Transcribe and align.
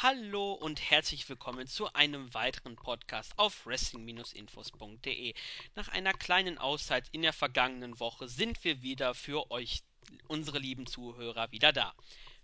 Hallo 0.00 0.52
und 0.52 0.80
herzlich 0.92 1.28
willkommen 1.28 1.66
zu 1.66 1.92
einem 1.92 2.32
weiteren 2.32 2.76
Podcast 2.76 3.32
auf 3.36 3.66
wrestling-infos.de. 3.66 5.34
Nach 5.74 5.88
einer 5.88 6.12
kleinen 6.12 6.56
Auszeit 6.56 7.08
in 7.10 7.22
der 7.22 7.32
vergangenen 7.32 7.98
Woche 7.98 8.28
sind 8.28 8.62
wir 8.62 8.80
wieder 8.82 9.12
für 9.14 9.50
euch, 9.50 9.82
unsere 10.28 10.60
lieben 10.60 10.86
Zuhörer, 10.86 11.50
wieder 11.50 11.72
da. 11.72 11.92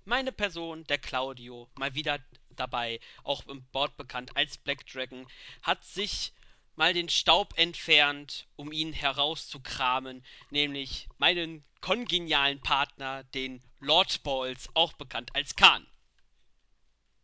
Meine 0.04 0.32
Person, 0.32 0.82
der 0.88 0.98
Claudio, 0.98 1.70
mal 1.76 1.94
wieder 1.94 2.18
dabei, 2.56 2.98
auch 3.22 3.46
im 3.46 3.62
Board 3.66 3.96
bekannt 3.96 4.36
als 4.36 4.58
Black 4.58 4.84
Dragon, 4.88 5.24
hat 5.62 5.84
sich 5.84 6.32
mal 6.74 6.92
den 6.92 7.08
Staub 7.08 7.56
entfernt, 7.56 8.48
um 8.56 8.72
ihn 8.72 8.92
herauszukramen, 8.92 10.24
nämlich 10.50 11.08
meinen 11.18 11.64
kongenialen 11.80 12.58
Partner, 12.58 13.22
den 13.22 13.62
Lord 13.78 14.24
Balls, 14.24 14.68
auch 14.74 14.94
bekannt 14.94 15.36
als 15.36 15.54
Khan. 15.54 15.86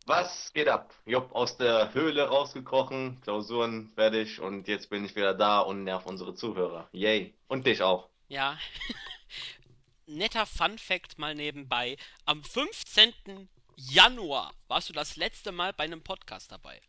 Was 0.05 0.51
geht 0.53 0.67
ab? 0.67 0.93
Job 1.05 1.31
aus 1.33 1.57
der 1.57 1.93
Höhle 1.93 2.27
rausgekrochen, 2.27 3.21
Klausuren 3.21 3.91
fertig 3.93 4.39
und 4.39 4.67
jetzt 4.67 4.89
bin 4.89 5.05
ich 5.05 5.15
wieder 5.15 5.33
da 5.33 5.59
und 5.59 5.83
nerv 5.83 6.05
unsere 6.05 6.33
Zuhörer. 6.33 6.89
Yay. 6.91 7.35
Und 7.47 7.67
dich 7.67 7.81
auch. 7.81 8.09
Ja. 8.27 8.57
Netter 10.07 10.45
Fun 10.45 10.77
Fact 10.77 11.19
mal 11.19 11.35
nebenbei. 11.35 11.97
Am 12.25 12.43
15. 12.43 13.47
Januar 13.75 14.53
warst 14.67 14.89
du 14.89 14.93
das 14.93 15.15
letzte 15.15 15.51
Mal 15.51 15.71
bei 15.73 15.83
einem 15.83 16.01
Podcast 16.01 16.51
dabei. 16.51 16.81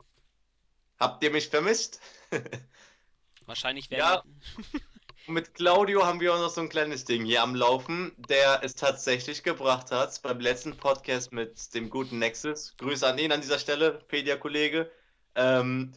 Habt 0.99 1.23
ihr 1.23 1.31
mich 1.31 1.49
vermisst? 1.49 2.01
Wahrscheinlich 3.47 3.91
werden 3.91 4.01
Ja. 4.01 4.81
mit 5.27 5.55
Claudio 5.55 6.05
haben 6.05 6.21
wir 6.21 6.35
auch 6.35 6.39
noch 6.39 6.51
so 6.51 6.61
ein 6.61 6.69
kleines 6.69 7.05
Ding 7.05 7.25
hier 7.25 7.43
am 7.43 7.55
Laufen, 7.55 8.13
der 8.17 8.61
es 8.63 8.75
tatsächlich 8.75 9.43
gebracht 9.43 9.91
hat 9.91 10.21
beim 10.23 10.41
letzten 10.41 10.77
Podcast 10.77 11.33
mit 11.33 11.75
dem 11.75 11.91
guten 11.91 12.19
Nexus. 12.19 12.75
Grüße 12.79 13.07
an 13.07 13.19
ihn 13.19 13.33
an 13.33 13.41
dieser 13.41 13.59
Stelle, 13.59 14.03
Pedia-Kollege. 14.09 14.91
Ähm, 15.35 15.93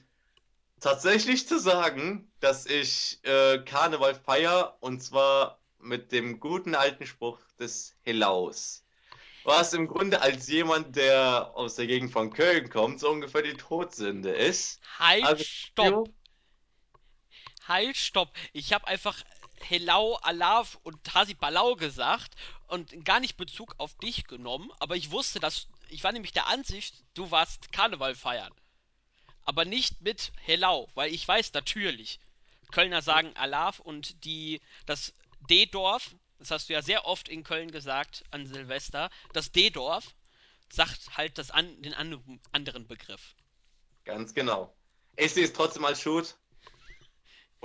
tatsächlich 0.79 1.47
zu 1.47 1.59
sagen, 1.59 2.31
dass 2.39 2.65
ich 2.65 3.19
äh, 3.23 3.59
Karneval 3.59 4.15
feier 4.15 4.77
und 4.81 5.01
zwar 5.01 5.59
mit 5.79 6.11
dem 6.11 6.39
guten 6.39 6.75
alten 6.75 7.05
Spruch 7.05 7.39
des 7.59 7.95
Helaus. 8.01 8.83
Was 9.43 9.73
im 9.73 9.87
Grunde 9.87 10.21
als 10.21 10.47
jemand, 10.47 10.95
der 10.95 11.51
aus 11.53 11.75
der 11.75 11.85
Gegend 11.85 12.11
von 12.11 12.33
Köln 12.33 12.69
kommt, 12.69 12.99
so 12.99 13.09
ungefähr 13.09 13.43
die 13.43 13.53
Todsünde 13.53 14.31
ist. 14.31 14.81
Halt, 14.97 15.23
Also, 15.23 15.43
stopp! 15.43 16.09
Halt, 17.67 17.97
stopp! 17.97 18.31
Ich 18.53 18.73
habe 18.73 18.87
einfach 18.87 19.23
Helau, 19.59 20.15
Alaf 20.15 20.77
und 20.83 21.13
Hasibalau 21.13 21.75
gesagt 21.75 22.35
und 22.67 23.05
gar 23.05 23.19
nicht 23.19 23.37
Bezug 23.37 23.75
auf 23.77 23.95
dich 23.97 24.25
genommen, 24.25 24.71
aber 24.79 24.95
ich 24.95 25.11
wusste, 25.11 25.39
dass. 25.39 25.67
Ich 25.89 26.03
war 26.03 26.11
nämlich 26.11 26.33
der 26.33 26.47
Ansicht, 26.47 26.95
du 27.13 27.31
warst 27.31 27.71
Karneval 27.71 28.15
feiern. 28.15 28.53
Aber 29.43 29.65
nicht 29.65 30.01
mit 30.01 30.31
Helau, 30.41 30.89
weil 30.95 31.13
ich 31.13 31.27
weiß 31.27 31.53
natürlich. 31.53 32.19
Kölner 32.71 33.01
sagen 33.01 33.35
Alaf 33.35 33.79
und 33.79 34.25
die. 34.25 34.61
Das 34.85 35.13
D-Dorf, 35.49 36.15
das 36.39 36.51
hast 36.51 36.69
du 36.69 36.73
ja 36.73 36.81
sehr 36.81 37.05
oft 37.05 37.29
in 37.29 37.43
Köln 37.43 37.71
gesagt 37.71 38.23
an 38.31 38.47
Silvester, 38.47 39.09
das 39.33 39.51
D-Dorf 39.51 40.15
sagt 40.69 41.17
halt 41.17 41.37
das 41.37 41.51
an, 41.51 41.81
den 41.83 41.93
anderen, 41.93 42.87
Begriff. 42.87 43.35
ganz 44.03 44.33
genau. 44.33 44.75
Ich 45.15 45.33
sehe 45.33 45.45
es 45.45 45.53
trotzdem 45.53 45.85
als 45.85 46.01
Shoot 46.01 46.35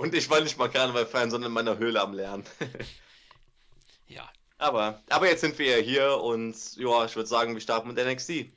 und 0.01 0.13
ich 0.15 0.29
war 0.29 0.41
nicht 0.41 0.57
mal 0.57 0.69
Karneval 0.69 1.05
feiern, 1.05 1.31
sondern 1.31 1.51
in 1.51 1.53
meiner 1.53 1.77
Höhle 1.77 2.01
am 2.01 2.13
Lernen. 2.13 2.45
Ja, 4.07 4.31
Aber, 4.57 5.03
aber 5.09 5.27
jetzt 5.29 5.41
sind 5.41 5.57
wir 5.57 5.77
ja 5.77 5.83
hier 5.83 6.17
und 6.17 6.55
ja, 6.77 7.05
ich 7.05 7.15
würde 7.15 7.27
sagen, 7.29 7.53
wir 7.53 7.61
starten 7.61 7.87
mit 7.93 7.97
NXT. 7.97 8.51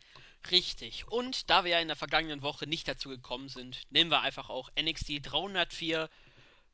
richtig. 0.51 1.07
Und 1.09 1.49
da 1.51 1.65
wir 1.65 1.73
ja 1.73 1.81
in 1.81 1.89
der 1.89 1.97
vergangenen 1.97 2.43
Woche 2.43 2.67
nicht 2.67 2.87
dazu 2.89 3.09
gekommen 3.09 3.49
sind, 3.49 3.83
nehmen 3.91 4.11
wir 4.11 4.21
einfach 4.21 4.51
auch 4.51 4.71
NXT 4.81 5.21
304 5.23 6.09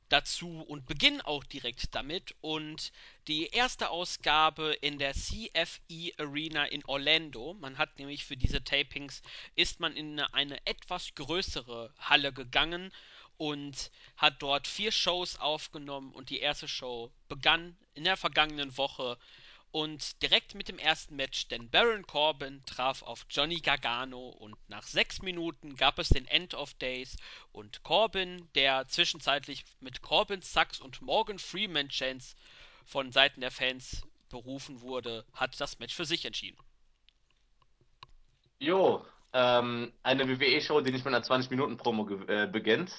dazu 0.08 0.62
und 0.62 0.86
beginnen 0.86 1.20
auch 1.20 1.44
direkt 1.44 1.94
damit. 1.94 2.34
Und 2.40 2.90
die 3.28 3.46
erste 3.48 3.90
Ausgabe 3.90 4.72
in 4.80 4.98
der 4.98 5.14
CFE 5.14 6.12
Arena 6.18 6.64
in 6.66 6.84
Orlando, 6.86 7.54
man 7.60 7.78
hat 7.78 7.98
nämlich 7.98 8.24
für 8.24 8.36
diese 8.36 8.64
Tapings, 8.64 9.22
ist 9.54 9.78
man 9.80 9.94
in 9.96 10.18
eine 10.20 10.58
etwas 10.66 11.14
größere 11.14 11.94
Halle 11.98 12.32
gegangen 12.32 12.92
und 13.40 13.90
hat 14.18 14.42
dort 14.42 14.66
vier 14.68 14.92
Shows 14.92 15.38
aufgenommen 15.38 16.12
und 16.12 16.28
die 16.28 16.40
erste 16.40 16.68
Show 16.68 17.10
begann 17.26 17.74
in 17.94 18.04
der 18.04 18.18
vergangenen 18.18 18.76
Woche 18.76 19.16
und 19.70 20.20
direkt 20.20 20.54
mit 20.54 20.68
dem 20.68 20.78
ersten 20.78 21.16
Match, 21.16 21.48
denn 21.48 21.70
Baron 21.70 22.06
Corbin 22.06 22.62
traf 22.66 23.00
auf 23.02 23.24
Johnny 23.30 23.60
Gargano 23.60 24.28
und 24.28 24.56
nach 24.68 24.82
sechs 24.82 25.22
Minuten 25.22 25.76
gab 25.76 25.98
es 25.98 26.10
den 26.10 26.26
End 26.26 26.52
of 26.52 26.74
Days 26.74 27.16
und 27.52 27.82
Corbin, 27.82 28.46
der 28.54 28.86
zwischenzeitlich 28.88 29.64
mit 29.80 30.02
Corbin 30.02 30.42
Sachs 30.42 30.78
und 30.78 31.00
Morgan 31.00 31.38
Freeman 31.38 31.88
Chance 31.88 32.36
von 32.84 33.10
Seiten 33.10 33.40
der 33.40 33.50
Fans 33.50 34.02
berufen 34.28 34.82
wurde, 34.82 35.24
hat 35.32 35.58
das 35.58 35.78
Match 35.78 35.94
für 35.94 36.04
sich 36.04 36.26
entschieden. 36.26 36.58
Jo, 38.58 39.02
ähm, 39.32 39.94
eine 40.02 40.28
WWE-Show, 40.28 40.82
die 40.82 40.90
nicht 40.92 41.06
mit 41.06 41.14
einer 41.14 41.24
20-Minuten-Promo 41.24 42.04
ge- 42.04 42.26
äh, 42.44 42.46
beginnt. 42.46 42.92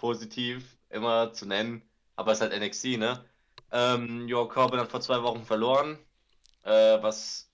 Positiv 0.00 0.78
immer 0.88 1.32
zu 1.34 1.46
nennen, 1.46 1.82
aber 2.16 2.32
es 2.32 2.40
ist 2.40 2.50
halt 2.50 2.58
NXT, 2.58 2.98
ne? 2.98 3.24
Ähm, 3.70 4.26
jo, 4.28 4.48
Corbin 4.48 4.80
hat 4.80 4.90
vor 4.90 5.02
zwei 5.02 5.22
Wochen 5.22 5.44
verloren, 5.44 5.98
äh, 6.64 7.02
was 7.02 7.50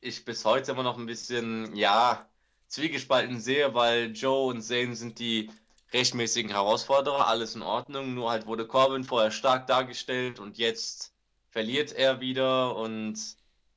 ich 0.00 0.24
bis 0.24 0.44
heute 0.44 0.72
immer 0.72 0.82
noch 0.82 0.98
ein 0.98 1.06
bisschen, 1.06 1.74
ja, 1.76 2.28
zwiegespalten 2.66 3.40
sehe, 3.40 3.74
weil 3.74 4.12
Joe 4.12 4.48
und 4.50 4.62
Zayn 4.62 4.94
sind 4.96 5.20
die 5.20 5.50
rechtmäßigen 5.92 6.50
Herausforderer, 6.50 7.28
alles 7.28 7.54
in 7.54 7.62
Ordnung, 7.62 8.14
nur 8.14 8.30
halt 8.30 8.46
wurde 8.46 8.66
Corbin 8.66 9.04
vorher 9.04 9.30
stark 9.30 9.68
dargestellt 9.68 10.40
und 10.40 10.58
jetzt 10.58 11.14
verliert 11.50 11.92
er 11.92 12.20
wieder 12.20 12.76
und 12.76 13.18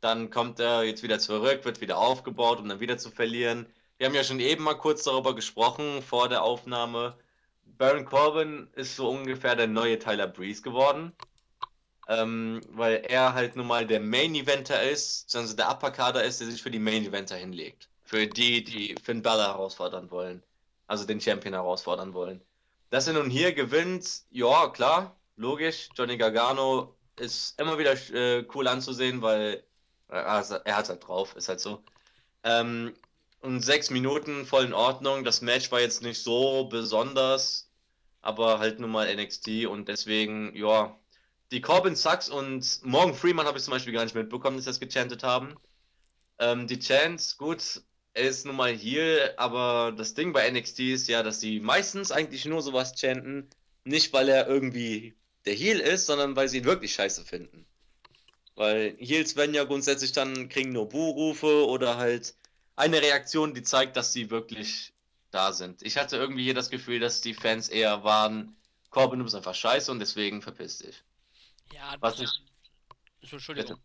dann 0.02 0.32
kommt 0.32 0.60
er 0.60 0.84
jetzt 0.84 1.04
wieder 1.04 1.20
zurück, 1.20 1.64
wird 1.66 1.82
wieder 1.82 2.00
aufgebaut, 2.00 2.60
um 2.60 2.68
dann 2.68 2.80
wieder 2.80 2.98
zu 2.98 3.12
verlieren. 3.12 3.68
Wir 3.98 4.08
haben 4.08 4.16
ja 4.16 4.24
schon 4.24 4.40
eben 4.40 4.64
mal 4.64 4.74
kurz 4.74 5.04
darüber 5.04 5.36
gesprochen 5.36 6.02
vor 6.02 6.28
der 6.28 6.44
Aufnahme. 6.44 7.16
Baron 7.64 8.06
Corbin 8.06 8.70
ist 8.76 8.96
so 8.96 9.10
ungefähr 9.10 9.56
der 9.56 9.68
neue 9.68 9.98
Tyler 10.00 10.28
Breeze 10.28 10.62
geworden 10.62 11.14
ähm, 12.12 12.62
weil 12.70 13.06
er 13.08 13.34
halt 13.34 13.56
nun 13.56 13.68
mal 13.68 13.88
der 13.88 14.02
Main 14.02 14.36
Eventer 14.36 14.82
ist, 14.84 15.34
also 15.36 15.56
der 15.56 15.70
Upper 15.70 15.92
Kader 15.92 16.24
ist, 16.24 16.42
der 16.42 16.48
sich 16.48 16.62
für 16.62 16.72
die 16.72 16.80
Main 16.80 17.06
Eventer 17.06 17.38
hinlegt. 17.38 17.88
Für 18.04 18.28
die, 18.28 18.64
die 18.64 18.96
Finn 19.02 19.22
Balor 19.22 19.48
herausfordern 19.48 20.12
wollen. 20.12 20.44
Also 20.88 21.06
den 21.06 21.22
Champion 21.22 21.54
herausfordern 21.54 22.14
wollen. 22.14 22.42
Dass 22.90 23.08
er 23.08 23.14
nun 23.14 23.30
hier 23.30 23.54
gewinnt, 23.54 24.24
ja, 24.30 24.68
klar, 24.68 25.16
logisch. 25.38 25.88
Johnny 25.96 26.18
Gargano 26.18 26.98
ist 27.18 27.58
immer 27.58 27.78
wieder 27.78 27.94
äh, 28.14 28.46
cool 28.54 28.68
anzusehen, 28.68 29.22
weil 29.22 29.64
also, 30.10 30.56
er 30.56 30.76
hat 30.76 30.90
halt 30.90 31.08
drauf, 31.08 31.34
ist 31.38 31.48
halt 31.48 31.62
so. 31.62 31.82
Ähm, 32.44 32.94
und 33.42 33.62
sechs 33.62 33.90
Minuten 33.90 34.46
voll 34.46 34.66
in 34.66 34.74
Ordnung. 34.74 35.24
Das 35.24 35.42
Match 35.42 35.72
war 35.72 35.82
jetzt 35.82 36.02
nicht 36.02 36.24
so 36.24 36.66
besonders, 36.66 37.70
aber 38.22 38.60
halt 38.60 38.80
nun 38.80 38.92
mal 38.92 39.14
NXT 39.14 39.66
und 39.66 39.88
deswegen, 39.88 40.56
ja, 40.56 40.98
die 41.52 41.62
Corbin 41.62 41.96
Sachs 41.96 42.30
und 42.30 42.80
Morgan 42.84 43.14
Freeman 43.14 43.46
habe 43.46 43.58
ich 43.58 43.64
zum 43.64 43.72
Beispiel 43.72 43.94
gar 43.94 44.04
nicht 44.04 44.16
mitbekommen, 44.16 44.58
dass 44.58 44.66
sie 44.66 44.70
das 44.70 44.80
gechantet 44.80 45.24
haben. 45.24 45.56
Ähm, 46.40 46.68
die 46.68 46.80
Chants, 46.80 47.38
gut, 47.38 47.82
er 48.14 48.30
ist 48.30 48.46
nun 48.46 48.56
mal 48.56 48.74
hier, 48.74 49.34
aber 49.38 49.94
das 49.96 50.14
Ding 50.14 50.34
bei 50.34 50.50
NXT 50.50 50.80
ist 50.80 51.08
ja, 51.08 51.24
dass 51.24 51.40
sie 51.40 51.60
meistens 51.60 52.12
eigentlich 52.12 52.46
nur 52.46 52.62
sowas 52.62 52.94
chanten, 52.96 53.50
nicht 53.84 54.14
weil 54.14 54.30
er 54.30 54.48
irgendwie 54.48 55.16
der 55.46 55.54
Heel 55.54 55.80
ist, 55.80 56.06
sondern 56.06 56.36
weil 56.36 56.48
sie 56.48 56.60
ihn 56.60 56.66
wirklich 56.66 56.94
scheiße 56.94 57.26
finden. 57.26 57.66
Weil 58.56 58.96
Heels 59.00 59.36
werden 59.36 59.56
ja 59.56 59.64
grundsätzlich 59.64 60.12
dann 60.12 60.50
kriegen 60.50 60.72
nur 60.72 60.90
Buhrufe 60.90 61.66
oder 61.66 61.98
halt 61.98 62.36
eine 62.76 63.02
Reaktion, 63.02 63.54
die 63.54 63.64
zeigt, 63.64 63.96
dass 63.98 64.14
sie 64.14 64.30
wirklich 64.30 64.94
da 65.32 65.54
sind. 65.54 65.82
Ich 65.84 65.98
hatte 65.98 66.18
irgendwie 66.18 66.44
hier 66.44 66.54
das 66.54 66.70
Gefühl, 66.70 67.00
dass 67.00 67.22
die 67.22 67.34
Fans 67.34 67.70
eher 67.70 68.04
waren, 68.04 68.56
Corbin, 68.90 69.20
du 69.20 69.26
bist 69.26 69.36
einfach 69.36 69.56
scheiße 69.56 69.92
und 69.92 70.00
deswegen 70.00 70.42
verpiss 70.42 70.80
dich. 70.80 71.04
Ja, 71.74 71.96
Was 72.02 72.20
ich, 72.20 72.30
so, 73.22 73.38
bitte. 73.54 73.76
Entschuldigung. 73.76 73.80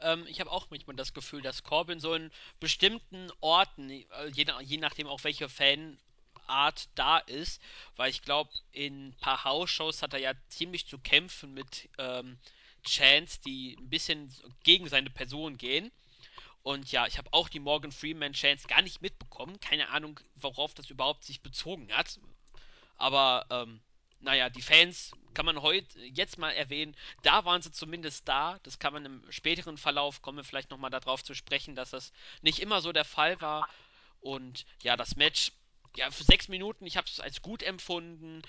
Ähm, 0.00 0.26
ich 0.28 0.40
habe 0.40 0.50
auch 0.50 0.70
manchmal 0.70 0.96
das 0.96 1.14
Gefühl, 1.14 1.42
dass 1.42 1.62
Corbin 1.64 2.00
so 2.00 2.14
in 2.14 2.30
bestimmten 2.60 3.30
Orten, 3.40 3.90
äh, 3.90 4.06
je, 4.34 4.44
nach- 4.44 4.60
je 4.62 4.78
nachdem 4.78 5.06
auch 5.08 5.24
welche 5.24 5.48
Fanart 5.48 6.88
da 6.96 7.18
ist, 7.18 7.62
weil 7.96 8.10
ich 8.10 8.22
glaube, 8.22 8.50
in 8.72 9.08
ein 9.10 9.16
paar 9.20 9.44
House-Shows 9.44 10.02
hat 10.02 10.14
er 10.14 10.20
ja 10.20 10.32
ziemlich 10.48 10.86
zu 10.86 10.98
kämpfen 10.98 11.54
mit 11.54 11.88
ähm, 11.98 12.38
Chants, 12.84 13.40
die 13.42 13.76
ein 13.80 13.90
bisschen 13.90 14.34
gegen 14.64 14.88
seine 14.88 15.10
Person 15.10 15.58
gehen. 15.58 15.92
Und 16.62 16.92
ja, 16.92 17.06
ich 17.06 17.18
habe 17.18 17.32
auch 17.32 17.48
die 17.48 17.60
Morgan 17.60 17.90
Freeman 17.90 18.34
Chants 18.34 18.68
gar 18.68 18.82
nicht 18.82 19.02
mitbekommen. 19.02 19.58
Keine 19.60 19.88
Ahnung, 19.88 20.20
worauf 20.36 20.74
das 20.74 20.90
überhaupt 20.90 21.24
sich 21.24 21.42
bezogen 21.42 21.92
hat. 21.92 22.20
Aber 22.96 23.46
ähm, 23.50 23.80
naja, 24.20 24.48
die 24.48 24.62
Fans 24.62 25.10
kann 25.34 25.46
man 25.46 25.62
heute 25.62 25.98
jetzt 26.00 26.38
mal 26.38 26.50
erwähnen, 26.50 26.94
da 27.22 27.44
waren 27.44 27.62
sie 27.62 27.72
zumindest 27.72 28.28
da. 28.28 28.60
Das 28.62 28.78
kann 28.78 28.92
man 28.92 29.04
im 29.04 29.32
späteren 29.32 29.76
Verlauf, 29.76 30.22
kommen 30.22 30.38
wir 30.38 30.44
vielleicht 30.44 30.70
nochmal 30.70 30.90
darauf 30.90 31.24
zu 31.24 31.34
sprechen, 31.34 31.74
dass 31.74 31.90
das 31.90 32.12
nicht 32.42 32.60
immer 32.60 32.80
so 32.80 32.92
der 32.92 33.04
Fall 33.04 33.40
war. 33.40 33.68
Und 34.20 34.64
ja, 34.82 34.96
das 34.96 35.16
Match, 35.16 35.52
ja, 35.96 36.10
für 36.12 36.22
sechs 36.22 36.46
Minuten, 36.46 36.86
ich 36.86 36.96
habe 36.96 37.08
es 37.08 37.18
als 37.18 37.42
gut 37.42 37.64
empfunden. 37.64 38.42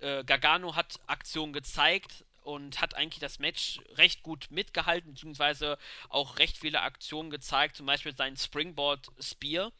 Äh, 0.00 0.24
Gargano 0.24 0.76
hat 0.76 0.98
Aktion 1.06 1.52
gezeigt 1.52 2.24
und 2.42 2.80
hat 2.80 2.94
eigentlich 2.94 3.20
das 3.20 3.38
Match 3.38 3.80
recht 3.94 4.22
gut 4.22 4.50
mitgehalten, 4.50 5.12
beziehungsweise 5.12 5.78
auch 6.08 6.38
recht 6.38 6.58
viele 6.58 6.82
Aktionen 6.82 7.30
gezeigt, 7.30 7.76
zum 7.76 7.86
Beispiel 7.86 8.16
sein 8.16 8.36
Springboard 8.36 9.08
Spear 9.20 9.72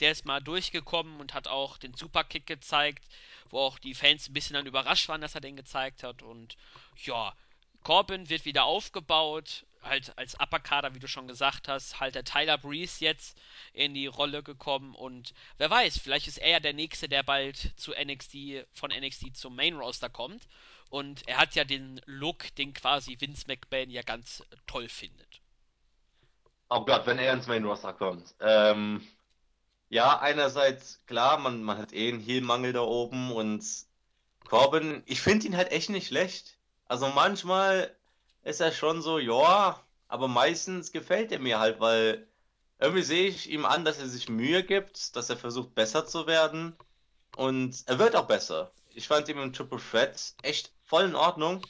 der 0.00 0.12
ist 0.12 0.24
mal 0.24 0.40
durchgekommen 0.40 1.20
und 1.20 1.34
hat 1.34 1.48
auch 1.48 1.78
den 1.78 1.94
Superkick 1.94 2.46
gezeigt, 2.46 3.04
wo 3.50 3.58
auch 3.58 3.78
die 3.78 3.94
Fans 3.94 4.28
ein 4.28 4.32
bisschen 4.32 4.54
dann 4.54 4.66
überrascht 4.66 5.08
waren, 5.08 5.20
dass 5.20 5.34
er 5.34 5.40
den 5.40 5.56
gezeigt 5.56 6.02
hat. 6.02 6.22
Und 6.22 6.56
ja, 7.02 7.34
Corbin 7.82 8.28
wird 8.28 8.44
wieder 8.44 8.64
aufgebaut, 8.64 9.66
halt 9.82 10.16
als 10.18 10.34
Upperkader, 10.40 10.94
wie 10.94 10.98
du 11.00 11.08
schon 11.08 11.28
gesagt 11.28 11.68
hast, 11.68 12.00
halt 12.00 12.14
der 12.14 12.24
Tyler 12.24 12.58
Breeze 12.58 13.04
jetzt 13.04 13.38
in 13.72 13.94
die 13.94 14.06
Rolle 14.06 14.42
gekommen 14.42 14.94
und 14.94 15.34
wer 15.56 15.70
weiß, 15.70 15.98
vielleicht 15.98 16.28
ist 16.28 16.38
er 16.38 16.50
ja 16.50 16.60
der 16.60 16.72
Nächste, 16.74 17.08
der 17.08 17.22
bald 17.22 17.72
zu 17.76 17.92
NXT, 17.92 18.66
von 18.72 18.90
NXT 18.90 19.36
zum 19.36 19.56
Main 19.56 19.76
Roster 19.76 20.08
kommt. 20.10 20.46
Und 20.90 21.26
er 21.28 21.36
hat 21.38 21.54
ja 21.54 21.64
den 21.64 22.00
Look, 22.06 22.54
den 22.56 22.72
quasi 22.74 23.16
Vince 23.20 23.44
McMahon 23.46 23.90
ja 23.90 24.02
ganz 24.02 24.42
toll 24.66 24.88
findet. 24.88 25.40
Oh 26.70 26.84
Gott, 26.84 27.06
wenn 27.06 27.18
er 27.18 27.32
ins 27.34 27.46
Main 27.46 27.64
Roster 27.64 27.92
kommt. 27.92 28.34
Ähm, 28.40 29.06
Ja, 29.90 30.18
einerseits, 30.20 31.04
klar, 31.06 31.38
man, 31.38 31.62
man 31.62 31.78
hat 31.78 31.92
eh 31.92 32.08
einen 32.10 32.20
Heel-Mangel 32.20 32.72
da 32.74 32.80
oben 32.82 33.32
und 33.32 33.64
Corbin, 34.44 35.02
ich 35.06 35.20
finde 35.22 35.46
ihn 35.46 35.56
halt 35.56 35.70
echt 35.72 35.90
nicht 35.90 36.08
schlecht. 36.08 36.57
Also 36.88 37.08
manchmal 37.08 37.94
ist 38.42 38.60
er 38.60 38.72
schon 38.72 39.02
so, 39.02 39.18
ja, 39.18 39.80
aber 40.08 40.28
meistens 40.28 40.90
gefällt 40.92 41.30
er 41.32 41.38
mir 41.38 41.58
halt, 41.60 41.80
weil 41.80 42.26
irgendwie 42.78 43.02
sehe 43.02 43.28
ich 43.28 43.50
ihm 43.50 43.66
an, 43.66 43.84
dass 43.84 43.98
er 43.98 44.08
sich 44.08 44.28
Mühe 44.28 44.64
gibt, 44.64 45.14
dass 45.16 45.30
er 45.30 45.36
versucht, 45.36 45.74
besser 45.74 46.06
zu 46.06 46.26
werden 46.26 46.76
und 47.36 47.82
er 47.86 47.98
wird 47.98 48.16
auch 48.16 48.26
besser. 48.26 48.72
Ich 48.94 49.06
fand 49.08 49.28
ihn 49.28 49.38
im 49.38 49.52
Triple 49.52 49.78
Threat 49.78 50.34
echt 50.42 50.72
voll 50.84 51.04
in 51.04 51.14
Ordnung 51.14 51.64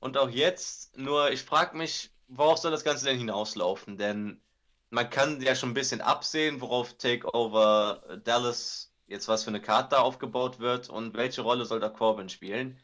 und 0.00 0.16
auch 0.16 0.30
jetzt, 0.30 0.96
nur 0.96 1.30
ich 1.30 1.42
frage 1.42 1.76
mich, 1.76 2.10
worauf 2.28 2.58
soll 2.58 2.70
das 2.70 2.84
Ganze 2.84 3.04
denn 3.04 3.18
hinauslaufen? 3.18 3.98
Denn 3.98 4.40
man 4.88 5.10
kann 5.10 5.40
ja 5.42 5.54
schon 5.54 5.70
ein 5.70 5.74
bisschen 5.74 6.00
absehen, 6.00 6.60
worauf 6.60 6.96
Takeover 6.96 8.20
Dallas 8.24 8.92
jetzt 9.06 9.28
was 9.28 9.44
für 9.44 9.50
eine 9.50 9.60
Karte 9.60 9.96
da 9.96 10.00
aufgebaut 10.00 10.60
wird 10.60 10.88
und 10.88 11.14
welche 11.14 11.42
Rolle 11.42 11.64
soll 11.64 11.80
da 11.80 11.88
Corbin 11.88 12.28
spielen. 12.28 12.78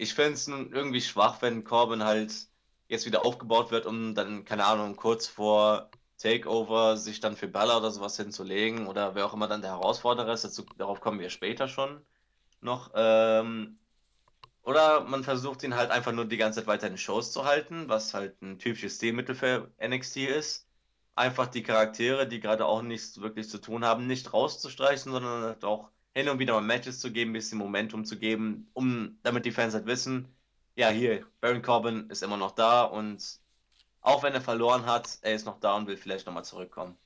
Ich 0.00 0.14
fände 0.14 0.34
es 0.34 0.46
nun 0.46 0.72
irgendwie 0.72 1.00
schwach, 1.00 1.42
wenn 1.42 1.64
Corbin 1.64 2.04
halt 2.04 2.32
jetzt 2.88 3.04
wieder 3.06 3.26
aufgebaut 3.26 3.72
wird, 3.72 3.84
um 3.84 4.14
dann, 4.14 4.44
keine 4.44 4.64
Ahnung, 4.64 4.96
kurz 4.96 5.26
vor 5.26 5.90
Takeover 6.18 6.96
sich 6.96 7.20
dann 7.20 7.36
für 7.36 7.48
Balor 7.48 7.78
oder 7.78 7.90
sowas 7.90 8.16
hinzulegen 8.16 8.86
oder 8.86 9.14
wer 9.16 9.26
auch 9.26 9.34
immer 9.34 9.48
dann 9.48 9.60
der 9.62 9.72
Herausforderer 9.72 10.32
ist. 10.32 10.44
Dazu, 10.44 10.64
darauf 10.76 11.00
kommen 11.00 11.18
wir 11.20 11.30
später 11.30 11.66
schon 11.68 12.04
noch. 12.60 12.92
Ähm, 12.94 13.78
oder 14.62 15.00
man 15.02 15.24
versucht 15.24 15.62
ihn 15.64 15.74
halt 15.74 15.90
einfach 15.90 16.12
nur 16.12 16.26
die 16.26 16.36
ganze 16.36 16.60
Zeit 16.60 16.68
weiter 16.68 16.86
in 16.88 16.98
Shows 16.98 17.32
zu 17.32 17.44
halten, 17.44 17.88
was 17.88 18.14
halt 18.14 18.40
ein 18.42 18.58
typisches 18.60 18.96
Stilmittel 18.96 19.34
für 19.34 19.72
NXT 19.80 20.18
ist. 20.18 20.68
Einfach 21.16 21.48
die 21.48 21.62
Charaktere, 21.64 22.28
die 22.28 22.40
gerade 22.40 22.66
auch 22.66 22.82
nichts 22.82 23.20
wirklich 23.20 23.48
zu 23.48 23.58
tun 23.58 23.84
haben, 23.84 24.06
nicht 24.06 24.32
rauszustreichen, 24.32 25.10
sondern 25.12 25.42
halt 25.42 25.64
auch 25.64 25.90
hin 26.18 26.28
und 26.28 26.40
wieder 26.40 26.54
mal 26.54 26.62
Matches 26.62 26.98
zu 26.98 27.12
geben, 27.12 27.30
ein 27.30 27.34
bisschen 27.34 27.58
Momentum 27.58 28.04
zu 28.04 28.18
geben, 28.18 28.68
um, 28.74 29.18
damit 29.22 29.44
die 29.44 29.52
Fans 29.52 29.72
halt 29.74 29.86
wissen, 29.86 30.34
ja, 30.74 30.88
hier, 30.90 31.24
Baron 31.40 31.62
Corbin 31.62 32.10
ist 32.10 32.24
immer 32.24 32.36
noch 32.36 32.52
da 32.52 32.82
und 32.82 33.38
auch 34.00 34.24
wenn 34.24 34.34
er 34.34 34.40
verloren 34.40 34.84
hat, 34.84 35.18
er 35.22 35.34
ist 35.34 35.46
noch 35.46 35.60
da 35.60 35.76
und 35.76 35.86
will 35.86 35.96
vielleicht 35.96 36.26
nochmal 36.26 36.44
zurückkommen. 36.44 36.96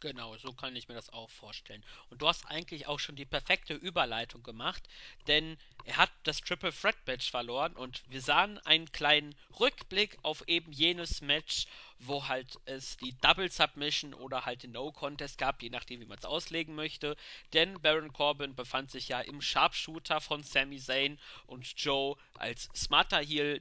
Genau, 0.00 0.36
so 0.36 0.52
kann 0.52 0.76
ich 0.76 0.88
mir 0.88 0.94
das 0.94 1.10
auch 1.12 1.30
vorstellen. 1.30 1.82
Und 2.10 2.22
du 2.22 2.28
hast 2.28 2.46
eigentlich 2.46 2.86
auch 2.86 3.00
schon 3.00 3.16
die 3.16 3.24
perfekte 3.24 3.74
Überleitung 3.74 4.42
gemacht, 4.42 4.82
denn 5.26 5.56
er 5.84 5.96
hat 5.96 6.10
das 6.22 6.40
Triple 6.40 6.72
Threat 6.72 6.96
Match 7.06 7.30
verloren 7.30 7.72
und 7.72 8.04
wir 8.08 8.20
sahen 8.20 8.58
einen 8.58 8.92
kleinen 8.92 9.34
Rückblick 9.58 10.18
auf 10.22 10.46
eben 10.46 10.70
jenes 10.70 11.20
Match, 11.22 11.66
wo 12.00 12.28
halt 12.28 12.58
es 12.64 12.96
die 12.98 13.16
Double 13.20 13.50
Submission 13.50 14.14
oder 14.14 14.44
halt 14.44 14.62
den 14.62 14.72
No 14.72 14.92
Contest 14.92 15.38
gab, 15.38 15.62
je 15.62 15.70
nachdem 15.70 16.00
wie 16.00 16.06
man 16.06 16.18
es 16.18 16.24
auslegen 16.24 16.74
möchte. 16.74 17.16
Denn 17.52 17.80
Baron 17.80 18.12
Corbin 18.12 18.54
befand 18.54 18.90
sich 18.90 19.08
ja 19.08 19.20
im 19.20 19.40
Sharpshooter 19.40 20.20
von 20.20 20.42
Sami 20.42 20.78
Zayn 20.78 21.18
und 21.46 21.66
Joe 21.76 22.16
als 22.34 22.68
smarter 22.74 23.20
Heel 23.20 23.60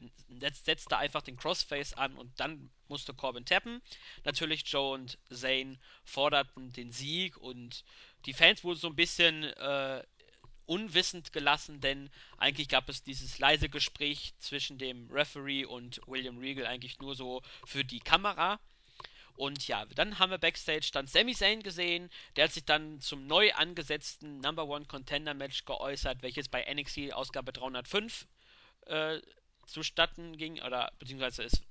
setzte 0.54 0.98
einfach 0.98 1.22
den 1.22 1.38
Crossface 1.38 1.94
an 1.94 2.16
und 2.16 2.40
dann 2.40 2.70
musste 2.88 3.14
Corbin 3.14 3.46
tappen. 3.46 3.82
Natürlich 4.24 4.64
Joe 4.66 4.94
und 4.94 5.18
Zayn 5.32 5.78
forderten 6.04 6.72
den 6.74 6.92
Sieg 6.92 7.38
und 7.38 7.84
die 8.26 8.34
Fans 8.34 8.64
wurden 8.64 8.80
so 8.80 8.88
ein 8.88 8.96
bisschen 8.96 9.44
äh, 9.44 10.04
unwissend 10.68 11.34
gelassen, 11.34 11.82
denn 11.82 12.10
eigentlich 12.38 12.70
gab 12.70 12.88
es 12.90 13.04
dieses 13.04 13.40
leise 13.40 13.70
Gespräch 13.70 14.34
zwischen 14.38 14.78
dem 14.78 15.10
Referee 15.12 15.66
und 15.66 16.00
William 16.06 16.38
Regal 16.38 16.68
eigentlich 16.68 17.00
nur 17.00 17.16
so 17.16 17.42
für 17.66 17.84
die 17.84 18.00
Kamera. 18.00 18.60
Und 19.36 19.68
ja, 19.68 19.86
dann 19.86 20.18
haben 20.20 20.32
wir 20.32 20.40
Backstage 20.40 20.90
dann 20.92 21.08
Sami 21.08 21.34
Zayn 21.34 21.62
gesehen, 21.62 22.10
der 22.36 22.46
hat 22.46 22.54
sich 22.54 22.66
dann 22.66 23.00
zum 23.00 23.28
neu 23.28 23.54
angesetzten 23.54 24.40
Number 24.40 24.68
One 24.68 24.86
Contender 24.86 25.34
Match 25.34 25.64
geäußert, 25.66 26.22
welches 26.24 26.50
bei 26.50 26.66
NXT 26.74 27.14
Ausgabe 27.14 27.54
305 27.54 28.28
äh, 28.88 29.20
zustatten 29.68 30.38
ging 30.38 30.60
oder 30.62 30.92
beziehungsweise 30.98 31.44
es 31.44 31.62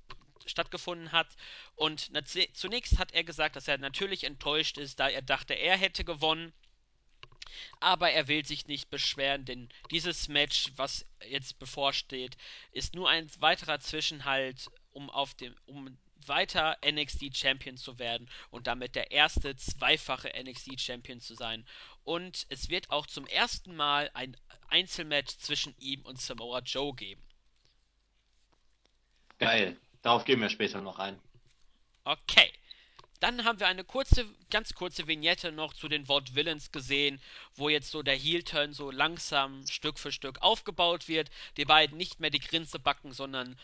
stattgefunden 0.46 1.12
hat. 1.12 1.28
Und 1.75 2.10
zunächst 2.54 2.98
hat 2.98 3.12
er 3.12 3.25
gesagt, 3.25 3.56
dass 3.56 3.69
er 3.69 3.78
natürlich 3.78 4.25
enttäuscht 4.25 4.78
ist, 4.78 5.00
da 5.00 5.08
er 5.08 5.22
dachte, 5.22 5.54
er 5.54 5.76
hätte 5.76 6.04
gewonnen. 6.04 6.52
Aber 7.81 8.10
er 8.10 8.28
will 8.28 8.44
sich 8.44 8.66
nicht 8.66 8.90
beschweren, 8.90 9.44
denn 9.44 9.69
dieses 9.90 10.28
Match, 10.28 10.72
was 10.76 11.06
jetzt 11.28 11.58
bevorsteht, 11.58 12.37
ist 12.72 12.94
nur 12.94 13.08
ein 13.08 13.31
weiterer 13.38 13.81
Zwischenhalt, 13.81 14.70
um 14.93 15.10
auf 15.10 15.34
dem, 15.34 15.54
um 15.66 15.96
weiter 16.26 16.76
NXT 16.84 17.37
Champion 17.37 17.76
zu 17.76 17.98
werden 17.98 18.28
und 18.50 18.66
damit 18.66 18.94
der 18.94 19.10
erste 19.10 19.56
zweifache 19.56 20.32
NXT 20.43 20.81
Champion 20.81 21.20
zu 21.20 21.34
sein. 21.34 21.66
Und 22.04 22.46
es 22.48 22.69
wird 22.69 22.90
auch 22.90 23.06
zum 23.06 23.26
ersten 23.26 23.76
Mal 23.76 24.10
ein 24.14 24.37
Einzelmatch 24.69 25.38
zwischen 25.38 25.75
ihm 25.78 26.02
und 26.02 26.20
Samoa 26.20 26.60
Joe 26.60 26.94
geben. 26.94 27.22
Geil. 29.38 29.76
Darauf 30.02 30.25
gehen 30.25 30.40
wir 30.40 30.48
später 30.48 30.81
noch 30.81 30.98
ein. 30.98 31.20
Okay. 32.04 32.52
Dann 33.20 33.44
haben 33.44 33.60
wir 33.60 33.66
eine 33.66 33.84
kurze, 33.84 34.26
ganz 34.50 34.74
kurze 34.74 35.06
Vignette 35.06 35.52
noch 35.52 35.72
zu 35.72 35.88
den 35.88 36.06
Wort 36.08 36.34
Villains 36.34 36.70
gesehen, 36.70 37.20
wo 37.55 37.69
jetzt 37.69 37.91
so 37.91 38.02
der 38.02 38.17
Heel-Turn 38.17 38.72
so 38.72 38.91
langsam 38.91 39.67
Stück 39.67 39.98
für 39.98 40.12
Stück 40.12 40.43
aufgebaut 40.43 41.08
wird. 41.08 41.31
Die 41.56 41.64
beiden 41.64 41.96
nicht 41.96 42.20
mehr 42.20 42.31
die 42.31 42.41
Grinse 42.41 42.79
backen, 42.79 43.12
sondern 43.12 43.58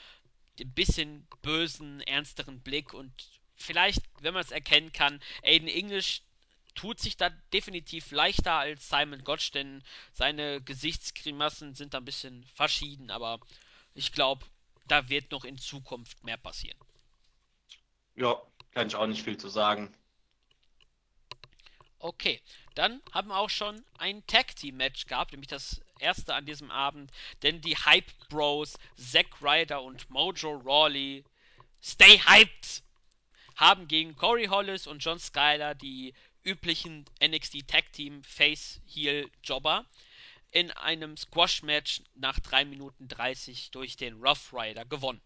den 0.59 0.73
bisschen 0.73 1.27
bösen, 1.43 2.01
ernsteren 2.03 2.61
Blick 2.61 2.95
und 2.95 3.13
vielleicht, 3.55 4.03
wenn 4.21 4.35
man 4.35 4.43
es 4.43 4.51
erkennen 4.51 4.93
kann, 4.93 5.21
Aiden 5.43 5.69
English 5.69 6.23
tut 6.75 6.99
sich 6.99 7.17
da 7.17 7.31
definitiv 7.53 8.11
leichter 8.11 8.55
als 8.55 8.89
Simon 8.89 9.25
Gotch, 9.25 9.51
denn 9.53 9.83
seine 10.13 10.61
Gesichtsgrimassen 10.63 11.75
sind 11.75 11.95
da 11.95 11.99
ein 11.99 12.05
bisschen 12.05 12.45
verschieden, 12.55 13.11
aber 13.11 13.41
ich 13.95 14.13
glaube, 14.13 14.47
da 14.89 15.09
wird 15.09 15.31
noch 15.31 15.45
in 15.45 15.59
Zukunft 15.59 16.25
mehr 16.25 16.39
passieren. 16.39 16.79
Ja, 18.15 18.41
kann 18.73 18.89
ich 18.89 18.97
auch 18.97 19.07
nicht 19.07 19.23
viel 19.23 19.37
zu 19.37 19.49
sagen. 19.49 19.95
Okay, 21.99 22.41
dann 22.75 23.01
haben 23.13 23.29
wir 23.29 23.39
auch 23.39 23.51
schon 23.51 23.85
ein 23.99 24.27
Tag 24.27 24.57
Team 24.57 24.77
Match 24.77 25.07
gehabt, 25.07 25.33
nämlich 25.33 25.49
das 25.49 25.81
erste 26.01 26.35
an 26.35 26.47
diesem 26.47 26.71
Abend, 26.71 27.13
denn 27.43 27.61
die 27.61 27.77
Hype 27.77 28.11
Bros, 28.29 28.77
Zack 28.97 29.41
Ryder 29.41 29.83
und 29.83 30.11
Mojo 30.11 30.51
Rawley, 30.65 31.25
stay 31.81 32.19
hyped, 32.19 32.83
haben 33.55 33.87
gegen 33.87 34.17
Corey 34.17 34.47
Hollis 34.47 34.89
und 34.89 34.99
John 34.99 35.21
Skyler 35.21 35.77
die 35.77 36.13
üblichen 36.45 37.05
NXT 37.25 37.69
Tag 37.69 37.93
Team 37.93 38.25
Face 38.25 38.81
Heel 38.87 39.31
Jobber 39.45 39.87
in 40.51 40.71
einem 40.73 41.17
Squash-Match 41.17 42.03
nach 42.15 42.39
3 42.41 42.65
Minuten 42.65 43.07
30 43.07 43.71
durch 43.71 43.97
den 43.97 44.21
Rough 44.21 44.53
Rider 44.53 44.85
gewonnen. 44.85 45.21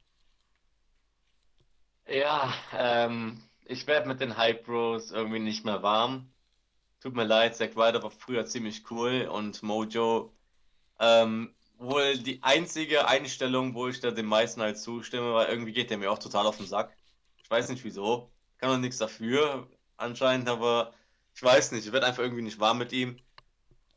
Ja, 2.09 2.55
ähm, 2.73 3.43
ich 3.65 3.87
werde 3.87 4.09
mit 4.09 4.21
den 4.21 4.37
Hype 4.37 4.65
Bros 4.65 5.11
irgendwie 5.11 5.41
nicht 5.41 5.65
mehr 5.65 5.83
warm. 5.83 6.33
Tut 7.01 7.15
mir 7.15 7.25
leid, 7.25 7.57
Zack 7.57 7.77
Ryder 7.77 8.03
war 8.03 8.11
früher 8.11 8.47
ziemlich 8.47 8.91
cool 8.91 9.29
und 9.33 9.63
Mojo, 9.63 10.33
ähm, 11.01 11.55
wohl 11.79 12.19
die 12.19 12.43
einzige 12.43 13.09
Einstellung, 13.09 13.75
wo 13.75 13.89
ich 13.89 14.01
da 14.01 14.11
den 14.11 14.27
meisten 14.27 14.63
halt 14.63 14.79
zustimme, 14.79 15.35
weil 15.35 15.49
irgendwie 15.49 15.73
geht 15.73 15.91
der 15.91 15.99
mir 15.99 16.11
auch 16.11 16.19
total 16.19 16.47
auf 16.47 16.57
den 16.59 16.67
Sack. 16.67 16.97
Ich 17.43 17.51
weiß 17.51 17.69
nicht 17.71 17.85
wieso. 17.85 18.31
Kann 18.59 18.71
man 18.71 18.81
nichts 18.81 18.99
dafür 18.99 19.69
anscheinend, 19.97 20.49
aber 20.49 20.95
ich 21.35 21.43
weiß 21.43 21.73
nicht. 21.73 21.87
Ich 21.87 21.93
werde 21.93 22.07
einfach 22.07 22.23
irgendwie 22.23 22.43
nicht 22.43 22.61
warm 22.61 22.79
mit 22.79 22.93
ihm. 22.93 23.19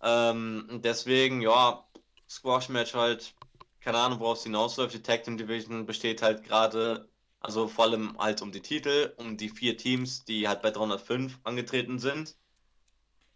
Ähm, 0.01 0.81
deswegen, 0.83 1.41
ja, 1.41 1.85
Squash-Match 2.29 2.93
halt, 2.95 3.33
keine 3.81 3.97
Ahnung, 3.99 4.19
worauf 4.19 4.37
es 4.39 4.43
hinausläuft. 4.43 4.93
Die 4.95 5.03
Tag 5.03 5.23
Team 5.23 5.37
Division 5.37 5.85
besteht 5.85 6.21
halt 6.21 6.43
gerade, 6.43 7.09
also 7.39 7.67
vor 7.67 7.85
allem 7.85 8.17
halt 8.17 8.41
um 8.41 8.51
die 8.51 8.61
Titel, 8.61 9.13
um 9.17 9.37
die 9.37 9.49
vier 9.49 9.77
Teams, 9.77 10.25
die 10.25 10.47
halt 10.47 10.61
bei 10.61 10.71
305 10.71 11.39
angetreten 11.43 11.99
sind. 11.99 12.35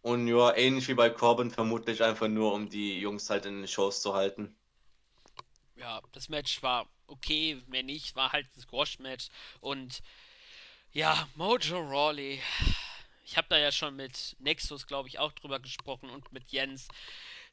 Und 0.02 0.28
ja, 0.28 0.54
ähnlich 0.56 0.88
wie 0.90 0.96
bei 0.96 1.10
Corbin, 1.10 1.50
vermutlich 1.50 2.04
einfach 2.04 2.28
nur, 2.28 2.54
um 2.54 2.70
die 2.70 3.00
Jungs 3.00 3.30
halt 3.30 3.46
in 3.46 3.62
den 3.62 3.68
Shows 3.68 4.02
zu 4.02 4.14
halten. 4.14 4.54
Ja, 5.78 6.02
das 6.12 6.28
Match 6.28 6.62
war 6.62 6.88
okay, 7.08 7.62
mehr 7.68 7.84
nicht, 7.84 8.16
war 8.16 8.32
halt 8.32 8.48
ein 8.56 8.62
Squash-Match. 8.62 9.30
Und 9.62 10.02
ja, 10.92 11.28
Mojo 11.36 11.80
Rawley. 11.80 12.42
Ich 13.26 13.38
habe 13.38 13.48
da 13.50 13.58
ja 13.58 13.72
schon 13.72 13.96
mit 13.96 14.36
Nexus, 14.40 14.86
glaube 14.86 15.08
ich, 15.08 15.18
auch 15.18 15.32
drüber 15.32 15.60
gesprochen 15.60 16.10
und 16.10 16.32
mit 16.34 16.52
Jens. 16.52 16.90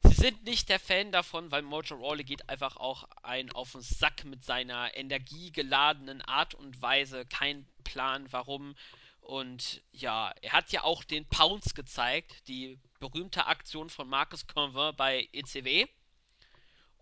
Sie 0.03 0.13
sind 0.13 0.43
nicht 0.43 0.69
der 0.69 0.79
Fan 0.79 1.11
davon, 1.11 1.51
weil 1.51 1.61
Mojo 1.63 1.95
Rawley 1.95 2.23
geht 2.23 2.49
einfach 2.49 2.77
auch 2.77 3.03
ein 3.23 3.51
auf 3.51 3.71
den 3.73 3.81
Sack 3.81 4.25
mit 4.25 4.43
seiner 4.43 4.95
energiegeladenen 4.95 6.21
Art 6.21 6.53
und 6.55 6.81
Weise. 6.81 7.25
Kein 7.25 7.67
Plan, 7.83 8.31
warum. 8.31 8.75
Und 9.21 9.81
ja, 9.91 10.31
er 10.41 10.53
hat 10.53 10.71
ja 10.71 10.83
auch 10.83 11.03
den 11.03 11.25
Pounce 11.27 11.73
gezeigt, 11.75 12.47
die 12.47 12.79
berühmte 12.99 13.45
Aktion 13.47 13.89
von 13.89 14.07
Marcus 14.09 14.47
Convert 14.47 14.97
bei 14.97 15.27
ECW. 15.33 15.87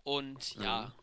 Und 0.02 0.56
ja, 0.56 0.88
Mhm. 0.88 0.94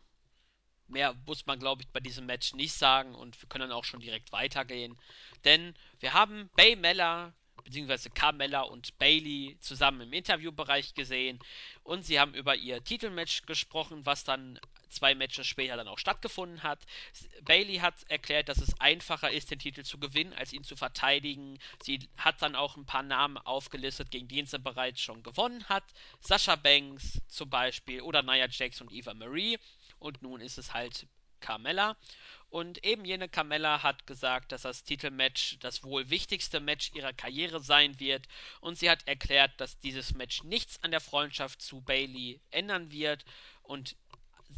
mehr 0.88 1.14
muss 1.26 1.46
man, 1.46 1.58
glaube 1.58 1.82
ich, 1.82 1.88
bei 1.90 2.00
diesem 2.00 2.26
Match 2.26 2.54
nicht 2.54 2.74
sagen. 2.74 3.14
Und 3.14 3.40
wir 3.40 3.48
können 3.48 3.68
dann 3.68 3.76
auch 3.78 3.84
schon 3.84 4.00
direkt 4.00 4.32
weitergehen. 4.32 4.98
Denn 5.44 5.74
wir 6.00 6.12
haben 6.14 6.50
Bay 6.56 6.76
Mella 6.76 7.34
beziehungsweise 7.64 8.10
Carmella 8.10 8.62
und 8.62 8.98
Bailey 8.98 9.56
zusammen 9.60 10.02
im 10.02 10.12
Interviewbereich 10.12 10.94
gesehen 10.94 11.38
und 11.82 12.04
sie 12.04 12.20
haben 12.20 12.34
über 12.34 12.56
ihr 12.56 12.82
Titelmatch 12.82 13.42
gesprochen, 13.42 14.04
was 14.04 14.24
dann 14.24 14.58
zwei 14.88 15.14
Matches 15.14 15.46
später 15.46 15.76
dann 15.76 15.88
auch 15.88 15.98
stattgefunden 15.98 16.62
hat. 16.62 16.80
Bailey 17.42 17.76
hat 17.76 17.94
erklärt, 18.08 18.48
dass 18.48 18.58
es 18.58 18.78
einfacher 18.80 19.30
ist, 19.30 19.50
den 19.50 19.58
Titel 19.58 19.82
zu 19.82 19.98
gewinnen, 19.98 20.32
als 20.32 20.52
ihn 20.52 20.64
zu 20.64 20.76
verteidigen. 20.76 21.58
Sie 21.82 22.08
hat 22.16 22.40
dann 22.42 22.54
auch 22.54 22.76
ein 22.76 22.86
paar 22.86 23.02
Namen 23.02 23.38
aufgelistet, 23.38 24.10
gegen 24.10 24.28
die 24.28 24.44
sie 24.46 24.58
bereits 24.58 25.00
schon 25.00 25.22
gewonnen 25.22 25.64
hat. 25.68 25.84
Sasha 26.20 26.56
Banks 26.56 27.20
zum 27.28 27.50
Beispiel 27.50 28.00
oder 28.00 28.22
Nia 28.22 28.48
Jax 28.48 28.80
und 28.80 28.92
Eva 28.92 29.14
Marie. 29.14 29.58
Und 29.98 30.22
nun 30.22 30.40
ist 30.40 30.58
es 30.58 30.72
halt 30.72 31.06
Carmella. 31.40 31.96
Und 32.50 32.84
eben 32.84 33.04
jene 33.04 33.28
Carmella 33.28 33.82
hat 33.82 34.06
gesagt, 34.06 34.52
dass 34.52 34.62
das 34.62 34.82
Titelmatch 34.82 35.58
das 35.60 35.84
wohl 35.84 36.08
wichtigste 36.08 36.60
Match 36.60 36.92
ihrer 36.94 37.12
Karriere 37.12 37.60
sein 37.60 38.00
wird. 38.00 38.26
Und 38.60 38.78
sie 38.78 38.88
hat 38.88 39.06
erklärt, 39.06 39.52
dass 39.58 39.78
dieses 39.80 40.14
Match 40.14 40.42
nichts 40.44 40.82
an 40.82 40.90
der 40.90 41.00
Freundschaft 41.00 41.60
zu 41.60 41.82
Bailey 41.82 42.40
ändern 42.50 42.90
wird. 42.90 43.24
Und 43.62 43.96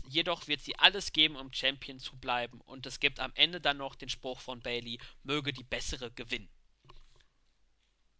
jedoch 0.07 0.47
wird 0.47 0.61
sie 0.61 0.79
alles 0.79 1.13
geben, 1.13 1.35
um 1.35 1.53
Champion 1.53 1.99
zu 1.99 2.17
bleiben. 2.17 2.61
Und 2.61 2.87
es 2.87 3.01
gibt 3.01 3.19
am 3.19 3.33
Ende 3.35 3.61
dann 3.61 3.79
noch 3.79 3.97
den 3.97 4.09
Spruch 4.09 4.41
von 4.41 4.61
Bailey, 4.61 5.01
möge 5.25 5.53
die 5.53 5.65
bessere 5.65 6.13
gewinnen. 6.13 6.49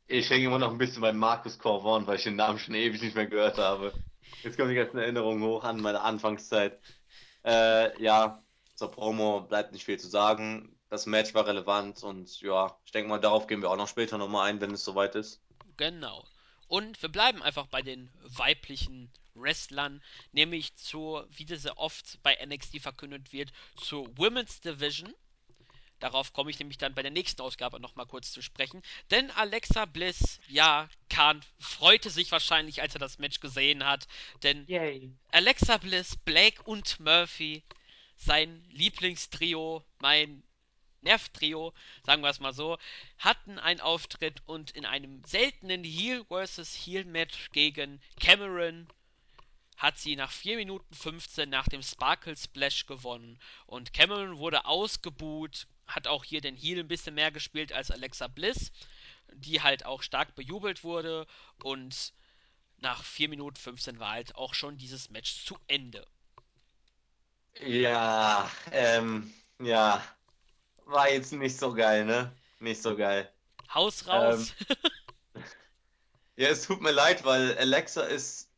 Ich 0.09 0.29
hänge 0.29 0.47
immer 0.47 0.59
noch 0.59 0.73
ein 0.73 0.79
bisschen 0.79 1.03
bei 1.03 1.13
Markus 1.13 1.57
Corvon, 1.57 2.05
weil 2.09 2.17
ich 2.17 2.25
den 2.25 2.35
Namen 2.35 2.59
schon 2.59 2.75
ewig 2.75 3.01
nicht 3.01 3.15
mehr 3.15 3.29
gehört 3.29 3.59
habe. 3.59 3.93
Jetzt 4.43 4.57
kommen 4.57 4.71
die 4.71 4.75
ganzen 4.75 4.99
Erinnerungen 4.99 5.45
hoch 5.45 5.63
an 5.63 5.81
meine 5.81 6.01
Anfangszeit. 6.01 6.81
Äh, 7.45 8.03
ja, 8.03 8.43
zur 8.81 8.91
Promo 8.91 9.43
bleibt 9.43 9.73
nicht 9.73 9.85
viel 9.85 9.99
zu 9.99 10.09
sagen. 10.09 10.75
Das 10.89 11.05
Match 11.05 11.35
war 11.35 11.47
relevant 11.47 12.03
und 12.03 12.41
ja, 12.41 12.75
ich 12.87 12.93
denke 12.93 13.11
mal, 13.11 13.21
darauf 13.21 13.47
gehen 13.47 13.61
wir 13.61 13.71
auch 13.71 13.77
noch 13.77 13.89
später 13.89 14.17
nochmal 14.17 14.49
ein, 14.49 14.61
wenn 14.63 14.73
es 14.73 14.85
soweit 14.85 15.15
ist. 15.15 15.43
Genau. 15.77 16.27
Und 16.67 17.01
wir 17.03 17.11
bleiben 17.11 17.43
einfach 17.43 17.67
bei 17.67 17.83
den 17.83 18.11
weiblichen 18.23 19.13
Wrestlern, 19.35 20.03
nämlich 20.33 20.75
zu, 20.77 21.23
wie 21.29 21.45
das 21.45 21.63
sehr 21.63 21.77
oft 21.77 22.23
bei 22.23 22.35
NXT 22.45 22.81
verkündet 22.81 23.35
wird, 23.35 23.53
zur 23.77 24.09
Women's 24.17 24.63
Division. 24.63 25.13
Darauf 25.99 26.33
komme 26.33 26.51
ich 26.51 26.59
nämlich 26.59 26.79
dann 26.79 26.95
bei 26.95 27.03
der 27.03 27.11
nächsten 27.11 27.43
Ausgabe 27.43 27.81
nochmal 27.81 28.07
kurz 28.07 28.33
zu 28.33 28.41
sprechen. 28.41 28.83
Denn 29.11 29.31
Alexa 29.33 29.85
Bliss, 29.85 30.41
ja, 30.49 30.89
Khan 31.11 31.43
freute 31.59 32.09
sich 32.09 32.33
wahrscheinlich, 32.33 32.81
als 32.81 32.95
er 32.95 33.01
das 33.01 33.19
Match 33.19 33.41
gesehen 33.41 33.85
hat. 33.85 34.09
Denn 34.43 34.65
Yay. 34.67 35.13
Alexa 35.33 35.77
Bliss, 35.77 36.17
Blake 36.17 36.63
und 36.63 36.99
Murphy, 36.99 37.63
sein 38.21 38.63
Lieblingstrio, 38.71 39.83
mein 39.99 40.43
Nerv-Trio, 41.03 41.73
sagen 42.05 42.23
wir 42.23 42.29
es 42.29 42.41
mal 42.41 42.53
so, 42.53 42.79
hatten 43.19 43.59
einen 43.59 43.81
Auftritt 43.81 44.43
und 44.47 44.71
in 44.73 44.85
einem 44.85 45.25
seltenen 45.25 45.83
Heel 45.83 46.25
vs. 46.27 46.75
Heel 46.75 47.05
Match 47.05 47.51
gegen 47.53 48.01
Cameron 48.21 48.87
hat 49.79 49.99
sie 49.99 50.15
nach 50.15 50.31
4 50.31 50.57
Minuten 50.57 50.95
15 50.95 51.49
nach 51.49 51.67
dem 51.67 51.83
Sparkle 51.83 52.37
Splash 52.37 52.85
gewonnen 52.85 53.39
und 53.67 53.95
Cameron 53.95 54.37
wurde 54.37 54.67
ausgebuht, 54.67 55.67
hat 55.87 56.07
auch 56.07 56.23
hier 56.23 56.43
den 56.43 56.57
Heel 56.57 56.81
ein 56.81 56.89
bisschen 56.89 57.15
mehr 57.15 57.31
gespielt 57.33 57.73
als 57.73 57.91
Alexa 57.91 58.29
Bliss, 58.29 58.71
die 59.33 59.63
halt 59.63 59.87
auch 59.87 60.03
stark 60.03 60.35
bejubelt 60.35 60.85
wurde 60.85 61.27
und 61.63 62.13
nach 62.77 63.03
4 63.03 63.31
Minuten 63.31 63.57
15 63.57 63.99
war 63.99 64.11
halt 64.11 64.35
auch 64.35 64.53
schon 64.53 64.77
dieses 64.77 65.09
Match 65.09 65.47
zu 65.47 65.59
Ende. 65.67 66.07
Ja, 67.59 68.51
ähm, 68.73 69.33
ja, 69.61 70.03
war 70.87 71.11
jetzt 71.11 71.33
nicht 71.33 71.59
so 71.59 71.75
geil, 71.75 72.05
ne? 72.07 72.33
Nicht 72.61 72.83
so 72.83 72.97
geil. 72.97 73.33
Haus 73.75 74.07
Ähm, 74.11 74.53
raus. 74.53 74.55
ja, 76.37 76.49
es 76.49 76.63
tut 76.67 76.81
mir 76.81 76.91
leid, 76.93 77.25
weil 77.25 77.57
Alexa 77.59 78.03
ist 78.03 78.51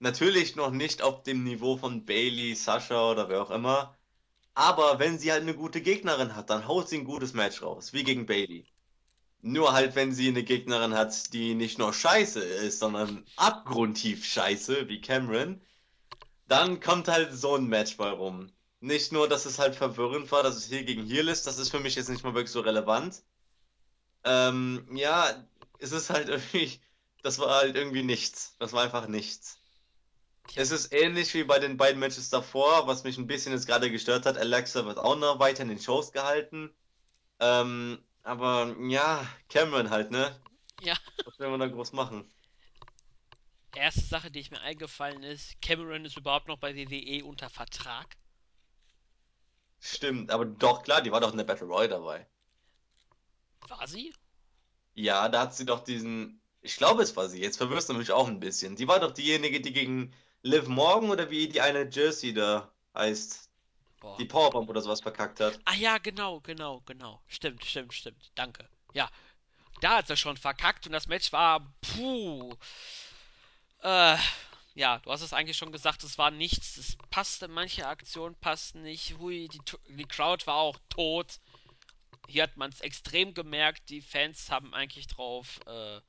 natürlich 0.00 0.56
noch 0.56 0.70
nicht 0.70 1.02
auf 1.02 1.22
dem 1.22 1.44
Niveau 1.44 1.76
von 1.76 2.04
Bailey, 2.06 2.54
Sasha 2.54 3.10
oder 3.10 3.28
wer 3.28 3.42
auch 3.42 3.50
immer. 3.50 3.96
Aber 4.54 4.98
wenn 5.00 5.18
sie 5.18 5.32
halt 5.32 5.42
eine 5.42 5.54
gute 5.56 5.82
Gegnerin 5.82 6.36
hat, 6.36 6.50
dann 6.50 6.68
haut 6.68 6.88
sie 6.88 6.98
ein 6.98 7.04
gutes 7.04 7.34
Match 7.34 7.62
raus, 7.62 7.92
wie 7.94 8.04
gegen 8.04 8.26
Bailey. 8.26 8.66
Nur 9.42 9.72
halt, 9.74 9.96
wenn 9.96 10.12
sie 10.14 10.28
eine 10.28 10.44
Gegnerin 10.44 10.94
hat, 10.94 11.32
die 11.34 11.54
nicht 11.54 11.78
nur 11.78 11.92
scheiße 11.94 12.40
ist, 12.44 12.80
sondern 12.80 13.26
abgrundtief 13.36 14.24
scheiße, 14.26 14.88
wie 14.88 15.00
Cameron, 15.00 15.62
dann 16.48 16.80
kommt 16.80 17.08
halt 17.08 17.32
so 17.32 17.56
ein 17.56 17.66
Match 17.66 17.96
bei 17.96 18.10
rum. 18.10 18.50
Nicht 18.80 19.12
nur, 19.12 19.28
dass 19.28 19.46
es 19.46 19.58
halt 19.58 19.74
verwirrend 19.74 20.30
war, 20.30 20.42
dass 20.42 20.56
es 20.56 20.66
hier 20.66 20.84
gegen 20.84 21.04
hier 21.04 21.26
ist, 21.26 21.46
das 21.46 21.58
ist 21.58 21.70
für 21.70 21.80
mich 21.80 21.94
jetzt 21.94 22.10
nicht 22.10 22.24
mal 22.24 22.34
wirklich 22.34 22.52
so 22.52 22.60
relevant. 22.60 23.22
Ähm, 24.24 24.86
ja, 24.94 25.46
es 25.78 25.92
ist 25.92 26.10
halt 26.10 26.28
irgendwie, 26.30 26.80
das 27.22 27.38
war 27.38 27.56
halt 27.56 27.76
irgendwie 27.76 28.02
nichts. 28.02 28.56
Das 28.58 28.72
war 28.72 28.82
einfach 28.84 29.08
nichts. 29.08 29.58
Es 30.54 30.70
ist 30.70 30.92
ähnlich 30.92 31.32
wie 31.32 31.44
bei 31.44 31.58
den 31.58 31.78
beiden 31.78 31.98
Matches 31.98 32.28
davor, 32.28 32.86
was 32.86 33.04
mich 33.04 33.16
ein 33.16 33.26
bisschen 33.26 33.52
jetzt 33.52 33.66
gerade 33.66 33.90
gestört 33.90 34.26
hat. 34.26 34.36
Alexa 34.36 34.84
wird 34.84 34.98
auch 34.98 35.16
noch 35.16 35.38
weiter 35.38 35.62
in 35.62 35.70
den 35.70 35.80
Shows 35.80 36.12
gehalten. 36.12 36.70
Ähm, 37.40 37.98
aber 38.22 38.76
ja, 38.80 39.26
Cameron 39.48 39.90
halt, 39.90 40.10
ne? 40.10 40.38
ja. 40.84 40.94
Was 41.24 41.38
will 41.38 41.48
man 41.48 41.60
da 41.60 41.66
groß 41.66 41.92
machen? 41.92 42.30
Erste 43.74 44.02
Sache, 44.02 44.30
die 44.30 44.40
ich 44.40 44.50
mir 44.50 44.60
eingefallen 44.60 45.22
ist, 45.22 45.60
Cameron 45.60 46.04
ist 46.04 46.16
überhaupt 46.16 46.48
noch 46.48 46.58
bei 46.58 46.74
WWE 46.76 47.24
unter 47.24 47.50
Vertrag. 47.50 48.16
Stimmt, 49.80 50.30
aber 50.30 50.44
doch, 50.44 50.82
klar, 50.82 51.02
die 51.02 51.12
war 51.12 51.20
doch 51.20 51.32
in 51.32 51.36
der 51.36 51.44
Battle 51.44 51.66
Royale 51.66 51.88
dabei. 51.88 52.26
War 53.68 53.86
sie? 53.86 54.14
Ja, 54.94 55.28
da 55.28 55.42
hat 55.42 55.54
sie 55.54 55.66
doch 55.66 55.84
diesen. 55.84 56.40
Ich 56.62 56.76
glaube, 56.76 57.02
es 57.02 57.16
war 57.16 57.28
sie. 57.28 57.40
Jetzt 57.40 57.58
verwirrst 57.58 57.88
du 57.88 57.94
mich 57.94 58.10
auch 58.12 58.28
ein 58.28 58.40
bisschen. 58.40 58.76
Die 58.76 58.88
war 58.88 59.00
doch 59.00 59.12
diejenige, 59.12 59.60
die 59.60 59.72
gegen 59.72 60.14
Liv 60.42 60.68
Morgan 60.68 61.10
oder 61.10 61.30
wie 61.30 61.48
die 61.48 61.60
eine 61.60 61.88
Jersey 61.90 62.32
da 62.32 62.70
heißt, 62.94 63.50
Boah. 64.00 64.16
die 64.18 64.24
Powerbomb 64.24 64.68
oder 64.70 64.80
sowas 64.80 65.00
verkackt 65.00 65.40
hat. 65.40 65.58
Ah 65.64 65.74
ja, 65.74 65.98
genau, 65.98 66.40
genau, 66.40 66.80
genau. 66.86 67.20
Stimmt, 67.26 67.64
stimmt, 67.64 67.92
stimmt. 67.92 68.30
Danke. 68.34 68.68
Ja, 68.92 69.10
da 69.80 69.98
hat 69.98 70.06
sie 70.06 70.16
schon 70.16 70.36
verkackt 70.36 70.86
und 70.86 70.92
das 70.92 71.08
Match 71.08 71.32
war 71.32 71.74
puh. 71.80 72.56
Äh, 73.84 74.16
ja, 74.74 74.98
du 75.00 75.12
hast 75.12 75.20
es 75.20 75.34
eigentlich 75.34 75.58
schon 75.58 75.70
gesagt, 75.70 76.02
es 76.04 76.16
war 76.16 76.30
nichts. 76.30 76.78
Es 76.78 76.96
passte, 77.10 77.48
manche 77.48 77.86
Aktionen 77.86 78.34
passten 78.34 78.82
nicht. 78.82 79.18
Hui, 79.18 79.48
die, 79.48 79.60
die 79.88 80.06
Crowd 80.06 80.46
war 80.46 80.56
auch 80.56 80.78
tot. 80.88 81.38
Hier 82.26 82.44
hat 82.44 82.56
man 82.56 82.70
es 82.70 82.80
extrem 82.80 83.34
gemerkt. 83.34 83.90
Die 83.90 84.00
Fans 84.00 84.50
haben 84.50 84.72
eigentlich 84.72 85.06
drauf 85.06 85.60
äh, 85.66 86.00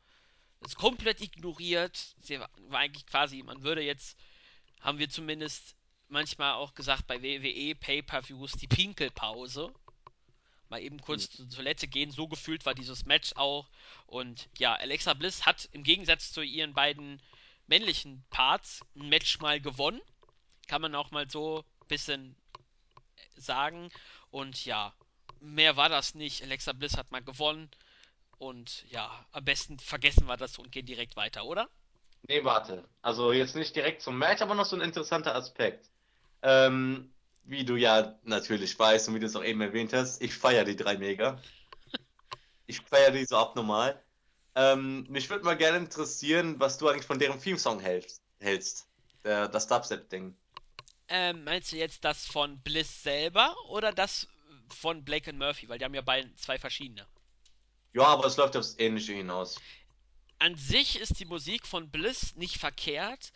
es 0.62 0.76
komplett 0.76 1.20
ignoriert. 1.22 2.16
Sie 2.22 2.40
war, 2.40 2.50
war 2.70 2.80
eigentlich 2.80 3.06
quasi, 3.06 3.44
man 3.44 3.62
würde 3.62 3.82
jetzt, 3.82 4.18
haben 4.80 4.98
wir 4.98 5.10
zumindest 5.10 5.76
manchmal 6.08 6.54
auch 6.54 6.74
gesagt 6.76 7.08
bei 7.08 7.22
WWE 7.22 7.76
Pay-per-Views 7.76 8.54
die 8.54 8.68
Pinkelpause. 8.68 9.74
Mal 10.70 10.82
eben 10.82 11.00
kurz 11.00 11.30
zur 11.30 11.50
Toilette 11.50 11.88
gehen. 11.88 12.10
So 12.10 12.28
gefühlt 12.28 12.66
war 12.66 12.74
dieses 12.74 13.06
Match 13.06 13.34
auch. 13.36 13.70
Und 14.08 14.50
ja, 14.58 14.74
Alexa 14.76 15.14
Bliss 15.14 15.46
hat 15.46 15.68
im 15.74 15.84
Gegensatz 15.84 16.32
zu 16.32 16.42
ihren 16.42 16.74
beiden 16.74 17.22
männlichen 17.68 18.24
Parts 18.30 18.82
ein 18.96 19.10
Match 19.10 19.40
mal 19.40 19.60
gewonnen. 19.60 20.02
Kann 20.68 20.82
man 20.82 20.96
auch 20.96 21.12
mal 21.12 21.30
so 21.30 21.60
ein 21.60 21.88
bisschen 21.88 22.36
sagen. 23.36 23.90
Und 24.32 24.66
ja, 24.66 24.94
mehr 25.40 25.78
war 25.78 25.90
das 25.90 26.16
nicht. 26.16 26.44
Alexa 26.44 26.74
Bliss 26.74 26.98
hat 26.98 27.12
mal 27.12 27.24
gewonnen. 27.24 27.70
Und 28.38 28.86
ja, 28.90 29.26
am 29.32 29.46
besten 29.46 29.80
vergessen 29.80 30.28
wir 30.28 30.38
das 30.38 30.58
und 30.58 30.72
gehen 30.72 30.86
direkt 30.86 31.16
weiter, 31.16 31.46
oder? 31.46 31.70
Nee, 32.28 32.44
warte. 32.44 32.84
Also 33.02 33.32
jetzt 33.32 33.56
nicht 33.56 33.76
direkt 33.76 34.02
zum 34.02 34.18
Match, 34.18 34.42
aber 34.42 34.56
noch 34.56 34.66
so 34.66 34.76
ein 34.76 34.82
interessanter 34.82 35.36
Aspekt. 35.36 35.90
Ähm, 36.42 37.14
wie 37.44 37.64
du 37.64 37.76
ja 37.76 38.16
natürlich 38.24 38.78
weißt 38.78 39.08
und 39.08 39.16
wie 39.16 39.20
du 39.20 39.28
es 39.28 39.36
auch 39.36 39.44
eben 39.44 39.62
erwähnt 39.62 39.94
hast, 39.94 40.22
ich 40.22 40.34
feiere 40.34 40.66
die 40.66 40.76
drei 40.76 40.98
mega. 40.98 41.40
Ich 42.68 42.82
feiere 42.82 43.12
die 43.12 43.26
so 43.26 43.38
abnormal. 43.38 44.02
Ähm, 44.56 45.06
mich 45.10 45.30
würde 45.30 45.44
mal 45.44 45.58
gerne 45.58 45.78
interessieren, 45.78 46.60
was 46.60 46.78
du 46.78 46.88
eigentlich 46.88 47.06
von 47.06 47.20
deren 47.20 47.40
Theme-Song 47.40 47.80
hältst. 47.80 48.22
hältst. 48.40 48.88
Der, 49.24 49.48
das 49.48 49.68
Dubstep-Ding. 49.68 50.36
Ähm, 51.08 51.44
meinst 51.44 51.72
du 51.72 51.78
jetzt 51.78 52.04
das 52.04 52.26
von 52.26 52.60
Bliss 52.62 53.04
selber 53.04 53.56
oder 53.70 53.92
das 53.92 54.28
von 54.70 55.04
Blake 55.04 55.30
and 55.30 55.40
Murphy? 55.40 55.68
Weil 55.68 55.78
die 55.78 55.86
haben 55.86 55.94
ja 55.94 56.02
beide 56.02 56.34
zwei 56.36 56.58
verschiedene. 56.58 57.06
Ja, 57.94 58.04
aber 58.06 58.26
es 58.26 58.38
läuft 58.38 58.56
aufs 58.58 58.76
Ähnliche 58.78 59.14
hinaus. 59.14 59.60
An 60.40 60.56
sich 60.56 61.00
ist 61.00 61.20
die 61.20 61.26
Musik 61.26 61.66
von 61.66 61.90
Bliss 61.90 62.36
nicht 62.36 62.58
verkehrt, 62.58 63.32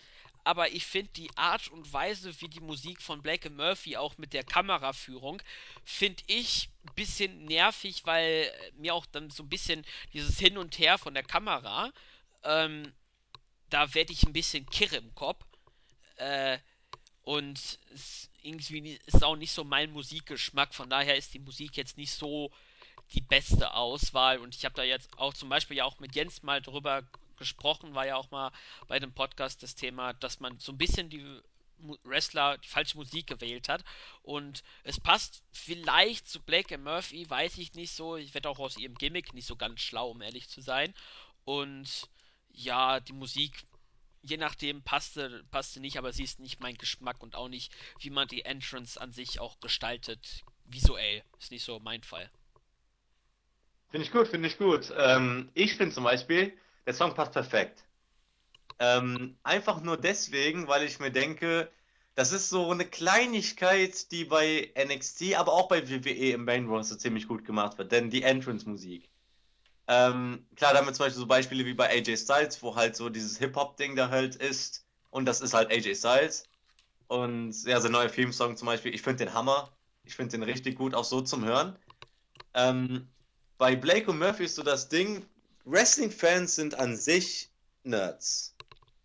aber 0.50 0.72
ich 0.72 0.88
finde 0.88 1.12
die 1.12 1.30
Art 1.38 1.68
und 1.68 1.94
Weise, 1.94 2.42
wie 2.42 2.48
die 2.48 2.60
Musik 2.60 3.04
von 3.04 3.22
Blake 3.22 3.52
Murphy 3.52 3.98
auch 3.98 4.18
mit 4.18 4.34
der 4.34 4.44
Kameraführung, 4.44 5.44
finde 5.84 6.24
ich 6.26 6.72
ein 6.88 6.96
bisschen 6.96 7.46
nervig, 7.46 8.02
weil 8.06 8.52
mir 8.74 8.96
auch 8.96 9.06
dann 9.06 9.30
so 9.30 9.44
ein 9.44 9.50
bisschen 9.50 9.86
dieses 10.12 10.40
Hin 10.40 10.58
und 10.58 10.80
Her 10.80 10.98
von 10.98 11.14
der 11.14 11.22
Kamera, 11.22 11.94
ähm, 12.42 12.92
da 13.70 13.94
werde 13.94 14.12
ich 14.12 14.24
ein 14.24 14.34
bisschen 14.34 14.66
kirre 14.66 14.96
im 14.96 15.14
Kopf. 15.14 15.46
Äh, 16.16 16.58
und 17.22 17.78
irgendwie 18.42 19.00
ist 19.06 19.24
auch 19.24 19.36
nicht 19.36 19.52
so 19.52 19.64
mein 19.64 19.92
Musikgeschmack, 19.92 20.74
von 20.74 20.90
daher 20.90 21.16
ist 21.16 21.36
die 21.36 21.40
Musik 21.40 21.78
jetzt 21.78 21.96
nicht 21.96 22.12
so 22.12 22.52
die 23.14 23.22
beste 23.22 23.76
Auswahl. 23.76 24.40
Und 24.40 24.56
ich 24.56 24.66
habe 24.66 24.74
da 24.74 24.82
jetzt 24.82 25.16
auch 25.20 25.36
zum 25.36 25.50
Beispiel 25.50 25.78
ja 25.78 25.86
auch 25.86 26.00
mit 26.00 26.16
Jens 26.16 26.42
mal 26.42 26.60
drüber 26.60 27.04
gesprochen, 27.40 27.96
war 27.96 28.06
ja 28.06 28.16
auch 28.16 28.30
mal 28.32 28.52
bei 28.88 29.00
dem 29.00 29.14
Podcast 29.14 29.64
das 29.64 29.76
Thema, 29.76 30.14
dass 30.14 30.40
man 30.40 30.60
so 30.60 30.72
ein 30.72 30.78
bisschen 30.78 31.10
die 31.10 31.42
Wrestler 32.04 32.58
die 32.58 32.68
falsche 32.68 32.98
Musik 32.98 33.28
gewählt 33.28 33.70
hat. 33.70 33.84
Und 34.22 34.64
es 34.84 35.00
passt 35.00 35.44
vielleicht 35.52 36.28
zu 36.28 36.42
Blake 36.42 36.78
Murphy, 36.78 37.30
weiß 37.30 37.58
ich 37.58 37.74
nicht 37.74 37.92
so. 37.92 38.18
Ich 38.18 38.34
werde 38.34 38.50
auch 38.50 38.60
aus 38.60 38.78
ihrem 38.78 38.96
Gimmick 38.96 39.34
nicht 39.34 39.48
so 39.48 39.56
ganz 39.56 39.82
schlau, 39.82 40.12
um 40.12 40.22
ehrlich 40.22 40.50
zu 40.50 40.62
sein. 40.62 40.94
Und 41.46 42.10
ja, 42.52 43.00
die 43.00 43.14
Musik, 43.14 43.66
je 44.22 44.38
nachdem, 44.38 44.84
passte, 44.84 45.44
passte 45.52 45.80
nicht, 45.80 45.98
aber 45.98 46.12
sie 46.12 46.24
ist 46.24 46.40
nicht 46.40 46.60
mein 46.60 46.76
Geschmack 46.76 47.22
und 47.24 47.36
auch 47.36 47.48
nicht, 47.48 47.72
wie 48.00 48.10
man 48.10 48.28
die 48.28 48.46
Entrance 48.46 49.00
an 49.00 49.12
sich 49.12 49.40
auch 49.40 49.60
gestaltet. 49.60 50.44
Visuell. 50.66 51.24
Ist 51.40 51.52
nicht 51.52 51.64
so 51.64 51.80
mein 51.80 52.04
Fall. 52.04 52.30
Finde 53.90 54.06
ich 54.06 54.12
gut, 54.12 54.28
finde 54.28 54.48
ich 54.48 54.58
gut. 54.58 54.94
Ähm, 54.96 55.50
ich 55.56 55.76
finde 55.76 55.96
zum 55.96 56.04
Beispiel, 56.04 56.56
der 56.86 56.94
Song 56.94 57.14
passt 57.14 57.34
perfekt. 57.34 57.84
Ähm, 58.80 59.38
einfach 59.44 59.82
nur 59.82 59.98
deswegen, 59.98 60.68
weil 60.68 60.84
ich 60.84 61.00
mir 61.00 61.12
denke, 61.12 61.70
das 62.16 62.32
ist 62.32 62.50
so 62.50 62.72
eine 62.72 62.86
Kleinigkeit, 62.86 64.12
die 64.12 64.26
bei 64.26 64.74
NXT, 64.76 65.36
aber 65.36 65.54
auch 65.54 65.68
bei 65.68 65.90
WWE 65.90 66.32
im 66.34 66.46
Main 66.46 66.68
Roster 66.68 66.98
ziemlich 66.98 67.28
gut 67.28 67.46
gemacht 67.46 67.78
wird, 67.78 67.92
denn 67.92 68.10
die 68.10 68.24
Entrance-Musik. 68.24 69.10
Ähm, 69.88 70.46
klar, 70.56 70.74
da 70.74 70.80
haben 70.80 70.88
wir 70.88 70.94
zum 70.94 71.06
Beispiel 71.06 71.20
so 71.20 71.28
Beispiele 71.28 71.66
wie 71.66 71.74
bei 71.74 71.90
AJ 71.90 72.18
Styles, 72.18 72.62
wo 72.62 72.76
halt 72.76 72.96
so 72.96 73.10
dieses 73.10 73.38
Hip-Hop-Ding 73.40 73.96
da 73.96 74.10
halt 74.10 74.36
ist. 74.36 74.86
Und 75.10 75.26
das 75.26 75.42
ist 75.42 75.54
halt 75.54 75.72
AJ 75.72 75.96
Styles. 75.96 76.44
Und 77.08 77.64
ja, 77.64 77.82
sein 77.82 77.92
neuer 77.92 78.12
Theme-Song 78.12 78.56
zum 78.56 78.68
Beispiel, 78.68 78.94
ich 78.94 79.02
finde 79.02 79.26
den 79.26 79.34
Hammer. 79.34 79.72
Ich 80.04 80.16
finde 80.16 80.32
den 80.32 80.44
richtig 80.44 80.78
gut, 80.78 80.94
auch 80.94 81.04
so 81.04 81.22
zum 81.22 81.44
Hören. 81.44 81.76
Ähm, 82.54 83.08
bei 83.58 83.76
Blake 83.76 84.10
und 84.12 84.20
Murphy 84.20 84.46
ist 84.46 84.56
so 84.56 84.64
das 84.64 84.90
Ding, 84.90 85.26
Wrestling-Fans 85.66 86.56
sind 86.56 86.76
an 86.76 86.96
sich 86.96 87.50
Nerds. 87.84 88.56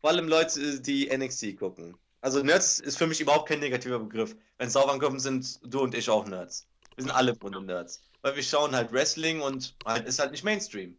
Vor 0.01 0.11
allem 0.11 0.29
Leute, 0.29 0.81
die 0.81 1.15
NXT 1.15 1.57
gucken. 1.57 1.97
Also 2.21 2.43
Nerds 2.43 2.81
ist 2.81 2.97
für 2.97 3.07
mich 3.07 3.21
überhaupt 3.21 3.49
kein 3.49 3.61
negativer 3.61 3.99
Begriff. 3.99 4.37
Wenn 4.59 4.69
es 4.69 4.75
darauf 4.75 4.91
ankommt, 4.91 5.21
sind 5.21 5.61
du 5.63 5.81
und 5.81 5.95
ich 5.95 6.09
auch 6.09 6.27
Nerds. 6.27 6.67
Wir 6.97 7.05
sind 7.05 7.11
alle 7.11 7.39
Runde 7.39 7.61
Nerds. 7.61 8.03
Weil 8.23 8.37
wir 8.37 8.43
schauen 8.43 8.75
halt 8.75 8.93
Wrestling 8.93 9.41
und 9.41 9.77
halt 9.85 10.07
ist 10.07 10.19
halt 10.19 10.31
nicht 10.31 10.45
Mainstream. 10.45 10.97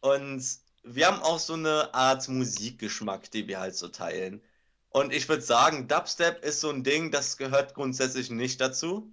Und 0.00 0.44
wir 0.82 1.06
haben 1.06 1.22
auch 1.22 1.38
so 1.38 1.54
eine 1.54 1.92
Art 1.94 2.28
Musikgeschmack, 2.28 3.30
die 3.30 3.48
wir 3.48 3.60
halt 3.60 3.74
so 3.74 3.88
teilen. 3.88 4.42
Und 4.90 5.12
ich 5.12 5.28
würde 5.28 5.42
sagen, 5.42 5.88
Dubstep 5.88 6.44
ist 6.44 6.60
so 6.60 6.70
ein 6.70 6.84
Ding, 6.84 7.10
das 7.10 7.36
gehört 7.36 7.74
grundsätzlich 7.74 8.30
nicht 8.30 8.60
dazu. 8.60 9.12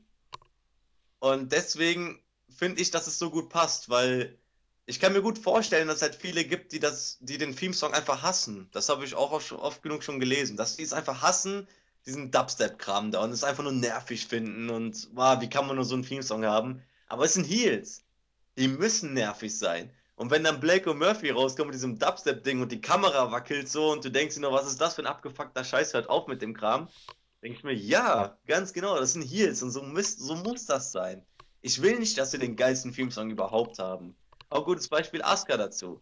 Und 1.19 1.51
deswegen 1.51 2.21
finde 2.49 2.81
ich, 2.81 2.91
dass 2.91 3.07
es 3.07 3.19
so 3.19 3.29
gut 3.29 3.49
passt, 3.49 3.89
weil 3.89 4.37
ich 4.87 4.99
kann 4.99 5.13
mir 5.13 5.21
gut 5.21 5.39
vorstellen, 5.39 5.87
dass 5.87 5.97
es 5.97 6.01
halt 6.03 6.15
viele 6.15 6.45
gibt, 6.45 6.71
die 6.71 6.79
das, 6.79 7.17
die 7.21 7.37
den 7.37 7.55
Theme-Song 7.55 7.93
einfach 7.93 8.21
hassen. 8.21 8.69
Das 8.71 8.89
habe 8.89 9.03
ich 9.03 9.15
auch 9.15 9.31
oft, 9.31 9.81
genug 9.81 10.03
schon 10.03 10.19
gelesen, 10.19 10.57
dass 10.57 10.75
die 10.75 10.83
es 10.83 10.93
einfach 10.93 11.21
hassen, 11.21 11.67
diesen 12.05 12.29
Dubstep-Kram 12.29 13.11
da 13.11 13.23
und 13.23 13.31
es 13.31 13.43
einfach 13.43 13.63
nur 13.63 13.71
nervig 13.71 14.27
finden 14.27 14.69
und 14.69 15.09
wow, 15.13 15.41
wie 15.41 15.49
kann 15.49 15.65
man 15.65 15.75
nur 15.75 15.85
so 15.85 15.95
einen 15.95 16.03
Theme-Song 16.03 16.45
haben? 16.45 16.83
Aber 17.07 17.25
es 17.25 17.33
sind 17.33 17.45
Heels. 17.45 18.03
Die 18.57 18.67
müssen 18.67 19.13
nervig 19.13 19.57
sein. 19.57 19.91
Und 20.15 20.31
wenn 20.31 20.43
dann 20.43 20.59
Blake 20.59 20.89
und 20.89 20.99
Murphy 20.99 21.31
rauskommen 21.31 21.69
mit 21.69 21.75
diesem 21.75 21.97
Dubstep-Ding 21.97 22.61
und 22.61 22.71
die 22.71 22.79
Kamera 22.79 23.31
wackelt 23.31 23.67
so 23.67 23.91
und 23.91 24.05
du 24.05 24.11
denkst 24.11 24.35
dir 24.35 24.41
noch, 24.41 24.53
was 24.53 24.67
ist 24.67 24.79
das 24.79 24.95
für 24.95 25.01
ein 25.01 25.07
abgefuckter 25.07 25.63
Scheiß, 25.63 25.93
hört 25.93 26.09
auf 26.09 26.27
mit 26.27 26.41
dem 26.41 26.53
Kram, 26.53 26.89
denke 27.41 27.57
ich 27.57 27.63
mir, 27.63 27.73
ja, 27.73 28.37
ganz 28.45 28.71
genau, 28.71 28.97
das 28.97 29.13
sind 29.13 29.23
Heels 29.23 29.63
und 29.63 29.71
so, 29.71 29.81
müsst, 29.81 30.19
so 30.19 30.35
muss 30.35 30.67
das 30.67 30.91
sein. 30.91 31.25
Ich 31.61 31.81
will 31.81 31.97
nicht, 31.99 32.17
dass 32.17 32.31
sie 32.31 32.37
den 32.37 32.55
geilsten 32.55 32.93
Theme-Song 32.93 33.31
überhaupt 33.31 33.79
haben. 33.79 34.15
Auch 34.49 34.65
gutes 34.65 34.87
Beispiel 34.87 35.21
Asuka 35.21 35.57
dazu. 35.57 36.01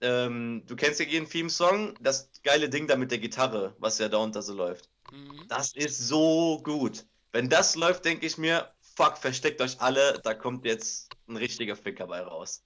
Ähm, 0.00 0.62
du 0.66 0.74
kennst 0.74 0.98
ja 1.00 1.06
jeden 1.06 1.28
Theme-Song, 1.28 1.94
das 2.00 2.30
geile 2.42 2.68
Ding 2.68 2.86
da 2.86 2.96
mit 2.96 3.10
der 3.10 3.18
Gitarre, 3.18 3.74
was 3.78 3.98
ja 3.98 4.08
da 4.08 4.18
unter 4.18 4.42
so 4.42 4.52
läuft. 4.52 4.88
Mhm. 5.12 5.46
Das 5.48 5.74
ist 5.74 5.98
so 5.98 6.60
gut. 6.62 7.06
Wenn 7.30 7.48
das 7.48 7.76
läuft, 7.76 8.04
denke 8.04 8.26
ich 8.26 8.36
mir, 8.36 8.72
fuck, 8.96 9.16
versteckt 9.18 9.60
euch 9.60 9.80
alle, 9.80 10.20
da 10.22 10.34
kommt 10.34 10.64
jetzt 10.64 11.08
ein 11.28 11.36
richtiger 11.36 11.76
Ficker 11.76 12.06
bei 12.06 12.20
raus. 12.20 12.64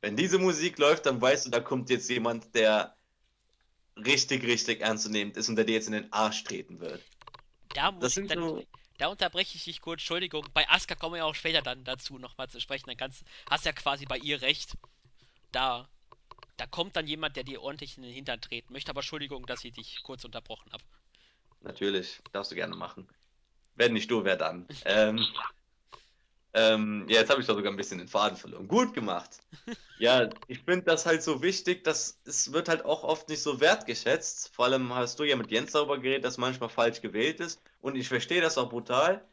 Wenn 0.00 0.16
diese 0.16 0.38
Musik 0.38 0.78
läuft, 0.78 1.06
dann 1.06 1.20
weißt 1.20 1.46
du, 1.46 1.50
da 1.50 1.60
kommt 1.60 1.90
jetzt 1.90 2.08
jemand, 2.08 2.54
der 2.54 2.96
richtig, 3.96 4.44
richtig 4.44 4.80
ernstzunehmend 4.80 5.36
ist 5.36 5.48
und 5.48 5.56
der 5.56 5.64
dir 5.64 5.74
jetzt 5.74 5.86
in 5.86 5.94
den 5.94 6.12
Arsch 6.12 6.44
treten 6.44 6.80
wird. 6.80 7.02
Da 7.74 7.90
Das 7.90 8.16
muss 8.16 8.16
ich 8.16 8.28
dann, 8.28 8.40
so, 8.40 8.64
da 8.98 9.08
unterbreche 9.08 9.56
ich 9.56 9.64
dich 9.64 9.80
kurz, 9.80 10.00
Entschuldigung. 10.00 10.46
Bei 10.54 10.68
Asuka 10.68 10.94
kommen 10.94 11.14
wir 11.14 11.18
ja 11.18 11.24
auch 11.24 11.34
später 11.34 11.62
dann 11.62 11.84
dazu 11.84 12.18
nochmal 12.18 12.48
zu 12.48 12.60
sprechen. 12.60 12.86
Dann 12.86 12.96
kannst, 12.96 13.24
hast 13.50 13.64
ja 13.64 13.72
quasi 13.72 14.06
bei 14.06 14.18
ihr 14.18 14.42
recht. 14.42 14.76
Da, 15.52 15.88
da 16.56 16.66
kommt 16.66 16.96
dann 16.96 17.06
jemand, 17.06 17.36
der 17.36 17.44
dir 17.44 17.62
ordentlich 17.62 17.96
in 17.96 18.02
den 18.02 18.12
Hintern 18.12 18.40
treten 18.40 18.72
möchte. 18.72 18.90
Aber 18.90 19.00
Entschuldigung, 19.00 19.46
dass 19.46 19.64
ich 19.64 19.72
dich 19.72 20.02
kurz 20.02 20.24
unterbrochen 20.24 20.70
habe. 20.72 20.84
natürlich, 21.60 22.20
darfst 22.32 22.52
du 22.52 22.56
gerne 22.56 22.76
machen. 22.76 23.08
Wenn 23.74 23.92
nicht 23.92 24.10
du, 24.10 24.24
wer 24.24 24.36
dann? 24.36 24.66
Ähm, 24.84 25.26
ähm, 26.56 27.06
ja, 27.08 27.20
jetzt 27.20 27.30
habe 27.30 27.40
ich 27.40 27.46
doch 27.46 27.54
sogar 27.54 27.70
ein 27.70 27.76
bisschen 27.76 27.98
den 27.98 28.08
Faden 28.08 28.36
verloren. 28.38 28.66
Gut 28.68 28.94
gemacht. 28.94 29.42
Ja, 29.98 30.28
ich 30.46 30.58
finde 30.60 30.82
das 30.84 31.06
halt 31.06 31.22
so 31.22 31.40
wichtig, 31.42 31.82
dass 31.84 32.20
es 32.26 32.52
wird 32.52 32.68
halt 32.68 32.84
auch 32.84 33.02
oft 33.02 33.30
nicht 33.30 33.40
so 33.40 33.60
wertgeschätzt. 33.60 34.54
Vor 34.54 34.66
allem 34.66 34.94
hast 34.94 35.18
du 35.18 35.24
ja 35.24 35.36
mit 35.36 35.50
Jens 35.50 35.72
darüber 35.72 35.98
geredet, 35.98 36.24
dass 36.24 36.36
manchmal 36.36 36.68
falsch 36.68 37.00
gewählt 37.00 37.40
ist. 37.40 37.62
Und 37.80 37.96
ich 37.96 38.08
verstehe 38.08 38.42
das 38.42 38.58
auch 38.58 38.68
brutal. 38.68 39.26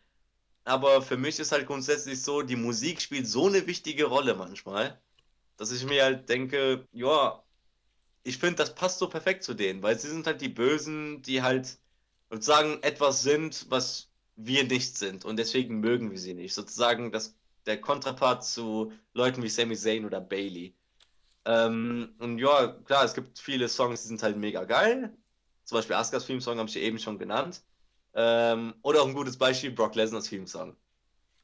Aber 0.66 1.02
für 1.02 1.18
mich 1.18 1.40
ist 1.40 1.52
halt 1.54 1.68
grundsätzlich 1.68 2.22
so, 2.24 2.42
die 2.44 2.56
Musik 2.58 3.02
spielt 3.02 3.28
so 3.28 3.48
eine 3.48 3.68
wichtige 3.68 4.06
Rolle 4.06 4.36
manchmal, 4.36 5.02
dass 5.58 5.72
ich 5.72 5.86
mir 5.86 6.04
halt 6.04 6.30
denke, 6.30 6.88
ja, 6.94 7.44
ich 8.24 8.38
finde, 8.38 8.56
das 8.58 8.76
passt 8.76 9.00
so 9.00 9.10
perfekt 9.10 9.44
zu 9.44 9.54
denen, 9.54 9.84
weil 9.84 10.00
sie 10.00 10.10
sind 10.10 10.28
halt 10.28 10.42
die 10.42 10.50
Bösen, 10.50 11.22
die 11.24 11.42
halt 11.42 11.80
sozusagen 12.32 12.82
etwas 12.84 13.24
sind, 13.24 13.68
was 13.70 14.13
wir 14.36 14.64
nicht 14.64 14.98
sind. 14.98 15.26
Und 15.26 15.38
deswegen 15.38 15.80
mögen 15.80 16.12
wir 16.12 16.18
sie 16.18 16.34
nicht. 16.34 16.54
Sozusagen 16.54 17.12
das, 17.12 17.36
der 17.66 17.80
Kontrapart 17.80 18.46
zu 18.46 18.92
Leuten 19.14 19.44
wie 19.44 19.50
Sami 19.50 19.76
Zayn 19.76 20.06
oder 20.06 20.22
Bailey. 20.22 20.76
Ähm, 21.46 22.16
und 22.20 22.40
ja, 22.40 22.68
klar, 22.86 23.04
es 23.04 23.14
gibt 23.14 23.40
viele 23.40 23.68
Songs, 23.68 24.02
die 24.02 24.08
sind 24.08 24.24
halt 24.24 24.38
mega 24.38 24.64
geil. 24.64 25.16
Zum 25.66 25.78
Beispiel 25.78 25.96
Askas 25.96 26.26
Theme-Song 26.26 26.58
habe 26.58 26.70
ich 26.70 26.76
eben 26.78 27.00
schon 27.00 27.20
genannt. 27.20 27.62
Ähm, 28.14 28.76
oder 28.82 29.02
auch 29.02 29.08
ein 29.08 29.14
gutes 29.14 29.38
Beispiel, 29.38 29.72
Brock 29.72 29.96
Lesnar's 29.96 30.30
Theme-Song. 30.30 30.76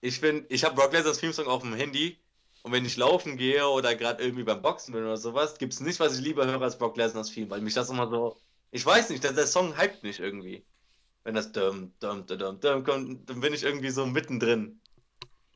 Ich 0.02 0.22
bin, 0.22 0.46
ich 0.50 0.64
habe 0.64 0.76
Brock 0.76 0.94
Lesnar's 0.94 1.20
Theme-Song 1.20 1.48
auf 1.48 1.62
dem 1.62 1.74
Handy 1.74 2.18
und 2.62 2.72
wenn 2.72 2.86
ich 2.86 2.98
laufen 2.98 3.38
gehe 3.38 3.68
oder 3.68 3.96
gerade 3.96 4.24
irgendwie 4.24 4.44
beim 4.44 4.62
Boxen 4.62 4.94
bin 4.94 5.04
oder 5.04 5.18
sowas, 5.18 5.58
gibt 5.58 5.74
es 5.74 5.80
nicht, 5.80 6.00
was 6.00 6.18
ich 6.18 6.24
lieber 6.24 6.46
höre 6.46 6.62
als 6.62 6.78
Brock 6.78 6.98
Lesnar's 6.98 7.32
Theme, 7.32 7.50
weil 7.50 7.62
mich 7.62 7.74
das 7.74 7.90
immer 7.90 8.10
so, 8.10 8.38
ich 8.72 8.86
weiß 8.86 9.10
nicht, 9.10 9.24
der, 9.24 9.34
der 9.34 9.48
Song 9.48 9.80
hypt 9.80 10.04
mich 10.04 10.20
irgendwie. 10.20 10.66
Wenn 11.24 11.36
das 11.36 11.52
dum, 11.52 11.94
dum, 12.00 12.26
dum, 12.26 12.38
dum, 12.40 12.60
dum 12.60 12.84
kommt, 12.84 13.30
dann 13.30 13.42
bin 13.42 13.54
ich 13.54 13.64
irgendwie 13.64 13.90
so 13.90 14.06
mittendrin. 14.06 14.82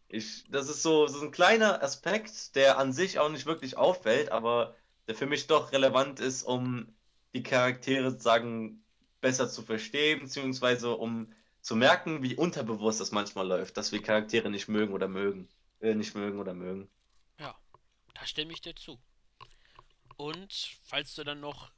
Ich, 0.07 0.43
das 0.49 0.69
ist 0.69 0.83
so, 0.83 1.07
so 1.07 1.21
ein 1.21 1.31
kleiner 1.31 1.81
Aspekt, 1.81 2.55
der 2.55 2.77
an 2.77 2.93
sich 2.93 3.19
auch 3.19 3.29
nicht 3.29 3.45
wirklich 3.45 3.77
auffällt, 3.77 4.31
aber 4.31 4.75
der 5.07 5.15
für 5.15 5.25
mich 5.25 5.47
doch 5.47 5.71
relevant 5.71 6.19
ist, 6.19 6.43
um 6.43 6.93
die 7.33 7.43
Charaktere 7.43 8.11
sozusagen 8.11 8.83
besser 9.21 9.49
zu 9.49 9.63
verstehen, 9.63 10.19
beziehungsweise 10.19 10.95
um 10.95 11.33
zu 11.61 11.75
merken, 11.75 12.21
wie 12.21 12.35
unterbewusst 12.35 12.99
das 12.99 13.11
manchmal 13.11 13.47
läuft, 13.47 13.77
dass 13.77 13.91
wir 13.91 14.01
Charaktere 14.01 14.49
nicht 14.49 14.67
mögen 14.67 14.93
oder 14.93 15.07
mögen. 15.07 15.49
Äh, 15.79 15.95
nicht 15.95 16.13
mögen 16.13 16.39
oder 16.39 16.53
mögen. 16.53 16.89
Ja, 17.39 17.55
da 18.13 18.25
stimme 18.25 18.53
ich 18.53 18.61
dir 18.61 18.75
zu. 18.75 18.99
Und 20.17 20.53
falls 20.83 21.15
du 21.15 21.23
dann 21.23 21.39
noch 21.39 21.71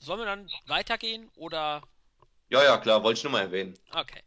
Sollen 0.00 0.20
wir 0.20 0.26
dann 0.26 0.50
weitergehen 0.66 1.30
oder? 1.36 1.82
Ja, 2.50 2.64
ja, 2.64 2.78
klar, 2.78 3.02
wollte 3.04 3.18
ich 3.18 3.24
nur 3.24 3.32
mal 3.32 3.42
erwähnen. 3.42 3.78
Okay. 3.92 4.22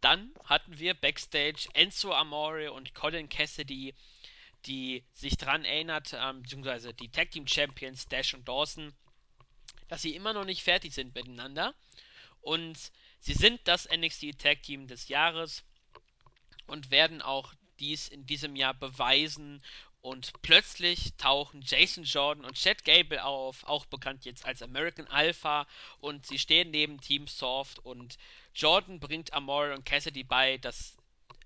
Dann 0.00 0.34
hatten 0.44 0.78
wir 0.78 0.92
Backstage 0.92 1.68
Enzo 1.72 2.12
Amore 2.12 2.72
und 2.72 2.94
Colin 2.94 3.28
Cassidy, 3.28 3.94
die 4.66 5.04
sich 5.14 5.36
daran 5.36 5.64
erinnert, 5.64 6.14
ähm, 6.14 6.42
beziehungsweise 6.42 6.92
die 6.92 7.10
Tag 7.10 7.30
Team 7.30 7.46
Champions 7.46 8.06
Dash 8.08 8.34
und 8.34 8.46
Dawson, 8.48 8.92
dass 9.88 10.02
sie 10.02 10.16
immer 10.16 10.32
noch 10.32 10.44
nicht 10.44 10.62
fertig 10.62 10.92
sind 10.92 11.14
miteinander. 11.14 11.74
Und 12.40 12.76
sie 13.20 13.32
sind 13.32 13.60
das 13.64 13.88
NXT 13.88 14.38
Tag 14.38 14.62
Team 14.62 14.88
des 14.88 15.08
Jahres 15.08 15.64
und 16.66 16.90
werden 16.90 17.22
auch 17.22 17.54
dies 17.78 18.08
in 18.08 18.26
diesem 18.26 18.56
Jahr 18.56 18.74
beweisen. 18.74 19.62
Und 20.04 20.34
plötzlich 20.42 21.14
tauchen 21.16 21.62
Jason 21.62 22.04
Jordan 22.04 22.44
und 22.44 22.58
Chad 22.58 22.84
Gable 22.84 23.24
auf, 23.24 23.64
auch 23.64 23.86
bekannt 23.86 24.26
jetzt 24.26 24.44
als 24.44 24.60
American 24.60 25.06
Alpha. 25.06 25.66
Und 25.98 26.26
sie 26.26 26.38
stehen 26.38 26.70
neben 26.70 27.00
Team 27.00 27.26
Soft. 27.26 27.78
Und 27.78 28.18
Jordan 28.54 29.00
bringt 29.00 29.32
Amore 29.32 29.74
und 29.74 29.86
Cassidy 29.86 30.22
bei, 30.22 30.58
dass 30.58 30.94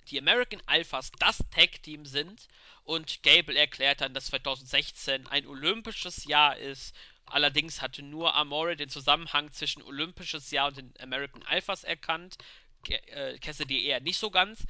die 0.09 0.19
American 0.19 0.61
Alphas 0.67 1.13
das 1.21 1.39
Tag-Team 1.55 2.05
sind. 2.05 2.49
Und 2.83 3.23
Gable 3.23 3.57
erklärt 3.57 4.01
dann, 4.01 4.13
dass 4.13 4.27
2016 4.27 5.29
ein 5.29 5.47
olympisches 5.47 6.25
Jahr 6.25 6.57
ist. 6.57 6.97
Allerdings 7.27 7.81
hatte 7.81 8.03
nur 8.03 8.35
Amore 8.35 8.75
den 8.75 8.89
Zusammenhang 8.89 9.53
zwischen 9.53 9.85
olympisches 9.85 10.51
Jahr 10.51 10.67
und 10.67 10.79
den 10.79 10.95
American 10.99 11.45
Alphas 11.45 11.85
erkannt. 11.85 12.39
Cassidy 13.41 13.85
eher 13.85 14.01
nicht 14.01 14.19
so 14.19 14.33
ganz. 14.33 14.67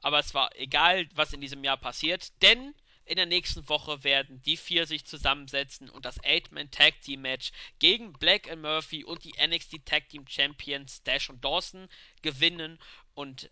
Aber 0.00 0.20
es 0.20 0.32
war 0.32 0.54
egal, 0.54 1.08
was 1.16 1.32
in 1.32 1.40
diesem 1.40 1.64
Jahr 1.64 1.76
passiert, 1.76 2.30
denn 2.40 2.72
in 3.06 3.16
der 3.16 3.26
nächsten 3.26 3.68
Woche 3.68 4.04
werden 4.04 4.42
die 4.42 4.56
vier 4.56 4.86
sich 4.86 5.06
zusammensetzen 5.06 5.88
und 5.88 6.04
das 6.04 6.22
Eight-Man 6.24 6.70
Tag 6.70 7.00
Team 7.02 7.22
Match 7.22 7.52
gegen 7.78 8.12
Black 8.12 8.50
and 8.50 8.62
Murphy 8.62 9.04
und 9.04 9.24
die 9.24 9.34
NXT 9.40 9.86
Tag 9.86 10.08
Team 10.08 10.26
Champions 10.28 11.02
Dash 11.04 11.30
und 11.30 11.44
Dawson 11.44 11.88
gewinnen. 12.22 12.78
Und 13.14 13.48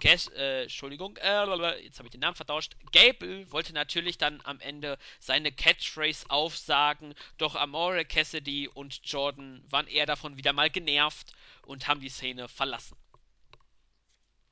Cass, 0.00 0.28
äh, 0.28 0.62
Entschuldigung, 0.62 1.16
äh, 1.16 1.82
jetzt 1.82 1.98
habe 1.98 2.08
ich 2.08 2.10
den 2.10 2.20
Namen 2.20 2.36
vertauscht. 2.36 2.76
Gable 2.92 3.50
wollte 3.50 3.72
natürlich 3.72 4.18
dann 4.18 4.40
am 4.44 4.60
Ende 4.60 4.98
seine 5.18 5.50
Catchphrase 5.50 6.26
aufsagen, 6.28 7.14
doch 7.38 7.54
Amore 7.54 8.04
Cassidy 8.04 8.68
und 8.68 9.00
Jordan 9.04 9.64
waren 9.70 9.86
eher 9.86 10.06
davon 10.06 10.36
wieder 10.36 10.52
mal 10.52 10.70
genervt 10.70 11.32
und 11.62 11.88
haben 11.88 12.00
die 12.00 12.08
Szene 12.08 12.48
verlassen. 12.48 12.96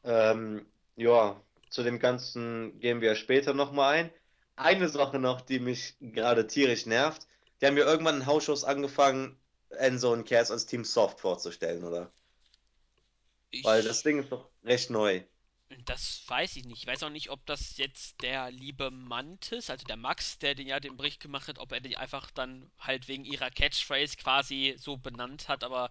Ähm, 0.05 0.67
ja, 0.97 1.41
zu 1.71 1.83
dem 1.83 1.99
Ganzen 1.99 2.79
gehen 2.81 3.01
wir 3.01 3.15
später 3.15 3.53
nochmal 3.53 3.95
ein. 3.95 4.11
Eine 4.59 4.91
Sache 4.91 5.19
noch, 5.19 5.41
die 5.41 5.59
mich 5.59 5.97
gerade 6.01 6.47
tierisch 6.47 6.85
nervt. 6.85 7.27
Die 7.63 7.67
haben 7.67 7.79
ja 7.79 7.87
irgendwann 7.87 8.17
in 8.17 8.27
Hausschuss 8.27 8.63
angefangen, 8.63 9.39
Enzo 9.71 10.13
und 10.13 10.29
Cass 10.29 10.51
als 10.51 10.67
Team 10.67 10.85
Soft 10.85 11.21
vorzustellen, 11.21 11.83
oder? 11.83 12.13
Weil 13.63 13.85
das 13.85 14.03
Ich 14.03 14.03
Ding 14.03 14.19
ist 14.19 14.33
doch 14.33 14.51
recht 14.65 14.91
neu. 14.91 15.23
Das 15.87 16.23
weiß 16.29 16.57
ich 16.57 16.65
nicht. 16.67 16.83
Ich 16.83 16.87
weiß 16.87 17.03
auch 17.05 17.11
nicht, 17.11 17.31
ob 17.31 17.45
das 17.47 17.77
jetzt 17.79 18.21
der 18.23 18.51
liebe 18.51 18.91
Mantis, 18.91 19.71
also 19.71 19.85
der 19.87 19.97
Max, 19.97 20.39
der 20.39 20.55
den 20.55 20.67
ja 20.67 20.79
den 20.81 20.97
Bericht 20.99 21.21
gemacht 21.21 21.49
hat, 21.49 21.59
ob 21.59 21.73
er 21.73 21.81
die 21.81 21.97
einfach 21.97 22.31
dann 22.31 22.71
halt 22.79 23.09
wegen 23.09 23.25
ihrer 23.25 23.51
Catchphrase 23.51 24.17
quasi 24.19 24.75
so 24.79 24.97
benannt 24.99 25.49
hat, 25.49 25.65
aber 25.65 25.91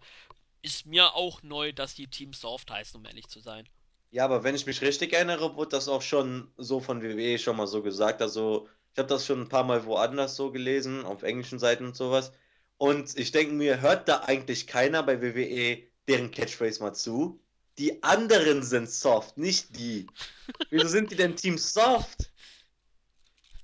ist 0.64 0.86
mir 0.88 1.16
auch 1.16 1.44
neu, 1.44 1.74
dass 1.74 1.96
die 1.96 2.08
Team 2.10 2.34
Soft 2.34 2.72
heißen, 2.72 3.00
um 3.00 3.06
ehrlich 3.06 3.28
zu 3.30 3.40
sein. 3.42 3.68
Ja, 4.12 4.26
aber 4.26 4.44
wenn 4.44 4.56
ich 4.56 4.66
mich 4.66 4.82
richtig 4.82 5.14
erinnere, 5.14 5.56
wurde 5.56 5.72
das 5.72 5.88
auch 5.88 6.02
schon 6.02 6.52
so 6.58 6.80
von 6.80 7.04
WWE 7.04 7.38
schon 7.38 7.58
mal 7.58 7.68
so 7.68 7.82
gesagt. 7.82 8.22
Also, 8.22 8.70
ich 8.94 9.00
habe 9.00 9.10
das 9.10 9.26
schon 9.26 9.42
ein 9.42 9.50
paar 9.50 9.64
Mal 9.64 9.86
woanders 9.86 10.36
so 10.36 10.52
gelesen, 10.52 11.06
auf 11.06 11.24
englischen 11.24 11.60
Seiten 11.60 11.86
und 11.86 11.96
sowas. 11.96 12.32
Und 12.78 13.18
ich 13.18 13.32
denke 13.32 13.54
mir, 13.54 13.82
hört 13.82 14.08
da 14.08 14.22
eigentlich 14.22 14.68
keiner 14.68 15.04
bei 15.04 15.22
WWE 15.22 15.84
deren 16.08 16.32
Catchphrase 16.32 16.82
mal 16.82 16.94
zu? 16.94 17.40
Die 17.78 18.02
anderen 18.02 18.64
sind 18.64 18.90
soft, 18.90 19.38
nicht 19.38 19.78
die. 19.78 20.08
Wieso 20.70 20.88
sind 20.88 21.12
die 21.12 21.16
denn 21.16 21.36
Team 21.36 21.58
Soft? 21.58 22.32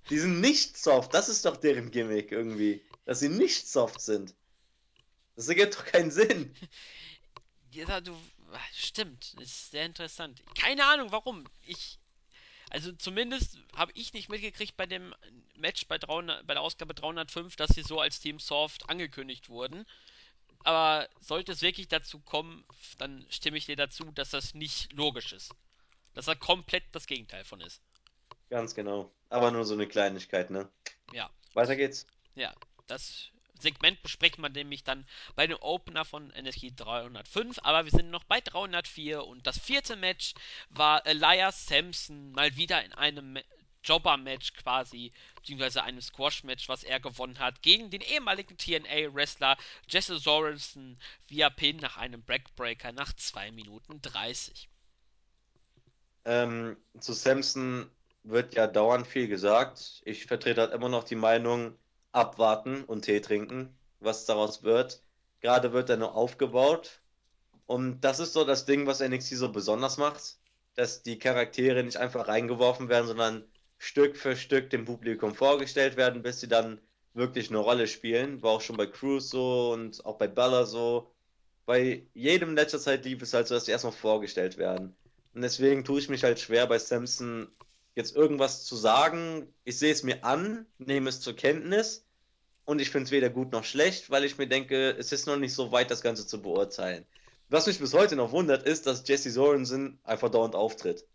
Die 0.10 0.20
sind 0.20 0.42
nicht 0.42 0.78
soft. 0.78 1.14
Das 1.14 1.30
ist 1.30 1.46
doch 1.46 1.58
deren 1.58 1.90
Gimmick 1.90 2.32
irgendwie. 2.32 2.84
Dass 3.06 3.20
sie 3.20 3.30
nicht 3.30 3.68
soft 3.68 4.02
sind. 4.02 4.36
Das 5.36 5.48
ergibt 5.48 5.76
doch 5.76 5.86
keinen 5.86 6.12
Sinn. 6.12 6.54
Ja, 7.72 8.02
du. 8.02 8.16
Stimmt, 8.74 9.34
ist 9.40 9.72
sehr 9.72 9.86
interessant. 9.86 10.42
Keine 10.60 10.86
Ahnung 10.86 11.12
warum. 11.12 11.48
Ich. 11.66 12.00
Also 12.70 12.92
zumindest 12.94 13.60
habe 13.76 13.92
ich 13.94 14.14
nicht 14.14 14.30
mitgekriegt 14.30 14.76
bei 14.76 14.88
dem 14.88 15.14
Match 15.56 15.86
bei, 15.88 15.98
300, 16.00 16.48
bei 16.48 16.56
der 16.56 16.64
Ausgabe 16.64 16.96
305, 16.96 17.56
dass 17.56 17.70
sie 17.72 17.84
so 17.84 18.00
als 18.00 18.20
Team 18.20 18.40
Soft 18.40 18.90
angekündigt 18.90 19.50
wurden. 19.50 19.86
Aber 20.64 21.08
sollte 21.20 21.52
es 21.52 21.62
wirklich 21.62 21.88
dazu 21.88 22.20
kommen, 22.20 22.64
dann 22.98 23.26
stimme 23.30 23.58
ich 23.58 23.66
dir 23.66 23.76
dazu, 23.76 24.06
dass 24.12 24.32
das 24.32 24.54
nicht 24.56 24.92
logisch 24.94 25.34
ist. 25.34 25.54
Dass 26.14 26.26
da 26.26 26.36
komplett 26.36 26.84
das 26.94 27.06
Gegenteil 27.06 27.44
von 27.44 27.62
ist. 27.62 27.82
Ganz 28.50 28.74
genau. 28.74 29.12
Aber 29.30 29.52
nur 29.52 29.66
so 29.66 29.74
eine 29.74 29.88
Kleinigkeit, 29.88 30.50
ne? 30.50 30.70
Ja, 31.12 31.30
Weiter 31.54 31.76
geht's. 31.76 32.08
ja. 32.36 32.54
Das 32.88 33.30
Segment 33.64 34.04
besprechen 34.04 34.44
wir 34.44 34.50
nämlich 34.50 34.84
dann 34.84 35.06
bei 35.36 35.48
dem 35.48 35.58
Opener 35.60 36.06
von 36.06 36.30
NSG 36.32 36.72
305. 36.76 37.60
Aber 37.64 37.86
wir 37.86 37.92
sind 37.92 38.12
noch 38.12 38.24
bei 38.26 38.42
304 38.42 39.26
und 39.26 39.48
das 39.48 39.58
vierte 39.58 39.96
Match 39.96 40.36
war 40.70 41.06
Elias 41.08 41.66
Sampson 41.66 42.32
mal 42.32 42.56
wieder 42.56 42.84
in 42.86 42.94
einem 42.94 43.40
Jobber-Match 43.84 44.54
quasi, 44.54 45.12
beziehungsweise 45.36 45.84
einem 45.84 46.02
Squash-Match, 46.02 46.70
was 46.70 46.84
er 46.84 47.00
gewonnen 47.00 47.40
hat, 47.40 47.62
gegen 47.62 47.90
den 47.90 48.02
ehemaligen 48.02 48.58
TNA-Wrestler 48.58 49.58
Jesse 49.88 50.18
Sorensen 50.18 50.98
via 51.28 51.50
Pin 51.50 51.78
nach 51.78 51.98
einem 51.98 52.24
Backbreaker 52.24 52.92
nach 52.92 53.14
2 53.14 53.52
Minuten 53.52 54.02
30. 54.02 54.70
Ähm, 56.26 56.78
zu 57.00 57.14
Samson 57.14 57.90
wird 58.24 58.56
ja 58.56 58.68
dauernd 58.68 59.06
viel 59.06 59.28
gesagt. 59.28 60.02
Ich 60.06 60.26
vertrete 60.26 60.62
halt 60.62 60.74
immer 60.74 60.88
noch 60.88 61.04
die 61.04 61.16
Meinung, 61.16 61.78
abwarten 62.14 62.84
und 62.86 63.04
Tee 63.04 63.20
trinken, 63.20 63.78
was 64.00 64.26
daraus 64.26 64.64
wird. 64.64 65.04
Gerade 65.42 65.74
wird 65.74 65.90
er 65.90 65.98
nur 65.98 66.16
aufgebaut. 66.16 67.02
Und 67.66 68.02
das 68.02 68.20
ist 68.20 68.34
so 68.34 68.46
das 68.46 68.66
Ding, 68.66 68.88
was 68.88 69.02
NXT 69.02 69.36
so 69.36 69.52
besonders 69.52 69.98
macht, 69.98 70.38
dass 70.76 71.04
die 71.04 71.20
Charaktere 71.20 71.84
nicht 71.84 71.98
einfach 71.98 72.28
reingeworfen 72.28 72.90
werden, 72.90 73.08
sondern 73.08 73.44
Stück 73.78 74.16
für 74.16 74.36
Stück 74.36 74.70
dem 74.70 74.86
Publikum 74.86 75.36
vorgestellt 75.36 75.98
werden, 75.98 76.22
bis 76.22 76.40
sie 76.40 76.48
dann 76.48 76.80
wirklich 77.14 77.50
eine 77.50 77.60
Rolle 77.60 77.88
spielen. 77.88 78.42
War 78.42 78.52
auch 78.52 78.62
schon 78.62 78.78
bei 78.78 78.88
Cruz 78.88 79.30
so 79.30 79.72
und 79.74 80.06
auch 80.06 80.18
bei 80.18 80.28
Bella 80.28 80.66
so. 80.66 81.14
Bei 81.66 82.06
jedem 82.14 82.56
letzter 82.56 82.80
Zeit 82.80 83.06
lief 83.06 83.22
es 83.22 83.34
halt 83.34 83.48
so, 83.48 83.56
dass 83.56 83.66
die 83.66 83.72
erstmal 83.72 83.94
vorgestellt 83.94 84.58
werden. 84.58 84.96
Und 85.34 85.42
deswegen 85.42 85.84
tue 85.84 86.00
ich 86.00 86.10
mich 86.10 86.24
halt 86.24 86.40
schwer, 86.40 86.68
bei 86.68 86.80
Samson 86.80 87.50
jetzt 87.96 88.16
irgendwas 88.16 88.66
zu 88.66 88.76
sagen. 88.76 89.54
Ich 89.64 89.78
sehe 89.78 89.92
es 89.92 90.04
mir 90.04 90.24
an, 90.24 90.66
nehme 90.78 91.10
es 91.10 91.22
zur 91.22 91.36
Kenntnis 91.36 92.06
und 92.66 92.80
ich 92.80 92.90
finde 92.90 93.06
es 93.06 93.12
weder 93.12 93.30
gut 93.30 93.52
noch 93.52 93.64
schlecht, 93.64 94.10
weil 94.10 94.24
ich 94.24 94.38
mir 94.38 94.48
denke, 94.48 94.92
es 94.92 95.12
ist 95.12 95.28
noch 95.28 95.38
nicht 95.38 95.54
so 95.54 95.72
weit, 95.72 95.92
das 95.92 96.02
Ganze 96.02 96.26
zu 96.26 96.42
beurteilen. 96.42 97.06
Was 97.50 97.68
mich 97.68 97.80
bis 97.80 97.94
heute 97.94 98.16
noch 98.16 98.32
wundert, 98.32 98.64
ist, 98.64 98.88
dass 98.88 99.08
Jesse 99.08 99.30
Sorensen 99.30 100.00
einfach 100.04 100.30
dauernd 100.30 100.56
auftritt. 100.56 101.06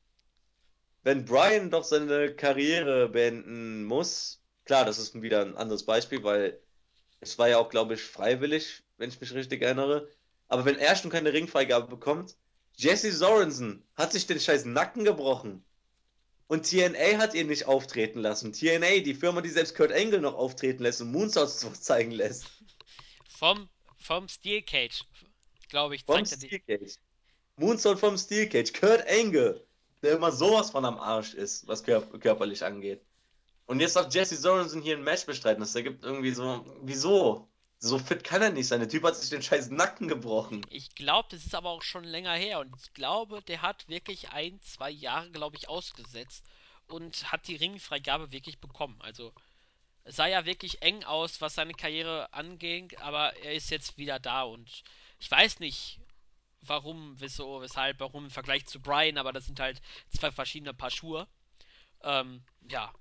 Wenn 1.03 1.25
Brian 1.25 1.71
doch 1.71 1.85
seine 1.85 2.35
Karriere 2.35 3.09
beenden 3.09 3.85
muss, 3.85 4.43
klar, 4.64 4.85
das 4.85 4.99
ist 4.99 5.21
wieder 5.21 5.41
ein 5.41 5.57
anderes 5.57 5.85
Beispiel, 5.85 6.23
weil 6.23 6.61
es 7.21 7.38
war 7.38 7.49
ja 7.49 7.59
auch, 7.59 7.71
glaube 7.71 7.95
ich, 7.95 8.03
freiwillig, 8.03 8.85
wenn 8.99 9.09
ich 9.09 9.21
mich 9.21 9.33
richtig 9.35 9.62
erinnere. 9.62 10.09
Aber 10.49 10.64
wenn 10.64 10.79
er 10.79 10.95
schon 10.97 11.11
keine 11.11 11.33
Ringfreigabe 11.33 11.88
bekommt, 11.88 12.37
Jesse 12.77 13.12
Sorensen 13.12 13.83
hat 13.95 14.12
sich 14.12 14.27
den 14.27 14.38
scheiß 14.38 14.64
Nacken 14.64 15.05
gebrochen. 15.05 15.64
Und 16.49 16.65
TNA 16.65 17.19
hat 17.19 17.35
ihn 17.35 17.47
nicht 17.47 17.67
auftreten 17.67 18.21
lassen. 18.21 18.53
TNA, 18.53 19.01
die 19.01 19.15
Firma, 19.15 19.43
die 19.43 19.51
selbst 19.51 19.75
Kurt 19.75 19.93
Angle 19.93 20.21
noch 20.21 20.35
auftreten 20.35 20.83
lässt 20.83 21.01
und 21.03 21.13
Moonsaults 21.13 21.61
zeigen 21.83 22.11
lässt. 22.11 22.47
Vom, 23.29 23.69
vom 23.97 24.29
Steel 24.29 24.63
Cage, 24.63 25.05
glaube 25.69 25.95
ich, 25.95 26.05
Vom. 26.05 26.25
Steel 26.25 26.61
Cage. 26.61 26.97
Moonsault 27.57 27.99
vom 27.99 28.17
Steel 28.17 28.49
Cage. 28.49 28.73
Kurt 28.73 29.07
Angle, 29.09 29.67
der 30.03 30.17
immer 30.17 30.33
sowas 30.33 30.71
von 30.71 30.85
am 30.85 30.99
Arsch 30.99 31.35
ist, 31.35 31.67
was 31.69 31.85
kör 31.85 32.01
körperlich 32.19 32.65
angeht. 32.65 33.03
Und 33.67 33.81
jetzt 33.81 33.97
darf 33.97 34.13
Jesse 34.13 34.37
Sorensen 34.37 34.81
hier 34.81 34.97
ein 34.97 35.05
Match 35.05 35.27
bestreiten. 35.27 35.61
Das 35.61 35.75
ergibt 35.75 36.03
irgendwie 36.03 36.31
so, 36.31 36.65
wieso? 36.83 37.49
So 37.81 37.99
fit 37.99 38.25
kann 38.25 38.43
er 38.43 38.51
nicht 38.51 38.67
sein. 38.67 38.81
Der 38.81 38.88
Typ 38.88 39.05
hat 39.05 39.17
sich 39.17 39.31
den 39.31 39.43
scheiß 39.43 39.71
Nacken 39.71 40.09
gebrochen. 40.09 40.67
Ich 40.71 40.95
glaube, 40.95 41.29
das 41.31 41.47
ist 41.47 41.55
aber 41.55 41.71
auch 41.71 41.83
schon 41.83 42.05
länger 42.05 42.35
her 42.35 42.59
und 42.61 42.75
ich 42.77 42.93
glaube, 42.93 43.41
der 43.43 43.62
hat 43.62 43.88
wirklich 43.88 44.31
ein, 44.31 44.61
zwei 44.62 44.91
Jahre, 44.91 45.31
glaube 45.31 45.57
ich, 45.57 45.69
ausgesetzt 45.69 46.45
und 46.88 47.31
hat 47.31 47.47
die 47.47 47.57
Ringfreigabe 47.57 48.33
wirklich 48.33 48.59
bekommen. 48.59 49.01
Also 49.01 49.33
es 50.05 50.17
sah 50.17 50.27
ja 50.27 50.45
wirklich 50.45 50.83
eng 50.83 51.05
aus, 51.05 51.41
was 51.41 51.55
seine 51.55 51.75
Karriere 51.75 52.33
anging, 52.33 52.97
aber 52.99 53.37
er 53.37 53.55
ist 53.55 53.71
jetzt 53.71 53.97
wieder 53.97 54.19
da 54.19 54.43
und 54.43 54.83
ich 55.21 55.31
weiß 55.31 55.61
nicht, 55.61 56.01
warum, 56.62 57.14
wieso, 57.21 57.61
weshalb, 57.61 58.01
warum 58.01 58.25
im 58.25 58.31
Vergleich 58.31 58.67
zu 58.67 58.81
Brian, 58.81 59.19
aber 59.19 59.33
das 59.33 59.47
sind 59.47 59.61
halt 59.61 59.81
zwei 60.17 60.33
verschiedene 60.33 60.75
Paar 60.75 60.91
Schuhe. 60.91 61.29
Ähm, 62.03 62.43
ja, 62.69 62.93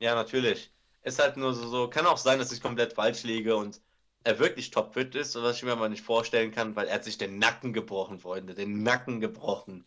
Ja, 0.00 0.14
natürlich. 0.16 0.70
Ist 1.02 1.18
halt 1.18 1.36
nur 1.36 1.54
so, 1.54 1.68
so, 1.68 1.88
kann 1.88 2.06
auch 2.06 2.16
sein, 2.16 2.38
dass 2.38 2.52
ich 2.52 2.60
komplett 2.60 2.92
falsch 2.92 3.24
liege 3.24 3.56
und 3.56 3.80
er 4.24 4.38
wirklich 4.38 4.70
topfit 4.70 5.14
ist, 5.14 5.34
was 5.34 5.56
ich 5.56 5.62
mir 5.64 5.72
aber 5.72 5.88
nicht 5.88 6.04
vorstellen 6.04 6.52
kann, 6.52 6.76
weil 6.76 6.86
er 6.86 6.94
hat 6.94 7.04
sich 7.04 7.18
den 7.18 7.38
Nacken 7.38 7.72
gebrochen, 7.72 8.20
Freunde, 8.20 8.54
den 8.54 8.82
Nacken 8.82 9.20
gebrochen. 9.20 9.84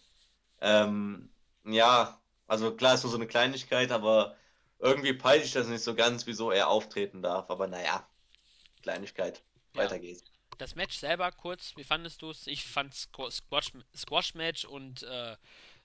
Ähm, 0.60 1.30
ja, 1.64 2.20
also 2.48 2.76
klar 2.76 2.96
ist 2.96 3.04
nur 3.04 3.12
so 3.12 3.18
eine 3.18 3.28
Kleinigkeit, 3.28 3.92
aber 3.92 4.36
irgendwie 4.80 5.14
peile 5.14 5.44
ich 5.44 5.54
das 5.54 5.68
nicht 5.68 5.84
so 5.84 5.96
ganz, 5.96 6.28
wieso 6.28 6.52
er 6.52 6.68
auftreten 6.68 7.22
darf. 7.22 7.50
Aber 7.50 7.68
naja, 7.68 8.06
Kleinigkeit. 8.82 9.42
Ja. 9.74 9.84
Weiter 9.84 10.00
geht's. 10.00 10.24
Das 10.58 10.76
Match 10.76 10.98
selber 10.98 11.32
kurz, 11.32 11.74
wie 11.76 11.84
fandest 11.84 12.22
du 12.22 12.30
es? 12.30 12.48
Ich 12.48 12.64
fand 12.64 12.94
Squash, 12.94 13.42
Squash 13.96 14.36
Match 14.36 14.64
und 14.66 15.04
äh, 15.04 15.36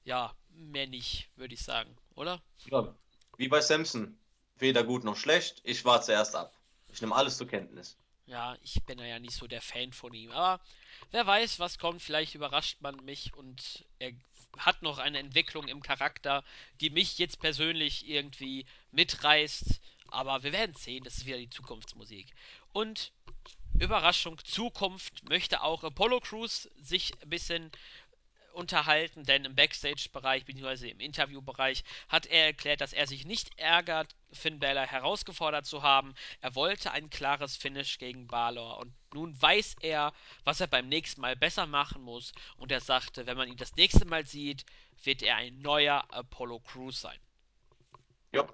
ja, 0.05 0.35
mehr 0.51 0.87
nicht, 0.87 1.29
würde 1.37 1.55
ich 1.55 1.63
sagen, 1.63 1.97
oder? 2.15 2.41
Ja, 2.67 2.95
wie 3.37 3.49
bei 3.49 3.61
Samson. 3.61 4.20
Weder 4.61 4.85
gut 4.85 5.05
noch 5.05 5.17
schlecht. 5.17 5.61
Ich 5.65 5.85
warte 5.85 6.07
zuerst 6.07 6.37
ab. 6.37 6.53
Ich 6.93 7.01
nehme 7.01 7.15
alles 7.15 7.37
zur 7.37 7.49
Kenntnis. 7.49 7.97
Ja, 8.27 8.57
ich 8.63 8.83
bin 8.85 8.99
ja 8.99 9.19
nicht 9.19 9.35
so 9.35 9.47
der 9.47 9.61
Fan 9.61 9.93
von 9.93 10.15
ihm, 10.15 10.31
aber 10.31 10.63
wer 11.11 11.27
weiß, 11.27 11.59
was 11.59 11.79
kommt, 11.79 12.01
vielleicht 12.01 12.37
überrascht 12.37 12.81
man 12.81 12.95
mich 13.05 13.35
und 13.35 13.85
er 13.99 14.13
hat 14.57 14.83
noch 14.83 14.99
eine 14.99 15.19
Entwicklung 15.19 15.67
im 15.67 15.83
Charakter, 15.83 16.45
die 16.81 16.91
mich 16.91 17.19
jetzt 17.19 17.41
persönlich 17.41 18.09
irgendwie 18.09 18.67
mitreißt, 18.93 19.81
aber 20.09 20.43
wir 20.43 20.53
werden 20.53 20.77
sehen, 20.77 21.03
das 21.05 21.19
ist 21.19 21.27
wieder 21.27 21.39
die 21.39 21.51
Zukunftsmusik. 21.51 22.33
Und 22.73 23.13
Überraschung, 23.79 24.39
Zukunft 24.45 25.29
möchte 25.29 25.63
auch 25.63 25.83
Apollo 25.83 26.21
Crews 26.21 26.69
sich 26.81 27.13
ein 27.23 27.31
bisschen 27.31 27.71
unterhalten, 28.53 29.25
denn 29.25 29.45
im 29.45 29.55
Backstage-Bereich 29.55 30.45
bzw. 30.45 30.91
im 30.91 31.01
Interview-Bereich 31.01 31.85
hat 32.09 32.27
er 32.27 32.47
erklärt, 32.47 32.81
dass 32.81 32.93
er 32.93 33.07
sich 33.07 33.25
nicht 33.25 33.59
ärgert, 33.59 34.15
Finn 34.33 34.59
Balor 34.59 34.87
herausgefordert 34.87 35.67
zu 35.67 35.83
haben. 35.83 36.15
Er 36.41 36.55
wollte 36.55 36.93
ein 36.93 37.11
klares 37.11 37.57
Finish 37.57 37.99
gegen 37.99 38.27
Balor 38.27 38.79
und 38.79 38.93
nun 39.13 39.41
weiß 39.41 39.77
er, 39.81 40.13
was 40.45 40.61
er 40.61 40.67
beim 40.67 40.89
nächsten 40.89 41.21
Mal 41.21 41.37
besser 41.37 41.67
machen 41.67 42.03
muss 42.03 42.33
und 42.57 42.71
er 42.71 42.81
sagte, 42.81 43.27
wenn 43.27 43.37
man 43.37 43.49
ihn 43.49 43.57
das 43.57 43.75
nächste 43.77 44.05
Mal 44.05 44.27
sieht, 44.27 44.65
wird 45.03 45.23
er 45.23 45.37
ein 45.37 45.61
neuer 45.61 46.05
Apollo 46.11 46.61
Crews 46.61 47.01
sein. 47.01 47.19
Ja, 48.33 48.47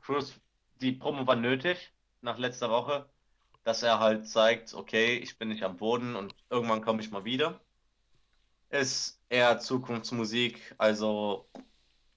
Cruz, 0.00 0.40
die 0.80 0.92
Promo 0.92 1.26
war 1.26 1.36
nötig 1.36 1.92
nach 2.20 2.38
letzter 2.38 2.70
Woche, 2.70 3.08
dass 3.64 3.82
er 3.82 4.00
halt 4.00 4.26
zeigt, 4.26 4.74
okay, 4.74 5.18
ich 5.18 5.38
bin 5.38 5.48
nicht 5.48 5.62
am 5.62 5.76
Boden 5.76 6.16
und 6.16 6.34
irgendwann 6.50 6.82
komme 6.82 7.02
ich 7.02 7.10
mal 7.10 7.24
wieder. 7.24 7.60
Ist 8.70 9.18
eher 9.28 9.58
Zukunftsmusik, 9.58 10.74
also 10.78 11.48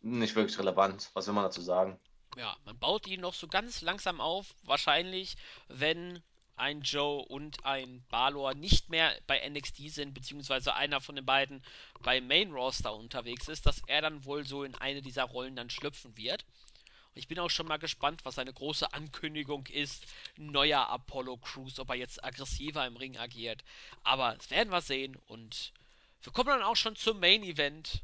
nicht 0.01 0.35
wirklich 0.35 0.57
relevant. 0.59 1.09
Was 1.13 1.27
will 1.27 1.33
man 1.33 1.45
dazu 1.45 1.61
sagen? 1.61 1.99
Ja, 2.37 2.55
man 2.65 2.77
baut 2.77 3.07
ihn 3.07 3.21
noch 3.21 3.33
so 3.33 3.47
ganz 3.47 3.81
langsam 3.81 4.21
auf. 4.21 4.55
Wahrscheinlich, 4.63 5.35
wenn 5.67 6.21
ein 6.55 6.81
Joe 6.81 7.25
und 7.25 7.65
ein 7.65 8.03
Balor 8.09 8.53
nicht 8.53 8.89
mehr 8.89 9.13
bei 9.27 9.47
NXT 9.49 9.89
sind, 9.89 10.13
beziehungsweise 10.13 10.75
einer 10.75 11.01
von 11.01 11.15
den 11.15 11.25
beiden 11.25 11.63
beim 12.03 12.27
Main 12.27 12.51
Roster 12.51 12.93
unterwegs 12.93 13.47
ist, 13.47 13.65
dass 13.65 13.81
er 13.87 14.01
dann 14.01 14.25
wohl 14.25 14.45
so 14.45 14.63
in 14.63 14.75
eine 14.75 15.01
dieser 15.01 15.23
Rollen 15.23 15.55
dann 15.55 15.69
schlüpfen 15.69 16.15
wird. 16.17 16.45
Ich 17.13 17.27
bin 17.27 17.39
auch 17.39 17.49
schon 17.49 17.67
mal 17.67 17.77
gespannt, 17.77 18.23
was 18.23 18.35
seine 18.35 18.53
große 18.53 18.93
Ankündigung 18.93 19.65
ist. 19.67 20.05
Neuer 20.37 20.87
Apollo 20.87 21.37
Crews, 21.37 21.79
ob 21.79 21.89
er 21.89 21.95
jetzt 21.95 22.23
aggressiver 22.23 22.85
im 22.85 22.95
Ring 22.95 23.17
agiert. 23.17 23.63
Aber 24.03 24.35
das 24.35 24.49
werden 24.49 24.71
wir 24.71 24.81
sehen 24.81 25.17
und 25.27 25.73
wir 26.23 26.33
kommen 26.33 26.49
dann 26.49 26.63
auch 26.63 26.75
schon 26.75 26.95
zum 26.95 27.19
Main 27.19 27.43
Event 27.43 28.03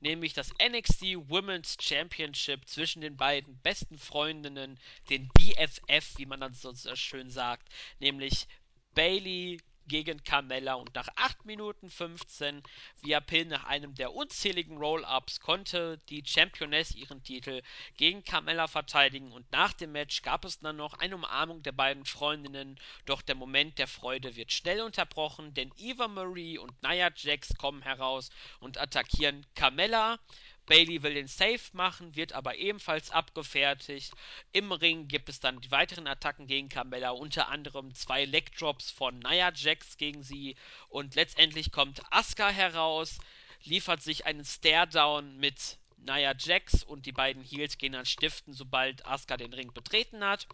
nämlich 0.00 0.32
das 0.32 0.52
NXT 0.62 1.02
Women's 1.28 1.76
Championship 1.80 2.66
zwischen 2.66 3.02
den 3.02 3.16
beiden 3.16 3.58
besten 3.58 3.98
Freundinnen, 3.98 4.78
den 5.08 5.28
BFF, 5.28 6.16
wie 6.16 6.26
man 6.26 6.40
dann 6.40 6.54
so 6.54 6.72
schön 6.96 7.30
sagt, 7.30 7.68
nämlich 7.98 8.46
Bailey 8.94 9.60
gegen 9.86 10.22
Carmella. 10.22 10.74
Und 10.74 10.94
nach 10.94 11.08
8 11.16 11.44
Minuten 11.44 11.90
15 11.90 12.62
via 13.02 13.20
Pin 13.20 13.48
nach 13.48 13.64
einem 13.64 13.94
der 13.94 14.14
unzähligen 14.14 14.78
Roll-Ups 14.78 15.40
konnte 15.40 15.98
die 16.08 16.22
Championess 16.24 16.94
ihren 16.94 17.22
Titel 17.22 17.62
gegen 17.96 18.24
Carmella 18.24 18.68
verteidigen. 18.68 19.32
Und 19.32 19.50
nach 19.52 19.72
dem 19.72 19.92
Match 19.92 20.22
gab 20.22 20.44
es 20.44 20.60
dann 20.60 20.76
noch 20.76 20.94
eine 20.94 21.16
Umarmung 21.16 21.62
der 21.62 21.72
beiden 21.72 22.04
Freundinnen, 22.04 22.78
doch 23.06 23.22
der 23.22 23.34
Moment 23.34 23.78
der 23.78 23.86
Freude 23.88 24.36
wird 24.36 24.52
schnell 24.52 24.80
unterbrochen, 24.80 25.54
denn 25.54 25.72
Eva 25.76 26.08
Marie 26.08 26.58
und 26.58 26.82
Nia 26.82 27.10
Jax 27.14 27.54
kommen 27.56 27.82
heraus 27.82 28.30
und 28.60 28.78
attackieren 28.78 29.46
Carmella. 29.54 30.18
Bailey 30.66 31.02
will 31.02 31.14
den 31.14 31.26
Safe 31.26 31.60
machen, 31.72 32.14
wird 32.16 32.32
aber 32.32 32.56
ebenfalls 32.56 33.10
abgefertigt. 33.10 34.12
Im 34.52 34.72
Ring 34.72 35.08
gibt 35.08 35.28
es 35.28 35.40
dann 35.40 35.60
die 35.60 35.70
weiteren 35.70 36.06
Attacken 36.06 36.46
gegen 36.46 36.68
Carmella, 36.68 37.10
unter 37.10 37.48
anderem 37.48 37.94
zwei 37.94 38.24
Leg 38.24 38.56
Drops 38.56 38.90
von 38.90 39.18
Nia 39.18 39.52
Jax 39.54 39.96
gegen 39.96 40.22
sie 40.22 40.56
und 40.88 41.14
letztendlich 41.14 41.72
kommt 41.72 42.02
Asuka 42.10 42.50
heraus, 42.50 43.18
liefert 43.64 44.02
sich 44.02 44.26
einen 44.26 44.44
Stare-Down 44.44 45.38
mit 45.38 45.78
Nia 45.98 46.34
Jax 46.38 46.82
und 46.82 47.06
die 47.06 47.12
beiden 47.12 47.42
Heels 47.42 47.76
gehen 47.76 47.92
dann 47.92 48.06
stiften, 48.06 48.54
sobald 48.54 49.04
Asuka 49.06 49.36
den 49.36 49.52
Ring 49.52 49.72
betreten 49.72 50.24
hat. 50.24 50.46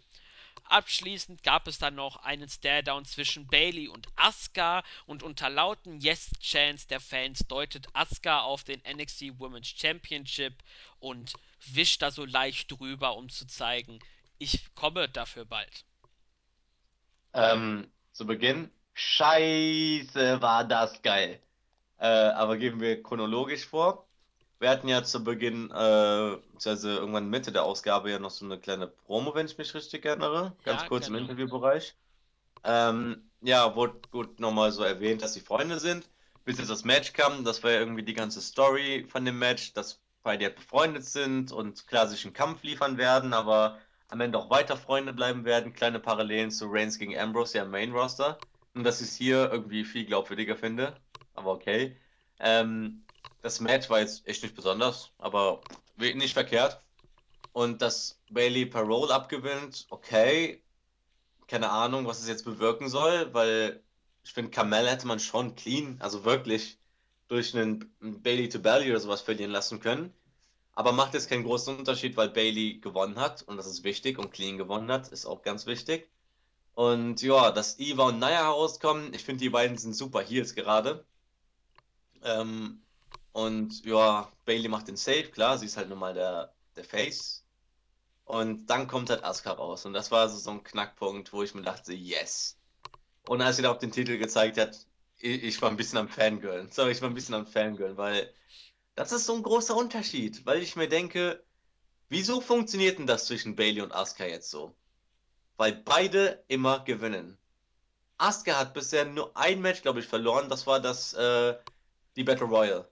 Abschließend 0.69 1.43
gab 1.43 1.67
es 1.67 1.79
dann 1.79 1.95
noch 1.95 2.17
einen 2.17 2.49
Stare-Down 2.49 3.05
zwischen 3.05 3.47
Bailey 3.47 3.87
und 3.87 4.07
Asuka 4.15 4.83
und 5.05 5.23
unter 5.23 5.49
lauten 5.49 5.99
Yes-Chants 5.99 6.87
der 6.87 6.99
Fans 6.99 7.39
deutet 7.47 7.87
Asuka 7.93 8.41
auf 8.41 8.63
den 8.63 8.81
NXT 8.81 9.39
Women's 9.39 9.69
Championship 9.69 10.53
und 10.99 11.33
wischt 11.73 12.01
da 12.01 12.11
so 12.11 12.25
leicht 12.25 12.71
drüber, 12.71 13.15
um 13.15 13.29
zu 13.29 13.47
zeigen, 13.47 13.99
ich 14.37 14.73
komme 14.75 15.09
dafür 15.09 15.45
bald. 15.45 15.85
Ähm, 17.33 17.91
zu 18.11 18.25
Beginn, 18.25 18.71
scheiße, 18.93 20.41
war 20.41 20.63
das 20.63 21.01
geil. 21.01 21.41
Äh, 21.99 22.07
aber 22.07 22.57
gehen 22.57 22.79
wir 22.79 23.01
chronologisch 23.01 23.65
vor. 23.65 24.06
Wir 24.59 24.69
hatten 24.69 24.87
ja 24.87 25.03
zu 25.03 25.23
Beginn, 25.23 25.69
äh, 25.69 26.37
beziehungsweise 26.53 26.95
irgendwann 26.97 27.29
Mitte 27.29 27.51
der 27.51 27.63
Ausgabe 27.63 28.09
ja 28.09 28.19
noch 28.19 28.31
so 28.31 28.45
eine 28.45 28.59
kleine 28.59 28.87
Promo, 28.87 29.35
wenn 29.35 29.45
ich 29.45 29.57
mich 29.57 29.73
richtig 29.73 30.05
erinnere. 30.05 30.55
Ganz 30.63 30.81
Ja, 30.81 30.87
kurz 30.87 31.07
im. 31.07 31.15
Interviewbereich. 31.15 31.95
Ähm, 32.63 33.29
ja, 33.41 33.75
wurde 33.75 33.99
gut 34.11 34.39
nochmal 34.39 34.71
so 34.71 34.83
erwähnt, 34.83 35.21
dass 35.21 35.33
sie 35.33 35.41
Freunde 35.41 35.79
sind. 35.79 36.09
Bis 36.43 36.57
jetzt 36.57 36.69
das 36.69 36.83
Match 36.85 37.13
kam, 37.13 37.43
das 37.43 37.63
war 37.63 37.71
ja 37.71 37.79
irgendwie 37.79 38.03
die 38.03 38.13
ganze 38.13 38.41
Story 38.41 39.05
von 39.07 39.25
dem 39.25 39.37
Match, 39.37 39.73
dass 39.73 40.01
beide 40.23 40.45
halt 40.45 40.55
befreundet 40.55 41.05
sind 41.05 41.51
und 41.51 41.87
klar 41.87 42.07
sich 42.07 42.25
einen 42.25 42.33
Kampf 42.33 42.63
liefern 42.63 42.97
werden, 42.97 43.33
aber 43.33 43.79
am 44.09 44.21
Ende 44.21 44.37
auch 44.37 44.49
weiter 44.49 44.77
Freunde 44.77 45.13
bleiben 45.13 45.45
werden. 45.45 45.73
Kleine 45.73 45.99
Parallelen 45.99 46.51
zu 46.51 46.67
Reigns 46.69 46.97
gegen 46.97 47.17
Ambrose 47.17 47.57
ja 47.57 47.63
im 47.63 47.71
Main 47.71 47.91
Roster. 47.91 48.37
Und 48.73 48.83
dass 48.83 49.01
ich 49.01 49.07
es 49.07 49.15
hier 49.15 49.51
irgendwie 49.51 49.85
viel 49.85 50.05
glaubwürdiger 50.05 50.55
finde. 50.55 50.95
Aber 51.33 51.51
okay. 51.51 51.97
Ähm, 52.39 53.06
das 53.47 53.61
Match 53.61 53.89
war 53.89 54.01
jetzt 54.01 54.27
echt 54.27 54.43
nicht 54.43 54.55
besonders, 54.55 55.11
aber 55.19 55.61
nicht 55.95 56.33
verkehrt. 56.33 56.81
Und 57.53 57.81
dass 57.81 58.19
Bailey 58.29 58.65
per 58.65 58.81
Roll 58.81 59.09
abgewinnt, 59.11 59.87
okay. 59.89 60.61
Keine 61.47 61.69
Ahnung, 61.69 62.05
was 62.05 62.19
es 62.19 62.27
jetzt 62.27 62.43
bewirken 62.43 62.89
soll, 62.89 63.33
weil 63.33 63.81
ich 64.25 64.33
finde, 64.33 64.51
Carmel 64.51 64.89
hätte 64.89 65.07
man 65.07 65.21
schon 65.21 65.55
clean, 65.55 65.95
also 66.01 66.25
wirklich 66.25 66.77
durch 67.29 67.55
einen 67.55 67.89
Bailey 68.01 68.49
to 68.49 68.59
Belly 68.59 68.91
oder 68.91 68.99
sowas 68.99 69.21
verlieren 69.21 69.51
lassen 69.51 69.79
können. 69.79 70.13
Aber 70.73 70.91
macht 70.91 71.13
jetzt 71.13 71.29
keinen 71.29 71.45
großen 71.45 71.77
Unterschied, 71.77 72.17
weil 72.17 72.29
Bailey 72.29 72.79
gewonnen 72.79 73.17
hat 73.17 73.43
und 73.43 73.55
das 73.55 73.65
ist 73.65 73.85
wichtig 73.85 74.19
und 74.19 74.31
clean 74.33 74.57
gewonnen 74.57 74.91
hat, 74.91 75.07
ist 75.07 75.25
auch 75.25 75.41
ganz 75.41 75.65
wichtig. 75.65 76.09
Und 76.75 77.21
ja, 77.21 77.51
dass 77.51 77.79
Eva 77.79 78.09
und 78.09 78.19
Naya 78.19 78.43
herauskommen, 78.43 79.13
ich 79.13 79.23
finde, 79.23 79.39
die 79.39 79.49
beiden 79.49 79.77
sind 79.77 79.93
super 79.93 80.21
Heels 80.21 80.53
gerade. 80.53 81.05
Ähm, 82.23 82.81
und 83.31 83.85
ja, 83.85 84.31
Bailey 84.45 84.67
macht 84.67 84.87
den 84.87 84.97
Save, 84.97 85.29
klar, 85.29 85.57
sie 85.57 85.67
ist 85.67 85.77
halt 85.77 85.89
nun 85.89 85.99
mal 85.99 86.13
der, 86.13 86.53
der 86.75 86.83
Face. 86.83 87.43
Und 88.25 88.67
dann 88.67 88.87
kommt 88.87 89.09
halt 89.09 89.23
Asuka 89.23 89.53
raus. 89.53 89.85
Und 89.85 89.93
das 89.93 90.11
war 90.11 90.27
so, 90.27 90.37
so 90.37 90.51
ein 90.51 90.63
Knackpunkt, 90.63 91.31
wo 91.31 91.43
ich 91.43 91.53
mir 91.55 91.61
dachte, 91.61 91.93
yes. 91.93 92.57
Und 93.27 93.41
als 93.41 93.55
sie 93.55 93.61
da 93.61 93.71
auch 93.71 93.79
den 93.79 93.91
Titel 93.91 94.17
gezeigt 94.17 94.57
hat, 94.57 94.77
ich, 95.19 95.43
ich 95.43 95.61
war 95.61 95.69
ein 95.69 95.77
bisschen 95.77 95.99
am 95.99 96.09
Fangirl. 96.09 96.67
Sorry, 96.71 96.91
ich 96.91 97.01
war 97.01 97.09
ein 97.09 97.13
bisschen 97.13 97.35
am 97.35 97.47
Fangirl, 97.47 97.95
weil 97.97 98.33
das 98.95 99.11
ist 99.11 99.25
so 99.25 99.35
ein 99.35 99.43
großer 99.43 99.75
Unterschied. 99.75 100.45
Weil 100.45 100.61
ich 100.61 100.75
mir 100.75 100.89
denke, 100.89 101.43
wieso 102.09 102.41
funktioniert 102.41 102.99
denn 102.99 103.07
das 103.07 103.25
zwischen 103.25 103.55
Bailey 103.55 103.81
und 103.81 103.93
Asuka 103.93 104.25
jetzt 104.25 104.49
so? 104.49 104.75
Weil 105.57 105.73
beide 105.73 106.43
immer 106.49 106.83
gewinnen. 106.83 107.37
Asuka 108.17 108.57
hat 108.59 108.73
bisher 108.73 109.05
nur 109.05 109.35
ein 109.37 109.61
Match, 109.61 109.83
glaube 109.83 109.99
ich, 109.99 110.07
verloren. 110.07 110.49
Das 110.49 110.67
war 110.67 110.79
das, 110.81 111.13
äh, 111.13 111.55
die 112.17 112.23
Battle 112.23 112.47
Royale. 112.47 112.89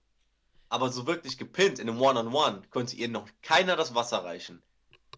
Aber 0.75 0.91
so 0.91 1.07
wirklich 1.07 1.37
gepinnt 1.37 1.79
in 1.79 1.87
einem 1.87 2.01
One-on-One 2.01 2.35
-on 2.35 2.57
-One 2.57 2.69
konnte 2.69 2.97
ihr 2.97 3.07
noch 3.07 3.29
keiner 3.41 3.77
das 3.77 3.95
Wasser 3.95 4.25
reichen. 4.25 4.61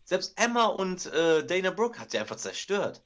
Selbst 0.05 0.39
Emma 0.39 0.65
und 0.65 1.07
äh, 1.07 1.43
Dana 1.43 1.71
Brooke 1.71 1.99
hat 1.99 2.11
sie 2.11 2.19
einfach 2.19 2.35
zerstört. 2.35 3.01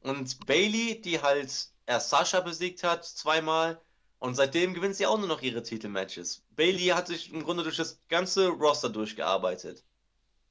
Und 0.00 0.46
Bailey, 0.46 0.98
die 0.98 1.20
halt 1.20 1.52
erst 1.84 2.08
Sasha 2.08 2.40
besiegt 2.40 2.84
hat, 2.84 3.04
zweimal, 3.04 3.78
und 4.18 4.34
seitdem 4.34 4.72
gewinnt 4.72 4.96
sie 4.96 5.04
auch 5.04 5.18
nur 5.18 5.28
noch 5.28 5.42
ihre 5.42 5.62
Titelmatches. 5.62 6.42
Bailey 6.56 6.86
hat 6.86 7.08
sich 7.08 7.30
im 7.30 7.44
Grunde 7.44 7.64
durch 7.64 7.76
das 7.76 8.00
ganze 8.08 8.48
Roster 8.48 8.88
durchgearbeitet. 8.88 9.84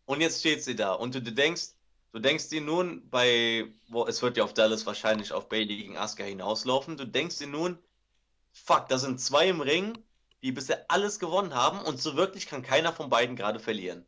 Und 0.06 0.22
jetzt 0.22 0.42
steht 0.42 0.64
sie 0.64 0.76
da 0.76 0.94
und 0.94 1.16
du, 1.16 1.22
du 1.24 1.32
denkst, 1.32 1.70
Du 2.12 2.20
denkst 2.20 2.50
dir 2.50 2.62
nun 2.62 3.08
bei, 3.10 3.72
wo 3.88 4.06
es 4.06 4.24
wird 4.24 4.38
ja 4.38 4.44
auf 4.44 4.56
Dallas 4.56 4.88
wahrscheinlich 4.88 5.32
auf 5.32 5.48
Bailey 5.48 5.78
gegen 5.78 5.98
Asuka 5.98 6.24
hinauslaufen, 6.24 6.98
du 6.98 7.06
denkst 7.06 7.38
dir 7.38 7.48
nun, 7.48 7.78
fuck, 8.52 8.88
da 8.88 8.98
sind 8.98 9.22
zwei 9.22 9.48
im 9.48 9.62
Ring, 9.62 9.96
die 10.42 10.52
bisher 10.52 10.86
alles 10.88 11.20
gewonnen 11.20 11.54
haben 11.54 11.82
und 11.82 12.02
so 12.02 12.16
wirklich 12.16 12.48
kann 12.48 12.62
keiner 12.62 12.94
von 12.94 13.10
beiden 13.10 13.36
gerade 13.36 13.60
verlieren. 13.60 14.06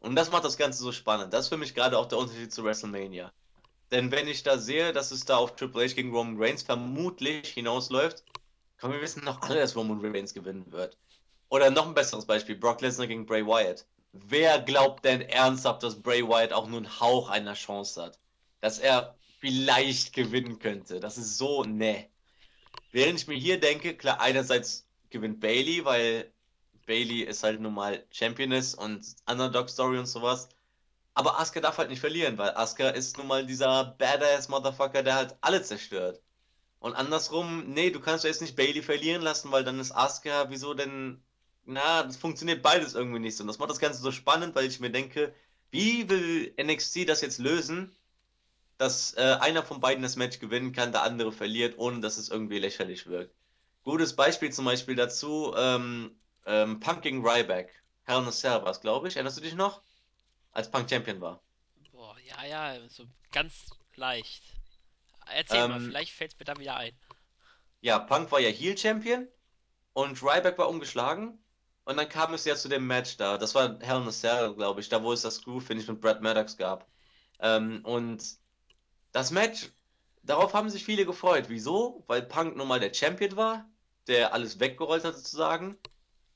Und 0.00 0.14
das 0.14 0.30
macht 0.30 0.44
das 0.44 0.56
Ganze 0.56 0.82
so 0.82 0.92
spannend. 0.92 1.32
Das 1.32 1.46
ist 1.46 1.48
für 1.48 1.56
mich 1.56 1.74
gerade 1.74 1.98
auch 1.98 2.06
der 2.06 2.18
Unterschied 2.18 2.52
zu 2.52 2.64
WrestleMania. 2.64 3.32
Denn 3.90 4.10
wenn 4.10 4.28
ich 4.28 4.42
da 4.42 4.58
sehe, 4.58 4.92
dass 4.92 5.10
es 5.10 5.24
da 5.24 5.36
auf 5.36 5.56
Triple 5.56 5.84
H 5.84 5.94
gegen 5.94 6.14
Roman 6.14 6.36
Reigns 6.38 6.62
vermutlich 6.62 7.48
hinausläuft, 7.48 8.24
können 8.78 8.92
wir 8.92 9.00
wissen 9.00 9.24
noch 9.24 9.42
alle, 9.42 9.60
dass 9.60 9.76
Roman 9.76 10.04
Reigns 10.04 10.34
gewinnen 10.34 10.70
wird. 10.72 10.98
Oder 11.48 11.70
noch 11.70 11.86
ein 11.86 11.94
besseres 11.94 12.26
Beispiel, 12.26 12.56
Brock 12.56 12.80
Lesnar 12.80 13.06
gegen 13.06 13.26
Bray 13.26 13.46
Wyatt. 13.46 13.86
Wer 14.12 14.60
glaubt 14.60 15.04
denn 15.04 15.20
ernsthaft, 15.20 15.82
dass 15.82 16.02
Bray 16.02 16.26
Wyatt 16.26 16.52
auch 16.52 16.66
nur 16.66 16.78
einen 16.78 17.00
Hauch 17.00 17.28
einer 17.28 17.54
Chance 17.54 18.02
hat? 18.02 18.18
Dass 18.60 18.78
er 18.78 19.16
vielleicht 19.40 20.12
gewinnen 20.12 20.58
könnte? 20.58 20.98
Das 21.00 21.18
ist 21.18 21.38
so, 21.38 21.62
ne. 21.62 22.08
Während 22.90 23.20
ich 23.20 23.26
mir 23.28 23.36
hier 23.36 23.60
denke, 23.60 23.96
klar, 23.96 24.20
einerseits 24.20 24.85
gewinnt 25.16 25.40
Bailey, 25.40 25.84
weil 25.84 26.32
Bailey 26.86 27.22
ist 27.22 27.42
halt 27.42 27.60
nun 27.60 27.74
mal 27.74 28.04
Championess 28.10 28.74
und 28.74 29.04
Underdog-Story 29.28 29.98
und 29.98 30.06
sowas. 30.06 30.48
Aber 31.14 31.40
Asuka 31.40 31.60
darf 31.60 31.78
halt 31.78 31.90
nicht 31.90 32.00
verlieren, 32.00 32.38
weil 32.38 32.50
Asuka 32.50 32.90
ist 32.90 33.16
nun 33.18 33.26
mal 33.26 33.46
dieser 33.46 33.96
badass 33.98 34.48
Motherfucker, 34.48 35.02
der 35.02 35.14
halt 35.14 35.36
alle 35.40 35.62
zerstört. 35.62 36.22
Und 36.78 36.94
andersrum, 36.94 37.72
nee, 37.72 37.90
du 37.90 38.00
kannst 38.00 38.24
jetzt 38.24 38.42
nicht 38.42 38.56
Bailey 38.56 38.82
verlieren 38.82 39.22
lassen, 39.22 39.50
weil 39.50 39.64
dann 39.64 39.80
ist 39.80 39.92
Asuka, 39.92 40.50
wieso 40.50 40.74
denn? 40.74 41.22
Na, 41.64 42.02
das 42.04 42.16
funktioniert 42.16 42.62
beides 42.62 42.94
irgendwie 42.94 43.18
nicht 43.18 43.36
so. 43.36 43.42
Und 43.42 43.48
das 43.48 43.58
macht 43.58 43.70
das 43.70 43.80
Ganze 43.80 44.00
so 44.00 44.12
spannend, 44.12 44.54
weil 44.54 44.66
ich 44.66 44.78
mir 44.80 44.90
denke, 44.90 45.34
wie 45.70 46.08
will 46.08 46.54
NXT 46.62 47.08
das 47.08 47.22
jetzt 47.22 47.38
lösen, 47.38 47.96
dass 48.78 49.14
äh, 49.14 49.36
einer 49.40 49.64
von 49.64 49.80
beiden 49.80 50.02
das 50.02 50.16
Match 50.16 50.38
gewinnen 50.38 50.72
kann, 50.72 50.92
der 50.92 51.02
andere 51.02 51.32
verliert, 51.32 51.78
ohne 51.78 52.00
dass 52.00 52.18
es 52.18 52.28
irgendwie 52.30 52.58
lächerlich 52.58 53.06
wirkt. 53.06 53.35
Gutes 53.86 54.14
Beispiel 54.16 54.52
zum 54.52 54.66
Beispiel 54.66 54.96
dazu, 54.96 55.54
ähm, 55.56 56.20
ähm, 56.44 56.78
Punk 56.80 57.00
gegen 57.02 57.26
Ryback. 57.26 57.72
Hell 58.04 58.18
in 58.20 58.28
a 58.28 58.32
Cell 58.32 58.62
war 58.62 58.68
es, 58.70 58.82
glaube 58.82 59.08
ich. 59.08 59.16
Erinnerst 59.16 59.38
du 59.38 59.42
dich 59.42 59.54
noch? 59.54 59.82
Als 60.52 60.70
Punk 60.70 60.90
Champion 60.90 61.20
war. 61.22 61.42
Boah, 61.92 62.18
ja, 62.20 62.44
ja, 62.44 62.88
so 62.88 63.06
ganz 63.32 63.74
leicht. 63.94 64.56
Erzähl 65.26 65.64
mal, 65.64 65.76
Ähm, 65.76 65.82
vielleicht 65.82 66.12
fällt 66.12 66.32
es 66.32 66.38
mir 66.38 66.44
dann 66.44 66.58
wieder 66.58 66.76
ein. 66.76 66.98
ja, 67.80 67.98
Punk 67.98 68.30
war 68.32 68.40
ja 68.40 68.50
Heel 68.50 68.76
Champion 68.76 69.28
und 69.94 70.22
Ryback 70.22 70.58
war 70.58 70.68
ungeschlagen. 70.70 71.38
Und 71.84 71.96
dann 71.98 72.08
kam 72.08 72.34
es 72.34 72.44
ja 72.46 72.56
zu 72.56 72.68
dem 72.68 72.86
Match 72.86 73.16
da. 73.18 73.38
Das 73.38 73.54
war 73.54 73.78
Hell 73.80 74.02
in 74.02 74.08
a 74.08 74.12
Cell, 74.12 74.54
glaube 74.54 74.80
ich, 74.80 74.88
da 74.90 75.02
wo 75.02 75.12
es 75.12 75.22
das 75.22 75.36
Screw-Finish 75.36 75.88
mit 75.88 76.00
Brad 76.00 76.22
Maddox 76.22 76.56
gab. 76.58 76.88
Ähm, 77.40 77.82
und 77.84 78.24
das 79.12 79.30
Match, 79.32 79.70
darauf 80.22 80.54
haben 80.54 80.70
sich 80.70 80.84
viele 80.84 81.06
gefreut. 81.06 81.46
Wieso? 81.48 82.04
Weil 82.08 82.22
Punk 82.22 82.56
nun 82.56 82.68
mal 82.68 82.80
der 82.80 82.94
Champion 82.94 83.36
war, 83.36 83.70
der 84.06 84.32
alles 84.32 84.60
weggerollt 84.60 85.04
hat 85.04 85.16
sozusagen. 85.16 85.78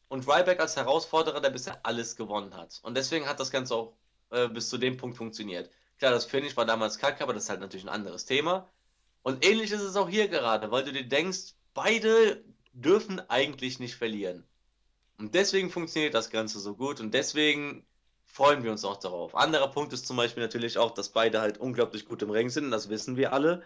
Und 0.09 0.27
Ryback 0.27 0.61
als 0.61 0.77
Herausforderer, 0.77 1.41
der 1.41 1.51
bisher 1.51 1.85
alles 1.85 2.17
gewonnen 2.17 2.57
hat. 2.57 2.81
Und 2.83 2.97
deswegen 2.97 3.27
hat 3.27 3.39
das 3.39 3.51
Ganze 3.51 3.75
auch 3.75 3.97
äh, 4.31 4.49
bis 4.49 4.69
zu 4.69 4.79
dem 4.79 4.97
Punkt 4.97 5.17
funktioniert. 5.17 5.71
Klar, 5.99 6.11
das 6.13 6.25
Finish 6.25 6.57
war 6.57 6.65
damals 6.65 6.99
kacke, 6.99 7.23
aber 7.23 7.35
das 7.35 7.45
ist 7.45 7.51
halt 7.51 7.61
natürlich 7.61 7.85
ein 7.85 7.91
anderes 7.91 8.25
Thema. 8.25 8.69
Und 9.23 9.45
ähnlich 9.45 9.71
ist 9.71 9.83
es 9.83 9.97
auch 9.97 10.09
hier 10.09 10.29
gerade, 10.29 10.71
weil 10.71 10.85
du 10.85 10.93
dir 10.93 11.07
denkst, 11.07 11.55
beide 11.75 12.43
dürfen 12.73 13.21
eigentlich 13.29 13.79
nicht 13.79 13.97
verlieren. 13.97 14.47
Und 15.19 15.35
deswegen 15.35 15.71
funktioniert 15.71 16.15
das 16.15 16.31
Ganze 16.31 16.59
so 16.61 16.75
gut 16.75 17.01
und 17.01 17.13
deswegen 17.13 17.87
freuen 18.25 18.63
wir 18.65 18.71
uns 18.71 18.85
auch 18.85 18.97
darauf. 18.97 19.35
Anderer 19.35 19.69
Punkt 19.69 19.93
ist 19.93 20.07
zum 20.07 20.17
Beispiel 20.17 20.43
natürlich 20.43 20.79
auch, 20.79 20.93
dass 20.93 21.11
beide 21.11 21.41
halt 21.41 21.59
unglaublich 21.59 22.07
gut 22.07 22.23
im 22.23 22.31
Ring 22.31 22.49
sind, 22.49 22.71
das 22.71 22.89
wissen 22.89 23.17
wir 23.17 23.33
alle. 23.33 23.63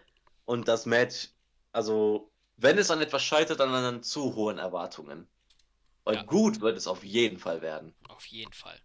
Und 0.46 0.68
das 0.68 0.86
Match, 0.86 1.30
also 1.72 2.32
wenn 2.56 2.78
es 2.78 2.90
an 2.90 3.00
etwas 3.00 3.22
scheitert, 3.24 3.60
dann 3.60 3.70
an 3.74 4.02
zu 4.02 4.34
hohen 4.34 4.58
Erwartungen. 4.58 5.28
Weil 6.04 6.18
Ja, 6.18 6.22
gut 6.24 6.60
wird 6.60 6.76
es 6.78 6.86
auf 6.88 7.04
jeden 7.04 7.38
Fall 7.38 7.62
werden. 7.62 7.94
auf 8.08 8.26
jeden 8.26 8.52
Fall. 8.52 8.80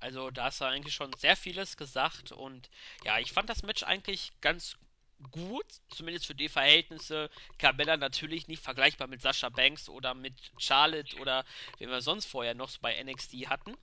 Also 0.00 0.30
da 0.30 0.50
du 0.50 0.64
eigentlich 0.66 0.94
schon 0.94 1.14
sehr 1.16 1.36
vieles 1.36 1.76
gesagt 1.76 2.32
und 2.32 2.70
ja, 3.04 3.18
ich 3.18 3.32
fand 3.32 3.50
das 3.50 3.62
Match 3.64 3.82
eigentlich 3.84 4.32
ganz 4.40 4.76
gut, 5.32 5.66
zumindest 5.90 6.26
für 6.26 6.34
die 6.36 6.48
Verhältnisse. 6.48 7.30
Carmella 7.58 7.96
natürlich 7.96 8.48
nicht 8.48 8.62
vergleichbar 8.62 9.08
mit 9.08 9.22
Sasha 9.22 9.48
Banks 9.50 9.88
oder 9.88 10.14
mit 10.14 10.34
Charlotte 10.58 11.16
oder 11.16 11.44
wen 11.78 11.90
wir 11.90 12.02
sonst 12.02 12.26
vorher 12.26 12.54
noch 12.54 12.78
bei 12.78 12.94
NXT 12.96 13.48
hatten. 13.48 13.76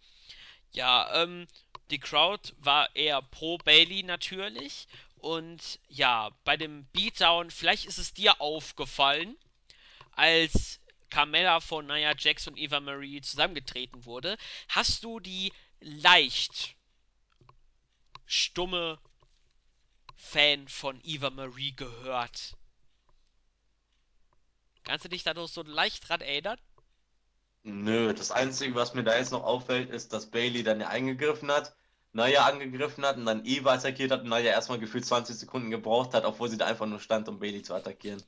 Ja, 0.71 1.23
ähm, 1.23 1.47
die 1.91 1.99
Crowd 1.99 2.53
war 2.57 2.95
eher 2.95 3.21
pro 3.21 3.57
Bailey 3.59 4.03
natürlich 4.03 4.87
und 5.25 5.79
ja, 5.87 6.29
bei 6.43 6.55
dem 6.55 6.85
Beatdown, 6.93 7.49
vielleicht 7.49 7.85
ist 7.85 7.97
es 7.97 8.13
dir 8.13 8.39
aufgefallen, 8.39 9.35
als 10.11 10.79
Carmella 11.09 11.61
von 11.61 11.87
Nia 11.87 12.13
Jax 12.15 12.47
und 12.47 12.59
Eva 12.59 12.79
Marie 12.79 13.21
zusammengetreten 13.21 14.05
wurde, 14.05 14.37
hast 14.69 15.03
du 15.03 15.19
die 15.19 15.51
leicht 15.79 16.75
stumme 18.27 18.99
Fan 20.15 20.67
von 20.67 21.01
Eva 21.03 21.31
Marie 21.31 21.75
gehört. 21.75 22.55
Kannst 24.83 25.05
du 25.05 25.09
dich 25.09 25.23
da 25.23 25.33
noch 25.33 25.47
so 25.47 25.63
leicht 25.63 26.07
dran 26.07 26.21
erinnern? 26.21 26.59
Nö, 27.63 28.13
das 28.13 28.29
Einzige, 28.29 28.75
was 28.75 28.93
mir 28.93 29.03
da 29.03 29.17
jetzt 29.17 29.31
noch 29.31 29.43
auffällt, 29.43 29.89
ist, 29.89 30.13
dass 30.13 30.29
Bailey 30.29 30.61
dann 30.61 30.81
ja 30.81 30.89
eingegriffen 30.89 31.51
hat, 31.51 31.75
Nia 32.15 32.45
angegriffen 32.45 33.05
hat 33.05 33.17
und 33.17 33.25
dann 33.25 33.45
Eva 33.45 33.73
attackiert 33.73 34.09
hat 34.09 34.21
und 34.21 34.29
Nia 34.29 34.39
erstmal 34.39 34.79
gefühlt 34.79 35.05
20 35.05 35.35
Sekunden 35.35 35.69
gebraucht 35.69 36.13
hat, 36.13 36.23
obwohl 36.23 36.49
sie 36.49 36.57
da 36.57 36.65
einfach 36.65 36.85
nur 36.85 37.01
stand, 37.01 37.27
um 37.27 37.39
Bailey 37.39 37.61
zu 37.61 37.73
attackieren. 37.73 38.23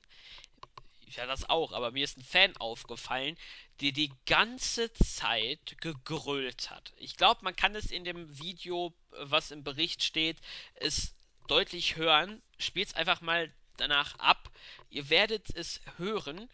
Ja, 1.15 1.26
das 1.26 1.50
auch, 1.50 1.71
aber 1.71 1.91
mir 1.91 2.04
ist 2.04 2.17
ein 2.17 2.23
Fan 2.23 2.56
aufgefallen, 2.58 3.38
der 3.80 3.93
die 3.93 4.12
ganze 4.26 4.91
Zeit 4.93 5.78
gegrölt 5.80 6.69
hat. 6.69 6.91
Ich 6.97 7.15
glaube, 7.15 7.39
man 7.43 7.56
kann 7.56 7.76
es 7.76 7.89
in 7.89 8.04
dem 8.04 8.38
Video, 8.38 8.93
was 9.12 9.52
im 9.52 9.63
Bericht 9.63 10.04
steht, 10.04 10.38
es 10.76 11.15
deutlich 11.47 11.95
hören. 11.95 12.41
Spielt's 12.60 12.93
einfach 12.93 13.21
mal 13.21 13.50
danach 13.78 14.19
ab. 14.19 14.50
Ihr 14.89 15.10
werdet 15.10 15.56
es 15.56 15.80
hören. 15.97 16.50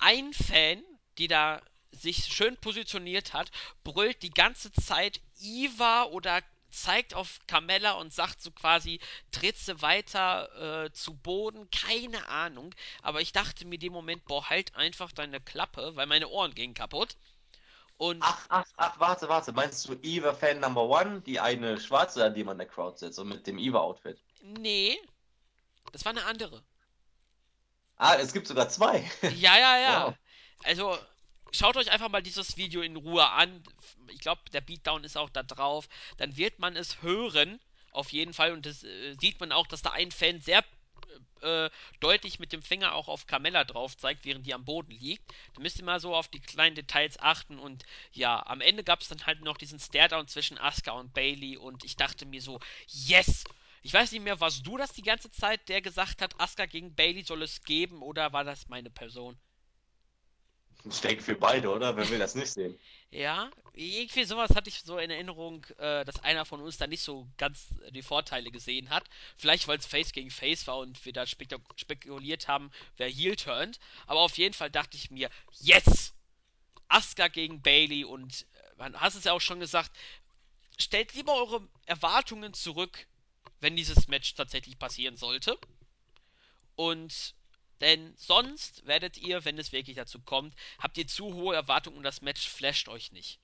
ein 0.00 0.32
Fan, 0.34 0.82
die 1.16 1.28
da 1.28 1.62
sich 1.92 2.24
schön 2.24 2.56
positioniert 2.56 3.32
hat, 3.32 3.50
brüllt 3.84 4.22
die 4.22 4.30
ganze 4.30 4.72
Zeit 4.72 5.20
Iva 5.40 6.04
oder 6.04 6.42
zeigt 6.70 7.14
auf 7.14 7.40
Carmella 7.46 7.92
und 7.92 8.12
sagt 8.12 8.42
so 8.42 8.50
quasi, 8.50 9.00
tritt 9.30 9.56
sie 9.56 9.80
weiter 9.82 10.84
äh, 10.86 10.92
zu 10.92 11.14
Boden, 11.14 11.68
keine 11.70 12.28
Ahnung. 12.28 12.74
Aber 13.02 13.20
ich 13.20 13.32
dachte 13.32 13.64
mir 13.66 13.74
in 13.76 13.80
dem 13.80 13.92
Moment, 13.92 14.24
boah, 14.26 14.48
halt 14.50 14.74
einfach 14.76 15.12
deine 15.12 15.40
Klappe, 15.40 15.96
weil 15.96 16.06
meine 16.06 16.28
Ohren 16.28 16.54
gingen 16.54 16.74
kaputt. 16.74 17.16
Und 17.98 18.26
Ach, 18.26 18.44
ach, 18.50 18.66
ach, 18.76 18.98
warte, 19.00 19.28
warte. 19.30 19.52
Meinst 19.52 19.88
du 19.88 19.94
Eva 20.02 20.34
Fan 20.34 20.60
Number 20.60 20.82
One, 20.82 21.22
die 21.22 21.40
eine 21.40 21.80
Schwarze, 21.80 22.22
an 22.24 22.34
die 22.34 22.44
man 22.44 22.54
in 22.56 22.58
der 22.58 22.68
Crowd 22.68 22.98
sitzt 22.98 23.18
und 23.18 23.28
mit 23.28 23.46
dem 23.46 23.56
Eva-Outfit? 23.58 24.22
nee, 24.40 24.98
das 25.92 26.04
war 26.04 26.12
eine 26.12 26.24
andere. 26.24 26.64
Ah, 27.98 28.16
es 28.16 28.32
gibt 28.32 28.46
sogar 28.48 28.68
zwei. 28.68 29.04
Ja, 29.28 29.56
ja, 29.58 29.78
ja. 29.78 30.06
Wow. 30.16 30.16
Also, 30.62 30.98
schaut 31.52 31.76
euch 31.76 31.90
einfach 31.90 32.08
mal 32.08 32.22
dieses 32.22 32.56
Video 32.56 32.82
in 32.82 32.96
Ruhe 32.96 33.28
an. 33.30 33.62
Ich 34.08 34.20
glaube, 34.20 34.42
der 34.52 34.60
Beatdown 34.60 35.04
ist 35.04 35.16
auch 35.16 35.30
da 35.30 35.42
drauf. 35.42 35.88
Dann 36.18 36.36
wird 36.36 36.58
man 36.58 36.76
es 36.76 37.02
hören, 37.02 37.60
auf 37.92 38.12
jeden 38.12 38.34
Fall. 38.34 38.52
Und 38.52 38.66
das 38.66 38.84
äh, 38.84 39.14
sieht 39.20 39.40
man 39.40 39.52
auch, 39.52 39.66
dass 39.66 39.82
da 39.82 39.90
ein 39.92 40.10
Fan 40.10 40.40
sehr 40.40 40.64
äh, 41.42 41.70
deutlich 42.00 42.38
mit 42.38 42.52
dem 42.52 42.62
Finger 42.62 42.94
auch 42.94 43.08
auf 43.08 43.26
Carmella 43.26 43.64
drauf 43.64 43.96
zeigt, 43.96 44.24
während 44.24 44.46
die 44.46 44.54
am 44.54 44.64
Boden 44.64 44.92
liegt. 44.92 45.30
Da 45.54 45.60
müsst 45.60 45.78
ihr 45.78 45.84
mal 45.84 46.00
so 46.00 46.14
auf 46.14 46.28
die 46.28 46.40
kleinen 46.40 46.74
Details 46.74 47.18
achten. 47.20 47.58
Und 47.58 47.84
ja, 48.12 48.44
am 48.46 48.60
Ende 48.60 48.84
gab 48.84 49.00
es 49.00 49.08
dann 49.08 49.26
halt 49.26 49.42
noch 49.42 49.56
diesen 49.56 49.78
Staredown 49.80 50.28
zwischen 50.28 50.58
Asuka 50.58 50.92
und 50.92 51.14
Bailey. 51.14 51.56
Und 51.56 51.84
ich 51.84 51.96
dachte 51.96 52.26
mir 52.26 52.42
so, 52.42 52.60
yes! 52.86 53.44
Ich 53.82 53.94
weiß 53.94 54.10
nicht 54.10 54.22
mehr, 54.22 54.40
warst 54.40 54.66
du 54.66 54.76
das 54.76 54.92
die 54.94 55.02
ganze 55.02 55.30
Zeit, 55.30 55.68
der 55.68 55.80
gesagt 55.80 56.20
hat, 56.20 56.40
Asuka 56.40 56.66
gegen 56.66 56.96
Bailey 56.96 57.22
soll 57.22 57.42
es 57.42 57.62
geben, 57.62 58.02
oder 58.02 58.32
war 58.32 58.42
das 58.42 58.68
meine 58.68 58.90
Person? 58.90 59.38
Ich 60.88 61.00
denke 61.00 61.22
für 61.22 61.34
beide, 61.34 61.70
oder? 61.70 61.96
Wer 61.96 62.08
will 62.08 62.18
das 62.18 62.34
nicht 62.34 62.52
sehen? 62.52 62.78
Ja, 63.12 63.50
irgendwie 63.72 64.24
sowas 64.24 64.50
hatte 64.56 64.68
ich 64.68 64.80
so 64.80 64.98
in 64.98 65.10
Erinnerung, 65.10 65.64
äh, 65.78 66.04
dass 66.04 66.24
einer 66.24 66.44
von 66.44 66.60
uns 66.60 66.76
da 66.76 66.88
nicht 66.88 67.02
so 67.02 67.28
ganz 67.38 67.68
die 67.90 68.02
Vorteile 68.02 68.50
gesehen 68.50 68.90
hat. 68.90 69.04
Vielleicht, 69.36 69.68
weil 69.68 69.78
es 69.78 69.86
Face 69.86 70.12
gegen 70.12 70.30
Face 70.30 70.66
war 70.66 70.78
und 70.78 71.02
wir 71.06 71.12
da 71.12 71.24
spekuliert 71.24 72.48
haben, 72.48 72.72
wer 72.96 73.08
Heel 73.08 73.36
turnt. 73.36 73.78
Aber 74.06 74.20
auf 74.20 74.36
jeden 74.36 74.54
Fall 74.54 74.70
dachte 74.70 74.96
ich 74.96 75.12
mir, 75.12 75.30
yes! 75.60 76.14
Asuka 76.88 77.28
gegen 77.28 77.62
Bailey 77.62 78.04
und 78.04 78.42
äh, 78.42 78.74
man 78.76 79.00
hast 79.00 79.14
es 79.14 79.24
ja 79.24 79.32
auch 79.32 79.40
schon 79.40 79.60
gesagt, 79.60 79.96
stellt 80.76 81.14
lieber 81.14 81.34
eure 81.34 81.66
Erwartungen 81.86 82.54
zurück, 82.54 83.06
wenn 83.60 83.76
dieses 83.76 84.08
Match 84.08 84.34
tatsächlich 84.34 84.78
passieren 84.78 85.16
sollte. 85.16 85.58
Und 86.74 87.35
denn 87.80 88.14
sonst 88.16 88.86
werdet 88.86 89.18
ihr, 89.18 89.44
wenn 89.44 89.58
es 89.58 89.72
wirklich 89.72 89.96
dazu 89.96 90.20
kommt, 90.20 90.54
habt 90.78 90.98
ihr 90.98 91.06
zu 91.06 91.34
hohe 91.34 91.54
Erwartungen 91.54 91.98
und 91.98 92.02
das 92.02 92.22
Match 92.22 92.48
flasht 92.48 92.88
euch 92.88 93.12
nicht. 93.12 93.38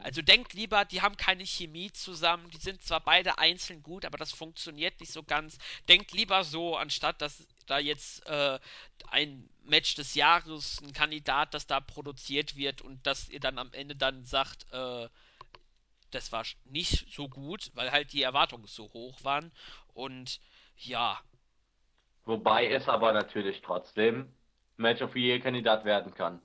Also 0.00 0.22
denkt 0.22 0.52
lieber, 0.52 0.84
die 0.84 1.02
haben 1.02 1.16
keine 1.16 1.44
Chemie 1.44 1.90
zusammen, 1.92 2.50
die 2.50 2.58
sind 2.58 2.82
zwar 2.84 3.00
beide 3.00 3.38
einzeln 3.38 3.82
gut, 3.82 4.04
aber 4.04 4.16
das 4.16 4.32
funktioniert 4.32 5.00
nicht 5.00 5.12
so 5.12 5.22
ganz. 5.22 5.58
Denkt 5.88 6.12
lieber 6.12 6.44
so, 6.44 6.76
anstatt 6.76 7.20
dass 7.20 7.46
da 7.66 7.78
jetzt 7.78 8.24
äh, 8.26 8.60
ein 9.08 9.48
Match 9.64 9.94
des 9.96 10.14
Jahres, 10.14 10.80
ein 10.82 10.92
Kandidat, 10.92 11.52
das 11.52 11.66
da 11.66 11.80
produziert 11.80 12.54
wird 12.56 12.80
und 12.80 13.06
dass 13.06 13.28
ihr 13.28 13.40
dann 13.40 13.58
am 13.58 13.72
Ende 13.72 13.96
dann 13.96 14.24
sagt, 14.24 14.70
äh, 14.72 15.08
das 16.10 16.32
war 16.32 16.44
nicht 16.64 17.12
so 17.12 17.28
gut, 17.28 17.70
weil 17.74 17.90
halt 17.90 18.12
die 18.12 18.22
Erwartungen 18.22 18.66
so 18.66 18.92
hoch 18.92 19.24
waren. 19.24 19.52
Und 19.94 20.40
ja, 20.76 21.20
Wobei 22.28 22.70
es 22.70 22.90
aber 22.90 23.14
natürlich 23.14 23.62
trotzdem 23.62 24.30
Match 24.76 25.00
of 25.00 25.14
the 25.14 25.18
Year 25.18 25.40
Kandidat 25.40 25.86
werden 25.86 26.12
kann. 26.12 26.42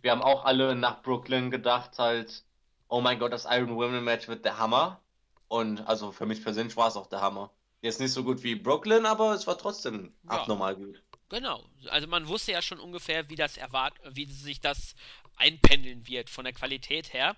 Wir 0.00 0.12
haben 0.12 0.22
auch 0.22 0.44
alle 0.44 0.76
nach 0.76 1.02
Brooklyn 1.02 1.50
gedacht, 1.50 1.98
halt, 1.98 2.44
oh 2.86 3.00
mein 3.00 3.18
Gott, 3.18 3.32
das 3.32 3.44
Iron 3.44 3.74
Women 3.74 4.04
Match 4.04 4.28
wird 4.28 4.44
der 4.44 4.56
Hammer. 4.56 5.00
Und 5.48 5.80
also 5.80 6.12
für 6.12 6.26
mich 6.26 6.44
persönlich 6.44 6.76
war 6.76 6.86
es 6.86 6.96
auch 6.96 7.08
der 7.08 7.22
Hammer. 7.22 7.50
Jetzt 7.82 7.98
nicht 7.98 8.12
so 8.12 8.22
gut 8.22 8.44
wie 8.44 8.54
Brooklyn, 8.54 9.04
aber 9.04 9.32
es 9.32 9.48
war 9.48 9.58
trotzdem 9.58 10.14
ja, 10.22 10.30
abnormal 10.30 10.76
gut. 10.76 11.02
genau. 11.28 11.64
Also 11.88 12.06
man 12.06 12.28
wusste 12.28 12.52
ja 12.52 12.62
schon 12.62 12.78
ungefähr, 12.78 13.28
wie 13.28 13.34
das 13.34 13.56
erwart 13.56 13.94
wie 14.08 14.26
sich 14.26 14.60
das 14.60 14.94
einpendeln 15.36 16.06
wird 16.06 16.30
von 16.30 16.44
der 16.44 16.54
Qualität 16.54 17.12
her. 17.12 17.34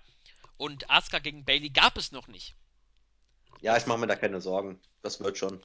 Und 0.57 0.87
Asuka 0.91 1.17
gegen 1.17 1.43
Bailey 1.43 1.71
gab 1.71 1.97
es 1.97 2.11
noch 2.11 2.27
nicht. 2.27 2.53
Ja, 3.61 3.75
ich 3.77 3.87
mache 3.87 3.97
mir 3.97 4.07
da 4.07 4.15
keine 4.15 4.41
Sorgen. 4.41 4.79
Das 5.01 5.19
wird 5.21 5.39
schon. 5.39 5.63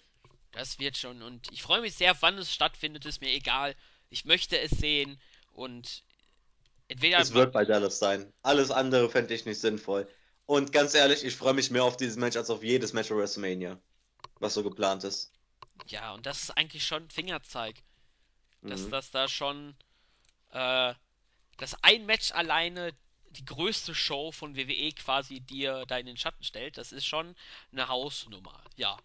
Das 0.55 0.79
wird 0.79 0.97
schon. 0.97 1.21
Und 1.23 1.51
ich 1.53 1.63
freue 1.63 1.81
mich 1.81 1.95
sehr, 1.95 2.21
wann 2.23 2.39
es 2.39 2.53
stattfindet, 2.53 3.05
ist 3.05 3.21
mir 3.21 3.31
egal. 3.33 3.75
Ich 4.09 4.25
möchte 4.25 4.59
es 4.59 4.71
sehen. 4.71 5.21
Und 5.53 6.05
entweder. 6.89 7.19
Es 7.19 7.35
wird 7.35 7.53
bei 7.53 7.65
Dallas 7.65 7.99
sein. 7.99 8.33
Alles 8.43 8.71
andere 8.71 9.11
fände 9.11 9.35
ich 9.35 9.45
nicht 9.45 9.61
sinnvoll. 9.61 10.09
Und 10.47 10.73
ganz 10.73 10.95
ehrlich, 10.95 11.25
ich 11.25 11.35
freue 11.37 11.55
mich 11.55 11.71
mehr 11.71 11.85
auf 11.85 11.97
dieses 11.97 12.17
Match 12.17 12.37
als 12.37 12.51
auf 12.51 12.63
jedes 12.63 12.93
Match 12.93 13.11
of 13.11 13.19
WrestleMania, 13.19 13.81
was 14.41 14.55
so 14.55 14.63
geplant 14.63 15.03
ist. 15.05 15.33
Ja, 15.87 16.13
und 16.13 16.25
das 16.27 16.43
ist 16.45 16.51
eigentlich 16.51 16.87
schon 16.87 17.11
Fingerzeig. 17.11 17.77
Dass 18.63 18.83
Mhm. 18.83 18.91
das 18.91 19.11
da 19.11 19.29
schon. 19.29 19.75
Äh, 20.53 20.95
dass 21.59 21.83
ein 21.83 22.07
Match 22.07 22.33
alleine 22.33 22.93
die 23.31 23.45
größte 23.45 23.95
Show 23.95 24.31
von 24.33 24.57
WWE 24.57 24.93
quasi 24.93 25.41
dir 25.41 25.85
da 25.87 25.99
in 25.99 26.07
den 26.07 26.17
Schatten 26.17 26.45
stellt. 26.45 26.79
Das 26.79 26.93
ist 26.93 27.07
schon 27.07 27.35
eine 27.73 27.89
Hausnummer. 27.89 28.63
Ja. 28.77 28.97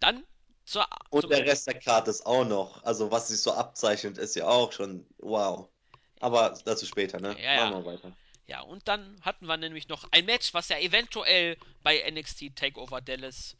Dann 0.00 0.24
zur, 0.70 0.86
Und 1.10 1.28
der 1.30 1.44
Rest 1.44 1.66
der 1.66 1.80
Karte 1.80 2.10
ist 2.10 2.24
auch 2.24 2.44
noch. 2.44 2.84
Also, 2.84 3.10
was 3.10 3.26
sich 3.26 3.40
so 3.40 3.52
abzeichnet, 3.52 4.18
ist 4.18 4.36
ja 4.36 4.46
auch 4.46 4.70
schon 4.70 5.04
wow. 5.18 5.68
Aber 6.20 6.56
dazu 6.64 6.86
später, 6.86 7.18
ne? 7.18 7.36
Ja, 7.42 7.64
Machen 7.64 7.72
ja. 7.72 7.84
wir 7.84 7.92
weiter. 7.92 8.16
Ja, 8.46 8.60
und 8.60 8.86
dann 8.86 9.20
hatten 9.22 9.46
wir 9.46 9.56
nämlich 9.56 9.88
noch 9.88 10.04
ein 10.12 10.26
Match, 10.26 10.54
was 10.54 10.68
ja 10.68 10.78
eventuell 10.78 11.56
bei 11.82 12.08
NXT 12.08 12.54
Takeover 12.54 13.00
Dallas 13.00 13.56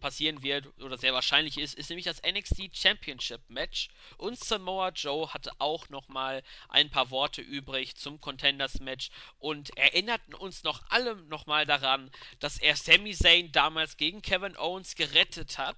passieren 0.00 0.42
wird 0.42 0.66
oder 0.80 0.98
sehr 0.98 1.14
wahrscheinlich 1.14 1.56
ist, 1.56 1.74
ist 1.74 1.88
nämlich 1.88 2.04
das 2.06 2.20
NXT 2.22 2.76
Championship 2.76 3.40
Match. 3.48 3.88
Und 4.18 4.38
Samoa 4.38 4.88
Joe 4.88 5.32
hatte 5.32 5.52
auch 5.58 5.88
nochmal 5.88 6.42
ein 6.68 6.90
paar 6.90 7.10
Worte 7.10 7.42
übrig 7.42 7.96
zum 7.96 8.20
Contenders 8.20 8.80
Match 8.80 9.10
und 9.38 9.76
erinnerten 9.78 10.34
uns 10.34 10.64
noch 10.64 10.82
alle 10.90 11.14
nochmal 11.14 11.64
daran, 11.64 12.10
dass 12.40 12.58
er 12.58 12.74
Sami 12.74 13.14
Zayn 13.14 13.52
damals 13.52 13.96
gegen 13.96 14.20
Kevin 14.20 14.56
Owens 14.56 14.96
gerettet 14.96 15.58
hat 15.58 15.76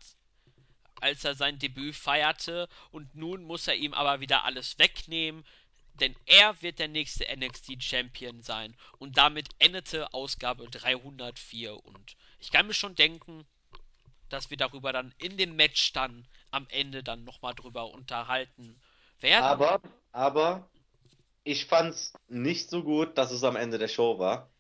als 1.01 1.25
er 1.25 1.35
sein 1.35 1.59
Debüt 1.59 1.95
feierte 1.95 2.69
und 2.91 3.15
nun 3.15 3.45
muss 3.45 3.69
er 3.69 3.75
ihm 3.75 3.95
aber 3.95 4.21
wieder 4.21 4.45
alles 4.45 4.79
wegnehmen, 4.79 5.45
denn 5.95 6.15
er 6.27 6.61
wird 6.63 6.79
der 6.79 6.89
nächste 6.89 7.25
NXT 7.35 7.83
Champion 7.83 8.43
sein 8.43 8.77
und 8.99 9.17
damit 9.17 9.49
endete 9.59 10.13
Ausgabe 10.13 10.69
304 10.69 11.85
und 11.85 12.17
ich 12.41 12.51
kann 12.51 12.67
mir 12.67 12.75
schon 12.75 12.95
denken, 12.95 13.47
dass 14.29 14.51
wir 14.51 14.57
darüber 14.57 14.93
dann 14.93 15.15
in 15.19 15.37
dem 15.37 15.57
Match 15.57 15.93
dann 15.93 16.27
am 16.51 16.67
Ende 16.71 17.03
dann 17.03 17.25
nochmal 17.25 17.55
drüber 17.55 17.93
unterhalten 17.93 18.81
werden. 19.21 19.45
Aber, 19.45 19.81
aber, 20.13 20.69
ich 21.45 21.67
fand's 21.67 22.13
nicht 22.29 22.69
so 22.69 22.83
gut, 22.83 23.17
dass 23.17 23.31
es 23.31 23.45
am 23.45 23.57
Ende 23.57 23.79
der 23.79 23.89
Show 23.89 24.19
war. 24.19 24.51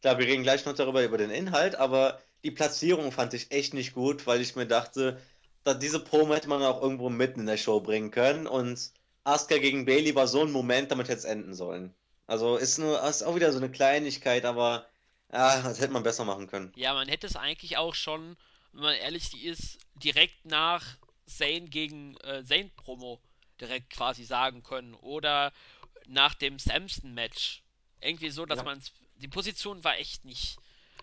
Klar, 0.00 0.18
wir 0.18 0.26
reden 0.26 0.42
gleich 0.42 0.64
noch 0.64 0.74
darüber, 0.74 1.04
über 1.04 1.18
den 1.18 1.30
Inhalt, 1.30 1.74
aber 1.76 2.20
die 2.42 2.50
Platzierung 2.50 3.12
fand 3.12 3.34
ich 3.34 3.50
echt 3.50 3.74
nicht 3.74 3.92
gut, 3.92 4.26
weil 4.26 4.40
ich 4.40 4.56
mir 4.56 4.66
dachte, 4.66 5.20
diese 5.66 6.00
Promo 6.00 6.34
hätte 6.34 6.48
man 6.48 6.62
auch 6.62 6.82
irgendwo 6.82 7.10
mitten 7.10 7.40
in 7.40 7.46
der 7.46 7.56
Show 7.56 7.80
bringen 7.80 8.10
können 8.10 8.46
und 8.46 8.92
Asuka 9.24 9.58
gegen 9.58 9.84
Bailey 9.84 10.14
war 10.14 10.26
so 10.26 10.42
ein 10.42 10.50
Moment, 10.50 10.90
damit 10.90 11.08
hätte 11.08 11.18
es 11.18 11.24
enden 11.24 11.54
sollen. 11.54 11.94
Also 12.26 12.56
ist 12.56 12.78
nur, 12.78 13.02
ist 13.02 13.22
auch 13.22 13.34
wieder 13.34 13.52
so 13.52 13.58
eine 13.58 13.70
Kleinigkeit, 13.70 14.44
aber 14.44 14.86
ja, 15.32 15.60
das 15.62 15.80
hätte 15.80 15.92
man 15.92 16.02
besser 16.02 16.24
machen 16.24 16.46
können. 16.46 16.72
Ja, 16.76 16.94
man 16.94 17.08
hätte 17.08 17.26
es 17.26 17.36
eigentlich 17.36 17.76
auch 17.76 17.94
schon, 17.94 18.36
wenn 18.72 18.82
man 18.82 18.94
ehrlich 18.94 19.44
ist, 19.44 19.78
direkt 19.96 20.44
nach 20.44 20.84
Zane 21.26 21.68
gegen 21.68 22.16
äh, 22.18 22.44
Zane 22.44 22.70
Promo 22.76 23.20
direkt 23.60 23.90
quasi 23.90 24.24
sagen 24.24 24.62
können 24.62 24.94
oder 24.94 25.52
nach 26.06 26.34
dem 26.34 26.58
Samson-Match. 26.58 27.62
Irgendwie 28.00 28.30
so, 28.30 28.46
dass 28.46 28.58
Ja. 28.58 28.64
man 28.64 28.82
die 29.16 29.28
Position 29.28 29.84
war 29.84 29.98
echt 29.98 30.24
nicht 30.24 30.56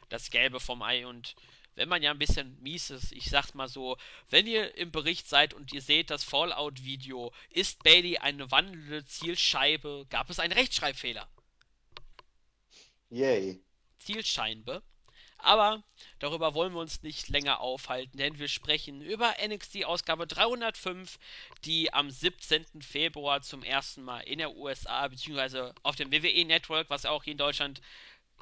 das 0.10 0.32
Gelbe 0.32 0.60
vom 0.60 0.82
Ei 0.82 1.06
und 1.06 1.36
wenn 1.78 1.90
man 1.90 2.02
ja 2.02 2.12
ein 2.12 2.20
bisschen 2.20 2.60
mies 2.62 2.90
ist, 2.90 3.12
ich 3.12 3.30
sag's 3.30 3.54
mal 3.54 3.68
so, 3.68 3.98
wenn 4.30 4.48
ihr 4.48 4.76
im 4.76 4.92
Bericht 4.92 5.30
seid 5.30 5.54
und 5.54 5.72
ihr 5.72 5.82
seht 5.82 6.10
das 6.10 6.24
Fallout-Video, 6.24 7.32
ist 7.52 7.84
Bailey 7.84 8.18
eine 8.18 8.50
wandelnde 8.52 9.06
Zielscheibe, 9.06 10.08
gab 10.10 10.30
es 10.32 10.40
einen 10.40 10.54
Rechtschreibfehler. 10.54 11.30
Yay. 13.12 13.62
Zielscheibe. 14.00 14.82
Aber 15.38 15.84
darüber 16.18 16.56
wollen 16.56 16.74
wir 16.74 16.80
uns 16.80 17.04
nicht 17.04 17.30
länger 17.30 17.60
aufhalten, 17.60 18.18
denn 18.18 18.40
wir 18.40 18.48
sprechen 18.48 19.02
über 19.02 19.36
NXT 19.40 19.86
Ausgabe 19.86 20.26
305, 20.26 21.20
die 21.64 21.94
am 21.94 22.10
17. 22.10 22.82
Februar 22.82 23.44
zum 23.44 23.62
ersten 23.62 24.02
Mal 24.02 24.22
in 24.22 24.40
der 24.40 24.56
USA 24.56 25.08
bzw. 25.08 25.74
auf 25.84 25.96
dem 25.96 26.12
WWE 26.12 26.44
Network, 26.44 26.90
was 26.90 27.06
auch 27.06 27.24
hier 27.24 27.34
in 27.34 27.38
Deutschland 27.38 27.82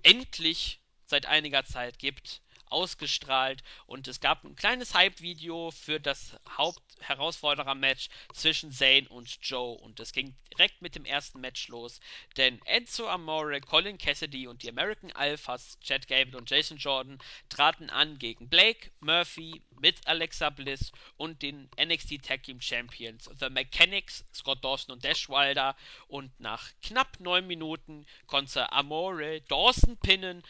endlich 0.04 0.80
seit 1.06 1.26
einiger 1.26 1.66
Zeit 1.66 2.00
gibt, 2.00 2.42
ausgestrahlt. 2.70 3.64
Und 3.86 4.08
es 4.08 4.20
gab 4.20 4.44
ein 4.44 4.56
kleines 4.56 4.94
Hype-Video 4.94 5.72
für 5.72 6.00
das 6.00 6.38
Hauptherausforderer-Match 6.58 8.10
zwischen 8.34 8.72
Zayn 8.72 9.08
und 9.08 9.38
Joe. 9.42 9.78
Und 9.78 10.00
es 10.00 10.12
ging 10.12 10.36
direkt 10.52 10.82
mit 10.82 10.96
dem 10.96 11.06
ersten 11.06 11.40
Match 11.42 11.68
los, 11.68 12.00
denn 12.38 12.62
Enzo 12.66 13.08
Amore, 13.08 13.60
Colin 13.62 13.98
Cassidy 13.98 14.48
und 14.48 14.64
die 14.64 14.70
American 14.70 15.12
Alphas, 15.12 15.78
Chad 15.82 16.08
Gable 16.08 16.38
und 16.38 16.50
Jason 16.50 16.78
Jordan 16.78 17.20
traten 17.50 17.90
an 17.90 18.18
gegen 18.18 18.50
Blake, 18.50 18.92
Murphy 19.00 19.62
mit 19.80 20.08
Alexa 20.08 20.50
Bliss 20.50 20.92
und 21.18 21.42
den 21.42 21.70
NXT 21.80 22.24
Tag 22.24 22.44
Team 22.44 22.62
Champions 22.62 23.30
The 23.40 23.50
Mechanics, 23.50 24.26
Scott 24.34 24.64
Dawson 24.64 24.94
und 24.94 25.04
Dash 25.04 25.30
Wilder. 25.30 25.76
Und 26.08 26.38
nach 26.40 26.72
knapp 26.82 27.20
neun 27.20 27.48
Minuten 27.48 28.06
konnte 28.28 28.72
Amore 28.72 29.42
Dawson 29.42 29.98
pinnen 29.98 30.44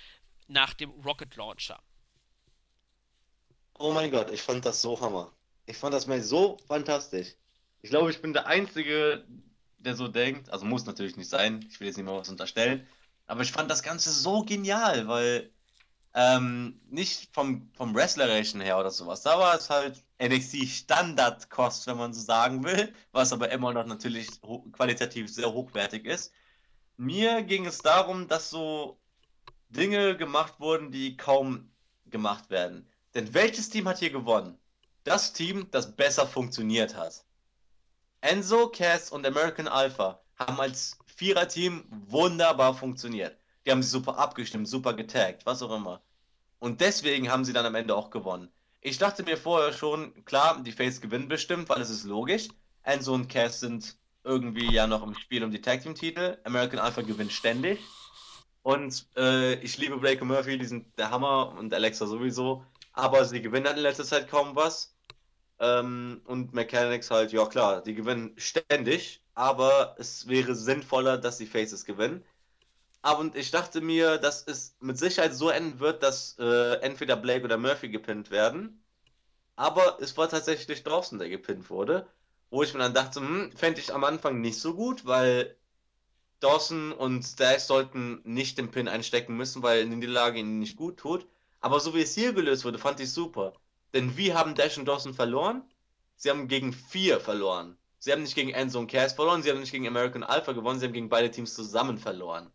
nach 0.47 0.73
dem 0.73 0.91
Rocket 0.91 1.35
Launcher. 1.35 1.81
Oh 3.77 3.91
mein 3.91 4.09
Gott, 4.11 4.31
ich 4.31 4.41
fand 4.41 4.65
das 4.65 4.81
so 4.81 4.99
Hammer. 5.01 5.33
Ich 5.65 5.77
fand 5.77 5.93
das 5.93 6.07
mal 6.07 6.21
so 6.21 6.57
fantastisch. 6.67 7.35
Ich 7.81 7.89
glaube, 7.89 8.09
ich 8.09 8.21
bin 8.21 8.33
der 8.33 8.47
Einzige, 8.47 9.25
der 9.79 9.95
so 9.95 10.07
denkt. 10.07 10.49
Also 10.49 10.65
muss 10.65 10.85
natürlich 10.85 11.17
nicht 11.17 11.29
sein. 11.29 11.65
Ich 11.69 11.79
will 11.79 11.87
jetzt 11.87 11.97
nicht 11.97 12.05
mal 12.05 12.17
was 12.17 12.29
unterstellen. 12.29 12.87
Aber 13.27 13.41
ich 13.41 13.51
fand 13.51 13.69
das 13.69 13.83
Ganze 13.83 14.11
so 14.11 14.43
genial, 14.43 15.07
weil 15.07 15.51
ähm, 16.13 16.79
nicht 16.89 17.33
vom, 17.33 17.69
vom 17.75 17.93
Wrestlerischen 17.93 18.61
her 18.61 18.79
oder 18.79 18.91
sowas. 18.91 19.23
Da 19.23 19.37
war 19.39 19.55
es 19.55 19.69
halt 19.69 20.03
NXT 20.19 20.67
Standardkost, 20.67 21.87
wenn 21.87 21.97
man 21.97 22.13
so 22.13 22.21
sagen 22.21 22.63
will, 22.63 22.93
was 23.11 23.33
aber 23.33 23.51
immer 23.51 23.73
noch 23.73 23.85
natürlich 23.85 24.29
qualitativ 24.71 25.29
sehr 25.33 25.51
hochwertig 25.51 26.05
ist. 26.05 26.31
Mir 26.97 27.43
ging 27.43 27.65
es 27.65 27.79
darum, 27.79 28.27
dass 28.29 28.49
so 28.49 28.99
Dinge 29.69 30.15
gemacht 30.15 30.59
wurden, 30.59 30.91
die 30.91 31.17
kaum 31.17 31.69
gemacht 32.05 32.49
werden. 32.49 32.89
Denn 33.15 33.33
welches 33.33 33.69
Team 33.69 33.87
hat 33.87 33.99
hier 33.99 34.11
gewonnen? 34.11 34.59
Das 35.05 35.33
Team, 35.33 35.67
das 35.71 35.95
besser 35.95 36.27
funktioniert 36.27 36.95
hat. 36.95 37.23
Enzo, 38.21 38.67
Cass 38.67 39.09
und 39.11 39.25
American 39.25 39.67
Alpha 39.67 40.19
haben 40.35 40.59
als 40.59 40.97
Viererteam 41.15 41.85
wunderbar 41.89 42.73
funktioniert. 42.73 43.37
Die 43.65 43.71
haben 43.71 43.83
super 43.83 44.17
abgestimmt, 44.17 44.67
super 44.67 44.93
getaggt, 44.93 45.45
was 45.45 45.61
auch 45.61 45.73
immer. 45.73 46.01
Und 46.59 46.81
deswegen 46.81 47.31
haben 47.31 47.45
sie 47.45 47.53
dann 47.53 47.65
am 47.65 47.75
Ende 47.75 47.95
auch 47.95 48.09
gewonnen. 48.09 48.51
Ich 48.81 48.97
dachte 48.97 49.23
mir 49.23 49.37
vorher 49.37 49.71
schon, 49.71 50.25
klar, 50.25 50.61
die 50.61 50.71
Face 50.71 50.99
gewinnen 50.99 51.27
bestimmt, 51.27 51.69
weil 51.69 51.81
es 51.81 51.89
ist 51.89 52.03
logisch. 52.03 52.49
Enzo 52.83 53.13
und 53.13 53.29
Cass 53.29 53.61
sind 53.61 53.95
irgendwie 54.23 54.71
ja 54.71 54.87
noch 54.87 55.03
im 55.03 55.15
Spiel 55.15 55.43
um 55.43 55.51
die 55.51 55.61
Tag 55.61 55.81
Team 55.81 55.95
Titel. 55.95 56.37
American 56.43 56.79
Alpha 56.79 57.01
gewinnt 57.01 57.31
ständig. 57.31 57.79
Und 58.61 59.07
äh, 59.15 59.53
ich 59.59 59.77
liebe 59.77 59.97
Blake 59.97 60.25
Murphy, 60.25 60.57
die 60.57 60.65
sind 60.65 60.97
der 60.97 61.11
Hammer 61.11 61.55
und 61.57 61.73
Alexa 61.73 62.07
sowieso. 62.07 62.65
Aber 62.95 63.25
sie 63.25 63.41
gewinnen 63.41 63.67
halt 63.67 63.77
in 63.77 63.83
letzter 63.83 64.05
Zeit 64.05 64.29
kaum 64.29 64.55
was. 64.55 64.95
Ähm, 65.59 66.21
und 66.25 66.53
Mechanics 66.53 67.11
halt, 67.11 67.31
ja 67.33 67.45
klar, 67.47 67.81
die 67.83 67.95
gewinnen 67.95 68.33
ständig, 68.37 69.23
aber 69.35 69.95
es 69.99 70.27
wäre 70.27 70.55
sinnvoller, 70.55 71.17
dass 71.17 71.37
die 71.37 71.47
Faces 71.47 71.85
gewinnen. 71.85 72.25
Aber 73.01 73.31
ich 73.35 73.51
dachte 73.51 73.81
mir, 73.81 74.17
dass 74.17 74.43
es 74.47 74.75
mit 74.81 74.97
Sicherheit 74.99 75.35
so 75.35 75.49
enden 75.49 75.79
wird, 75.79 76.03
dass 76.03 76.37
äh, 76.39 76.75
entweder 76.81 77.15
Blake 77.17 77.45
oder 77.45 77.57
Murphy 77.57 77.89
gepinnt 77.89 78.31
werden. 78.31 78.83
Aber 79.57 79.99
es 80.01 80.17
war 80.17 80.29
tatsächlich 80.29 80.83
Dawson, 80.83 81.19
der 81.19 81.29
gepinnt 81.29 81.69
wurde. 81.69 82.07
Wo 82.51 82.63
ich 82.63 82.73
mir 82.73 82.79
dann 82.81 82.93
dachte, 82.93 83.19
hm, 83.21 83.51
fände 83.53 83.81
ich 83.81 83.93
am 83.93 84.03
Anfang 84.05 84.41
nicht 84.41 84.59
so 84.59 84.75
gut, 84.75 85.05
weil 85.05 85.57
Dawson 86.39 86.91
und 86.93 87.39
Dash 87.39 87.63
sollten 87.63 88.21
nicht 88.23 88.57
den 88.57 88.71
Pin 88.71 88.87
einstecken 88.87 89.35
müssen, 89.37 89.63
weil 89.63 89.81
eine 89.81 89.95
Niederlage 89.95 90.39
ihnen 90.39 90.59
nicht 90.59 90.77
gut 90.77 90.97
tut. 90.97 91.27
Aber 91.65 91.79
so 91.79 91.95
wie 91.95 92.03
es 92.03 92.13
hier 92.13 92.31
gelöst 92.31 92.63
wurde, 92.63 92.77
fand 92.77 92.99
ich 92.99 93.11
super. 93.11 93.53
Denn 93.91 94.15
wie 94.17 94.35
haben 94.35 94.53
Dash 94.53 94.77
und 94.77 94.85
Dawson 94.85 95.15
verloren? 95.15 95.63
Sie 96.15 96.29
haben 96.29 96.47
gegen 96.47 96.73
vier 96.73 97.19
verloren. 97.19 97.75
Sie 97.97 98.11
haben 98.11 98.21
nicht 98.21 98.35
gegen 98.35 98.51
Enzo 98.51 98.77
und 98.77 98.85
Cass 98.85 99.13
verloren, 99.13 99.41
sie 99.41 99.49
haben 99.49 99.61
nicht 99.61 99.71
gegen 99.71 99.87
American 99.87 100.21
Alpha 100.21 100.51
gewonnen, 100.51 100.79
sie 100.79 100.85
haben 100.85 100.93
gegen 100.93 101.09
beide 101.09 101.31
Teams 101.31 101.55
zusammen 101.55 101.97
verloren. 101.97 102.51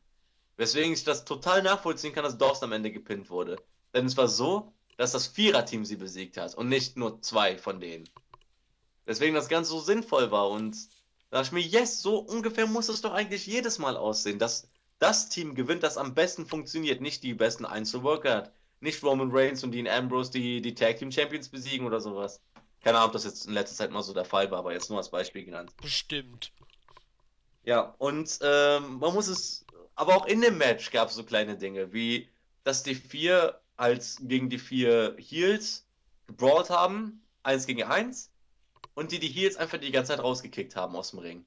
Weswegen 0.58 0.92
ich 0.92 1.02
das 1.02 1.24
total 1.24 1.64
nachvollziehen 1.64 2.12
kann, 2.12 2.22
dass 2.22 2.38
Dawson 2.38 2.68
am 2.68 2.72
Ende 2.72 2.92
gepinnt 2.92 3.30
wurde. 3.30 3.56
Denn 3.92 4.06
es 4.06 4.16
war 4.16 4.28
so, 4.28 4.72
dass 4.96 5.10
das 5.10 5.26
Viererteam 5.26 5.84
sie 5.84 5.96
besiegt 5.96 6.36
hat 6.36 6.54
und 6.54 6.68
nicht 6.68 6.96
nur 6.96 7.20
zwei 7.20 7.58
von 7.58 7.80
denen. 7.80 8.08
Weswegen 9.06 9.34
das 9.34 9.48
Ganze 9.48 9.72
so 9.72 9.80
sinnvoll 9.80 10.30
war 10.30 10.50
und 10.50 10.76
da 11.30 11.38
dachte 11.42 11.48
ich 11.48 11.64
mir, 11.64 11.68
yes, 11.68 12.00
so 12.00 12.20
ungefähr 12.20 12.68
muss 12.68 12.88
es 12.88 13.00
doch 13.00 13.12
eigentlich 13.12 13.44
jedes 13.44 13.80
Mal 13.80 13.96
aussehen, 13.96 14.38
dass 14.38 14.68
das 15.00 15.28
Team 15.30 15.56
gewinnt, 15.56 15.82
das 15.82 15.98
am 15.98 16.14
besten 16.14 16.46
funktioniert, 16.46 17.00
nicht 17.00 17.24
die 17.24 17.34
besten 17.34 17.64
Einzelworker 17.64 18.36
hat. 18.36 18.52
Nicht 18.80 19.02
Roman 19.02 19.30
Reigns 19.30 19.62
und 19.62 19.72
Dean 19.72 19.86
Ambrose, 19.86 20.30
die 20.30 20.60
die 20.60 20.74
Tag 20.74 20.96
Team 20.96 21.12
Champions 21.12 21.48
besiegen 21.48 21.86
oder 21.86 22.00
sowas. 22.00 22.40
Keine 22.82 22.96
Ahnung, 22.96 23.08
ob 23.08 23.12
das 23.12 23.24
jetzt 23.24 23.46
in 23.46 23.52
letzter 23.52 23.76
Zeit 23.76 23.90
mal 23.90 24.02
so 24.02 24.14
der 24.14 24.24
Fall 24.24 24.50
war, 24.50 24.60
aber 24.60 24.72
jetzt 24.72 24.88
nur 24.88 24.98
als 24.98 25.10
Beispiel 25.10 25.44
genannt. 25.44 25.74
Bestimmt. 25.82 26.52
Ja, 27.62 27.94
und 27.98 28.38
ähm, 28.42 28.98
man 28.98 29.12
muss 29.12 29.28
es, 29.28 29.66
aber 29.94 30.16
auch 30.16 30.26
in 30.26 30.40
dem 30.40 30.56
Match 30.56 30.90
gab 30.90 31.08
es 31.08 31.14
so 31.14 31.24
kleine 31.24 31.56
Dinge, 31.56 31.92
wie 31.92 32.28
dass 32.64 32.82
die 32.82 32.94
vier 32.94 33.60
als 33.76 34.18
gegen 34.22 34.48
die 34.48 34.58
vier 34.58 35.16
Heels 35.18 35.86
gebrawlt 36.26 36.70
haben, 36.70 37.22
eins 37.42 37.66
gegen 37.66 37.82
eins, 37.82 38.30
und 38.94 39.12
die 39.12 39.18
die 39.18 39.28
Heels 39.28 39.56
einfach 39.56 39.78
die 39.78 39.92
ganze 39.92 40.12
Zeit 40.12 40.22
rausgekickt 40.22 40.76
haben 40.76 40.96
aus 40.96 41.10
dem 41.10 41.20
Ring. 41.20 41.44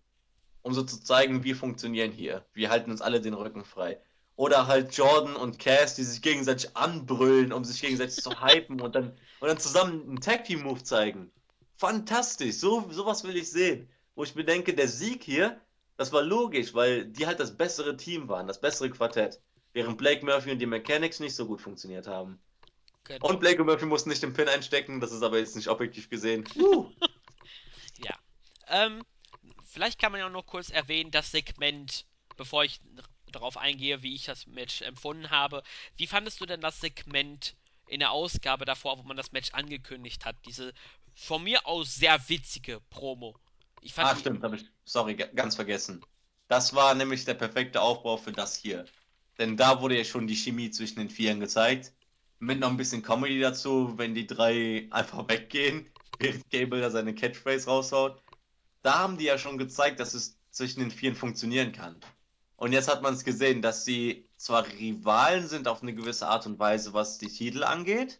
Um 0.62 0.74
so 0.74 0.84
zu 0.84 1.02
zeigen, 1.04 1.44
wir 1.44 1.56
funktionieren 1.56 2.12
hier. 2.12 2.46
Wir 2.54 2.70
halten 2.70 2.90
uns 2.90 3.02
alle 3.02 3.22
den 3.22 3.34
Rücken 3.34 3.66
frei. 3.66 4.00
Oder 4.36 4.68
halt 4.68 4.96
Jordan 4.96 5.36
und 5.36 5.60
Cass, 5.60 5.96
die 5.96 6.04
sich 6.04 6.22
gegenseitig 6.22 6.76
anbrüllen, 6.76 7.54
um 7.54 7.64
sich 7.64 7.82
gegenseitig 7.82 8.16
zu 8.16 8.42
hypen 8.42 8.82
und 8.82 8.96
dann, 8.96 9.10
und 9.40 9.48
dann 9.48 9.60
zusammen 9.60 10.02
einen 10.08 10.22
Tag 10.22 10.46
Team 10.46 10.64
Move 10.64 10.84
zeigen. 10.84 11.32
Fantastisch, 11.78 12.56
so 12.56 12.90
sowas 12.90 13.24
will 13.24 13.38
ich 13.38 13.52
sehen. 13.52 13.90
Wo 14.16 14.24
ich 14.24 14.36
mir 14.36 14.44
denke, 14.44 14.74
der 14.74 14.88
Sieg 14.88 15.24
hier, 15.24 15.60
das 15.98 16.12
war 16.12 16.24
logisch, 16.24 16.74
weil 16.74 17.06
die 17.06 17.28
halt 17.28 17.40
das 17.40 17.56
bessere 17.56 17.96
Team 17.98 18.28
waren, 18.28 18.48
das 18.48 18.60
bessere 18.60 18.90
Quartett. 18.90 19.40
Während 19.74 19.98
Blake 19.98 20.26
Murphy 20.26 20.52
und 20.52 20.60
die 20.60 20.68
Mechanics 20.68 21.20
nicht 21.20 21.36
so 21.36 21.48
gut 21.48 21.62
funktioniert 21.62 22.08
haben. 22.08 22.40
Genau. 23.06 23.28
Und 23.28 23.40
Blake 23.40 23.60
und 23.60 23.68
Murphy 23.68 23.86
mussten 23.86 24.10
nicht 24.10 24.24
den 24.24 24.34
Pin 24.34 24.48
einstecken, 24.48 25.00
das 25.00 25.12
ist 25.12 25.24
aber 25.24 25.40
jetzt 25.40 25.56
nicht 25.56 25.68
objektiv 25.68 26.10
gesehen. 26.10 26.44
Uh. 26.56 26.90
Ja. 27.98 28.16
Ähm, 28.68 29.04
vielleicht 29.66 30.00
kann 30.00 30.12
man 30.12 30.20
ja 30.20 30.28
auch 30.28 30.32
noch 30.32 30.46
kurz 30.46 30.70
erwähnen, 30.70 31.12
das 31.12 31.32
Segment, 31.32 32.06
bevor 32.38 32.64
ich 32.64 32.80
darauf 33.36 33.58
eingehe, 33.58 34.04
wie 34.04 34.16
ich 34.16 34.26
das 34.26 34.48
Match 34.48 34.82
empfunden 34.82 35.30
habe. 35.30 35.64
Wie 35.98 36.08
fandest 36.08 36.42
du 36.42 36.46
denn 36.46 36.62
das 36.62 36.80
Segment 36.80 37.56
in 37.88 38.00
der 38.00 38.12
Ausgabe 38.12 38.66
davor, 38.66 38.98
wo 38.98 39.04
man 39.04 39.18
das 39.18 39.32
Match 39.32 39.52
angekündigt 39.54 40.26
hat? 40.26 40.36
Diese 40.46 40.74
von 41.14 41.44
mir 41.44 41.68
aus 41.68 41.96
sehr 41.96 42.18
witzige 42.30 42.82
Promo. 42.90 43.36
Ich 43.82 43.94
fand 43.94 44.10
ah, 44.10 44.16
stimmt, 44.16 44.44
habe 44.44 44.56
ich, 44.56 44.66
sorry, 44.86 45.16
ganz 45.16 45.56
vergessen. 45.56 46.04
Das 46.48 46.74
war 46.74 46.94
nämlich 46.96 47.26
der 47.26 47.34
perfekte 47.34 47.82
Aufbau 47.82 48.18
für 48.18 48.32
das 48.32 48.56
hier. 48.56 48.86
Denn 49.38 49.58
da 49.58 49.82
wurde 49.82 49.98
ja 49.98 50.04
schon 50.04 50.28
die 50.28 50.36
Chemie 50.36 50.72
zwischen 50.72 51.00
den 51.00 51.10
Vieren 51.10 51.40
gezeigt. 51.40 51.94
Mit 52.40 52.60
noch 52.60 52.70
ein 52.70 52.78
bisschen 52.78 53.02
Comedy 53.02 53.40
dazu, 53.40 53.98
wenn 53.98 54.14
die 54.16 54.28
drei 54.28 54.88
einfach 54.92 55.28
weggehen, 55.28 55.92
während 56.20 56.50
Gable 56.50 56.82
da 56.82 56.90
seine 56.90 57.16
Catchphrase 57.16 57.68
raushaut. 57.68 58.22
Da 58.82 59.00
haben 59.00 59.18
die 59.18 59.26
ja 59.26 59.38
schon 59.38 59.58
gezeigt, 59.58 60.00
dass 60.00 60.14
es 60.14 60.38
zwischen 60.52 60.82
den 60.82 60.92
Vieren 60.92 61.16
funktionieren 61.16 61.72
kann. 61.72 61.96
Und 62.56 62.72
jetzt 62.72 62.88
hat 62.88 63.02
man 63.02 63.14
es 63.14 63.24
gesehen, 63.24 63.62
dass 63.62 63.86
sie 63.86 64.28
zwar 64.38 64.66
Rivalen 64.68 65.48
sind 65.48 65.68
auf 65.68 65.82
eine 65.82 65.94
gewisse 65.94 66.28
Art 66.28 66.46
und 66.46 66.60
Weise, 66.60 66.94
was 66.94 67.18
die 67.18 67.28
Titel 67.28 67.64
angeht, 67.64 68.20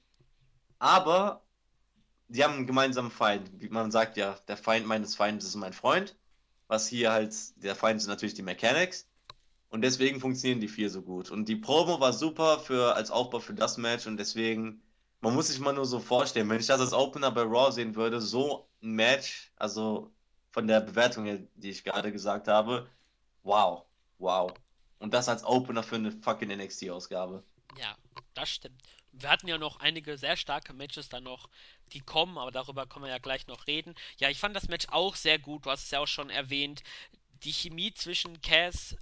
aber 0.80 1.44
die 2.28 2.44
haben 2.44 2.56
einen 2.56 2.68
gemeinsamen 2.68 3.12
Feind. 3.12 3.50
Wie 3.60 3.70
man 3.70 3.92
sagt 3.92 4.18
ja, 4.18 4.38
der 4.48 4.58
Feind 4.58 4.88
meines 4.88 5.16
Feindes 5.16 5.46
ist 5.46 5.56
mein 5.56 5.74
Freund. 5.74 6.16
Was 6.68 6.88
hier 6.88 7.12
halt, 7.12 7.36
der 7.64 7.76
Feind 7.76 8.02
sind 8.02 8.10
natürlich 8.10 8.34
die 8.34 8.42
Mechanics. 8.42 9.08
Und 9.70 9.82
deswegen 9.82 10.20
funktionieren 10.20 10.60
die 10.60 10.68
vier 10.68 10.90
so 10.90 11.02
gut. 11.02 11.32
Und 11.32 11.48
die 11.48 11.56
Promo 11.56 12.00
war 12.00 12.14
super 12.14 12.60
für, 12.60 12.96
als 12.96 13.12
Aufbau 13.12 13.40
für 13.40 13.54
das 13.54 13.78
Match 13.78 14.08
und 14.08 14.18
deswegen, 14.18 14.82
man 15.22 15.34
muss 15.34 15.48
sich 15.48 15.60
mal 15.60 15.74
nur 15.74 15.86
so 15.86 16.00
vorstellen, 16.00 16.50
wenn 16.50 16.60
ich 16.60 16.68
das 16.68 16.80
als 16.80 16.94
Opener 16.94 17.32
bei 17.32 17.42
Raw 17.42 17.72
sehen 17.72 17.96
würde, 17.96 18.22
so 18.22 18.68
ein 18.82 18.92
Match, 18.92 19.52
also 19.56 20.12
von 20.52 20.68
der 20.68 20.82
Bewertung 20.82 21.26
her, 21.26 21.40
die 21.56 21.70
ich 21.72 21.84
gerade 21.84 22.12
gesagt 22.12 22.48
habe, 22.48 22.88
wow, 23.44 23.84
wow. 24.24 24.52
Und 25.00 25.14
das 25.14 25.30
als 25.30 25.44
Opener 25.44 25.84
für 25.84 25.96
eine 25.96 26.12
fucking 26.12 26.50
NXT-Ausgabe. 26.50 27.44
Ja, 27.78 27.96
das 28.34 28.50
stimmt. 28.50 28.82
Wir 29.12 29.30
hatten 29.30 29.48
ja 29.48 29.58
noch 29.58 29.80
einige 29.80 30.18
sehr 30.18 30.38
starke 30.38 30.74
Matches 30.74 31.10
dann 31.10 31.26
noch, 31.26 31.50
die 31.92 32.00
kommen, 32.00 32.38
aber 32.38 32.52
darüber 32.52 32.88
können 32.88 33.06
wir 33.06 33.12
ja 33.12 33.20
gleich 33.20 33.46
noch 33.48 33.68
reden. 33.68 33.94
Ja, 34.18 34.30
ich 34.30 34.40
fand 34.40 34.56
das 34.56 34.70
Match 34.70 34.88
auch 34.90 35.16
sehr 35.16 35.38
gut. 35.38 35.66
Du 35.66 35.70
hast 35.70 35.84
es 35.84 35.92
ja 35.92 36.00
auch 36.00 36.08
schon 36.08 36.30
erwähnt. 36.30 36.82
Die 37.44 37.52
Chemie 37.52 37.94
zwischen 37.94 38.42
Cass, 38.42 38.96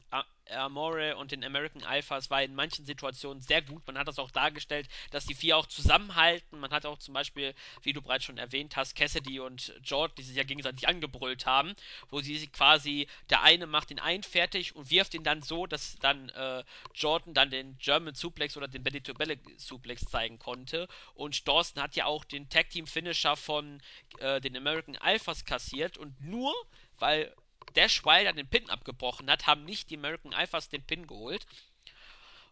Amore 0.51 1.17
und 1.17 1.31
den 1.31 1.43
American 1.43 1.83
Alphas 1.83 2.29
war 2.29 2.43
in 2.43 2.55
manchen 2.55 2.85
Situationen 2.85 3.41
sehr 3.41 3.61
gut. 3.61 3.85
Man 3.87 3.97
hat 3.97 4.07
das 4.07 4.19
auch 4.19 4.31
dargestellt, 4.31 4.87
dass 5.11 5.25
die 5.25 5.33
vier 5.33 5.57
auch 5.57 5.65
zusammenhalten. 5.67 6.59
Man 6.59 6.71
hat 6.71 6.85
auch 6.85 6.99
zum 6.99 7.13
Beispiel, 7.13 7.53
wie 7.83 7.93
du 7.93 8.01
bereits 8.01 8.25
schon 8.25 8.37
erwähnt 8.37 8.75
hast, 8.75 8.95
Cassidy 8.95 9.39
und 9.39 9.73
George, 9.81 10.13
die 10.17 10.23
sich 10.23 10.35
ja 10.35 10.43
gegenseitig 10.43 10.87
angebrüllt 10.87 11.45
haben, 11.45 11.73
wo 12.09 12.21
sie 12.21 12.47
quasi, 12.47 13.07
der 13.29 13.41
eine 13.41 13.67
macht 13.67 13.89
den 13.89 13.99
einen 13.99 14.23
fertig 14.23 14.75
und 14.75 14.89
wirft 14.91 15.13
ihn 15.13 15.23
dann 15.23 15.41
so, 15.41 15.67
dass 15.67 15.97
dann 15.99 16.29
äh, 16.29 16.63
Jordan 16.93 17.33
dann 17.33 17.49
den 17.49 17.77
German 17.77 18.15
Suplex 18.15 18.57
oder 18.57 18.67
den 18.67 18.83
Belly 18.83 19.01
to 19.01 19.13
Belly 19.13 19.39
Suplex 19.57 20.05
zeigen 20.05 20.39
konnte. 20.39 20.87
Und 21.15 21.47
Dawson 21.47 21.81
hat 21.81 21.95
ja 21.95 22.05
auch 22.05 22.25
den 22.25 22.49
Tag 22.49 22.69
Team 22.69 22.87
Finisher 22.87 23.35
von 23.35 23.81
äh, 24.19 24.41
den 24.41 24.55
American 24.55 24.95
Alphas 24.97 25.45
kassiert 25.45 25.97
und 25.97 26.19
nur 26.21 26.53
weil 26.99 27.33
Dash 27.73 28.03
Wilder 28.05 28.33
den 28.33 28.47
Pin 28.47 28.69
abgebrochen 28.69 29.29
hat, 29.29 29.47
haben 29.47 29.65
nicht 29.65 29.89
die 29.89 29.97
American 29.97 30.33
Alphas 30.33 30.69
den 30.69 30.83
Pin 30.83 31.07
geholt. 31.07 31.45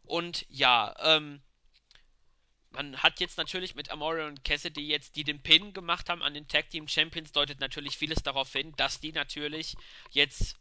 Und 0.03 0.45
ja, 0.49 0.95
ähm, 0.99 1.41
man 2.71 2.97
hat 2.97 3.19
jetzt 3.19 3.37
natürlich 3.37 3.75
mit 3.75 3.91
Amore 3.91 4.27
und 4.27 4.43
Cassidy 4.43 4.87
jetzt, 4.87 5.15
die 5.15 5.23
den 5.23 5.41
Pin 5.41 5.73
gemacht 5.73 6.09
haben 6.09 6.21
an 6.21 6.33
den 6.33 6.47
Tag 6.47 6.69
Team 6.69 6.87
Champions, 6.87 7.31
deutet 7.31 7.59
natürlich 7.59 7.97
vieles 7.97 8.21
darauf 8.23 8.51
hin, 8.51 8.73
dass 8.77 8.99
die 8.99 9.11
natürlich 9.11 9.75
jetzt 10.11 10.55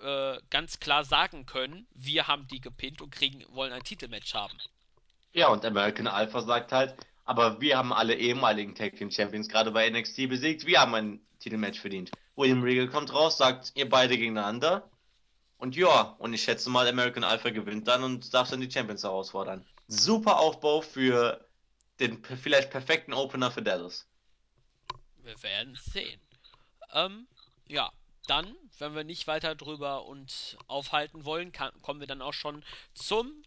äh, 0.00 0.38
ganz 0.50 0.80
klar 0.80 1.04
sagen 1.04 1.46
können, 1.46 1.86
wir 1.94 2.26
haben 2.26 2.46
die 2.48 2.60
gepinnt 2.60 3.00
und 3.00 3.10
kriegen, 3.10 3.44
wollen 3.54 3.72
ein 3.72 3.82
Titelmatch 3.82 4.34
haben. 4.34 4.58
Ja, 5.32 5.48
und 5.48 5.64
American 5.64 6.06
Alpha 6.06 6.42
sagt 6.42 6.72
halt, 6.72 6.94
aber 7.24 7.60
wir 7.60 7.78
haben 7.78 7.92
alle 7.92 8.14
ehemaligen 8.14 8.74
Tag 8.74 8.96
Team 8.96 9.10
Champions 9.10 9.48
gerade 9.48 9.70
bei 9.70 9.88
NXT 9.88 10.28
besiegt, 10.28 10.66
wir 10.66 10.80
haben 10.80 10.94
ein 10.94 11.20
Titelmatch 11.38 11.80
verdient. 11.80 12.10
William 12.36 12.62
Regal 12.62 12.88
kommt 12.88 13.12
raus, 13.12 13.38
sagt, 13.38 13.72
ihr 13.74 13.88
beide 13.88 14.16
gegeneinander. 14.16 14.88
Und 15.58 15.76
ja, 15.76 16.16
und 16.18 16.34
ich 16.34 16.42
schätze 16.42 16.68
mal, 16.68 16.86
American 16.86 17.24
Alpha 17.24 17.50
gewinnt 17.50 17.88
dann 17.88 18.02
und 18.02 18.34
darf 18.34 18.50
dann 18.50 18.60
die 18.60 18.70
Champions 18.70 19.04
herausfordern. 19.04 19.64
Super 19.88 20.38
Aufbau 20.38 20.80
für 20.80 21.46
den 22.00 22.22
vielleicht 22.24 22.70
perfekten 22.70 23.12
Opener 23.12 23.50
für 23.50 23.62
Dallas. 23.62 24.06
Wir 25.22 25.40
werden 25.42 25.78
sehen. 25.92 26.20
Ähm, 26.92 27.26
ja, 27.66 27.92
dann, 28.26 28.54
wenn 28.78 28.94
wir 28.94 29.04
nicht 29.04 29.26
weiter 29.26 29.54
drüber 29.54 30.06
uns 30.06 30.56
aufhalten 30.66 31.24
wollen, 31.24 31.52
kann, 31.52 31.70
kommen 31.82 32.00
wir 32.00 32.06
dann 32.06 32.22
auch 32.22 32.34
schon 32.34 32.64
zum 32.94 33.44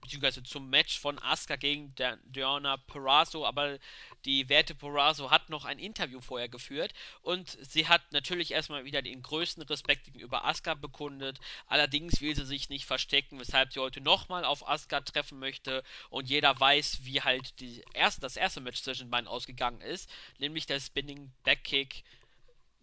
beziehungsweise 0.00 0.42
zum 0.42 0.68
Match 0.70 0.98
von 0.98 1.18
Asuka 1.20 1.56
gegen 1.56 1.94
Diana 2.24 2.76
Perazzo, 2.78 3.46
aber 3.46 3.78
die 4.24 4.48
Werte 4.48 4.74
Perazzo 4.74 5.30
hat 5.30 5.48
noch 5.50 5.64
ein 5.64 5.78
Interview 5.78 6.20
vorher 6.20 6.48
geführt 6.48 6.92
und 7.22 7.56
sie 7.62 7.88
hat 7.88 8.12
natürlich 8.12 8.52
erstmal 8.52 8.84
wieder 8.84 9.02
den 9.02 9.22
größten 9.22 9.62
Respekt 9.64 10.04
gegenüber 10.04 10.44
Asuka 10.44 10.74
bekundet. 10.74 11.38
Allerdings 11.66 12.20
will 12.20 12.36
sie 12.36 12.44
sich 12.44 12.68
nicht 12.68 12.84
verstecken, 12.86 13.38
weshalb 13.38 13.72
sie 13.72 13.80
heute 13.80 14.00
nochmal 14.00 14.44
auf 14.44 14.68
Asuka 14.68 15.00
treffen 15.00 15.38
möchte 15.38 15.82
und 16.10 16.28
jeder 16.28 16.58
weiß, 16.58 17.00
wie 17.04 17.22
halt 17.22 17.58
die 17.60 17.82
erste, 17.94 18.20
das 18.20 18.36
erste 18.36 18.60
Match 18.60 18.82
zwischen 18.82 19.10
beiden 19.10 19.28
ausgegangen 19.28 19.80
ist, 19.80 20.10
nämlich 20.38 20.66
der 20.66 20.80
Spinning 20.80 21.32
Backkick 21.44 22.04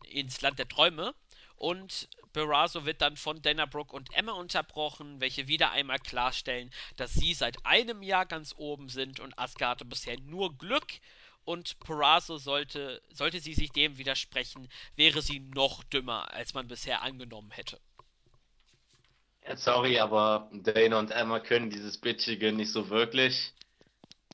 ins 0.04 0.42
Land 0.42 0.60
der 0.60 0.68
Träume. 0.68 1.14
Und 1.56 2.08
Barrazo 2.34 2.86
wird 2.86 3.02
dann 3.02 3.18
von 3.18 3.42
Dana 3.42 3.66
Brooke 3.66 3.96
und 3.96 4.14
Emma 4.14 4.34
unterbrochen, 4.34 5.20
welche 5.20 5.48
wieder 5.48 5.72
einmal 5.72 5.98
klarstellen, 5.98 6.72
dass 6.96 7.14
sie 7.14 7.34
seit 7.34 7.66
einem 7.66 8.04
Jahr 8.04 8.28
ganz 8.28 8.54
oben 8.58 8.90
sind 8.90 9.20
und 9.20 9.38
Asuka 9.40 9.70
hatte 9.70 9.86
bisher 9.86 10.20
nur 10.20 10.56
Glück 10.56 10.86
und 11.48 11.80
Perazzo 11.80 12.38
sollte, 12.38 13.02
sollte 13.10 13.40
sie 13.40 13.54
sich 13.54 13.72
dem 13.72 13.98
widersprechen, 13.98 14.68
wäre 14.98 15.22
sie 15.22 15.40
noch 15.40 15.82
dümmer, 15.86 16.34
als 16.34 16.54
man 16.54 16.68
bisher 16.68 17.04
angenommen 17.04 17.52
hätte. 17.52 17.80
Sorry, 19.56 19.98
aber 19.98 20.50
Dana 20.52 21.00
und 21.00 21.12
Emma 21.12 21.40
können 21.40 21.70
dieses 21.70 21.98
Bitchige 21.98 22.52
nicht 22.52 22.70
so 22.70 22.90
wirklich. 22.90 23.54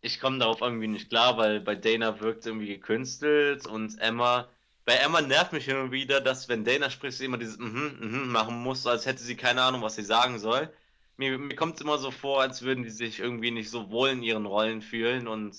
Ich 0.02 0.20
komme 0.20 0.40
darauf 0.40 0.62
irgendwie 0.62 0.88
nicht 0.88 1.10
klar, 1.10 1.38
weil 1.38 1.60
bei 1.60 1.76
Dana 1.76 2.20
wirkt 2.20 2.48
irgendwie 2.48 2.68
gekünstelt 2.68 3.68
und 3.68 4.00
Emma, 4.00 4.50
bei 4.84 4.96
Emma 4.96 5.22
nervt 5.22 5.54
mich 5.54 5.72
und 5.72 5.92
wieder, 5.92 6.20
dass 6.20 6.50
wenn 6.50 6.66
Dana 6.66 6.90
spricht, 6.90 7.20
sie 7.20 7.26
immer 7.26 7.38
dieses 7.38 7.60
mhm, 7.60 7.98
mhm 8.00 8.32
machen 8.32 8.56
muss, 8.64 8.88
als 8.88 9.06
hätte 9.06 9.22
sie 9.22 9.38
keine 9.38 9.62
Ahnung, 9.62 9.84
was 9.84 9.96
sie 9.96 10.04
sagen 10.04 10.40
soll. 10.40 10.74
Mir, 11.18 11.38
mir 11.38 11.56
kommt 11.56 11.76
es 11.76 11.82
immer 11.82 12.00
so 12.00 12.10
vor, 12.10 12.42
als 12.42 12.64
würden 12.64 12.84
die 12.84 12.90
sich 12.90 13.20
irgendwie 13.20 13.52
nicht 13.52 13.70
so 13.70 13.92
wohl 13.92 14.10
in 14.10 14.24
ihren 14.24 14.48
Rollen 14.48 14.82
fühlen 14.82 15.28
und 15.28 15.56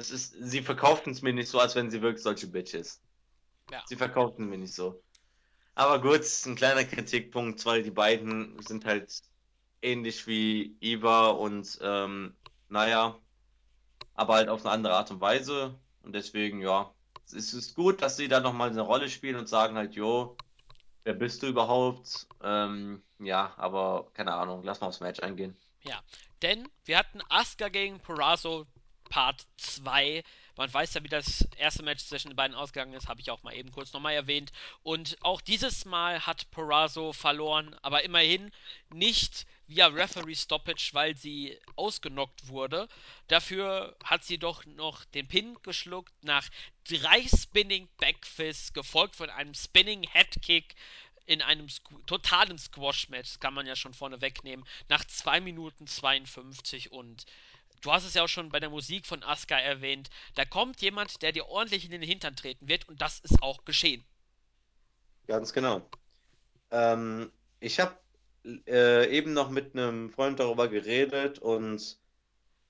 es 0.00 0.10
ist, 0.10 0.34
sie 0.40 0.62
verkaufen 0.62 1.12
es 1.12 1.20
mir 1.20 1.34
nicht 1.34 1.48
so, 1.48 1.60
als 1.60 1.76
wenn 1.76 1.90
sie 1.90 2.00
wirklich 2.00 2.22
solche 2.22 2.46
Bitches. 2.46 3.02
Ja. 3.70 3.82
Sie 3.86 3.96
verkaufen 3.96 4.48
mir 4.48 4.58
nicht 4.58 4.74
so. 4.74 5.02
Aber 5.74 6.00
gut, 6.00 6.22
ein 6.46 6.56
kleiner 6.56 6.84
Kritikpunkt, 6.84 7.64
weil 7.66 7.82
die 7.82 7.90
beiden 7.90 8.60
sind 8.62 8.84
halt 8.86 9.12
ähnlich 9.82 10.26
wie 10.26 10.76
Eva 10.80 11.28
und 11.28 11.78
ähm, 11.82 12.34
naja, 12.68 13.18
aber 14.14 14.34
halt 14.34 14.48
auf 14.48 14.64
eine 14.64 14.72
andere 14.72 14.94
Art 14.94 15.10
und 15.10 15.20
Weise. 15.20 15.78
Und 16.02 16.14
deswegen, 16.14 16.60
ja, 16.62 16.92
es 17.26 17.54
ist 17.54 17.74
gut, 17.74 18.02
dass 18.02 18.16
sie 18.16 18.28
da 18.28 18.40
nochmal 18.40 18.70
eine 18.70 18.80
Rolle 18.80 19.08
spielen 19.08 19.36
und 19.36 19.48
sagen 19.48 19.76
halt, 19.76 19.94
jo, 19.94 20.36
wer 21.04 21.14
bist 21.14 21.42
du 21.42 21.46
überhaupt? 21.46 22.26
Ähm, 22.42 23.02
ja, 23.18 23.52
aber 23.56 24.10
keine 24.14 24.32
Ahnung, 24.32 24.62
lass 24.64 24.80
mal 24.80 24.88
aufs 24.88 25.00
Match 25.00 25.20
eingehen. 25.20 25.56
Ja, 25.82 26.02
denn 26.42 26.68
wir 26.84 26.98
hatten 26.98 27.20
Asuka 27.28 27.68
gegen 27.68 28.00
Purrazzo 28.00 28.66
Part 29.10 29.46
2. 29.58 30.22
Man 30.56 30.72
weiß 30.72 30.94
ja, 30.94 31.04
wie 31.04 31.08
das 31.08 31.46
erste 31.56 31.82
Match 31.82 32.04
zwischen 32.04 32.28
den 32.28 32.36
beiden 32.36 32.56
ausgegangen 32.56 32.94
ist, 32.94 33.08
habe 33.08 33.20
ich 33.20 33.30
auch 33.30 33.42
mal 33.42 33.54
eben 33.54 33.72
kurz 33.72 33.92
nochmal 33.92 34.14
erwähnt. 34.14 34.52
Und 34.82 35.18
auch 35.20 35.40
dieses 35.40 35.84
Mal 35.84 36.26
hat 36.26 36.50
Purrazzo 36.50 37.12
verloren, 37.12 37.76
aber 37.82 38.04
immerhin 38.04 38.50
nicht 38.88 39.46
via 39.66 39.86
Referee 39.88 40.34
Stoppage, 40.34 40.90
weil 40.92 41.16
sie 41.16 41.58
ausgenockt 41.76 42.48
wurde. 42.48 42.88
Dafür 43.28 43.96
hat 44.04 44.24
sie 44.24 44.38
doch 44.38 44.64
noch 44.64 45.04
den 45.06 45.28
Pin 45.28 45.56
geschluckt 45.62 46.12
nach 46.22 46.48
drei 46.88 47.24
Spinning 47.26 47.88
Backfists, 47.98 48.72
gefolgt 48.72 49.16
von 49.16 49.30
einem 49.30 49.54
Spinning 49.54 50.02
Headkick 50.02 50.74
in 51.26 51.42
einem 51.42 51.68
Squ 51.68 51.96
totalen 52.06 52.58
Squash-Match, 52.58 53.38
kann 53.38 53.54
man 53.54 53.66
ja 53.66 53.76
schon 53.76 53.94
vorne 53.94 54.20
wegnehmen, 54.20 54.66
nach 54.88 55.04
2 55.04 55.40
Minuten 55.40 55.86
52 55.86 56.90
und 56.90 57.24
du 57.80 57.92
hast 57.92 58.04
es 58.04 58.14
ja 58.14 58.24
auch 58.24 58.28
schon 58.28 58.50
bei 58.50 58.60
der 58.60 58.70
Musik 58.70 59.06
von 59.06 59.22
Asuka 59.22 59.58
erwähnt, 59.58 60.10
da 60.34 60.44
kommt 60.44 60.80
jemand, 60.80 61.22
der 61.22 61.32
dir 61.32 61.46
ordentlich 61.46 61.84
in 61.84 61.90
den 61.90 62.02
Hintern 62.02 62.36
treten 62.36 62.68
wird 62.68 62.88
und 62.88 63.00
das 63.00 63.20
ist 63.20 63.42
auch 63.42 63.64
geschehen. 63.64 64.04
Ganz 65.26 65.52
genau. 65.52 65.82
Ähm, 66.70 67.30
ich 67.60 67.80
habe 67.80 67.96
äh, 68.66 69.08
eben 69.10 69.32
noch 69.32 69.50
mit 69.50 69.74
einem 69.74 70.10
Freund 70.10 70.40
darüber 70.40 70.68
geredet 70.68 71.38
und 71.38 71.98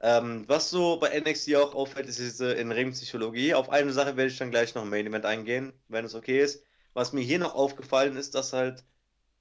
ähm, 0.00 0.44
was 0.48 0.70
so 0.70 0.98
bei 0.98 1.18
NXT 1.18 1.56
auch 1.56 1.74
auffällt, 1.74 2.08
ist 2.08 2.18
diese 2.18 2.52
In-Ring-Psychologie. 2.52 3.54
Auf 3.54 3.68
eine 3.68 3.92
Sache 3.92 4.16
werde 4.16 4.30
ich 4.30 4.38
dann 4.38 4.50
gleich 4.50 4.74
noch 4.74 4.82
im 4.82 4.90
Main 4.90 5.06
Event 5.06 5.26
eingehen, 5.26 5.72
wenn 5.88 6.04
es 6.04 6.14
okay 6.14 6.40
ist. 6.40 6.64
Was 6.94 7.12
mir 7.12 7.20
hier 7.20 7.38
noch 7.38 7.54
aufgefallen 7.54 8.16
ist, 8.16 8.34
dass 8.34 8.52
halt 8.52 8.84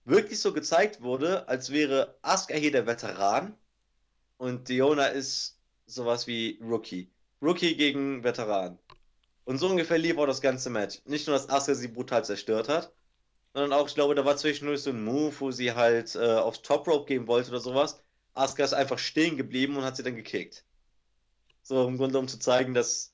wirklich 0.05 0.39
so 0.39 0.53
gezeigt 0.53 1.01
wurde, 1.01 1.47
als 1.47 1.72
wäre 1.72 2.17
Asuka 2.22 2.55
hier 2.55 2.72
der 2.72 2.88
Veteran 2.88 3.55
und 4.38 4.70
Diona 4.70 5.07
ist 5.07 5.59
sowas 5.90 6.28
wie 6.28 6.60
Rookie. 6.62 7.10
Rookie 7.42 7.76
gegen 7.76 8.24
Veteran. 8.24 8.78
Und 9.46 9.58
so 9.58 9.68
ungefähr 9.68 9.98
lief 9.98 10.18
auch 10.18 10.28
das 10.28 10.42
ganze 10.42 10.70
Match. 10.70 11.02
Nicht 11.06 11.28
nur, 11.28 11.36
dass 11.36 11.50
Asuka 11.50 11.76
sie 11.76 11.88
brutal 11.88 12.24
zerstört 12.24 12.70
hat, 12.70 12.94
sondern 13.54 13.74
auch, 13.74 13.88
ich 13.88 13.96
glaube, 13.96 14.14
da 14.16 14.24
war 14.26 14.38
zwischendurch 14.38 14.82
so 14.82 14.92
ein 14.92 15.04
Move, 15.04 15.34
wo 15.40 15.52
sie 15.52 15.74
halt 15.74 16.16
äh, 16.16 16.36
aufs 16.36 16.62
Top 16.62 16.88
Rope 16.88 17.08
gehen 17.08 17.28
wollte 17.28 17.50
oder 17.50 17.60
sowas. 17.60 18.02
Asuka 18.34 18.64
ist 18.64 18.74
einfach 18.74 19.00
stehen 19.00 19.38
geblieben 19.38 19.76
und 19.78 19.84
hat 19.84 19.96
sie 19.96 20.04
dann 20.04 20.16
gekickt. 20.16 20.64
So 21.64 21.88
im 21.88 21.98
Grunde, 21.98 22.20
um 22.20 22.28
zu 22.28 22.40
zeigen, 22.40 22.74
dass 22.74 23.14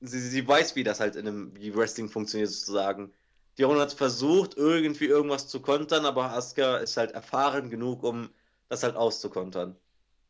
sie, 0.00 0.20
sie 0.20 0.46
weiß, 0.46 0.74
wie 0.76 0.84
das 0.84 1.00
halt 1.00 1.16
in 1.16 1.28
einem, 1.28 1.56
wie 1.56 1.74
Wrestling 1.74 2.08
funktioniert, 2.08 2.50
sozusagen. 2.50 3.12
Diona 3.56 3.80
hat 3.80 3.92
versucht, 3.92 4.56
irgendwie 4.56 5.06
irgendwas 5.06 5.48
zu 5.48 5.60
kontern, 5.60 6.06
aber 6.06 6.32
Asuka 6.32 6.78
ist 6.78 6.96
halt 6.96 7.12
erfahren 7.12 7.70
genug, 7.70 8.02
um 8.02 8.30
das 8.68 8.82
halt 8.82 8.96
auszukontern. 8.96 9.76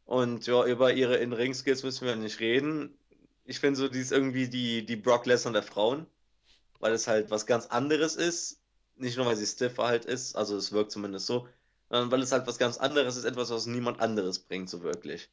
Und 0.08 0.46
ja, 0.46 0.64
über 0.64 0.94
ihre 0.94 1.18
In-Ring-Skills 1.18 1.82
müssen 1.82 2.06
wir 2.06 2.16
nicht 2.16 2.40
reden. 2.40 2.96
Ich 3.44 3.60
finde 3.60 3.78
so, 3.78 3.88
die 3.88 4.00
ist 4.00 4.10
irgendwie 4.10 4.48
die, 4.48 4.86
die 4.86 4.96
Brock 4.96 5.26
Lesnar 5.26 5.52
der 5.52 5.62
Frauen, 5.62 6.06
weil 6.80 6.94
es 6.94 7.06
halt 7.06 7.30
was 7.30 7.44
ganz 7.44 7.66
anderes 7.66 8.16
ist. 8.16 8.58
Nicht 8.96 9.18
nur, 9.18 9.26
weil 9.26 9.36
sie 9.36 9.46
stiffer 9.46 9.84
halt 9.84 10.06
ist, 10.06 10.34
also 10.34 10.56
es 10.56 10.72
wirkt 10.72 10.92
zumindest 10.92 11.26
so, 11.26 11.46
sondern 11.90 12.10
weil 12.10 12.22
es 12.22 12.32
halt 12.32 12.46
was 12.46 12.56
ganz 12.56 12.78
anderes 12.78 13.18
ist, 13.18 13.24
etwas, 13.24 13.50
was 13.50 13.66
niemand 13.66 14.00
anderes 14.00 14.38
bringt, 14.38 14.70
so 14.70 14.82
wirklich. 14.82 15.28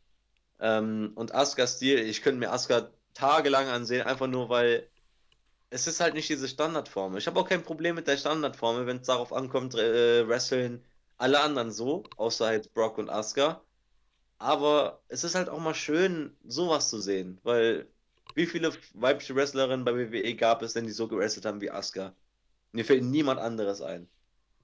Ähm, 0.59 1.13
und 1.15 1.33
Asukas 1.33 1.77
Stil, 1.77 1.99
ich 1.99 2.21
könnte 2.21 2.39
mir 2.39 2.51
Asuka 2.51 2.89
tagelang 3.13 3.69
ansehen, 3.69 4.05
einfach 4.05 4.27
nur, 4.27 4.49
weil 4.49 4.89
es 5.69 5.87
ist 5.87 6.01
halt 6.01 6.15
nicht 6.15 6.27
diese 6.27 6.49
Standardformel. 6.49 7.19
Ich 7.19 7.27
habe 7.27 7.39
auch 7.39 7.47
kein 7.47 7.63
Problem 7.63 7.95
mit 7.95 8.07
der 8.07 8.17
Standardformel, 8.17 8.87
wenn 8.87 8.97
es 8.97 9.07
darauf 9.07 9.31
ankommt, 9.31 9.73
äh, 9.75 10.27
wresteln 10.27 10.83
alle 11.17 11.39
anderen 11.39 11.71
so, 11.71 12.03
außer 12.17 12.47
halt 12.47 12.73
Brock 12.73 12.97
und 12.97 13.09
Asuka. 13.09 13.64
Aber 14.37 15.01
es 15.07 15.23
ist 15.23 15.35
halt 15.35 15.49
auch 15.49 15.59
mal 15.59 15.73
schön, 15.73 16.35
sowas 16.45 16.89
zu 16.89 16.99
sehen, 16.99 17.39
weil 17.43 17.87
wie 18.35 18.45
viele 18.45 18.73
weibliche 18.93 19.35
Wrestlerinnen 19.35 19.85
bei 19.85 19.95
WWE 19.95 20.35
gab 20.35 20.61
es 20.61 20.73
denn, 20.73 20.85
die 20.85 20.91
so 20.91 21.07
gewrestelt 21.07 21.45
haben 21.45 21.61
wie 21.61 21.71
Asuka? 21.71 22.13
Mir 22.73 22.83
fällt 22.83 23.03
niemand 23.03 23.39
anderes 23.39 23.81
ein. 23.81 24.07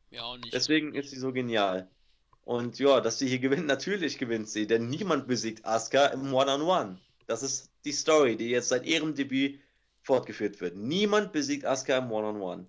Ja, 0.10 0.24
auch 0.24 0.38
nicht. 0.38 0.54
Deswegen 0.54 0.94
ist 0.94 1.12
sie 1.12 1.20
so 1.20 1.32
genial. 1.32 1.90
Und 2.44 2.80
ja, 2.80 3.00
dass 3.00 3.20
sie 3.20 3.28
hier 3.28 3.40
gewinnt, 3.40 3.68
natürlich 3.68 4.18
gewinnt 4.18 4.50
sie, 4.50 4.68
denn 4.68 4.90
niemand 4.90 5.28
besiegt 5.28 5.66
Asuka 5.66 6.08
im 6.08 6.34
One-on-One. 6.34 7.00
Das 7.28 7.44
ist 7.44 7.70
die 7.86 7.94
Story, 7.94 8.36
die 8.36 8.50
jetzt 8.50 8.70
seit 8.70 8.86
ihrem 8.86 9.16
Debüt 9.16 9.62
fortgeführt 10.02 10.60
wird. 10.60 10.76
Niemand 10.76 11.32
besiegt 11.32 11.66
Asuka 11.66 11.98
im 11.98 12.12
One-on-One. 12.12 12.68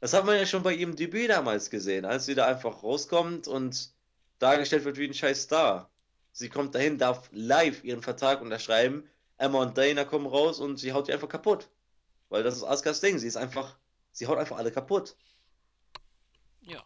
Das 0.00 0.12
hat 0.12 0.26
man 0.26 0.36
ja 0.36 0.44
schon 0.44 0.62
bei 0.62 0.74
ihrem 0.74 0.96
Debüt 0.96 1.30
damals 1.30 1.70
gesehen, 1.70 2.04
als 2.04 2.26
sie 2.26 2.34
da 2.34 2.46
einfach 2.46 2.82
rauskommt 2.82 3.48
und 3.48 3.94
dargestellt 4.38 4.84
wird 4.84 4.98
wie 4.98 5.08
ein 5.08 5.14
scheiß 5.14 5.44
Star. 5.44 5.90
Sie 6.36 6.48
kommt 6.48 6.74
dahin, 6.74 6.98
darf 6.98 7.28
live 7.30 7.84
ihren 7.84 8.02
Vertrag 8.02 8.42
unterschreiben. 8.42 9.08
Emma 9.38 9.62
und 9.62 9.78
Dana 9.78 10.04
kommen 10.04 10.26
raus 10.26 10.58
und 10.58 10.78
sie 10.78 10.92
haut 10.92 11.06
die 11.06 11.12
einfach 11.12 11.28
kaputt. 11.28 11.68
Weil 12.28 12.42
das 12.42 12.56
ist 12.56 12.64
Asukas 12.64 13.00
Ding. 13.00 13.20
Sie 13.20 13.28
ist 13.28 13.36
einfach, 13.36 13.76
sie 14.10 14.26
haut 14.26 14.36
einfach 14.36 14.56
alle 14.56 14.72
kaputt. 14.72 15.14
Ja. 16.62 16.82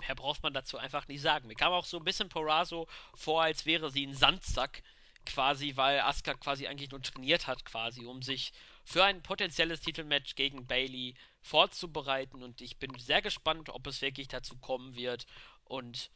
Mehr 0.00 0.14
braucht 0.14 0.44
man 0.44 0.54
dazu 0.54 0.78
einfach 0.78 1.08
nicht 1.08 1.22
sagen. 1.22 1.48
Mir 1.48 1.56
kam 1.56 1.72
auch 1.72 1.84
so 1.84 1.96
ein 1.96 2.04
bisschen 2.04 2.28
Porazo 2.28 2.86
vor, 3.16 3.42
als 3.42 3.66
wäre 3.66 3.90
sie 3.90 4.06
ein 4.06 4.14
Sandsack, 4.14 4.84
quasi, 5.26 5.72
weil 5.74 5.98
Asuka 5.98 6.34
quasi 6.34 6.68
eigentlich 6.68 6.92
nur 6.92 7.02
trainiert 7.02 7.48
hat, 7.48 7.64
quasi, 7.64 8.06
um 8.06 8.22
sich 8.22 8.52
für 8.84 9.02
ein 9.02 9.24
potenzielles 9.24 9.80
Titelmatch 9.80 10.36
gegen 10.36 10.68
Bailey 10.68 11.16
vorzubereiten. 11.40 12.44
Und 12.44 12.60
ich 12.60 12.76
bin 12.76 12.96
sehr 12.96 13.22
gespannt, 13.22 13.70
ob 13.70 13.88
es 13.88 14.02
wirklich 14.02 14.28
dazu 14.28 14.56
kommen 14.58 14.94
wird. 14.94 15.26
Und 15.64 16.10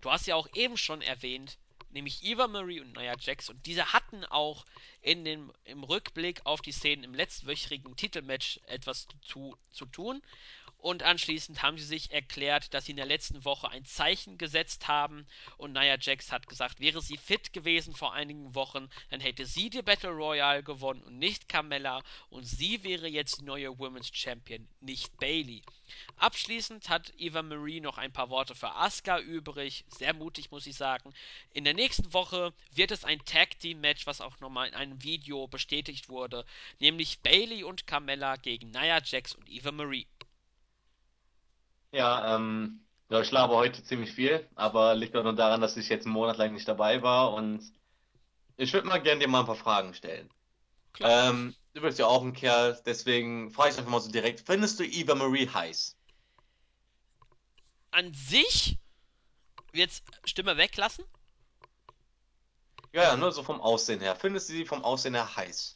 du 0.00 0.10
hast 0.10 0.26
ja 0.26 0.34
auch 0.34 0.48
eben 0.54 0.78
schon 0.78 1.02
erwähnt, 1.02 1.58
nämlich 1.90 2.22
Eva 2.24 2.46
Marie 2.46 2.80
und 2.80 2.96
Nia 2.96 3.16
Jax. 3.18 3.50
Und 3.50 3.64
diese 3.66 3.92
hatten 3.92 4.24
auch 4.24 4.66
in 5.00 5.24
dem, 5.24 5.52
im 5.64 5.84
Rückblick 5.84 6.44
auf 6.44 6.60
die 6.60 6.72
Szenen 6.72 7.04
im 7.04 7.14
letztwöchigen 7.14 7.96
Titelmatch 7.96 8.60
etwas 8.66 9.08
zu, 9.22 9.56
zu 9.70 9.86
tun. 9.86 10.22
Und 10.80 11.02
anschließend 11.02 11.62
haben 11.62 11.76
sie 11.76 11.84
sich 11.84 12.10
erklärt, 12.10 12.72
dass 12.72 12.86
sie 12.86 12.92
in 12.92 12.96
der 12.96 13.04
letzten 13.04 13.44
Woche 13.44 13.68
ein 13.68 13.84
Zeichen 13.84 14.38
gesetzt 14.38 14.88
haben. 14.88 15.26
Und 15.58 15.72
Nia 15.72 15.98
Jax 16.00 16.32
hat 16.32 16.46
gesagt, 16.46 16.80
wäre 16.80 17.02
sie 17.02 17.18
fit 17.18 17.52
gewesen 17.52 17.94
vor 17.94 18.14
einigen 18.14 18.54
Wochen, 18.54 18.88
dann 19.10 19.20
hätte 19.20 19.44
sie 19.44 19.68
die 19.68 19.82
Battle 19.82 20.10
Royale 20.10 20.62
gewonnen 20.62 21.02
und 21.02 21.18
nicht 21.18 21.50
Carmella. 21.50 22.02
Und 22.30 22.44
sie 22.44 22.82
wäre 22.82 23.08
jetzt 23.08 23.40
die 23.40 23.44
neue 23.44 23.78
Women's 23.78 24.10
Champion, 24.10 24.66
nicht 24.80 25.18
Bailey. 25.18 25.62
Abschließend 26.16 26.88
hat 26.88 27.12
Eva 27.18 27.42
Marie 27.42 27.80
noch 27.80 27.98
ein 27.98 28.12
paar 28.12 28.30
Worte 28.30 28.54
für 28.54 28.74
Asuka 28.74 29.18
übrig. 29.20 29.84
Sehr 29.88 30.14
mutig, 30.14 30.50
muss 30.50 30.66
ich 30.66 30.76
sagen. 30.76 31.12
In 31.52 31.64
der 31.64 31.74
nächsten 31.74 32.12
Woche 32.14 32.54
wird 32.72 32.90
es 32.90 33.04
ein 33.04 33.22
Tag 33.26 33.58
Team 33.58 33.80
Match, 33.80 34.06
was 34.06 34.22
auch 34.22 34.40
nochmal 34.40 34.68
in 34.68 34.74
einem 34.74 35.02
Video 35.02 35.46
bestätigt 35.46 36.08
wurde. 36.08 36.46
Nämlich 36.78 37.20
Bailey 37.20 37.64
und 37.64 37.86
Carmella 37.86 38.36
gegen 38.36 38.70
Nia 38.70 39.02
Jax 39.04 39.34
und 39.34 39.48
Eva 39.50 39.72
Marie. 39.72 40.06
Ja, 41.92 42.36
ähm, 42.36 42.86
ja, 43.10 43.20
ich 43.20 43.30
laber 43.30 43.56
heute 43.56 43.82
ziemlich 43.82 44.12
viel, 44.12 44.48
aber 44.54 44.94
liegt 44.94 45.16
auch 45.16 45.22
nur 45.24 45.34
daran, 45.34 45.60
dass 45.60 45.76
ich 45.76 45.88
jetzt 45.88 46.04
einen 46.06 46.14
Monat 46.14 46.36
lang 46.38 46.52
nicht 46.54 46.68
dabei 46.68 47.02
war 47.02 47.32
und 47.34 47.62
ich 48.56 48.72
würde 48.72 48.88
mal 48.88 49.02
gerne 49.02 49.20
dir 49.20 49.28
mal 49.28 49.40
ein 49.40 49.46
paar 49.46 49.56
Fragen 49.56 49.94
stellen. 49.94 50.30
Klar. 50.92 51.10
Ähm, 51.30 51.56
du 51.74 51.82
bist 51.82 51.98
ja 51.98 52.06
auch 52.06 52.22
ein 52.24 52.32
Kerl, 52.34 52.80
deswegen 52.86 53.50
frage 53.52 53.70
ich 53.72 53.78
einfach 53.78 53.90
mal 53.92 54.00
so 54.00 54.10
direkt, 54.12 54.40
findest 54.46 54.80
du 54.80 54.84
Eva 54.84 55.14
Marie 55.16 55.48
heiß? 55.48 55.96
An 57.92 58.12
sich, 58.14 58.78
jetzt 59.72 60.04
Stimme 60.24 60.56
weglassen, 60.56 61.04
Ja, 62.92 63.02
ja, 63.02 63.16
nur 63.16 63.32
so 63.32 63.42
vom 63.42 63.60
Aussehen 63.60 63.98
her. 64.00 64.14
Findest 64.14 64.48
du 64.48 64.52
sie 64.52 64.64
vom 64.64 64.84
Aussehen 64.84 65.14
her 65.14 65.34
heiß? 65.36 65.74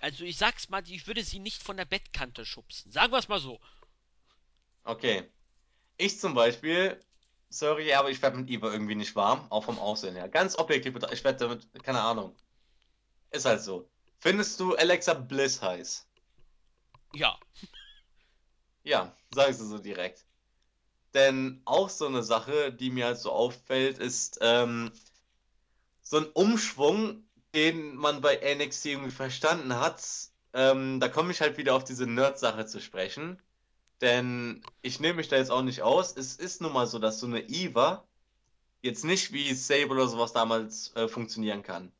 also 0.00 0.24
ich 0.24 0.36
sag's 0.36 0.68
mal, 0.68 0.82
ich 0.88 1.06
würde 1.06 1.22
sie 1.24 1.38
nicht 1.38 1.62
von 1.62 1.76
der 1.76 1.84
Bettkante 1.84 2.44
schubsen. 2.46 2.90
Sagen 2.92 3.12
wir 3.12 3.18
es 3.18 3.28
mal 3.28 3.40
so. 3.40 3.60
Okay. 4.90 5.30
Ich 5.98 6.18
zum 6.18 6.34
Beispiel 6.34 6.98
sorry, 7.48 7.92
aber 7.94 8.10
ich 8.10 8.20
werde 8.20 8.38
mit 8.38 8.50
Eva 8.50 8.72
irgendwie 8.72 8.96
nicht 8.96 9.14
warm, 9.14 9.46
auch 9.50 9.62
vom 9.62 9.78
Aussehen 9.78 10.16
her. 10.16 10.28
Ganz 10.28 10.58
objektiv, 10.58 10.94
betrachtet, 10.94 11.18
ich 11.18 11.24
werde 11.24 11.38
damit, 11.38 11.84
keine 11.84 12.00
Ahnung. 12.00 12.34
Ist 13.30 13.44
halt 13.44 13.62
so. 13.62 13.88
Findest 14.18 14.58
du 14.58 14.74
Alexa 14.74 15.14
Bliss 15.14 15.62
heiß? 15.62 16.08
Ja, 17.14 17.38
Ja, 18.82 19.14
sagst 19.32 19.60
du 19.60 19.64
so 19.64 19.78
direkt. 19.78 20.24
Denn 21.14 21.62
auch 21.66 21.88
so 21.88 22.06
eine 22.06 22.24
Sache, 22.24 22.72
die 22.72 22.90
mir 22.90 23.06
halt 23.06 23.18
so 23.18 23.30
auffällt, 23.30 23.98
ist 23.98 24.38
ähm, 24.40 24.90
so 26.02 26.18
ein 26.18 26.26
Umschwung, 26.26 27.24
den 27.54 27.94
man 27.94 28.20
bei 28.20 28.36
NXT 28.56 28.86
irgendwie 28.86 29.12
verstanden 29.12 29.76
hat. 29.76 30.02
Ähm, 30.52 30.98
da 30.98 31.08
komme 31.08 31.30
ich 31.30 31.40
halt 31.40 31.58
wieder 31.58 31.76
auf 31.76 31.84
diese 31.84 32.08
Nerd-Sache 32.08 32.66
zu 32.66 32.80
sprechen. 32.80 33.40
Denn 34.00 34.62
ich 34.82 35.00
nehme 35.00 35.14
mich 35.14 35.28
da 35.28 35.36
jetzt 35.36 35.50
auch 35.50 35.62
nicht 35.62 35.82
aus. 35.82 36.16
Es 36.16 36.36
ist 36.36 36.60
nun 36.60 36.72
mal 36.72 36.86
so, 36.86 36.98
dass 36.98 37.20
so 37.20 37.26
eine 37.26 37.40
Eva 37.48 38.04
jetzt 38.82 39.04
nicht 39.04 39.32
wie 39.32 39.52
Sable 39.54 39.92
oder 39.92 40.08
sowas 40.08 40.32
damals 40.32 40.94
äh, 40.96 41.06
funktionieren 41.08 41.62
kann. 41.62 41.92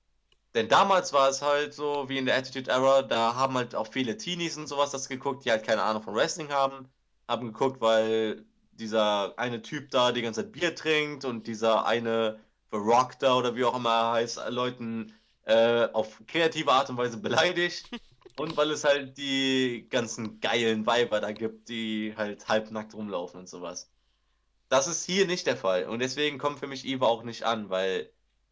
Denn 0.55 0.69
damals 0.69 1.13
war 1.13 1.29
es 1.29 1.43
halt 1.43 1.75
so, 1.75 2.09
wie 2.09 2.19
in 2.19 2.27
der 2.27 2.37
Attitude 2.37 2.71
Era, 2.71 3.03
da 3.03 3.35
haben 3.35 3.55
halt 3.55 3.75
auch 3.75 3.87
viele 3.87 4.17
Teenies 4.17 4.57
und 4.57 4.67
sowas 4.67 4.91
das 4.91 5.09
geguckt, 5.09 5.45
die 5.45 5.51
halt 5.51 5.65
keine 5.65 5.83
Ahnung 5.83 6.03
von 6.03 6.15
Wrestling 6.15 6.51
haben. 6.51 6.89
Haben 7.29 7.53
geguckt, 7.53 7.81
weil 7.81 8.45
dieser 8.73 9.39
eine 9.39 9.63
Typ 9.63 9.91
da 9.91 10.11
die 10.11 10.23
ganze 10.23 10.43
Zeit 10.43 10.53
Bier 10.53 10.75
trinkt 10.75 11.25
und 11.25 11.47
dieser 11.47 11.87
eine 11.87 12.41
The 12.73 12.79
Rock 12.79 13.19
da 13.21 13.37
oder 13.37 13.55
wie 13.55 13.65
auch 13.65 13.77
immer 13.77 13.91
er 13.91 14.13
heißt, 14.13 14.41
Leuten 14.49 15.15
äh, 15.45 15.89
auf 15.93 16.21
kreative 16.27 16.73
Art 16.73 16.91
und 16.91 16.97
Weise 16.97 17.19
beleidigt. 17.19 17.89
Und 18.37 18.57
weil 18.57 18.71
es 18.71 18.85
halt 18.85 19.19
die 19.19 19.87
ganzen 19.91 20.41
geilen 20.41 20.87
Weiber 20.87 21.21
da 21.21 21.33
gibt, 21.33 21.69
die 21.69 22.15
halt 22.17 22.49
halbnackt 22.49 22.95
rumlaufen 22.95 23.41
und 23.41 23.49
sowas. 23.49 23.91
Das 24.69 24.87
ist 24.87 25.05
hier 25.05 25.27
nicht 25.27 25.47
der 25.47 25.57
Fall. 25.57 25.85
Und 25.87 26.01
deswegen 26.01 26.39
kommt 26.39 26.61
für 26.61 26.67
mich 26.67 26.87
Eva 26.87 27.07
auch 27.07 27.23
nicht 27.25 27.45
an, 27.45 27.71
weil 27.71 28.11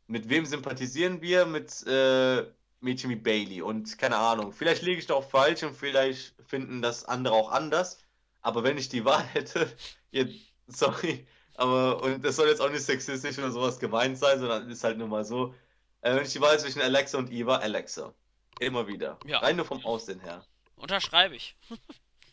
mit 0.08 0.28
wem 0.28 0.46
sympathisieren 0.46 1.22
wir? 1.22 1.46
Mit 1.46 1.86
äh, 1.86 2.44
Mädchen 2.80 3.10
wie 3.10 3.16
Bailey. 3.16 3.62
Und 3.62 3.98
keine 3.98 4.16
Ahnung, 4.16 4.52
vielleicht 4.52 4.82
liege 4.82 4.98
ich 4.98 5.06
da 5.06 5.14
auch 5.14 5.28
falsch 5.28 5.62
und 5.62 5.76
vielleicht 5.76 6.34
finden 6.46 6.82
das 6.82 7.04
andere 7.04 7.34
auch 7.34 7.50
anders. 7.52 7.98
Aber 8.42 8.64
wenn 8.64 8.78
ich 8.78 8.88
die 8.88 9.04
Wahl 9.04 9.24
hätte, 9.24 9.70
jetzt, 10.10 10.34
sorry, 10.66 11.26
aber, 11.54 12.02
und 12.02 12.24
das 12.24 12.36
soll 12.36 12.48
jetzt 12.48 12.60
auch 12.60 12.70
nicht 12.70 12.84
sexistisch 12.84 13.38
oder 13.38 13.50
sowas 13.50 13.78
gemeint 13.80 14.18
sein, 14.18 14.38
sondern 14.38 14.70
ist 14.70 14.84
halt 14.84 14.98
nur 14.98 15.08
mal 15.08 15.24
so. 15.24 15.54
Äh, 16.02 16.14
wenn 16.16 16.24
ich 16.24 16.32
die 16.32 16.40
Wahl 16.40 16.58
zwischen 16.58 16.80
Alexa 16.82 17.18
und 17.18 17.30
Eva, 17.32 17.56
Alexa. 17.56 18.14
Immer 18.60 18.86
wieder. 18.86 19.18
ja, 19.24 19.38
Rein 19.38 19.56
nur 19.56 19.64
vom 19.64 19.84
Aussehen 19.84 20.20
her. 20.20 20.44
unterschreibe 20.76 21.36
ich. 21.36 21.56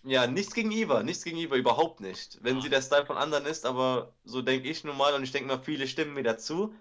Ja, 0.08 0.28
nichts 0.28 0.54
gegen 0.54 0.72
Eva, 0.72 1.02
nichts 1.02 1.24
gegen 1.24 1.38
Eva, 1.38 1.56
überhaupt 1.56 2.00
nicht. 2.00 2.38
Wenn 2.44 2.58
sie 2.58 2.70
Nein. 2.70 2.72
der 2.74 2.82
Style 2.84 3.08
von 3.08 3.18
anderen 3.18 3.48
ist, 3.48 3.66
aber 3.66 4.14
so 4.24 4.44
denke 4.44 4.70
ich 4.70 4.84
nun 4.84 4.96
mal 4.96 5.16
und 5.16 5.24
ich 5.24 5.32
denke 5.32 5.48
mal, 5.48 5.58
viele 5.60 5.88
stimmen 5.88 6.14
mir 6.14 6.22
dazu. 6.22 6.76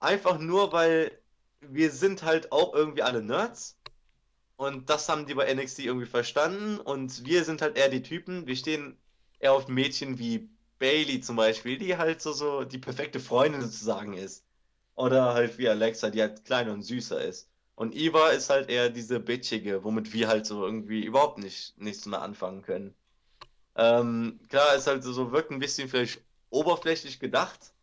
Einfach 0.00 0.38
nur, 0.40 0.72
weil 0.72 1.16
wir 1.60 1.92
sind 1.92 2.24
halt 2.24 2.50
auch 2.50 2.74
irgendwie 2.74 3.02
alle 3.02 3.22
Nerds 3.22 3.78
und 4.56 4.90
das 4.90 5.08
haben 5.08 5.26
die 5.26 5.34
bei 5.34 5.52
NXT 5.54 5.80
irgendwie 5.80 6.06
verstanden 6.06 6.80
und 6.80 7.24
wir 7.24 7.44
sind 7.44 7.62
halt 7.62 7.76
eher 7.76 7.88
die 7.88 8.02
Typen, 8.02 8.46
wir 8.48 8.56
stehen 8.56 8.98
eher 9.38 9.52
auf 9.52 9.68
Mädchen 9.68 10.18
wie 10.18 10.48
Bailey 10.80 11.20
zum 11.20 11.36
Beispiel, 11.36 11.78
die 11.78 11.96
halt 11.96 12.20
so, 12.20 12.32
so 12.32 12.64
die 12.64 12.78
perfekte 12.78 13.20
Freundin 13.20 13.62
sozusagen 13.62 14.14
ist. 14.14 14.44
Oder 14.96 15.34
halt 15.34 15.58
wie 15.58 15.68
Alexa, 15.68 16.10
die 16.10 16.20
halt 16.20 16.44
kleiner 16.44 16.72
und 16.72 16.82
süßer 16.82 17.22
ist. 17.22 17.48
Und 17.76 17.94
Eva 17.94 18.30
ist 18.30 18.50
halt 18.50 18.70
eher 18.70 18.88
diese 18.90 19.20
bitchige, 19.20 19.84
womit 19.84 20.12
wir 20.12 20.28
halt 20.28 20.46
so 20.46 20.64
irgendwie 20.64 21.04
überhaupt 21.04 21.38
nicht 21.38 21.78
nichts 21.78 22.06
mehr 22.06 22.22
anfangen 22.22 22.62
können. 22.62 22.94
Ähm, 23.76 24.40
klar, 24.48 24.74
ist 24.74 24.86
halt 24.86 25.04
so, 25.04 25.30
wirkt 25.30 25.50
ein 25.50 25.58
bisschen 25.58 25.88
vielleicht 25.88 26.22
oberflächlich 26.50 27.20
gedacht, 27.20 27.74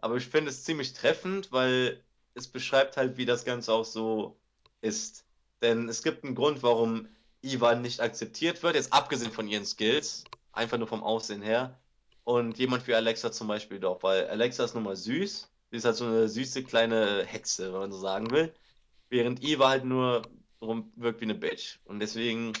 aber 0.00 0.16
ich 0.16 0.26
finde 0.26 0.50
es 0.50 0.64
ziemlich 0.64 0.92
treffend, 0.92 1.50
weil 1.50 2.04
es 2.34 2.46
beschreibt 2.46 2.98
halt, 2.98 3.16
wie 3.16 3.24
das 3.24 3.46
Ganze 3.46 3.72
auch 3.72 3.86
so 3.86 4.36
ist. 4.82 5.24
Denn 5.62 5.88
es 5.88 6.02
gibt 6.02 6.24
einen 6.24 6.34
Grund, 6.34 6.62
warum 6.62 7.08
Eva 7.42 7.74
nicht 7.74 8.00
akzeptiert 8.00 8.62
wird, 8.62 8.74
jetzt 8.74 8.92
abgesehen 8.92 9.32
von 9.32 9.48
ihren 9.48 9.64
Skills, 9.64 10.24
einfach 10.52 10.78
nur 10.78 10.88
vom 10.88 11.02
Aussehen 11.02 11.42
her. 11.42 11.78
Und 12.24 12.58
jemand 12.58 12.86
wie 12.86 12.94
Alexa 12.94 13.32
zum 13.32 13.48
Beispiel 13.48 13.80
doch, 13.80 14.02
weil 14.02 14.28
Alexa 14.28 14.64
ist 14.64 14.74
nun 14.74 14.84
mal 14.84 14.96
süß. 14.96 15.48
Sie 15.70 15.76
ist 15.76 15.84
halt 15.86 15.96
so 15.96 16.04
eine 16.04 16.28
süße 16.28 16.64
kleine 16.64 17.24
Hexe, 17.24 17.72
wenn 17.72 17.80
man 17.80 17.92
so 17.92 17.98
sagen 17.98 18.30
will. 18.30 18.52
Während 19.08 19.42
Eva 19.42 19.68
halt 19.68 19.84
nur 19.84 20.22
rum 20.60 20.92
wirkt 20.96 21.20
wie 21.20 21.24
eine 21.24 21.34
Bitch. 21.34 21.78
Und 21.84 22.00
deswegen, 22.00 22.52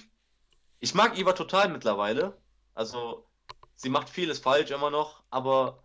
ich 0.80 0.94
mag 0.94 1.18
Eva 1.18 1.32
total 1.32 1.68
mittlerweile. 1.68 2.36
Also, 2.74 3.26
sie 3.74 3.88
macht 3.88 4.08
vieles 4.08 4.38
falsch 4.38 4.70
immer 4.70 4.90
noch, 4.90 5.22
aber 5.30 5.82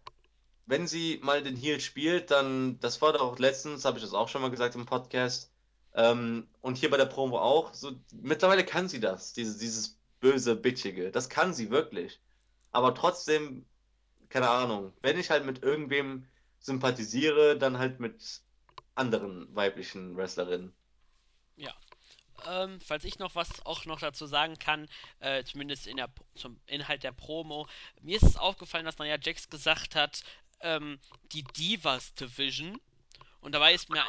wenn 0.66 0.88
sie 0.88 1.20
mal 1.24 1.44
den 1.44 1.56
Heel 1.56 1.80
spielt, 1.80 2.32
dann, 2.32 2.80
das 2.80 3.02
war 3.02 3.14
doch 3.14 3.38
letztens, 3.40 3.86
habe 3.86 3.98
ich 3.98 4.04
das 4.04 4.14
auch 4.14 4.30
schon 4.30 4.42
mal 4.42 4.52
gesagt 4.52 4.76
im 4.76 4.86
Podcast, 4.86 5.52
ähm, 5.96 6.48
und 6.62 6.78
hier 6.78 6.90
bei 6.90 6.98
der 6.98 7.06
Promo 7.06 7.40
auch, 7.40 7.74
so, 7.74 7.92
mittlerweile 8.14 8.66
kann 8.66 8.90
sie 8.90 9.00
das, 9.00 9.34
dieses, 9.34 9.58
dieses 9.58 10.00
böse, 10.20 10.56
bitchige, 10.56 11.12
das 11.12 11.30
kann 11.30 11.54
sie 11.54 11.70
wirklich. 11.70 12.20
Aber 12.72 12.96
trotzdem, 12.96 13.66
keine 14.30 14.50
Ahnung, 14.50 14.94
wenn 15.02 15.20
ich 15.20 15.30
halt 15.30 15.46
mit 15.46 15.62
irgendwem 15.62 16.26
sympathisiere, 16.60 17.58
dann 17.58 17.78
halt 17.78 18.00
mit 18.00 18.42
anderen 18.96 19.54
weiblichen 19.56 20.16
Wrestlerinnen. 20.16 20.74
Ja. 21.56 21.74
Ähm, 22.46 22.80
falls 22.82 23.04
ich 23.06 23.20
noch 23.20 23.36
was 23.36 23.66
auch 23.66 23.86
noch 23.86 24.00
dazu 24.00 24.26
sagen 24.26 24.58
kann, 24.60 24.88
äh, 25.20 25.44
zumindest 25.44 25.88
in 25.88 25.98
der, 25.98 26.10
zum 26.36 26.60
Inhalt 26.66 27.04
der 27.04 27.12
Promo, 27.12 27.68
mir 28.02 28.18
ist 28.18 28.24
es 28.24 28.38
aufgefallen, 28.38 28.86
dass 28.86 28.98
Nia 28.98 29.18
Jax 29.22 29.50
gesagt 29.50 29.96
hat, 29.96 30.24
ähm, 30.60 31.00
die 31.32 31.44
Divas 31.44 32.14
Division. 32.16 32.80
Und 33.40 33.54
dabei 33.54 33.74
ist 33.74 33.90
mir 33.90 34.04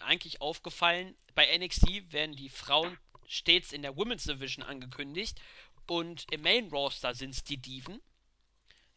eigentlich 0.00 0.40
aufgefallen, 0.40 1.16
bei 1.34 1.56
NXT 1.56 2.12
werden 2.12 2.36
die 2.36 2.48
Frauen 2.48 2.98
stets 3.26 3.72
in 3.72 3.82
der 3.82 3.96
Women's 3.96 4.24
Division 4.24 4.64
angekündigt 4.64 5.40
und 5.86 6.24
im 6.32 6.42
Main 6.42 6.68
Roster 6.68 7.14
sind 7.14 7.30
es 7.30 7.44
die 7.44 7.58
Diven. 7.58 8.00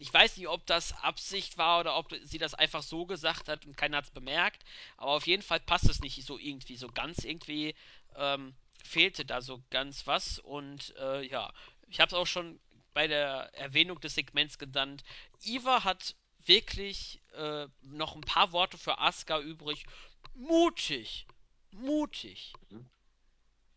Ich 0.02 0.12
weiß 0.12 0.38
nicht, 0.38 0.48
ob 0.48 0.66
das 0.66 0.94
Absicht 1.04 1.60
war 1.60 1.80
oder 1.80 1.96
ob 1.96 2.12
sie 2.24 2.40
das 2.40 2.56
einfach 2.56 2.82
so 2.82 3.06
gesagt 3.06 3.48
hat 3.48 3.68
und 3.68 3.78
keiner 3.78 3.98
hat 3.98 4.06
es 4.06 4.10
bemerkt. 4.12 4.64
Aber 4.98 5.12
auf 5.12 5.28
jeden 5.28 5.44
Fall 5.44 5.60
passt 5.60 5.88
es 5.88 6.02
nicht 6.02 6.26
so 6.26 6.40
irgendwie, 6.40 6.76
so 6.76 6.88
ganz 6.88 7.24
irgendwie 7.24 7.76
ähm, 8.16 8.56
fehlte 8.84 9.26
da 9.26 9.42
so 9.42 9.62
ganz 9.70 10.08
was. 10.08 10.40
Und 10.40 10.96
äh, 10.98 11.22
ja, 11.22 11.54
ich 11.88 12.00
habe 12.00 12.08
es 12.10 12.16
auch 12.16 12.26
schon 12.26 12.60
bei 12.96 13.08
der 13.08 13.52
Erwähnung 13.54 14.00
des 14.00 14.16
Segments 14.16 14.58
genannt. 14.58 15.04
Iva 15.44 15.84
hat 15.84 16.16
wirklich 16.46 17.22
äh, 17.36 17.68
noch 17.84 18.16
ein 18.16 18.22
paar 18.22 18.54
Worte 18.54 18.80
für 18.80 18.98
Asuka 18.98 19.40
übrig. 19.40 19.86
Mutig, 20.34 21.28
mutig. 21.70 22.54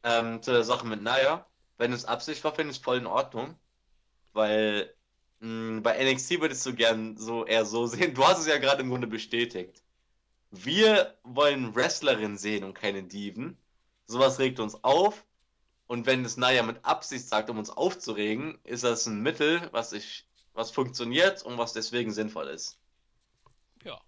Ähm, 0.02 0.42
zu 0.42 0.52
der 0.52 0.64
Sache 0.64 0.86
mit 0.86 1.02
Naya, 1.02 1.46
wenn 1.76 1.92
es 1.92 2.06
Absicht 2.06 2.42
war, 2.44 2.54
finde 2.54 2.70
ich 2.70 2.78
es 2.78 2.82
voll 2.82 2.96
in 2.96 3.06
Ordnung, 3.06 3.58
weil 4.32 4.94
bei 5.40 6.12
NXT 6.12 6.40
würdest 6.40 6.64
du 6.64 6.74
gern 6.74 7.16
so 7.16 7.44
eher 7.44 7.64
so 7.64 7.86
sehen. 7.86 8.14
Du 8.14 8.24
hast 8.24 8.38
es 8.38 8.46
ja 8.46 8.58
gerade 8.58 8.82
im 8.82 8.90
Grunde 8.90 9.06
bestätigt. 9.06 9.82
Wir 10.50 11.18
wollen 11.24 11.74
Wrestlerinnen 11.74 12.38
sehen 12.38 12.64
und 12.64 12.74
keine 12.74 13.02
Diven. 13.02 13.58
Sowas 14.06 14.38
regt 14.38 14.60
uns 14.60 14.82
auf. 14.84 15.24
Und 15.86 16.06
wenn 16.06 16.24
es 16.24 16.36
Naya 16.36 16.62
mit 16.62 16.84
Absicht 16.84 17.28
sagt, 17.28 17.50
um 17.50 17.58
uns 17.58 17.70
aufzuregen, 17.70 18.58
ist 18.64 18.84
das 18.84 19.06
ein 19.06 19.20
Mittel, 19.20 19.68
was 19.72 19.92
ich, 19.92 20.26
was 20.54 20.70
funktioniert 20.70 21.42
und 21.42 21.58
was 21.58 21.72
deswegen 21.72 22.10
sinnvoll 22.12 22.48
ist. 22.48 22.78
Ja, 23.84 24.00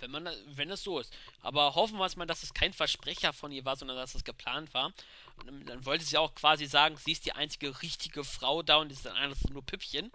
wenn 0.00 0.10
man, 0.10 0.28
wenn 0.46 0.70
es 0.70 0.82
so 0.82 0.98
ist. 0.98 1.16
Aber 1.40 1.74
hoffen 1.74 1.98
wir 1.98 2.04
es 2.04 2.16
mal, 2.16 2.26
dass 2.26 2.42
es 2.42 2.52
kein 2.52 2.72
Versprecher 2.72 3.32
von 3.32 3.52
ihr 3.52 3.64
war, 3.64 3.76
sondern 3.76 3.96
dass 3.96 4.14
es 4.14 4.24
geplant 4.24 4.74
war. 4.74 4.92
Und 5.36 5.66
dann, 5.68 5.86
wollte 5.86 6.04
sie 6.04 6.18
auch 6.18 6.34
quasi 6.34 6.66
sagen, 6.66 6.96
sie 6.96 7.12
ist 7.12 7.24
die 7.24 7.32
einzige 7.32 7.80
richtige 7.82 8.24
Frau 8.24 8.62
da 8.62 8.76
und 8.76 8.92
ist 8.92 9.06
dann 9.06 9.16
alles 9.16 9.44
nur 9.48 9.64
Püppchen. 9.64 10.12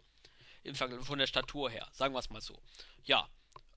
Im 0.64 0.76
von 0.76 1.20
der 1.20 1.28
Statur 1.28 1.70
her, 1.70 1.88
sagen 1.92 2.14
wir 2.14 2.20
es 2.20 2.30
mal 2.30 2.42
so. 2.42 2.62
Ja. 3.04 3.30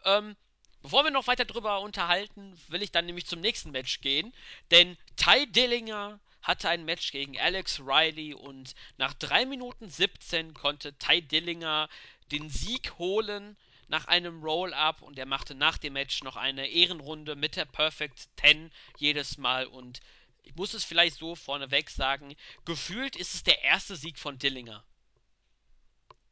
Ähm, 0.05 0.37
bevor 0.83 1.05
wir 1.05 1.11
noch 1.11 1.26
weiter 1.26 1.45
drüber 1.45 1.80
unterhalten, 1.80 2.59
will 2.68 2.83
ich 2.83 2.91
dann 2.91 3.07
nämlich 3.07 3.26
zum 3.26 3.41
nächsten 3.41 3.70
Match 3.70 4.01
gehen. 4.01 4.33
Denn 4.70 4.97
Ty 5.16 5.47
Dillinger 5.47 6.18
hatte 6.43 6.68
ein 6.68 6.85
Match 6.85 7.12
gegen 7.12 7.39
Alex 7.39 7.80
Riley 7.80 8.35
und 8.35 8.74
nach 8.99 9.14
3 9.14 9.47
Minuten 9.47 9.89
17 9.89 10.55
konnte 10.55 10.97
Ty 10.99 11.22
Dillinger 11.22 11.89
den 12.33 12.51
Sieg 12.51 12.99
holen 12.99 13.57
nach 13.89 14.07
einem 14.07 14.43
Roll-Up 14.43 15.03
und 15.03 15.18
er 15.18 15.26
machte 15.26 15.55
nach 15.55 15.78
dem 15.78 15.93
Match 15.93 16.22
noch 16.22 16.37
eine 16.37 16.66
Ehrenrunde 16.66 17.37
mit 17.37 17.57
der 17.57 17.66
Perfect 17.66 18.28
10 18.41 18.72
jedes 18.97 19.39
Mal 19.39 19.66
und 19.66 20.01
ich 20.43 20.55
muss 20.57 20.74
es 20.74 20.83
vielleicht 20.83 21.16
so 21.18 21.37
vorneweg 21.37 21.91
sagen, 21.91 22.35
gefühlt 22.64 23.16
ist 23.16 23.35
es 23.35 23.45
der 23.45 23.62
erste 23.62 23.95
Sieg 23.95 24.18
von 24.18 24.39
Dillinger. 24.39 24.85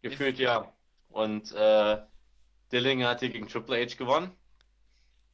Gefühlt 0.03 0.39
ja. 0.39 0.73
Und 1.09 1.53
äh, 1.53 1.99
Dillinger 2.73 3.09
hat 3.09 3.21
hier 3.21 3.31
gegen 3.31 3.49
Triple 3.49 3.85
H 3.85 3.97
gewonnen. 3.97 4.31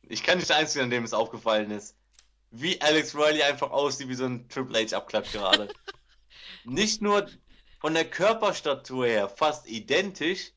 Ich 0.02 0.22
kann 0.22 0.38
nicht 0.38 0.50
der 0.50 0.56
Einzige, 0.56 0.84
an 0.84 0.90
dem 0.90 1.04
es 1.04 1.12
aufgefallen 1.12 1.70
ist. 1.70 1.96
Wie 2.50 2.80
Alex 2.80 3.14
Riley 3.14 3.42
einfach 3.42 3.70
aussieht 3.70 4.08
wie 4.08 4.14
so 4.14 4.24
ein 4.24 4.48
Triple 4.48 4.78
H-Abklatsch 4.78 5.32
gerade. 5.32 5.68
Nicht 6.64 7.02
nur 7.02 7.28
von 7.80 7.94
der 7.94 8.08
Körperstatur 8.08 9.06
her 9.06 9.28
fast 9.28 9.68
identisch, 9.68 10.52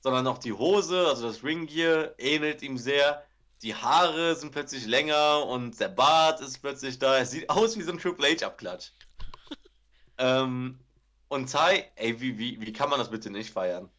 sondern 0.00 0.26
auch 0.26 0.38
die 0.38 0.52
Hose, 0.52 1.06
also 1.06 1.26
das 1.28 1.44
Ringgear, 1.44 2.14
ähnelt 2.18 2.62
ihm 2.62 2.78
sehr. 2.78 3.24
Die 3.62 3.74
Haare 3.74 4.34
sind 4.36 4.52
plötzlich 4.52 4.86
länger 4.86 5.46
und 5.46 5.78
der 5.80 5.88
Bart 5.88 6.40
ist 6.40 6.60
plötzlich 6.60 6.98
da. 6.98 7.18
Es 7.18 7.30
sieht 7.30 7.48
aus 7.48 7.76
wie 7.76 7.82
so 7.82 7.92
ein 7.92 7.98
Triple 7.98 8.28
H-Abklatsch. 8.28 8.92
ähm, 10.18 10.78
und 11.28 11.50
Ty, 11.50 11.84
ey, 11.96 12.20
wie, 12.20 12.38
wie, 12.38 12.60
wie 12.60 12.72
kann 12.72 12.90
man 12.90 12.98
das 12.98 13.10
bitte 13.10 13.30
nicht 13.30 13.52
feiern? 13.52 13.90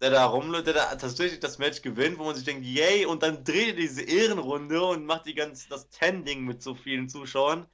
Der 0.00 0.10
da 0.10 0.24
rumläuft, 0.26 0.66
der 0.66 0.74
da 0.74 0.94
tatsächlich 0.96 1.40
das 1.40 1.58
Match 1.58 1.82
gewinnt, 1.82 2.18
wo 2.18 2.24
man 2.24 2.34
sich 2.34 2.44
denkt, 2.44 2.64
yay, 2.64 3.06
und 3.06 3.22
dann 3.22 3.44
dreht 3.44 3.68
er 3.68 3.74
diese 3.74 4.02
Ehrenrunde 4.02 4.82
und 4.82 5.06
macht 5.06 5.26
die 5.26 5.34
ganz, 5.34 5.68
das 5.68 5.88
Tending 5.90 6.44
mit 6.44 6.62
so 6.62 6.74
vielen 6.74 7.08
Zuschauern. 7.08 7.66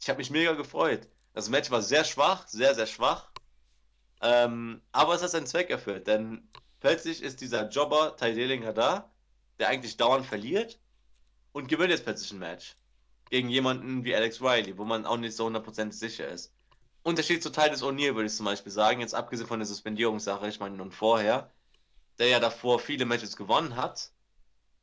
Ich 0.00 0.08
habe 0.08 0.18
mich 0.18 0.30
mega 0.30 0.52
gefreut. 0.52 1.08
Das 1.32 1.48
Match 1.48 1.70
war 1.70 1.82
sehr 1.82 2.04
schwach, 2.04 2.46
sehr, 2.46 2.74
sehr 2.74 2.86
schwach. 2.86 3.30
Ähm, 4.20 4.80
aber 4.92 5.14
es 5.14 5.22
hat 5.22 5.30
seinen 5.30 5.46
Zweck 5.46 5.70
erfüllt, 5.70 6.06
denn 6.06 6.48
plötzlich 6.80 7.22
ist 7.22 7.40
dieser 7.40 7.68
Jobber 7.68 8.16
Ty 8.16 8.34
Dillinger 8.34 8.72
da, 8.72 9.10
der 9.58 9.68
eigentlich 9.68 9.96
dauernd 9.96 10.26
verliert 10.26 10.78
und 11.52 11.68
gewinnt 11.68 11.90
jetzt 11.90 12.04
plötzlich 12.04 12.32
ein 12.32 12.38
Match. 12.38 12.76
Gegen 13.30 13.48
jemanden 13.48 14.04
wie 14.04 14.14
Alex 14.14 14.40
Riley, 14.40 14.78
wo 14.78 14.84
man 14.84 15.06
auch 15.06 15.16
nicht 15.16 15.34
so 15.34 15.46
100% 15.46 15.92
sicher 15.92 16.28
ist. 16.28 16.54
Unterschied 17.02 17.42
zu 17.42 17.50
Titus 17.50 17.82
O'Neill, 17.82 18.14
würde 18.14 18.26
ich 18.26 18.34
zum 18.34 18.46
Beispiel 18.46 18.72
sagen, 18.72 19.00
jetzt 19.00 19.14
abgesehen 19.14 19.48
von 19.48 19.58
der 19.58 19.66
Suspendierungssache, 19.66 20.48
ich 20.48 20.60
meine 20.60 20.76
nun 20.76 20.92
vorher, 20.92 21.50
der 22.18 22.28
ja 22.28 22.40
davor 22.40 22.78
viele 22.78 23.04
Matches 23.04 23.36
gewonnen 23.36 23.76
hat. 23.76 24.12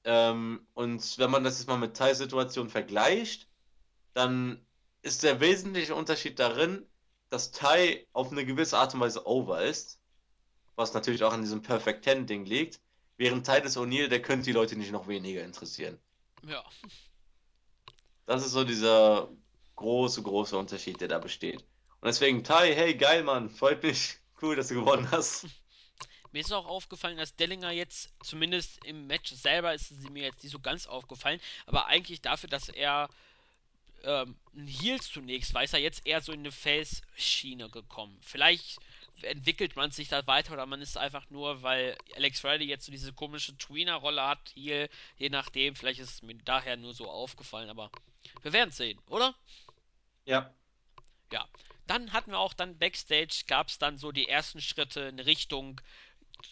Ähm, 0.04 0.68
und 0.74 1.18
wenn 1.18 1.32
man 1.32 1.44
das 1.44 1.60
jetzt 1.60 1.68
mal 1.68 1.78
mit 1.78 1.96
Thais 1.96 2.18
Situation 2.18 2.70
vergleicht, 2.70 3.48
dann 4.14 4.66
ist 5.02 5.24
der 5.24 5.40
wesentliche 5.40 5.96
Unterschied 5.96 6.40
darin, 6.40 6.86
dass 7.30 7.52
Tai 7.52 8.06
auf 8.12 8.32
eine 8.32 8.46
gewisse 8.46 8.78
Art 8.78 8.94
und 8.94 9.00
Weise 9.00 9.26
over 9.26 9.64
ist, 9.64 10.00
was 10.76 10.94
natürlich 10.94 11.24
auch 11.24 11.34
an 11.34 11.42
diesem 11.42 11.62
Perfect 11.62 12.04
Ten 12.04 12.26
Ding 12.26 12.46
liegt, 12.46 12.82
während 13.18 13.46
Titus 13.46 13.78
O'Neill, 13.78 14.08
der 14.08 14.22
könnte 14.22 14.46
die 14.46 14.52
Leute 14.52 14.76
nicht 14.76 14.92
noch 14.92 15.08
weniger 15.08 15.44
interessieren. 15.44 16.00
Ja. 16.44 16.64
Das 18.26 18.46
ist 18.46 18.52
so 18.52 18.64
dieser 18.64 19.30
große, 19.76 20.22
große 20.22 20.58
Unterschied, 20.58 21.00
der 21.02 21.08
da 21.08 21.20
besteht. 21.20 21.66
Und 22.02 22.08
deswegen, 22.08 22.44
Tai, 22.44 22.74
hey, 22.74 22.96
geil, 22.96 23.24
Mann, 23.24 23.50
freut 23.50 23.84
mich. 23.84 24.18
Cool, 24.42 24.56
dass 24.56 24.70
du 24.70 24.76
gewonnen 24.76 25.10
hast. 25.12 25.48
Mir 26.32 26.42
ist 26.42 26.54
auch 26.54 26.68
aufgefallen, 26.68 27.18
dass 27.18 27.36
Dellinger 27.36 27.72
jetzt, 27.72 28.14
zumindest 28.24 28.84
im 28.86 29.08
Match 29.08 29.32
selber, 29.32 29.74
ist 29.74 29.90
sie 29.90 30.10
mir 30.12 30.26
jetzt 30.26 30.44
nicht 30.44 30.52
so 30.52 30.60
ganz 30.60 30.86
aufgefallen, 30.86 31.42
aber 31.66 31.88
eigentlich 31.88 32.22
dafür, 32.22 32.48
dass 32.48 32.70
er 32.70 33.10
ähm, 34.04 34.36
ein 34.56 34.68
Heel 34.68 35.02
zunächst 35.02 35.56
war, 35.56 35.64
ist 35.64 35.74
er 35.74 35.80
jetzt 35.80 36.06
eher 36.06 36.22
so 36.22 36.32
in 36.32 36.42
eine 36.42 36.52
Face-Schiene 36.52 37.70
gekommen. 37.70 38.16
Vielleicht 38.22 38.80
entwickelt 39.24 39.76
man 39.76 39.92
sich 39.92 40.08
da 40.08 40.26
weiter 40.28 40.54
oder 40.54 40.66
man 40.66 40.82
ist 40.82 40.98
einfach 40.98 41.30
nur, 41.30 41.64
weil 41.64 41.98
Alex 42.16 42.44
Riley 42.44 42.66
jetzt 42.66 42.86
so 42.86 42.92
diese 42.92 43.12
komische 43.12 43.58
Tweener-Rolle 43.58 44.26
hat, 44.26 44.52
hier, 44.54 44.88
je 45.18 45.30
nachdem, 45.30 45.76
vielleicht 45.76 46.00
ist 46.00 46.14
es 46.14 46.22
mir 46.22 46.36
daher 46.46 46.78
nur 46.78 46.94
so 46.94 47.10
aufgefallen, 47.10 47.70
aber 47.70 47.92
wir 48.44 48.54
werden 48.54 48.72
sehen, 48.72 49.00
oder? 49.10 49.36
Ja. 50.26 50.54
Ja. 51.34 51.48
Dann 51.90 52.14
hatten 52.14 52.30
wir 52.30 52.38
auch 52.38 52.54
dann 52.54 52.78
Backstage, 52.78 53.46
gab 53.48 53.70
es 53.70 53.80
dann 53.80 53.98
so 53.98 54.12
die 54.12 54.30
ersten 54.30 54.62
Schritte 54.62 55.00
in 55.00 55.18
Richtung 55.18 55.82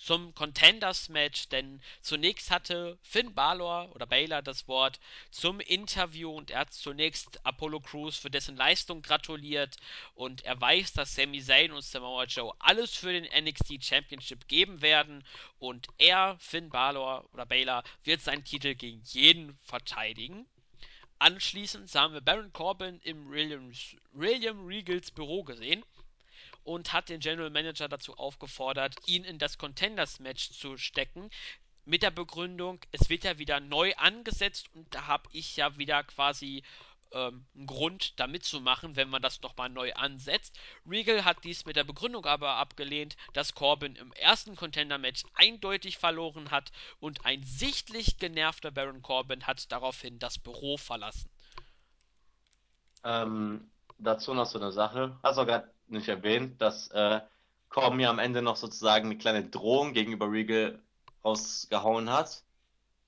zum 0.04 0.34
Contenders-Match, 0.34 1.50
denn 1.50 1.80
zunächst 2.02 2.50
hatte 2.50 2.98
Finn 3.04 3.36
Balor 3.36 3.94
oder 3.94 4.08
Baylor 4.08 4.42
das 4.42 4.68
Wort 4.68 5.00
zum 5.30 5.60
Interview 5.60 6.32
und 6.32 6.50
er 6.50 6.62
hat 6.62 6.74
zunächst 6.74 7.46
Apollo 7.46 7.82
Crews 7.82 8.18
für 8.18 8.32
dessen 8.32 8.58
Leistung 8.58 9.04
gratuliert 9.04 9.78
und 10.16 10.44
er 10.44 10.60
weiß, 10.60 10.94
dass 10.94 11.14
Sami 11.14 11.40
Zayn 11.40 11.72
und 11.72 11.84
Samoa 11.84 12.24
Joe 12.24 12.52
alles 12.58 12.96
für 12.96 13.14
den 13.14 13.26
NXT 13.26 13.86
Championship 13.86 14.48
geben 14.48 14.82
werden 14.82 15.24
und 15.60 15.88
er, 16.00 16.36
Finn 16.40 16.72
Balor 16.72 17.30
oder 17.32 17.46
Baylor, 17.46 17.84
wird 18.04 18.22
seinen 18.22 18.44
Titel 18.44 18.74
gegen 18.74 19.04
jeden 19.04 19.56
verteidigen. 19.62 20.48
Anschließend 21.20 21.94
haben 21.96 22.14
wir 22.14 22.22
Baron 22.22 22.54
Corbin 22.54 23.00
im 23.04 23.32
William, 23.32 23.72
William 24.14 24.66
Regals 24.66 25.10
Büro 25.10 25.44
gesehen 25.44 25.84
und 26.64 26.94
hat 26.94 27.10
den 27.10 27.20
General 27.20 27.50
Manager 27.50 27.88
dazu 27.88 28.16
aufgefordert, 28.18 28.96
ihn 29.08 29.24
in 29.24 29.40
das 29.40 29.58
Contenders-Match 29.58 30.52
zu 30.52 30.78
stecken. 30.78 31.32
Mit 31.86 32.04
der 32.04 32.12
Begründung, 32.12 32.80
es 32.92 33.10
wird 33.10 33.24
ja 33.24 33.40
wieder 33.40 33.60
neu 33.60 33.96
angesetzt 33.96 34.70
und 34.76 34.94
da 34.94 35.08
habe 35.08 35.28
ich 35.32 35.56
ja 35.56 35.78
wieder 35.78 36.04
quasi 36.04 36.62
ähm, 37.12 37.46
Grund, 37.66 38.20
da 38.20 38.28
mitzumachen, 38.28 38.96
wenn 38.96 39.10
man 39.10 39.22
das 39.22 39.42
nochmal 39.42 39.70
neu 39.70 39.94
ansetzt. 39.94 40.60
Regal 40.88 41.26
hat 41.26 41.44
dies 41.44 41.66
mit 41.66 41.76
der 41.76 41.84
Begründung 41.84 42.26
aber 42.26 42.56
abgelehnt, 42.56 43.16
dass 43.34 43.54
Corbin 43.54 43.96
im 43.96 44.12
ersten 44.14 44.56
Contender-Match 44.56 45.24
eindeutig 45.34 45.98
verloren 45.98 46.52
hat 46.52 46.72
und 47.00 47.26
ein 47.26 47.44
sichtlich 47.44 48.18
genervter 48.18 48.72
Baron 48.72 49.02
Corbin 49.02 49.48
hat 49.48 49.72
daraufhin 49.72 50.20
das 50.20 50.38
Büro 50.38 50.78
verlassen. 50.78 51.30
Ähm, 53.04 53.70
dazu 53.98 54.34
noch 54.34 54.46
so 54.46 54.60
eine 54.60 54.72
Sache. 54.72 55.18
Hast 55.24 55.38
du 55.38 55.46
gerade 55.46 55.72
nicht 55.88 56.08
erwähnt, 56.08 56.62
dass 56.62 56.90
äh, 56.90 57.22
Corbin 57.70 58.00
ja 58.00 58.10
am 58.10 58.20
Ende 58.20 58.42
noch 58.42 58.56
sozusagen 58.56 59.06
eine 59.06 59.18
kleine 59.18 59.44
Drohung 59.44 59.94
gegenüber 59.94 60.32
Regal 60.32 60.80
rausgehauen 61.24 62.10
hat. 62.10 62.44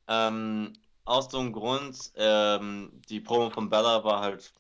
Ähm, 0.08 0.74
aus 1.10 1.34
einem 1.34 1.51
Grund, 1.53 2.12
ähm, 2.16 3.01
die 3.10 3.20
Promo 3.20 3.49
von 3.49 3.70
Bella 3.70 4.03
war 4.03 4.22
halt, 4.22 4.53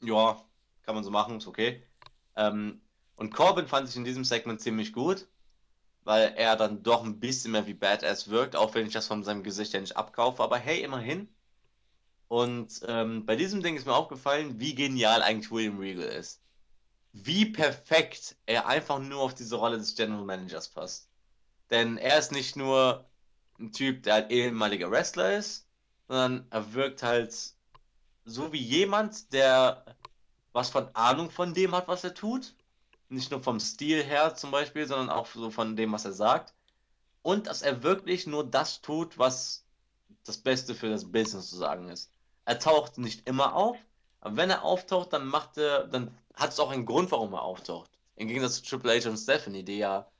ja, 0.00 0.44
kann 0.82 0.96
man 0.96 1.04
so 1.04 1.10
machen, 1.10 1.38
ist 1.38 1.46
okay. 1.46 1.86
Ähm, 2.34 2.80
und 3.14 3.32
Corbin 3.32 3.68
fand 3.68 3.88
ich 3.88 3.94
in 3.94 4.04
diesem 4.04 4.24
Segment 4.24 4.60
ziemlich 4.60 4.92
gut, 4.92 5.28
weil 6.02 6.34
er 6.36 6.56
dann 6.56 6.82
doch 6.82 7.04
ein 7.04 7.20
bisschen 7.20 7.52
mehr 7.52 7.66
wie 7.68 7.74
Badass 7.74 8.28
wirkt, 8.28 8.56
auch 8.56 8.74
wenn 8.74 8.86
ich 8.88 8.92
das 8.92 9.06
von 9.06 9.22
seinem 9.22 9.44
Gesicht 9.44 9.72
ja 9.72 9.80
nicht 9.80 9.96
abkaufe, 9.96 10.42
aber 10.42 10.58
hey, 10.58 10.82
immerhin. 10.82 11.28
Und 12.26 12.80
ähm, 12.88 13.24
bei 13.24 13.36
diesem 13.36 13.62
Ding 13.62 13.76
ist 13.76 13.86
mir 13.86 13.94
aufgefallen, 13.94 14.58
wie 14.58 14.74
genial 14.74 15.22
eigentlich 15.22 15.52
William 15.52 15.78
Regal 15.78 16.06
ist. 16.06 16.42
Wie 17.12 17.46
perfekt 17.46 18.36
er 18.46 18.66
einfach 18.66 18.98
nur 18.98 19.20
auf 19.20 19.34
diese 19.34 19.56
Rolle 19.56 19.78
des 19.78 19.94
General 19.94 20.24
Managers 20.24 20.70
passt. 20.70 21.08
Denn 21.70 21.98
er 21.98 22.18
ist 22.18 22.32
nicht 22.32 22.56
nur 22.56 23.06
ein 23.58 23.72
Typ, 23.72 24.02
der 24.02 24.14
halt 24.14 24.30
ehemaliger 24.30 24.90
Wrestler 24.90 25.36
ist, 25.36 25.66
sondern 26.08 26.46
er 26.50 26.74
wirkt 26.74 27.02
halt 27.02 27.34
so 28.24 28.52
wie 28.52 28.62
jemand, 28.62 29.32
der 29.32 29.84
was 30.52 30.70
von 30.70 30.88
Ahnung 30.94 31.30
von 31.30 31.54
dem 31.54 31.74
hat, 31.74 31.88
was 31.88 32.04
er 32.04 32.14
tut. 32.14 32.54
Nicht 33.08 33.30
nur 33.30 33.42
vom 33.42 33.60
Stil 33.60 34.02
her 34.02 34.34
zum 34.34 34.50
Beispiel, 34.50 34.86
sondern 34.86 35.10
auch 35.10 35.26
so 35.26 35.50
von 35.50 35.76
dem, 35.76 35.92
was 35.92 36.04
er 36.04 36.12
sagt. 36.12 36.54
Und 37.22 37.46
dass 37.46 37.62
er 37.62 37.82
wirklich 37.82 38.26
nur 38.26 38.44
das 38.44 38.80
tut, 38.80 39.18
was 39.18 39.64
das 40.24 40.38
Beste 40.38 40.74
für 40.74 40.88
das 40.88 41.10
Business 41.10 41.48
zu 41.48 41.56
sagen 41.56 41.88
ist. 41.88 42.10
Er 42.44 42.58
taucht 42.58 42.98
nicht 42.98 43.26
immer 43.28 43.54
auf, 43.54 43.76
aber 44.20 44.36
wenn 44.36 44.50
er 44.50 44.62
auftaucht, 44.62 45.12
dann 45.12 45.26
macht 45.26 45.56
er, 45.58 45.86
dann 45.86 46.16
hat 46.34 46.50
es 46.50 46.60
auch 46.60 46.70
einen 46.70 46.86
Grund, 46.86 47.10
warum 47.10 47.32
er 47.34 47.42
auftaucht. 47.42 47.90
Im 48.16 48.28
Gegensatz 48.28 48.62
zu 48.62 48.62
Triple 48.62 49.00
H 49.00 49.08
und 49.08 49.16
Stephanie, 49.16 49.64
die 49.64 49.78
ja 49.78 50.10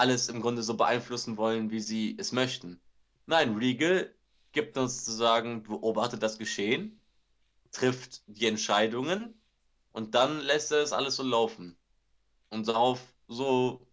alles 0.00 0.28
im 0.28 0.40
Grunde 0.40 0.62
so 0.62 0.76
beeinflussen 0.76 1.36
wollen, 1.36 1.70
wie 1.70 1.80
sie 1.80 2.16
es 2.18 2.32
möchten. 2.32 2.80
Nein, 3.26 3.56
Regal 3.56 4.12
gibt 4.52 4.76
uns 4.78 5.04
sozusagen, 5.04 5.62
beobachtet 5.62 6.22
das 6.22 6.38
Geschehen, 6.38 7.00
trifft 7.70 8.22
die 8.26 8.46
Entscheidungen 8.46 9.40
und 9.92 10.14
dann 10.14 10.40
lässt 10.40 10.72
er 10.72 10.78
es 10.78 10.92
alles 10.92 11.16
so 11.16 11.22
laufen. 11.22 11.76
Und 12.48 12.66
darauf, 12.66 13.00
so 13.28 13.86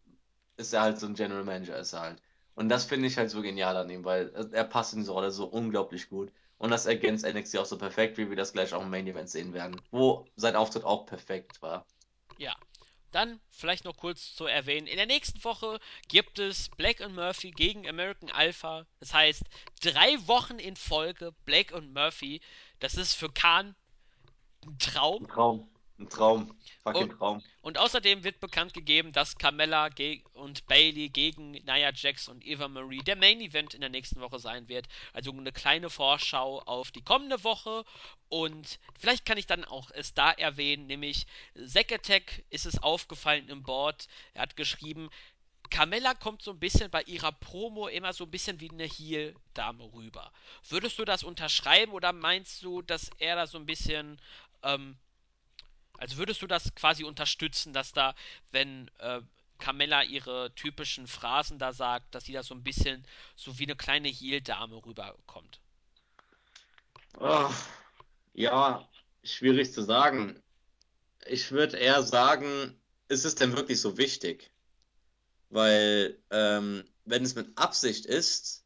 ist 0.55 0.73
er 0.73 0.81
halt 0.81 0.99
so 0.99 1.05
ein 1.05 1.13
General 1.13 1.43
Manager, 1.43 1.77
ist 1.77 1.93
er 1.93 2.01
halt. 2.01 2.21
Und 2.55 2.69
das 2.69 2.85
finde 2.85 3.07
ich 3.07 3.17
halt 3.17 3.29
so 3.29 3.41
genial 3.41 3.77
an 3.77 3.89
ihm, 3.89 4.03
weil 4.03 4.31
er 4.51 4.63
passt 4.63 4.93
in 4.93 5.01
diese 5.01 5.11
Rolle 5.11 5.29
so 5.29 5.45
unglaublich 5.45 6.09
gut. 6.09 6.31
Und 6.57 6.71
das 6.71 6.87
ergänzt 6.87 7.23
NXT 7.23 7.57
auch 7.59 7.65
so 7.65 7.77
perfekt, 7.77 8.17
wie 8.17 8.29
wir 8.29 8.35
das 8.35 8.53
gleich 8.53 8.73
auch 8.73 8.81
im 8.81 8.89
Main 8.89 9.05
Event 9.05 9.29
sehen 9.29 9.53
werden, 9.53 9.79
wo 9.91 10.25
sein 10.35 10.55
Auftritt 10.55 10.83
auch 10.83 11.05
perfekt 11.05 11.61
war. 11.61 11.85
Ja. 12.39 12.55
Dann 13.17 13.39
vielleicht 13.49 13.83
noch 13.83 13.97
kurz 13.97 14.35
zu 14.35 14.45
erwähnen, 14.45 14.85
in 14.85 14.97
der 14.97 15.07
nächsten 15.07 15.43
Woche 15.43 15.79
gibt 16.07 16.37
es 16.37 16.69
Black 16.77 16.99
und 16.99 17.15
Murphy 17.15 17.49
gegen 17.49 17.89
American 17.89 18.29
Alpha. 18.29 18.85
Das 18.99 19.11
heißt, 19.11 19.41
drei 19.81 20.27
Wochen 20.27 20.59
in 20.59 20.75
Folge 20.75 21.33
Black 21.43 21.71
und 21.71 21.91
Murphy. 21.95 22.41
Das 22.77 22.93
ist 22.93 23.15
für 23.15 23.31
Khan 23.31 23.75
ein 24.67 24.77
Traum. 24.77 25.23
Ein 25.23 25.29
Traum. 25.29 25.67
Ein 25.99 26.09
Traum. 26.09 26.55
Fucking 26.83 27.03
Und, 27.03 27.17
Traum. 27.17 27.43
und 27.61 27.77
außerdem 27.79 28.23
wird 28.23 28.39
bekannt 28.39 28.73
gegeben, 28.75 29.11
dass 29.13 29.37
Carmella 29.37 29.89
und 30.33 30.67
Bailey 30.67 31.09
gegen 31.09 31.51
Nia 31.51 31.91
Jax 31.91 32.27
und 32.27 32.45
Eva 32.45 32.67
Marie 32.67 32.99
der 32.99 33.15
Main 33.15 33.41
Event 33.41 33.73
in 33.73 33.81
der 33.81 33.89
nächsten 33.89 34.21
Woche 34.21 34.37
sein 34.37 34.69
wird. 34.69 34.87
Also 35.13 35.31
eine 35.31 35.51
kleine 35.51 35.89
Vorschau 35.89 36.59
auf 36.59 36.91
die 36.91 37.01
kommende 37.01 37.43
Woche. 37.43 37.83
Und 38.29 38.79
vielleicht 38.99 39.25
kann 39.25 39.39
ich 39.39 39.47
dann 39.47 39.65
auch 39.65 39.89
es 39.89 40.13
da 40.13 40.31
erwähnen, 40.31 40.85
nämlich 40.85 41.25
Zack 41.65 41.91
Attack 41.91 42.45
ist 42.51 42.67
es 42.67 42.83
aufgefallen 42.83 43.49
im 43.49 43.63
Board. 43.63 44.07
Er 44.35 44.43
hat 44.43 44.55
geschrieben, 44.55 45.09
Carmella 45.71 46.13
kommt 46.13 46.43
so 46.43 46.51
ein 46.51 46.59
bisschen 46.59 46.91
bei 46.91 47.01
ihrer 47.03 47.31
Promo 47.31 47.87
immer 47.87 48.13
so 48.13 48.25
ein 48.25 48.31
bisschen 48.31 48.59
wie 48.59 48.69
eine 48.69 48.85
Heel-Dame 48.85 49.91
rüber. 49.93 50.31
Würdest 50.69 50.99
du 50.99 51.05
das 51.05 51.23
unterschreiben 51.23 51.91
oder 51.91 52.13
meinst 52.13 52.63
du, 52.63 52.83
dass 52.83 53.09
er 53.17 53.35
da 53.35 53.47
so 53.47 53.57
ein 53.57 53.65
bisschen 53.65 54.21
ähm, 54.63 54.97
also 55.97 56.17
würdest 56.17 56.41
du 56.41 56.47
das 56.47 56.73
quasi 56.75 57.03
unterstützen, 57.03 57.73
dass 57.73 57.93
da, 57.93 58.15
wenn 58.51 58.89
äh, 58.99 59.21
Carmella 59.57 60.03
ihre 60.03 60.53
typischen 60.55 61.07
Phrasen 61.07 61.59
da 61.59 61.73
sagt, 61.73 62.13
dass 62.13 62.25
sie 62.25 62.33
da 62.33 62.43
so 62.43 62.53
ein 62.53 62.63
bisschen 62.63 63.05
so 63.35 63.57
wie 63.59 63.63
eine 63.63 63.75
kleine 63.75 64.07
Heel-Dame 64.07 64.85
rüberkommt. 64.85 65.59
Oh, 67.19 67.49
ja, 68.33 68.87
schwierig 69.23 69.73
zu 69.73 69.81
sagen. 69.81 70.41
Ich 71.25 71.51
würde 71.51 71.77
eher 71.77 72.03
sagen, 72.03 72.79
ist 73.07 73.25
es 73.25 73.35
denn 73.35 73.55
wirklich 73.55 73.81
so 73.81 73.97
wichtig? 73.97 74.51
Weil, 75.49 76.19
ähm, 76.29 76.83
wenn 77.05 77.23
es 77.23 77.35
mit 77.35 77.57
Absicht 77.57 78.05
ist, 78.05 78.65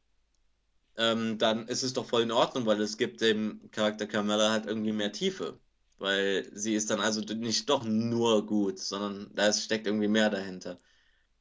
ähm, 0.97 1.37
dann 1.37 1.67
ist 1.67 1.83
es 1.83 1.93
doch 1.93 2.05
voll 2.05 2.23
in 2.23 2.31
Ordnung, 2.31 2.65
weil 2.65 2.81
es 2.81 2.97
gibt 2.97 3.21
dem 3.21 3.69
Charakter 3.71 4.07
Carmella 4.07 4.51
halt 4.51 4.65
irgendwie 4.65 4.91
mehr 4.91 5.11
Tiefe. 5.11 5.59
Weil 6.01 6.49
sie 6.53 6.73
ist 6.73 6.89
dann 6.89 6.99
also 6.99 7.21
nicht 7.21 7.69
doch 7.69 7.83
nur 7.83 8.45
gut, 8.47 8.79
sondern 8.79 9.29
da 9.35 9.53
steckt 9.53 9.85
irgendwie 9.85 10.07
mehr 10.07 10.31
dahinter. 10.31 10.79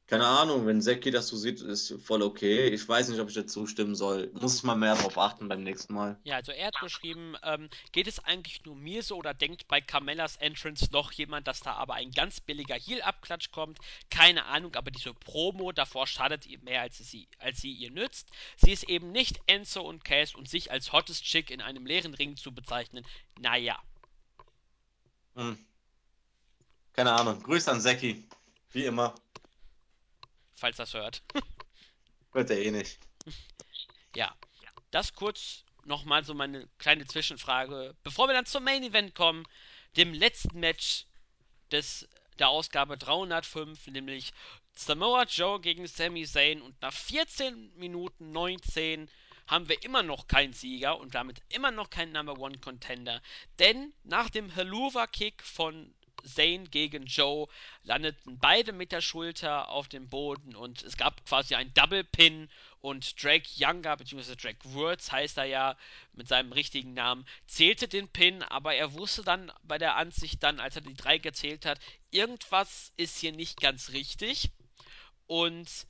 Keine 0.05 0.27
Ahnung, 0.27 0.67
wenn 0.67 0.81
Seki 0.81 1.09
das 1.09 1.29
so 1.29 1.37
sieht, 1.37 1.61
ist 1.61 1.95
voll 2.03 2.21
okay. 2.21 2.67
Ich 2.67 2.87
weiß 2.87 3.09
nicht, 3.09 3.19
ob 3.19 3.29
ich 3.29 3.33
dazu 3.33 3.61
zustimmen 3.61 3.95
soll. 3.95 4.29
Muss 4.33 4.57
ich 4.57 4.63
mal 4.63 4.75
mehr 4.75 4.95
drauf 4.95 5.17
achten 5.17 5.47
beim 5.47 5.63
nächsten 5.63 5.93
Mal. 5.93 6.19
Ja, 6.25 6.35
also 6.35 6.51
er 6.51 6.67
hat 6.67 6.79
geschrieben, 6.79 7.35
ähm, 7.43 7.69
geht 7.91 8.07
es 8.07 8.19
eigentlich 8.19 8.63
nur 8.65 8.75
mir 8.75 9.01
so 9.01 9.15
oder 9.15 9.33
denkt 9.33 9.67
bei 9.67 9.81
Carmellas 9.81 10.35
Entrance 10.35 10.89
noch 10.91 11.11
jemand, 11.13 11.47
dass 11.47 11.61
da 11.61 11.73
aber 11.73 11.95
ein 11.95 12.11
ganz 12.11 12.39
billiger 12.39 12.75
Heel-Abklatsch 12.75 13.51
kommt? 13.51 13.79
Keine 14.11 14.45
Ahnung, 14.45 14.75
aber 14.75 14.91
diese 14.91 15.13
Promo 15.13 15.71
davor 15.71 16.05
schadet 16.05 16.45
ihr 16.45 16.59
mehr, 16.59 16.81
als 16.81 16.97
sie, 16.97 17.27
als 17.39 17.61
sie 17.61 17.71
ihr 17.71 17.89
nützt. 17.89 18.29
Sie 18.57 18.71
ist 18.71 18.83
eben 18.89 19.11
nicht 19.11 19.39
Enzo 19.47 19.81
und 19.81 20.03
Cass 20.03 20.35
und 20.35 20.47
sich 20.47 20.71
als 20.71 20.91
hottest 20.91 21.23
Chick 21.23 21.49
in 21.49 21.61
einem 21.61 21.85
leeren 21.85 22.13
Ring 22.13 22.35
zu 22.35 22.53
bezeichnen, 22.53 23.07
naja. 23.39 23.81
Hm. 25.35 25.57
Keine 26.93 27.13
Ahnung. 27.13 27.41
Grüße 27.41 27.71
an 27.71 27.81
Seki. 27.81 28.23
Wie 28.71 28.85
immer. 28.85 29.15
Falls 30.55 30.77
das 30.77 30.93
hört. 30.93 31.23
Hört 32.33 32.49
er 32.49 32.61
eh 32.61 32.71
nicht. 32.71 32.99
Ja. 34.13 34.35
Das 34.89 35.13
kurz 35.13 35.63
nochmal 35.85 36.25
so 36.25 36.33
meine 36.33 36.67
kleine 36.77 37.07
Zwischenfrage. 37.07 37.95
Bevor 38.03 38.27
wir 38.27 38.33
dann 38.33 38.45
zum 38.45 38.65
Main 38.65 38.83
Event 38.83 39.15
kommen, 39.15 39.45
dem 39.95 40.13
letzten 40.13 40.59
Match 40.59 41.05
des, 41.71 42.09
der 42.39 42.49
Ausgabe 42.49 42.97
305, 42.97 43.87
nämlich 43.87 44.33
Samoa 44.75 45.23
Joe 45.23 45.61
gegen 45.61 45.87
Sami 45.87 46.25
Zayn 46.25 46.61
und 46.61 46.81
nach 46.81 46.93
14 46.93 47.73
Minuten 47.77 48.31
19 48.31 49.09
haben 49.51 49.67
wir 49.67 49.83
immer 49.83 50.01
noch 50.01 50.27
keinen 50.27 50.53
Sieger 50.53 50.97
und 50.97 51.13
damit 51.13 51.41
immer 51.49 51.71
noch 51.71 51.89
keinen 51.89 52.13
Number 52.13 52.39
One 52.39 52.57
Contender. 52.59 53.21
Denn 53.59 53.93
nach 54.03 54.29
dem 54.29 54.55
Haluva 54.55 55.07
Kick 55.07 55.43
von 55.43 55.93
Zane 56.23 56.69
gegen 56.69 57.05
Joe 57.05 57.47
landeten 57.83 58.39
beide 58.39 58.71
mit 58.71 58.93
der 58.93 59.01
Schulter 59.01 59.67
auf 59.67 59.89
dem 59.89 60.07
Boden 60.07 60.55
und 60.55 60.83
es 60.83 60.95
gab 60.95 61.25
quasi 61.25 61.55
einen 61.55 61.73
Double 61.73 62.05
Pin 62.05 62.49
und 62.79 63.21
Drake 63.21 63.49
Younger, 63.57 63.97
beziehungsweise 63.97 64.37
Drake 64.37 64.71
Wurz 64.71 65.11
heißt 65.11 65.37
er 65.37 65.45
ja 65.45 65.77
mit 66.13 66.29
seinem 66.29 66.53
richtigen 66.53 66.93
Namen, 66.93 67.25
zählte 67.45 67.89
den 67.89 68.07
Pin, 68.07 68.43
aber 68.43 68.75
er 68.75 68.93
wusste 68.93 69.23
dann 69.23 69.51
bei 69.63 69.77
der 69.77 69.97
Ansicht 69.97 70.41
dann, 70.43 70.61
als 70.61 70.77
er 70.77 70.81
die 70.81 70.93
drei 70.93 71.17
gezählt 71.17 71.65
hat, 71.65 71.79
irgendwas 72.09 72.93
ist 72.95 73.17
hier 73.17 73.33
nicht 73.33 73.59
ganz 73.59 73.89
richtig 73.89 74.49
und 75.27 75.87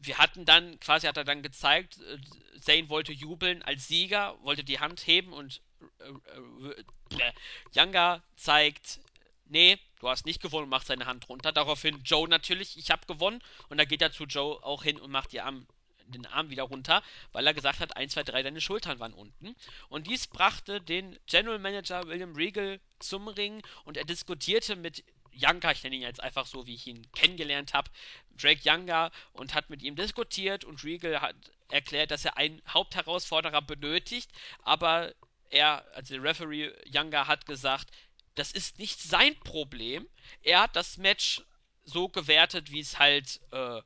wir 0.00 0.18
hatten 0.18 0.44
dann, 0.44 0.78
quasi 0.80 1.06
hat 1.06 1.16
er 1.16 1.24
dann 1.24 1.42
gezeigt, 1.42 1.98
äh, 2.00 2.18
Zane 2.60 2.88
wollte 2.88 3.12
jubeln 3.12 3.62
als 3.62 3.88
Sieger, 3.88 4.36
wollte 4.42 4.64
die 4.64 4.80
Hand 4.80 5.06
heben 5.06 5.32
und 5.32 5.60
äh, 6.00 7.16
äh, 7.18 7.32
Younger 7.74 8.22
zeigt 8.36 9.00
nee, 9.46 9.78
du 10.00 10.08
hast 10.08 10.26
nicht 10.26 10.42
gewonnen 10.42 10.64
und 10.64 10.70
macht 10.70 10.86
seine 10.86 11.06
Hand 11.06 11.28
runter. 11.28 11.52
Daraufhin 11.52 12.02
Joe 12.02 12.28
natürlich, 12.28 12.76
ich 12.76 12.90
habe 12.90 13.06
gewonnen. 13.06 13.42
Und 13.68 13.78
da 13.78 13.84
geht 13.84 14.02
er 14.02 14.12
zu 14.12 14.24
Joe 14.24 14.62
auch 14.62 14.82
hin 14.82 15.00
und 15.00 15.10
macht 15.10 15.38
Arm, 15.38 15.66
den 16.06 16.26
Arm 16.26 16.50
wieder 16.50 16.64
runter, 16.64 17.02
weil 17.32 17.46
er 17.46 17.54
gesagt 17.54 17.80
hat, 17.80 17.96
1, 17.96 18.12
2, 18.12 18.24
3, 18.24 18.42
deine 18.42 18.60
Schultern 18.60 18.98
waren 18.98 19.14
unten. 19.14 19.54
Und 19.88 20.06
dies 20.06 20.26
brachte 20.26 20.80
den 20.80 21.18
General 21.26 21.58
Manager 21.58 22.06
William 22.06 22.34
Regal 22.34 22.80
zum 22.98 23.28
Ring 23.28 23.62
und 23.84 23.96
er 23.96 24.04
diskutierte 24.04 24.76
mit 24.76 25.04
Younger, 25.36 25.72
ich 25.72 25.82
nenne 25.82 25.96
ihn 25.96 26.02
jetzt 26.02 26.22
einfach 26.22 26.46
so, 26.46 26.66
wie 26.66 26.74
ich 26.74 26.86
ihn 26.86 27.10
kennengelernt 27.12 27.74
habe, 27.74 27.90
Drake 28.36 28.68
Younger 28.68 29.10
und 29.32 29.54
hat 29.54 29.70
mit 29.70 29.82
ihm 29.82 29.96
diskutiert 29.96 30.64
und 30.64 30.82
Regal 30.84 31.20
hat 31.20 31.36
erklärt, 31.70 32.10
dass 32.10 32.24
er 32.24 32.36
einen 32.36 32.62
Hauptherausforderer 32.68 33.62
benötigt, 33.62 34.30
aber 34.62 35.14
er, 35.50 35.84
also 35.94 36.14
der 36.14 36.22
Referee 36.22 36.72
Younger 36.86 37.26
hat 37.26 37.46
gesagt, 37.46 37.90
das 38.34 38.52
ist 38.52 38.78
nicht 38.78 39.00
sein 39.00 39.38
Problem. 39.40 40.08
Er 40.42 40.60
hat 40.62 40.76
das 40.76 40.96
Match 40.98 41.42
so 41.84 42.08
gewertet, 42.08 42.70
wie 42.70 42.80
es 42.80 42.98
halt 42.98 43.40
äh, 43.52 43.80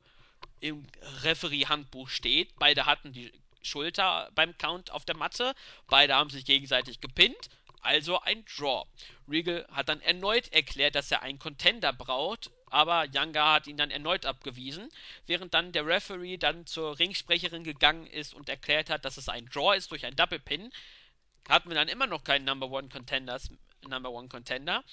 im 0.60 0.86
Referee-Handbuch 1.22 2.08
steht. 2.08 2.56
Beide 2.58 2.86
hatten 2.86 3.12
die 3.12 3.32
Schulter 3.62 4.30
beim 4.34 4.56
Count 4.56 4.90
auf 4.90 5.04
der 5.04 5.16
Matte. 5.16 5.54
Beide 5.88 6.14
haben 6.14 6.30
sich 6.30 6.44
gegenseitig 6.44 7.00
gepinnt. 7.00 7.50
Also 7.80 8.20
ein 8.20 8.44
Draw. 8.44 8.86
Regal 9.28 9.66
hat 9.70 9.88
dann 9.88 10.00
erneut 10.00 10.52
erklärt, 10.52 10.94
dass 10.94 11.10
er 11.10 11.22
einen 11.22 11.38
Contender 11.38 11.92
braucht, 11.92 12.50
aber 12.66 13.04
Yanga 13.04 13.54
hat 13.54 13.66
ihn 13.66 13.76
dann 13.76 13.90
erneut 13.90 14.26
abgewiesen, 14.26 14.88
während 15.26 15.54
dann 15.54 15.72
der 15.72 15.86
Referee 15.86 16.36
dann 16.36 16.66
zur 16.66 16.98
Ringsprecherin 16.98 17.64
gegangen 17.64 18.06
ist 18.06 18.34
und 18.34 18.48
erklärt 18.48 18.90
hat, 18.90 19.04
dass 19.04 19.16
es 19.16 19.28
ein 19.28 19.46
Draw 19.46 19.76
ist 19.76 19.90
durch 19.90 20.04
ein 20.04 20.16
Double 20.16 20.38
Pin. 20.38 20.72
Hatten 21.48 21.70
wir 21.70 21.76
dann 21.76 21.88
immer 21.88 22.06
noch 22.06 22.24
keinen 22.24 22.44
Number 22.44 22.70
One 22.70 22.88
Contenders 22.88 23.50
Number 23.86 24.10
One 24.10 24.28
Contender. 24.28 24.84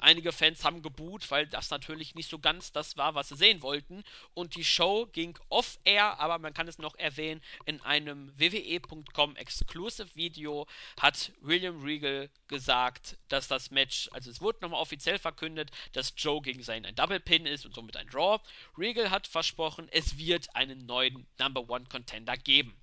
Einige 0.00 0.30
Fans 0.32 0.64
haben 0.64 0.82
geboot, 0.82 1.28
weil 1.30 1.46
das 1.46 1.70
natürlich 1.70 2.14
nicht 2.14 2.30
so 2.30 2.38
ganz 2.38 2.70
das 2.72 2.96
war, 2.96 3.14
was 3.14 3.30
sie 3.30 3.36
sehen 3.36 3.62
wollten. 3.62 4.04
Und 4.34 4.54
die 4.54 4.64
Show 4.64 5.06
ging 5.12 5.36
off-air, 5.48 6.20
aber 6.20 6.38
man 6.38 6.54
kann 6.54 6.68
es 6.68 6.78
noch 6.78 6.94
erwähnen, 6.96 7.42
in 7.66 7.80
einem 7.80 8.32
WWE.com 8.38 9.34
Exclusive 9.36 10.08
Video 10.14 10.66
hat 11.00 11.32
William 11.40 11.82
Regal 11.82 12.30
gesagt, 12.46 13.16
dass 13.28 13.48
das 13.48 13.70
Match, 13.72 14.08
also 14.12 14.30
es 14.30 14.40
wurde 14.40 14.60
nochmal 14.62 14.80
offiziell 14.80 15.18
verkündet, 15.18 15.70
dass 15.92 16.14
Joe 16.16 16.40
gegen 16.40 16.62
seinen 16.62 16.86
ein 16.86 16.94
Double 16.94 17.20
Pin 17.20 17.44
ist 17.44 17.66
und 17.66 17.74
somit 17.74 17.96
ein 17.96 18.06
Draw. 18.06 18.40
Regal 18.76 19.10
hat 19.10 19.26
versprochen, 19.26 19.88
es 19.90 20.16
wird 20.16 20.54
einen 20.54 20.86
neuen 20.86 21.26
Number 21.38 21.68
One 21.68 21.86
Contender 21.86 22.36
geben. 22.36 22.76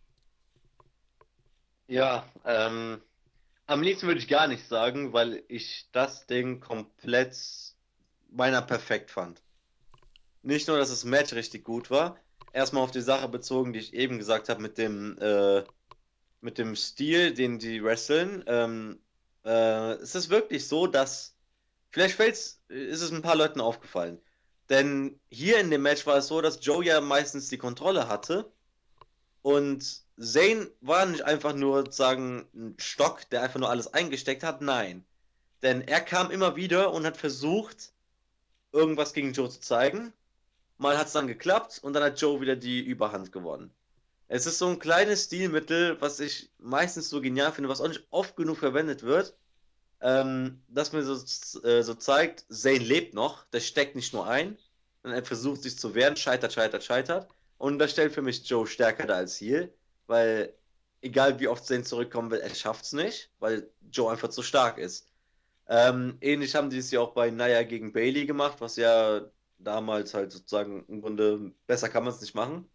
Ja, 1.87 2.27
ähm, 2.45 3.01
am 3.67 3.81
liebsten 3.81 4.07
würde 4.07 4.19
ich 4.19 4.27
gar 4.27 4.47
nicht 4.47 4.67
sagen, 4.67 5.13
weil 5.13 5.43
ich 5.47 5.89
das 5.91 6.27
Ding 6.27 6.59
komplett 6.59 7.35
meiner 8.29 8.61
perfekt 8.61 9.11
fand. 9.11 9.41
Nicht 10.41 10.67
nur, 10.67 10.77
dass 10.77 10.89
das 10.89 11.05
Match 11.05 11.33
richtig 11.33 11.63
gut 11.63 11.89
war, 11.89 12.19
erstmal 12.53 12.83
auf 12.83 12.91
die 12.91 13.01
Sache 13.01 13.27
bezogen, 13.27 13.73
die 13.73 13.79
ich 13.79 13.93
eben 13.93 14.19
gesagt 14.19 14.49
habe, 14.49 14.61
mit 14.61 14.77
dem, 14.77 15.17
äh, 15.19 15.63
mit 16.41 16.57
dem 16.57 16.75
Stil, 16.75 17.33
den 17.33 17.57
die 17.57 17.83
wresteln. 17.83 18.43
Ähm, 18.45 18.99
äh, 19.43 19.93
es 19.93 20.13
ist 20.13 20.29
wirklich 20.29 20.67
so, 20.67 20.85
dass, 20.85 21.35
vielleicht 21.89 22.15
fällt's, 22.15 22.61
ist 22.67 23.01
es 23.01 23.11
ein 23.11 23.23
paar 23.23 23.35
Leuten 23.35 23.61
aufgefallen. 23.61 24.21
Denn 24.69 25.19
hier 25.29 25.59
in 25.59 25.71
dem 25.71 25.81
Match 25.81 26.05
war 26.05 26.17
es 26.17 26.27
so, 26.27 26.41
dass 26.41 26.63
Joe 26.63 26.83
ja 26.83 27.01
meistens 27.01 27.49
die 27.49 27.57
Kontrolle 27.57 28.07
hatte 28.07 28.51
und 29.41 30.04
Zane 30.17 30.71
war 30.81 31.05
nicht 31.05 31.23
einfach 31.23 31.53
nur 31.53 31.79
sozusagen 31.79 32.47
ein 32.53 32.75
Stock, 32.77 33.29
der 33.29 33.41
einfach 33.41 33.59
nur 33.59 33.69
alles 33.69 33.93
eingesteckt 33.93 34.43
hat. 34.43 34.61
Nein. 34.61 35.05
Denn 35.61 35.81
er 35.81 36.01
kam 36.01 36.31
immer 36.31 36.55
wieder 36.55 36.93
und 36.93 37.05
hat 37.05 37.17
versucht, 37.17 37.91
irgendwas 38.71 39.13
gegen 39.13 39.33
Joe 39.33 39.49
zu 39.49 39.59
zeigen. 39.59 40.13
Mal 40.77 40.97
hat 40.97 41.07
es 41.07 41.13
dann 41.13 41.27
geklappt 41.27 41.79
und 41.81 41.93
dann 41.93 42.03
hat 42.03 42.19
Joe 42.19 42.41
wieder 42.41 42.55
die 42.55 42.81
Überhand 42.81 43.31
gewonnen. 43.31 43.73
Es 44.27 44.45
ist 44.45 44.57
so 44.57 44.67
ein 44.67 44.79
kleines 44.79 45.25
Stilmittel, 45.25 46.01
was 46.01 46.19
ich 46.19 46.49
meistens 46.57 47.09
so 47.09 47.21
genial 47.21 47.51
finde, 47.51 47.69
was 47.69 47.81
auch 47.81 47.87
nicht 47.87 48.07
oft 48.09 48.35
genug 48.35 48.57
verwendet 48.57 49.03
wird, 49.03 49.35
ähm, 50.01 50.61
dass 50.67 50.93
mir 50.93 51.03
so, 51.03 51.13
äh, 51.61 51.83
so 51.83 51.93
zeigt, 51.93 52.45
Zane 52.49 52.79
lebt 52.79 53.13
noch, 53.13 53.45
der 53.45 53.59
steckt 53.59 53.95
nicht 53.95 54.13
nur 54.13 54.27
ein, 54.27 54.57
sondern 55.03 55.19
er 55.21 55.25
versucht 55.25 55.63
sich 55.63 55.77
zu 55.77 55.93
wehren, 55.93 56.17
scheitert, 56.17 56.53
scheitert, 56.53 56.83
scheitert. 56.83 57.27
Und 57.57 57.79
das 57.79 57.91
stellt 57.91 58.13
für 58.13 58.21
mich 58.21 58.47
Joe 58.49 58.67
stärker 58.67 59.05
da 59.05 59.15
als 59.15 59.39
Heel, 59.39 59.73
weil 60.07 60.53
egal 61.01 61.39
wie 61.39 61.47
oft 61.47 61.65
Zane 61.65 61.83
zurückkommen 61.83 62.31
will, 62.31 62.39
er 62.39 62.53
schafft 62.53 62.85
es 62.85 62.93
nicht, 62.93 63.31
weil 63.39 63.69
Joe 63.91 64.11
einfach 64.11 64.29
zu 64.29 64.41
stark 64.41 64.77
ist. 64.77 65.07
Ähm, 65.67 66.17
ähnlich 66.21 66.55
haben 66.55 66.69
die 66.69 66.77
es 66.77 66.91
ja 66.91 66.99
auch 67.01 67.13
bei 67.13 67.31
Naya 67.31 67.63
gegen 67.63 67.93
Bailey 67.93 68.25
gemacht, 68.25 68.57
was 68.61 68.75
ja 68.75 69.21
damals 69.57 70.13
halt 70.13 70.31
sozusagen 70.31 70.85
im 70.87 71.01
Grunde 71.01 71.51
besser 71.67 71.89
kann 71.89 72.03
man 72.03 72.13
es 72.13 72.21
nicht 72.21 72.35
machen. 72.35 72.69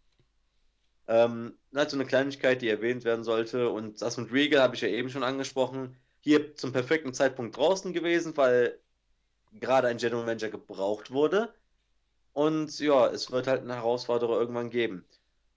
Ähm, 1.07 1.57
halt 1.75 1.89
so 1.89 1.97
eine 1.97 2.05
Kleinigkeit, 2.05 2.61
die 2.61 2.69
erwähnt 2.69 3.03
werden 3.03 3.23
sollte. 3.23 3.69
Und 3.69 4.01
das 4.01 4.17
mit 4.17 4.31
Regal 4.31 4.61
habe 4.61 4.75
ich 4.75 4.81
ja 4.81 4.87
eben 4.87 5.09
schon 5.09 5.23
angesprochen. 5.23 5.97
Hier 6.21 6.55
zum 6.55 6.71
perfekten 6.71 7.13
Zeitpunkt 7.13 7.57
draußen 7.57 7.93
gewesen, 7.93 8.35
weil 8.37 8.79
gerade 9.53 9.87
ein 9.87 9.97
General 9.97 10.25
Manager 10.25 10.49
gebraucht 10.49 11.11
wurde. 11.11 11.53
Und 12.33 12.79
ja, 12.79 13.07
es 13.07 13.31
wird 13.31 13.47
halt 13.47 13.61
eine 13.61 13.75
Herausforderung 13.75 14.35
irgendwann 14.35 14.69
geben. 14.69 15.05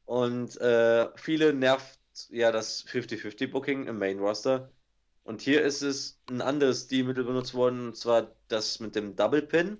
Und 0.05 0.61
äh, 0.61 1.09
viele 1.17 1.53
nervt 1.55 1.99
ja 2.29 2.53
das 2.53 2.87
50-50-Booking 2.87 3.87
im 3.87 3.99
Main 3.99 4.19
Roster. 4.19 4.71
Und 5.25 5.41
hier 5.41 5.63
ist 5.63 5.83
es 5.83 6.21
ein 6.29 6.43
anderes 6.43 6.85
Stilmittel 6.85 7.25
benutzt 7.25 7.55
worden, 7.55 7.89
und 7.89 7.97
zwar 7.97 8.35
das 8.49 8.81
mit 8.81 8.95
dem 8.95 9.17
Double 9.17 9.43
Pin. 9.43 9.79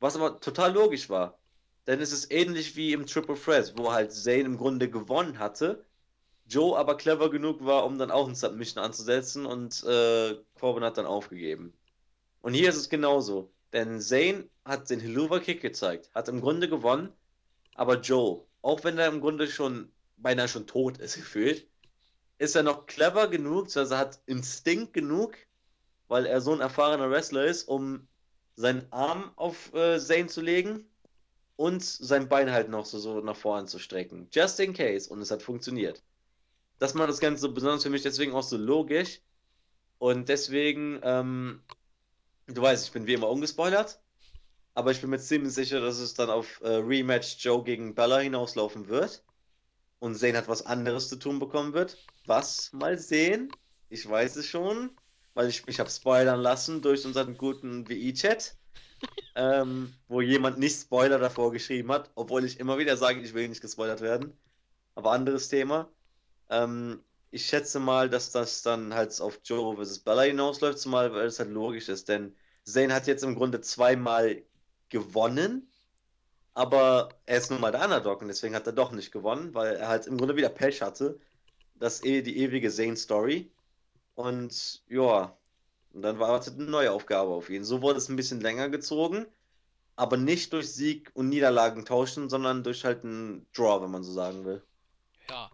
Was 0.00 0.16
aber 0.16 0.40
total 0.40 0.72
logisch 0.72 1.08
war. 1.08 1.38
ist 1.86 2.12
es 2.12 2.30
ähnlich 2.30 2.76
wie 2.76 2.92
im 2.92 3.06
Triple 3.06 3.36
Threat, 3.36 3.74
wo 3.76 3.92
halt 3.92 4.12
Zayn 4.12 4.46
im 4.46 4.58
Grunde 4.58 4.90
gewonnen 4.90 5.38
hatte, 5.38 5.84
Joe 6.46 6.76
aber 6.76 6.96
clever 6.96 7.30
genug 7.30 7.64
war, 7.64 7.84
um 7.86 7.98
dann 7.98 8.10
auch 8.10 8.28
ein 8.28 8.34
Submission 8.34 8.84
anzusetzen 8.84 9.46
und 9.46 9.82
äh, 9.84 10.36
Corbin 10.58 10.84
hat 10.84 10.98
dann 10.98 11.06
aufgegeben. 11.06 11.72
Und 12.42 12.54
hier 12.54 12.68
ist 12.68 12.76
es 12.76 12.88
genauso, 12.88 13.52
denn 13.72 14.00
Zayn 14.00 14.50
hat 14.64 14.90
den 14.90 15.00
Helluva 15.00 15.38
Kick 15.38 15.62
gezeigt, 15.62 16.10
hat 16.14 16.28
im 16.28 16.40
Grunde 16.40 16.68
gewonnen, 16.68 17.12
aber 17.74 18.00
Joe, 18.00 18.44
auch 18.62 18.84
wenn 18.84 18.98
er 18.98 19.08
im 19.08 19.20
Grunde 19.20 19.48
schon 19.48 19.92
beinahe 20.16 20.48
schon 20.48 20.66
tot 20.66 20.98
ist 20.98 21.16
gefühlt, 21.16 21.68
ist 22.38 22.56
er 22.56 22.62
noch 22.62 22.86
clever 22.86 23.28
genug, 23.28 23.76
also 23.76 23.96
hat 23.96 24.20
Instinkt 24.26 24.92
genug, 24.92 25.36
weil 26.08 26.26
er 26.26 26.40
so 26.40 26.52
ein 26.52 26.60
erfahrener 26.60 27.10
Wrestler 27.10 27.44
ist, 27.44 27.68
um 27.68 28.08
seinen 28.56 28.90
Arm 28.92 29.32
auf 29.36 29.72
äh, 29.74 29.98
Zane 29.98 30.26
zu 30.26 30.40
legen 30.40 30.84
und 31.56 31.82
sein 31.82 32.28
Bein 32.28 32.50
halt 32.50 32.68
noch 32.68 32.84
so, 32.84 32.98
so 32.98 33.20
nach 33.20 33.36
vorne 33.36 33.66
zu 33.66 33.78
strecken. 33.78 34.28
Just 34.32 34.58
in 34.60 34.74
case. 34.74 35.08
Und 35.08 35.20
es 35.20 35.30
hat 35.30 35.42
funktioniert. 35.42 36.02
Das 36.78 36.94
macht 36.94 37.08
das 37.08 37.20
Ganze 37.20 37.42
so 37.42 37.52
besonders 37.52 37.84
für 37.84 37.90
mich 37.90 38.02
deswegen 38.02 38.32
auch 38.32 38.42
so 38.42 38.56
logisch. 38.56 39.20
Und 39.98 40.28
deswegen, 40.28 40.98
ähm, 41.04 41.62
du 42.48 42.60
weißt, 42.60 42.86
ich 42.86 42.92
bin 42.92 43.06
wie 43.06 43.14
immer 43.14 43.30
ungespoilert. 43.30 44.01
Aber 44.74 44.90
ich 44.90 45.00
bin 45.00 45.10
mir 45.10 45.18
ziemlich 45.18 45.52
sicher, 45.52 45.80
dass 45.80 45.98
es 45.98 46.14
dann 46.14 46.30
auf 46.30 46.60
äh, 46.62 46.68
Rematch 46.68 47.36
Joe 47.44 47.62
gegen 47.62 47.94
Bella 47.94 48.18
hinauslaufen 48.18 48.88
wird. 48.88 49.22
Und 49.98 50.16
Zane 50.16 50.38
hat 50.38 50.48
was 50.48 50.66
anderes 50.66 51.08
zu 51.08 51.16
tun 51.16 51.38
bekommen 51.38 51.74
wird. 51.74 51.98
Was? 52.26 52.72
Mal 52.72 52.98
sehen. 52.98 53.52
Ich 53.88 54.08
weiß 54.08 54.36
es 54.36 54.46
schon 54.46 54.90
weil 55.34 55.48
ich 55.48 55.66
mich 55.66 55.80
habe 55.80 55.90
spoilern 55.90 56.40
lassen 56.40 56.82
durch 56.82 57.04
unseren 57.06 57.36
guten 57.36 57.88
WI-Chat, 57.88 58.56
ähm, 59.34 59.92
wo 60.08 60.20
jemand 60.20 60.58
nicht 60.58 60.80
Spoiler 60.80 61.18
davor 61.18 61.52
geschrieben 61.52 61.90
hat, 61.92 62.10
obwohl 62.14 62.44
ich 62.44 62.60
immer 62.60 62.78
wieder 62.78 62.96
sage, 62.96 63.20
ich 63.20 63.34
will 63.34 63.48
nicht 63.48 63.60
gespoilert 63.60 64.00
werden. 64.00 64.36
Aber 64.94 65.12
anderes 65.12 65.48
Thema. 65.48 65.88
Ähm, 66.50 67.02
ich 67.30 67.46
schätze 67.46 67.80
mal, 67.80 68.10
dass 68.10 68.30
das 68.30 68.62
dann 68.62 68.94
halt 68.94 69.18
auf 69.20 69.40
Joe 69.44 69.82
vs. 69.82 70.00
Bella 70.00 70.22
hinausläuft, 70.22 70.78
zumal 70.78 71.12
weil 71.14 71.26
es 71.26 71.38
halt 71.38 71.50
logisch 71.50 71.88
ist, 71.88 72.08
denn 72.08 72.36
Zane 72.64 72.94
hat 72.94 73.06
jetzt 73.06 73.24
im 73.24 73.34
Grunde 73.34 73.60
zweimal 73.60 74.42
gewonnen, 74.92 75.68
aber 76.54 77.08
er 77.26 77.38
ist 77.38 77.50
nun 77.50 77.60
mal 77.60 77.72
der 77.72 77.82
Underdog 77.82 78.20
und 78.20 78.28
deswegen 78.28 78.54
hat 78.54 78.66
er 78.66 78.72
doch 78.72 78.92
nicht 78.92 79.10
gewonnen, 79.10 79.54
weil 79.54 79.76
er 79.76 79.88
halt 79.88 80.06
im 80.06 80.18
Grunde 80.18 80.36
wieder 80.36 80.50
Pech 80.50 80.82
hatte. 80.82 81.18
Das 81.74 81.94
ist 81.94 82.06
eh 82.06 82.22
die 82.22 82.38
ewige 82.38 82.70
Zane-Story. 82.70 83.50
Und 84.14 84.82
ja, 84.86 85.36
und 85.92 86.02
dann 86.02 86.18
wartet 86.18 86.54
eine 86.54 86.70
neue 86.70 86.92
Aufgabe 86.92 87.30
auf 87.30 87.48
ihn. 87.48 87.64
So 87.64 87.82
wurde 87.82 87.98
es 87.98 88.08
ein 88.08 88.16
bisschen 88.16 88.40
länger 88.40 88.68
gezogen, 88.68 89.26
aber 89.96 90.18
nicht 90.18 90.52
durch 90.52 90.70
Sieg 90.70 91.10
und 91.14 91.30
Niederlagen 91.30 91.84
tauschen, 91.86 92.28
sondern 92.28 92.62
durch 92.62 92.84
halt 92.84 93.02
einen 93.02 93.46
Draw, 93.54 93.82
wenn 93.82 93.90
man 93.90 94.04
so 94.04 94.12
sagen 94.12 94.44
will. 94.44 94.62
Ja, 95.30 95.50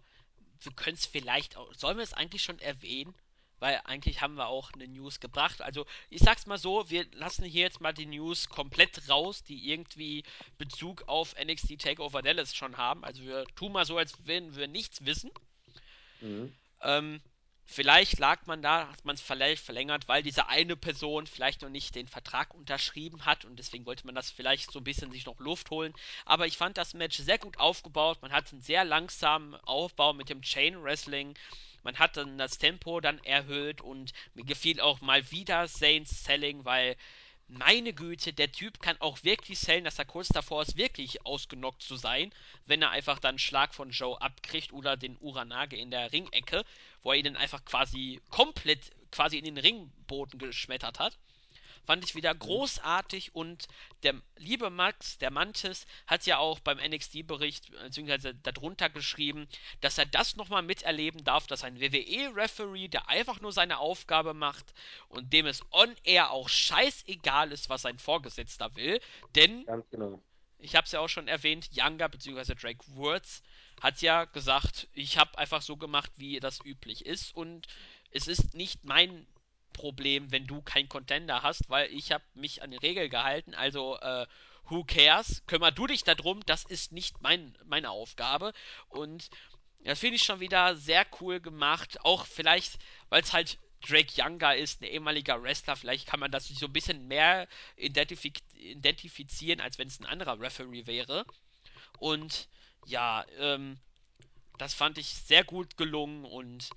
wir 0.61 0.73
können 0.73 0.97
es 0.97 1.05
vielleicht 1.05 1.55
auch. 1.55 1.73
Sollen 1.73 1.97
wir 1.97 2.03
es 2.03 2.13
eigentlich 2.13 2.43
schon 2.43 2.59
erwähnen? 2.59 3.15
Weil 3.59 3.81
eigentlich 3.85 4.21
haben 4.21 4.35
wir 4.35 4.47
auch 4.47 4.71
eine 4.73 4.87
News 4.87 5.19
gebracht. 5.19 5.61
Also 5.61 5.85
ich 6.09 6.21
sag's 6.21 6.45
mal 6.45 6.57
so, 6.57 6.89
wir 6.89 7.05
lassen 7.13 7.43
hier 7.43 7.63
jetzt 7.63 7.81
mal 7.81 7.93
die 7.93 8.05
News 8.05 8.49
komplett 8.49 9.09
raus, 9.09 9.43
die 9.43 9.69
irgendwie 9.69 10.23
Bezug 10.57 11.03
auf 11.07 11.35
NXT 11.41 11.79
Takeover 11.79 12.21
Dallas 12.21 12.55
schon 12.55 12.77
haben. 12.77 13.03
Also 13.03 13.23
wir 13.23 13.45
tun 13.55 13.71
mal 13.71 13.85
so, 13.85 13.97
als 13.97 14.13
wenn 14.25 14.55
wir 14.55 14.67
nichts 14.67 15.05
wissen. 15.05 15.31
Mhm. 16.21 16.53
Ähm, 16.81 17.21
Vielleicht 17.71 18.17
lag 18.17 18.47
man 18.47 18.63
da, 18.63 18.89
hat 18.89 19.05
man 19.05 19.13
es 19.13 19.21
vielleicht 19.21 19.63
verlängert, 19.63 20.07
weil 20.07 20.23
diese 20.23 20.47
eine 20.47 20.75
Person 20.75 21.27
vielleicht 21.27 21.61
noch 21.61 21.69
nicht 21.69 21.93
den 21.93 22.07
Vertrag 22.07 22.55
unterschrieben 22.55 23.25
hat 23.25 23.45
und 23.45 23.59
deswegen 23.59 23.85
wollte 23.85 24.07
man 24.07 24.15
das 24.15 24.31
vielleicht 24.31 24.71
so 24.71 24.79
ein 24.79 24.83
bisschen 24.83 25.11
sich 25.11 25.27
noch 25.27 25.37
Luft 25.39 25.69
holen. 25.69 25.93
Aber 26.25 26.47
ich 26.47 26.57
fand 26.57 26.79
das 26.79 26.95
Match 26.95 27.19
sehr 27.19 27.37
gut 27.37 27.59
aufgebaut. 27.59 28.23
Man 28.23 28.31
hat 28.31 28.51
einen 28.51 28.63
sehr 28.63 28.85
langsamen 28.85 29.53
Aufbau 29.53 30.13
mit 30.13 30.29
dem 30.29 30.41
Chain 30.41 30.81
Wrestling. 30.81 31.35
Man 31.83 31.99
hat 31.99 32.17
dann 32.17 32.37
das 32.37 32.57
Tempo 32.57 32.99
dann 32.99 33.23
erhöht 33.23 33.81
und 33.81 34.13
mir 34.33 34.45
gefiel 34.45 34.79
auch 34.81 35.01
mal 35.01 35.29
wieder 35.31 35.67
Saints 35.67 36.23
Selling, 36.23 36.65
weil 36.65 36.95
meine 37.49 37.93
Güte, 37.93 38.31
der 38.31 38.51
Typ 38.51 38.79
kann 38.79 38.95
auch 38.99 39.23
wirklich 39.23 39.57
sellen, 39.57 39.83
dass 39.83 39.97
er 39.97 40.05
kurz 40.05 40.27
davor 40.27 40.61
ist, 40.61 40.77
wirklich 40.77 41.25
ausgenockt 41.25 41.81
zu 41.81 41.95
sein, 41.95 42.31
wenn 42.67 42.83
er 42.83 42.91
einfach 42.91 43.17
dann 43.17 43.39
Schlag 43.39 43.73
von 43.73 43.89
Joe 43.89 44.21
abkriegt 44.21 44.71
oder 44.71 44.95
den 44.97 45.17
Uranage 45.19 45.75
in 45.75 45.89
der 45.89 46.11
Ringecke, 46.11 46.63
wo 47.01 47.11
er 47.11 47.17
ihn 47.17 47.25
dann 47.25 47.35
einfach 47.35 47.65
quasi 47.65 48.21
komplett 48.29 48.91
quasi 49.11 49.39
in 49.39 49.45
den 49.45 49.57
Ringboden 49.57 50.37
geschmettert 50.37 50.99
hat. 50.99 51.17
Fand 51.85 52.03
ich 52.03 52.15
wieder 52.15 52.33
mhm. 52.33 52.39
großartig 52.39 53.35
und 53.35 53.67
der 54.03 54.15
liebe 54.37 54.69
Max, 54.69 55.17
der 55.17 55.31
Mantis, 55.31 55.85
hat 56.07 56.25
ja 56.25 56.37
auch 56.37 56.59
beim 56.59 56.77
NXT-Bericht, 56.77 57.71
beziehungsweise 57.71 58.35
darunter 58.35 58.89
geschrieben, 58.89 59.47
dass 59.81 59.97
er 59.97 60.05
das 60.05 60.35
nochmal 60.35 60.63
miterleben 60.63 61.23
darf, 61.23 61.47
dass 61.47 61.63
ein 61.63 61.79
WWE-Referee, 61.79 62.87
der 62.87 63.09
einfach 63.09 63.41
nur 63.41 63.51
seine 63.51 63.79
Aufgabe 63.79 64.33
macht 64.33 64.73
und 65.09 65.33
dem 65.33 65.45
es 65.45 65.61
on-air 65.71 66.31
auch 66.31 66.49
scheißegal 66.49 67.51
ist, 67.51 67.69
was 67.69 67.81
sein 67.81 67.99
Vorgesetzter 67.99 68.75
will, 68.75 68.99
denn, 69.35 69.65
genau. 69.91 70.21
ich 70.57 70.75
habe 70.75 70.85
es 70.85 70.91
ja 70.91 70.99
auch 70.99 71.09
schon 71.09 71.27
erwähnt, 71.27 71.69
Younger 71.73 72.09
bzw. 72.09 72.55
Drake 72.55 72.85
Woods 72.95 73.41
hat 73.81 74.01
ja 74.01 74.25
gesagt, 74.25 74.87
ich 74.93 75.17
habe 75.17 75.37
einfach 75.37 75.61
so 75.61 75.77
gemacht, 75.77 76.11
wie 76.17 76.39
das 76.39 76.63
üblich 76.63 77.05
ist 77.05 77.35
und 77.35 77.67
es 78.11 78.27
ist 78.27 78.53
nicht 78.53 78.85
mein 78.85 79.27
Problem, 79.79 80.29
wenn 80.31 80.45
du 80.45 80.61
keinen 80.61 80.89
Contender 80.89 81.41
hast, 81.41 81.69
weil 81.69 81.89
ich 81.93 82.11
habe 82.11 82.23
mich 82.33 82.61
an 82.61 82.71
die 82.71 82.77
Regel 82.77 83.07
gehalten. 83.07 83.53
Also, 83.53 83.97
äh, 83.99 84.27
who 84.65 84.83
cares? 84.83 85.41
Kümmer 85.47 85.71
du 85.71 85.87
dich 85.87 86.03
darum, 86.03 86.45
das 86.45 86.65
ist 86.65 86.91
nicht 86.91 87.21
mein, 87.21 87.57
meine 87.63 87.89
Aufgabe. 87.89 88.51
Und 88.89 89.29
das 89.85 89.99
finde 89.99 90.17
ich 90.17 90.23
schon 90.23 90.41
wieder 90.41 90.75
sehr 90.75 91.05
cool 91.21 91.39
gemacht. 91.39 92.03
Auch 92.03 92.25
vielleicht, 92.25 92.77
weil 93.07 93.21
es 93.21 93.31
halt 93.31 93.57
Drake 93.87 94.21
Younger 94.21 94.57
ist, 94.57 94.81
ein 94.81 94.85
ehemaliger 94.85 95.41
Wrestler, 95.41 95.77
vielleicht 95.77 96.05
kann 96.05 96.19
man 96.19 96.31
das 96.31 96.49
so 96.49 96.65
ein 96.65 96.73
bisschen 96.73 97.07
mehr 97.07 97.47
identifiz 97.77 98.39
identifizieren, 98.53 99.61
als 99.61 99.77
wenn 99.77 99.87
es 99.87 100.01
ein 100.01 100.05
anderer 100.05 100.37
Referee 100.41 100.85
wäre. 100.87 101.25
Und 101.99 102.49
ja, 102.85 103.25
ähm, 103.37 103.79
das 104.57 104.73
fand 104.73 104.97
ich 104.97 105.07
sehr 105.07 105.45
gut 105.45 105.77
gelungen 105.77 106.25
und 106.25 106.69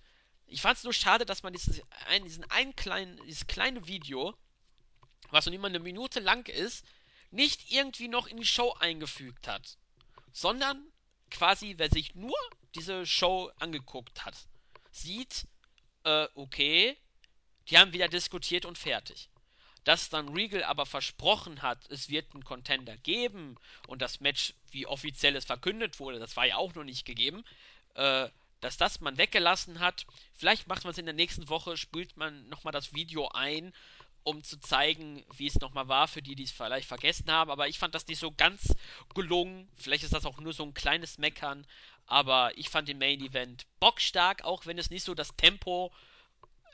ich 0.53 0.61
fand 0.61 0.77
es 0.77 0.85
nur 0.85 0.93
schade, 0.93 1.25
dass 1.25 1.43
man 1.43 1.55
dieses, 1.55 1.83
ein, 2.09 2.25
diesen 2.25 2.45
einen 2.51 2.77
kleinen, 2.77 3.17
dieses 3.25 3.47
kleine 3.47 3.87
Video, 3.87 4.35
was 5.31 5.47
nun 5.47 5.55
immer 5.55 5.69
eine 5.69 5.81
Minute 5.81 6.21
lang 6.21 6.47
ist, 6.47 6.85
nicht 7.31 7.73
irgendwie 7.73 8.09
noch 8.09 8.27
in 8.27 8.37
die 8.37 8.47
Show 8.47 8.73
eingefügt 8.79 9.49
hat. 9.49 9.79
Sondern 10.33 10.85
quasi, 11.31 11.75
wer 11.79 11.91
sich 11.91 12.15
nur 12.15 12.37
diese 12.75 13.07
Show 13.07 13.51
angeguckt 13.59 14.27
hat, 14.27 14.37
sieht, 14.91 15.47
äh, 16.05 16.29
okay, 16.35 16.99
die 17.69 17.79
haben 17.79 17.95
wieder 17.95 18.09
diskutiert 18.09 18.67
und 18.67 18.77
fertig. 18.77 19.31
Dass 19.85 20.11
dann 20.11 20.29
Regal 20.29 20.65
aber 20.65 20.85
versprochen 20.85 21.63
hat, 21.63 21.91
es 21.91 22.11
wird 22.11 22.35
einen 22.35 22.45
Contender 22.45 22.97
geben 22.99 23.57
und 23.89 24.03
das 24.03 24.21
Match, 24.21 24.55
wie 24.71 24.87
offiziell 24.87 25.35
es 25.35 25.47
verkündet 25.47 25.99
wurde, 25.99 26.19
das 26.19 26.37
war 26.37 26.47
ja 26.47 26.57
auch 26.57 26.75
noch 26.75 26.85
nicht 26.85 27.07
gegeben, 27.07 27.43
äh, 27.95 28.29
dass 28.63 28.77
das 28.77 29.01
man 29.01 29.19
weggelassen 29.19 29.81
hat. 29.81 30.07
Vielleicht 30.39 30.69
macht 30.69 30.85
man 30.85 30.93
es 30.93 30.99
in 30.99 31.05
der 31.05 31.15
nächsten 31.15 31.49
Woche, 31.49 31.77
spült 31.77 32.17
man 32.17 32.49
nochmal 32.49 32.73
das 32.73 32.95
Video 32.95 33.29
ein, 33.35 33.75
um 34.23 34.45
zu 34.45 34.59
zeigen, 34.61 35.25
wie 35.37 35.49
es 35.49 35.61
nochmal 35.61 35.89
war, 35.89 36.07
für 36.07 36.23
die, 36.23 36.37
die 36.37 36.45
es 36.45 36.53
vielleicht 36.53 36.87
vergessen 36.87 37.31
haben. 37.31 37.51
Aber 37.51 37.67
ich 37.67 37.79
fand 37.79 37.95
das 37.95 38.07
nicht 38.07 38.21
so 38.21 38.31
ganz 38.31 38.73
gelungen. 39.15 39.69
Vielleicht 39.77 40.05
ist 40.05 40.15
das 40.15 40.25
auch 40.25 40.39
nur 40.41 40.53
so 40.53 40.63
ein 40.63 40.75
kleines 40.75 41.19
Meckern. 41.19 41.67
Aber 42.07 42.57
ich 42.57 42.69
fand 42.69 42.89
den 42.89 42.99
Main 42.99 43.21
Event 43.21 43.67
bockstark, 43.81 44.45
auch 44.45 44.65
wenn 44.65 44.79
es 44.79 44.91
nicht 44.91 45.05
so 45.05 45.15
das 45.15 45.35
Tempo 45.37 45.93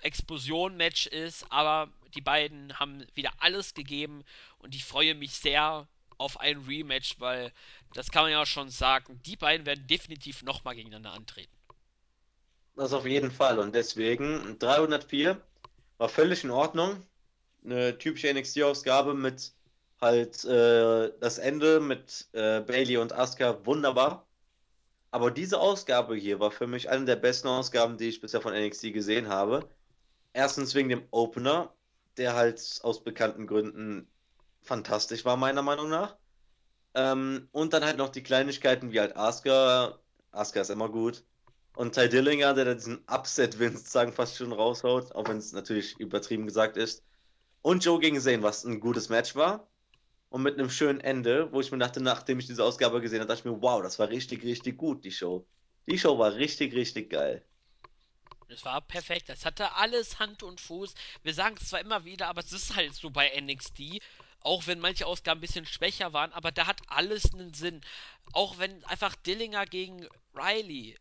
Explosion-Match 0.02 1.06
ist. 1.06 1.50
Aber 1.50 1.90
die 2.14 2.20
beiden 2.20 2.78
haben 2.78 3.06
wieder 3.14 3.32
alles 3.38 3.72
gegeben 3.72 4.24
und 4.58 4.74
ich 4.74 4.84
freue 4.84 5.14
mich 5.14 5.32
sehr 5.32 5.88
auf 6.18 6.38
ein 6.40 6.58
Rematch, 6.66 7.18
weil 7.18 7.50
das 7.94 8.10
kann 8.10 8.24
man 8.24 8.32
ja 8.32 8.44
schon 8.44 8.68
sagen. 8.68 9.22
Die 9.24 9.36
beiden 9.36 9.64
werden 9.64 9.86
definitiv 9.86 10.42
nochmal 10.42 10.74
gegeneinander 10.74 11.12
antreten. 11.12 11.57
Das 12.78 12.92
auf 12.92 13.06
jeden 13.06 13.32
Fall. 13.32 13.58
Und 13.58 13.74
deswegen 13.74 14.56
304 14.60 15.40
war 15.98 16.08
völlig 16.08 16.44
in 16.44 16.50
Ordnung. 16.50 17.02
Eine 17.64 17.98
typische 17.98 18.32
NXT-Ausgabe 18.32 19.14
mit 19.14 19.52
halt 20.00 20.44
äh, 20.44 21.10
das 21.20 21.38
Ende 21.38 21.80
mit 21.80 22.28
äh, 22.32 22.60
Bailey 22.60 22.98
und 22.98 23.12
Asuka 23.12 23.66
wunderbar. 23.66 24.28
Aber 25.10 25.32
diese 25.32 25.58
Ausgabe 25.60 26.14
hier 26.16 26.38
war 26.40 26.52
für 26.52 26.68
mich 26.68 26.88
eine 26.88 27.04
der 27.04 27.16
besten 27.16 27.48
Ausgaben, 27.48 27.98
die 27.98 28.08
ich 28.10 28.20
bisher 28.20 28.40
von 28.40 28.54
NXT 28.54 28.92
gesehen 28.92 29.28
habe. 29.28 29.68
Erstens 30.32 30.74
wegen 30.76 30.88
dem 30.88 31.02
Opener, 31.10 31.74
der 32.16 32.34
halt 32.36 32.80
aus 32.84 33.02
bekannten 33.02 33.48
Gründen 33.48 34.08
fantastisch 34.62 35.24
war, 35.24 35.36
meiner 35.36 35.62
Meinung 35.62 35.88
nach. 35.88 36.16
Ähm, 36.94 37.48
und 37.52 37.72
dann 37.72 37.84
halt 37.84 37.98
noch 37.98 38.10
die 38.10 38.22
Kleinigkeiten 38.22 38.92
wie 38.92 39.00
halt 39.00 39.16
Asuka. 39.16 39.98
Asuka 40.32 40.60
ist 40.60 40.70
immer 40.70 40.88
gut. 40.90 41.24
Und 41.78 41.94
Ty 41.94 42.08
Dillinger, 42.08 42.54
der 42.54 42.74
diesen 42.74 43.04
Upset-Win 43.06 43.76
sozusagen 43.76 44.12
fast 44.12 44.36
schon 44.36 44.52
raushaut, 44.52 45.12
auch 45.12 45.28
wenn 45.28 45.36
es 45.36 45.52
natürlich 45.52 45.96
übertrieben 46.00 46.44
gesagt 46.44 46.76
ist. 46.76 47.04
Und 47.62 47.84
Joe 47.84 48.00
gegen 48.00 48.20
Zane, 48.20 48.42
was 48.42 48.64
ein 48.64 48.80
gutes 48.80 49.10
Match 49.10 49.36
war. 49.36 49.68
und 50.28 50.42
mit 50.42 50.58
einem 50.58 50.70
schönen 50.70 51.00
Ende, 51.00 51.52
wo 51.52 51.60
ich 51.60 51.70
mir 51.70 51.78
dachte, 51.78 52.02
nachdem 52.02 52.40
ich 52.40 52.48
diese 52.48 52.64
Ausgabe 52.64 53.00
gesehen 53.00 53.20
habe, 53.20 53.28
dachte 53.28 53.42
ich 53.42 53.44
mir, 53.44 53.62
wow, 53.62 53.80
das 53.80 53.96
war 54.00 54.08
richtig, 54.08 54.42
richtig 54.42 54.76
gut, 54.76 55.04
die 55.04 55.12
Show. 55.12 55.46
Die 55.86 55.96
Show 55.96 56.18
war 56.18 56.34
richtig, 56.34 56.74
richtig 56.74 57.10
geil. 57.10 57.44
Es 58.48 58.64
war 58.64 58.80
perfekt. 58.80 59.28
Es 59.28 59.46
hatte 59.46 59.76
alles 59.76 60.18
Hand 60.18 60.42
und 60.42 60.60
Fuß. 60.60 60.94
Wir 61.22 61.32
sagen 61.32 61.54
es 61.60 61.68
zwar 61.68 61.80
immer 61.80 62.04
wieder, 62.04 62.26
aber 62.26 62.40
es 62.40 62.50
ist 62.50 62.74
halt 62.74 62.92
so 62.92 63.10
bei 63.10 63.30
NXT. 63.40 64.00
Auch 64.40 64.66
wenn 64.66 64.80
manche 64.80 65.06
Ausgaben 65.06 65.38
ein 65.38 65.42
bisschen 65.42 65.64
schwächer 65.64 66.12
waren, 66.12 66.32
aber 66.32 66.50
da 66.50 66.66
hat 66.66 66.80
alles 66.88 67.32
einen 67.32 67.54
Sinn. 67.54 67.82
Auch 68.32 68.58
wenn 68.58 68.84
einfach 68.86 69.14
Dillinger 69.14 69.64
gegen 69.64 70.08
Riley. 70.34 70.96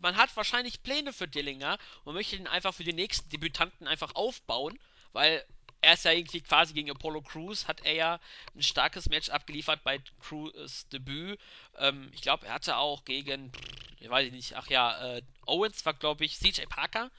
Man 0.00 0.16
hat 0.16 0.36
wahrscheinlich 0.36 0.82
Pläne 0.82 1.12
für 1.12 1.28
Dillinger 1.28 1.78
und 2.04 2.14
möchte 2.14 2.36
ihn 2.36 2.46
einfach 2.46 2.74
für 2.74 2.84
die 2.84 2.92
nächsten 2.92 3.28
Debütanten 3.30 3.86
einfach 3.86 4.14
aufbauen, 4.14 4.78
weil 5.12 5.44
er 5.84 5.94
ist 5.94 6.04
ja 6.04 6.12
irgendwie 6.12 6.40
quasi 6.40 6.72
gegen 6.72 6.90
Apollo 6.90 7.22
Crews, 7.22 7.68
hat 7.68 7.84
er 7.84 7.92
ja 7.92 8.20
ein 8.54 8.62
starkes 8.62 9.08
Match 9.10 9.28
abgeliefert 9.28 9.84
bei 9.84 10.00
Crews 10.20 10.88
Debüt. 10.88 11.38
Ähm, 11.78 12.10
ich 12.14 12.22
glaube, 12.22 12.46
er 12.46 12.54
hatte 12.54 12.76
auch 12.78 13.04
gegen, 13.04 13.52
ich 14.00 14.08
weiß 14.08 14.32
nicht, 14.32 14.56
ach 14.56 14.68
ja, 14.68 15.16
äh, 15.16 15.22
Owens 15.46 15.84
war, 15.84 15.94
glaube 15.94 16.24
ich, 16.24 16.38
CJ 16.38 16.62
Parker, 16.66 17.10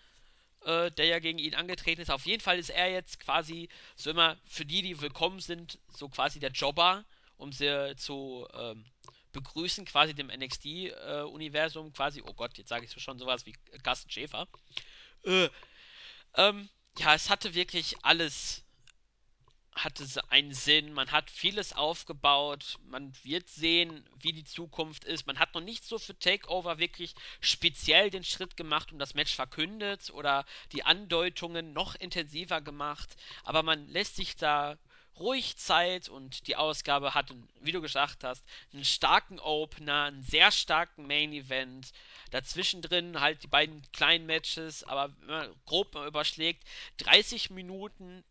äh, 0.66 0.90
der 0.92 1.06
ja 1.06 1.20
gegen 1.20 1.38
ihn 1.40 1.54
angetreten 1.56 2.02
ist. 2.02 2.10
Auf 2.10 2.26
jeden 2.26 2.42
Fall 2.42 2.58
ist 2.58 2.70
er 2.70 2.90
jetzt 2.92 3.20
quasi 3.20 3.70
so 3.96 4.10
immer 4.10 4.38
für 4.46 4.66
die, 4.66 4.82
die 4.82 5.00
willkommen 5.00 5.40
sind, 5.40 5.78
so 5.90 6.10
quasi 6.10 6.40
der 6.40 6.52
Jobber, 6.52 7.06
um 7.38 7.52
sie 7.52 7.96
zu 7.98 8.48
ähm, 8.54 8.84
begrüßen, 9.36 9.86
quasi 9.86 10.16
dem 10.16 10.28
NXT-Universum, 10.28 11.88
äh, 11.88 11.92
quasi, 11.92 12.24
oh 12.26 12.34
Gott, 12.34 12.58
jetzt 12.58 12.70
sage 12.70 12.86
ich 12.86 13.02
schon 13.02 13.20
sowas 13.20 13.46
wie 13.46 13.54
Carsten 13.84 14.10
Schäfer. 14.10 14.48
Äh, 15.24 15.50
ähm, 16.36 16.70
ja, 16.98 17.14
es 17.14 17.30
hatte 17.30 17.54
wirklich 17.54 17.96
alles 18.04 18.64
hatte 19.76 20.06
einen 20.30 20.54
Sinn, 20.54 20.94
man 20.94 21.12
hat 21.12 21.30
vieles 21.30 21.74
aufgebaut, 21.74 22.78
man 22.86 23.12
wird 23.24 23.50
sehen, 23.50 24.08
wie 24.22 24.32
die 24.32 24.46
Zukunft 24.46 25.04
ist. 25.04 25.28
Man 25.28 25.38
hat 25.38 25.54
noch 25.54 25.62
nicht 25.62 25.84
so 25.84 26.00
für 26.00 26.18
Takeover 26.18 26.78
wirklich 26.78 27.14
speziell 27.42 28.10
den 28.10 28.24
Schritt 28.24 28.56
gemacht 28.56 28.94
und 28.94 29.00
das 29.00 29.16
Match 29.16 29.36
verkündet 29.36 30.12
oder 30.12 30.46
die 30.72 30.84
Andeutungen 30.84 31.74
noch 31.74 31.96
intensiver 31.96 32.62
gemacht, 32.62 33.18
aber 33.44 33.64
man 33.64 33.86
lässt 33.90 34.16
sich 34.16 34.38
da 34.38 34.78
ruhig 35.20 35.58
Zeit 35.58 36.10
und 36.10 36.48
die 36.48 36.56
Ausgabe 36.56 37.14
hat, 37.14 37.34
wie 37.62 37.72
du 37.72 37.82
gesagt 37.82 38.24
hast, 38.24 38.44
einen 38.74 38.86
starken 38.86 39.40
Opener, 39.40 40.06
einen 40.06 40.24
sehr 40.24 40.52
starken 40.52 41.08
Main 41.08 41.32
Event. 41.34 41.92
Dazwischen 42.32 42.82
drin 42.82 43.20
halt 43.22 43.44
die 43.44 43.48
beiden 43.48 43.82
kleinen 43.92 44.26
Matches, 44.26 44.84
aber 44.84 45.14
wenn 45.22 45.28
man 45.28 45.56
grob 45.66 45.96
überschlägt, 45.96 46.64
30 46.98 47.50
Minuten 47.50 48.24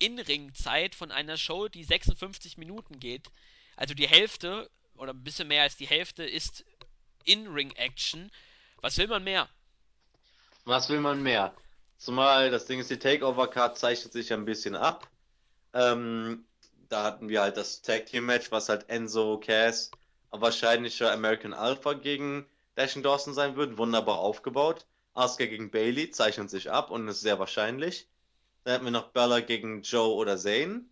in-Ring-Zeit 0.00 0.94
von 0.94 1.12
einer 1.12 1.36
Show, 1.36 1.68
die 1.68 1.84
56 1.84 2.58
Minuten 2.58 2.98
geht. 2.98 3.30
Also 3.76 3.94
die 3.94 4.08
Hälfte 4.08 4.70
oder 4.96 5.12
ein 5.12 5.22
bisschen 5.22 5.48
mehr 5.48 5.62
als 5.62 5.76
die 5.76 5.86
Hälfte 5.86 6.24
ist 6.24 6.64
In-Ring-Action. 7.24 8.30
Was 8.80 8.98
will 8.98 9.08
man 9.08 9.24
mehr? 9.24 9.48
Was 10.64 10.88
will 10.88 11.00
man 11.00 11.22
mehr? 11.22 11.54
Zumal 11.98 12.50
das 12.50 12.66
Ding 12.66 12.80
ist, 12.80 12.90
die 12.90 12.98
Takeover-Card 12.98 13.78
zeichnet 13.78 14.12
sich 14.12 14.32
ein 14.32 14.46
bisschen 14.46 14.74
ab. 14.74 15.08
Ähm, 15.72 16.44
da 16.88 17.04
hatten 17.04 17.28
wir 17.28 17.42
halt 17.42 17.56
das 17.56 17.82
Tag 17.82 18.06
Team 18.06 18.26
Match, 18.26 18.50
was 18.50 18.68
halt 18.68 18.88
Enzo, 18.88 19.38
Cass, 19.38 19.90
wahrscheinlicher 20.30 21.12
American 21.12 21.54
Alpha 21.54 21.92
gegen 21.92 22.46
Dashing 22.76 23.02
Dawson 23.02 23.34
sein 23.34 23.56
wird. 23.56 23.78
Wunderbar 23.78 24.18
aufgebaut. 24.18 24.86
Asuka 25.14 25.46
gegen 25.46 25.70
Bailey 25.70 26.10
zeichnet 26.10 26.50
sich 26.50 26.70
ab 26.70 26.90
und 26.90 27.08
ist 27.08 27.20
sehr 27.20 27.38
wahrscheinlich. 27.38 28.08
Dann 28.64 28.74
hätten 28.74 28.84
wir 28.84 28.92
noch 28.92 29.08
Bella 29.08 29.40
gegen 29.40 29.82
Joe 29.82 30.14
oder 30.14 30.36
Zane, 30.36 30.84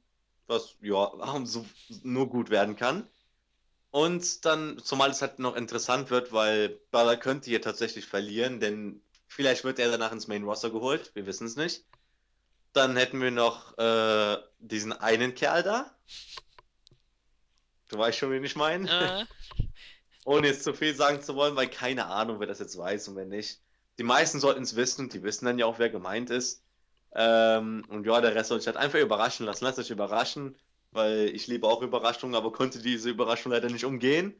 was 0.46 0.76
ja 0.80 1.10
so, 1.44 1.66
nur 2.02 2.28
gut 2.28 2.50
werden 2.50 2.76
kann. 2.76 3.06
Und 3.90 4.44
dann, 4.44 4.78
zumal 4.78 5.10
es 5.10 5.22
halt 5.22 5.38
noch 5.38 5.56
interessant 5.56 6.10
wird, 6.10 6.32
weil 6.32 6.80
Bella 6.90 7.16
könnte 7.16 7.48
hier 7.50 7.62
tatsächlich 7.62 8.06
verlieren, 8.06 8.60
denn 8.60 9.00
vielleicht 9.26 9.64
wird 9.64 9.78
er 9.78 9.90
danach 9.90 10.12
ins 10.12 10.28
Main 10.28 10.44
Roster 10.44 10.70
geholt, 10.70 11.10
wir 11.14 11.26
wissen 11.26 11.46
es 11.46 11.56
nicht. 11.56 11.84
Dann 12.72 12.96
hätten 12.96 13.20
wir 13.20 13.30
noch 13.30 13.76
äh, 13.78 14.36
diesen 14.58 14.92
einen 14.92 15.34
Kerl 15.34 15.62
da. 15.62 15.90
Du 17.88 17.98
weißt 17.98 18.18
schon, 18.18 18.30
wen 18.30 18.44
ich 18.44 18.56
meine. 18.56 18.88
Äh. 18.90 19.24
Ohne 20.24 20.48
jetzt 20.48 20.64
zu 20.64 20.74
viel 20.74 20.94
sagen 20.94 21.22
zu 21.22 21.34
wollen, 21.34 21.56
weil 21.56 21.68
keine 21.68 22.06
Ahnung, 22.06 22.38
wer 22.40 22.46
das 22.46 22.58
jetzt 22.58 22.76
weiß 22.76 23.08
und 23.08 23.16
wer 23.16 23.24
nicht. 23.24 23.60
Die 23.98 24.04
meisten 24.04 24.40
sollten 24.40 24.62
es 24.62 24.76
wissen, 24.76 25.08
die 25.08 25.22
wissen 25.22 25.46
dann 25.46 25.58
ja 25.58 25.66
auch, 25.66 25.78
wer 25.78 25.88
gemeint 25.88 26.30
ist. 26.30 26.62
Ähm, 27.14 27.84
und 27.88 28.06
ja, 28.06 28.20
der 28.20 28.34
Rest 28.34 28.50
soll 28.50 28.60
sich 28.60 28.66
halt 28.66 28.76
einfach 28.76 28.98
überraschen 28.98 29.46
lassen. 29.46 29.64
Lasst 29.64 29.78
euch 29.78 29.90
überraschen, 29.90 30.56
weil 30.90 31.28
ich 31.34 31.46
liebe 31.46 31.66
auch 31.66 31.82
Überraschungen, 31.82 32.36
aber 32.36 32.52
konnte 32.52 32.80
diese 32.80 33.10
Überraschung 33.10 33.52
leider 33.52 33.70
nicht 33.70 33.84
umgehen. 33.84 34.38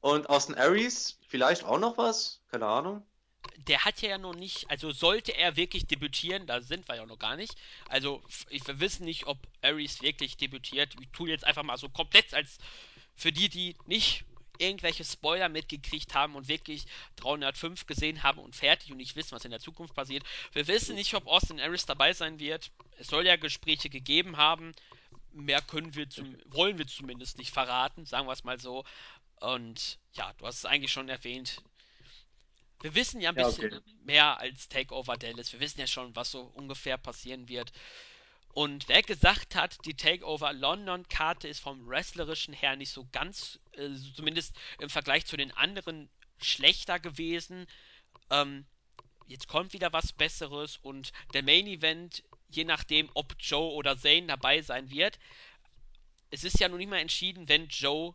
Und 0.00 0.30
Austin 0.30 0.54
Aries, 0.54 1.18
vielleicht 1.28 1.64
auch 1.64 1.78
noch 1.78 1.98
was? 1.98 2.40
Keine 2.50 2.66
Ahnung. 2.66 3.06
Der 3.66 3.84
hat 3.84 4.00
ja 4.02 4.18
noch 4.18 4.34
nicht, 4.34 4.70
also 4.70 4.92
sollte 4.92 5.36
er 5.36 5.56
wirklich 5.56 5.86
debütieren, 5.86 6.46
da 6.46 6.60
sind 6.60 6.88
wir 6.88 6.94
ja 6.94 7.06
noch 7.06 7.18
gar 7.18 7.36
nicht. 7.36 7.54
Also 7.88 8.22
wir 8.48 8.80
wissen 8.80 9.04
nicht, 9.04 9.26
ob 9.26 9.38
Aries 9.62 10.00
wirklich 10.00 10.36
debütiert. 10.36 10.94
Ich 11.00 11.08
tue 11.12 11.28
jetzt 11.28 11.44
einfach 11.44 11.64
mal 11.64 11.76
so 11.76 11.88
komplett 11.88 12.32
als 12.34 12.58
für 13.16 13.32
die, 13.32 13.48
die 13.48 13.76
nicht 13.86 14.24
irgendwelche 14.58 15.04
Spoiler 15.04 15.48
mitgekriegt 15.48 16.14
haben 16.14 16.34
und 16.34 16.48
wirklich 16.48 16.86
305 17.16 17.86
gesehen 17.86 18.22
haben 18.22 18.40
und 18.40 18.56
fertig 18.56 18.90
und 18.90 18.98
nicht 18.98 19.16
wissen, 19.16 19.32
was 19.32 19.44
in 19.44 19.50
der 19.50 19.60
Zukunft 19.60 19.94
passiert. 19.94 20.24
Wir 20.52 20.66
wissen 20.66 20.94
nicht, 20.94 21.14
ob 21.14 21.26
Austin 21.26 21.60
Harris 21.60 21.86
dabei 21.86 22.12
sein 22.12 22.38
wird. 22.38 22.70
Es 22.98 23.08
soll 23.08 23.26
ja 23.26 23.36
Gespräche 23.36 23.90
gegeben 23.90 24.36
haben. 24.36 24.72
Mehr 25.32 25.62
können 25.62 25.94
wir 25.94 26.08
zum, 26.10 26.36
wollen 26.46 26.78
wir 26.78 26.86
zumindest 26.86 27.38
nicht 27.38 27.52
verraten, 27.52 28.06
sagen 28.06 28.26
wir 28.26 28.32
es 28.32 28.44
mal 28.44 28.60
so. 28.60 28.84
Und 29.40 29.98
ja, 30.14 30.32
du 30.38 30.46
hast 30.46 30.58
es 30.58 30.64
eigentlich 30.64 30.92
schon 30.92 31.08
erwähnt. 31.08 31.62
Wir 32.80 32.94
wissen 32.94 33.20
ja 33.20 33.30
ein 33.30 33.34
bisschen 33.34 33.72
ja, 33.72 33.78
okay. 33.78 33.94
mehr 34.04 34.40
als 34.40 34.68
Takeover 34.68 35.16
Dallas. 35.16 35.52
Wir 35.52 35.60
wissen 35.60 35.80
ja 35.80 35.86
schon, 35.86 36.14
was 36.14 36.30
so 36.30 36.42
ungefähr 36.54 36.96
passieren 36.96 37.48
wird. 37.48 37.72
Und 38.54 38.88
wer 38.88 39.02
gesagt 39.02 39.54
hat, 39.54 39.84
die 39.84 39.94
Takeover 39.94 40.52
London 40.52 41.08
Karte 41.08 41.48
ist 41.48 41.60
vom 41.60 41.86
wrestlerischen 41.88 42.54
her 42.54 42.76
nicht 42.76 42.90
so 42.90 43.06
ganz, 43.12 43.58
äh, 43.72 43.90
zumindest 44.14 44.54
im 44.80 44.90
Vergleich 44.90 45.26
zu 45.26 45.36
den 45.36 45.52
anderen, 45.52 46.08
schlechter 46.40 46.98
gewesen. 46.98 47.66
Ähm, 48.30 48.64
jetzt 49.26 49.48
kommt 49.48 49.72
wieder 49.72 49.92
was 49.92 50.12
Besseres 50.12 50.78
und 50.78 51.12
der 51.34 51.42
Main 51.42 51.66
Event, 51.66 52.24
je 52.48 52.64
nachdem, 52.64 53.10
ob 53.14 53.34
Joe 53.38 53.72
oder 53.72 53.96
Zane 53.96 54.26
dabei 54.26 54.62
sein 54.62 54.90
wird. 54.90 55.18
Es 56.30 56.44
ist 56.44 56.58
ja 56.60 56.68
noch 56.68 56.78
nicht 56.78 56.90
mal 56.90 56.98
entschieden, 56.98 57.48
wenn 57.48 57.68
Joe, 57.68 58.14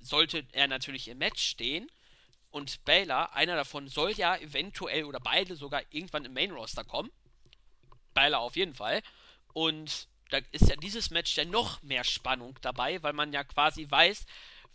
sollte 0.00 0.46
er 0.52 0.68
natürlich 0.68 1.08
im 1.08 1.18
Match 1.18 1.42
stehen. 1.42 1.90
Und 2.54 2.84
Baylor, 2.84 3.34
einer 3.34 3.56
davon, 3.56 3.88
soll 3.88 4.12
ja 4.12 4.36
eventuell 4.36 5.06
oder 5.06 5.18
beide 5.18 5.56
sogar 5.56 5.82
irgendwann 5.90 6.24
im 6.24 6.34
Main 6.34 6.52
Roster 6.52 6.84
kommen. 6.84 7.10
Baylor 8.14 8.38
auf 8.38 8.54
jeden 8.54 8.74
Fall. 8.74 9.02
Und 9.52 10.06
da 10.30 10.38
ist 10.52 10.68
ja 10.68 10.76
dieses 10.76 11.10
Match 11.10 11.36
ja 11.36 11.44
noch 11.44 11.82
mehr 11.82 12.04
Spannung 12.04 12.56
dabei, 12.62 13.02
weil 13.02 13.12
man 13.12 13.32
ja 13.32 13.42
quasi 13.42 13.90
weiß, 13.90 14.24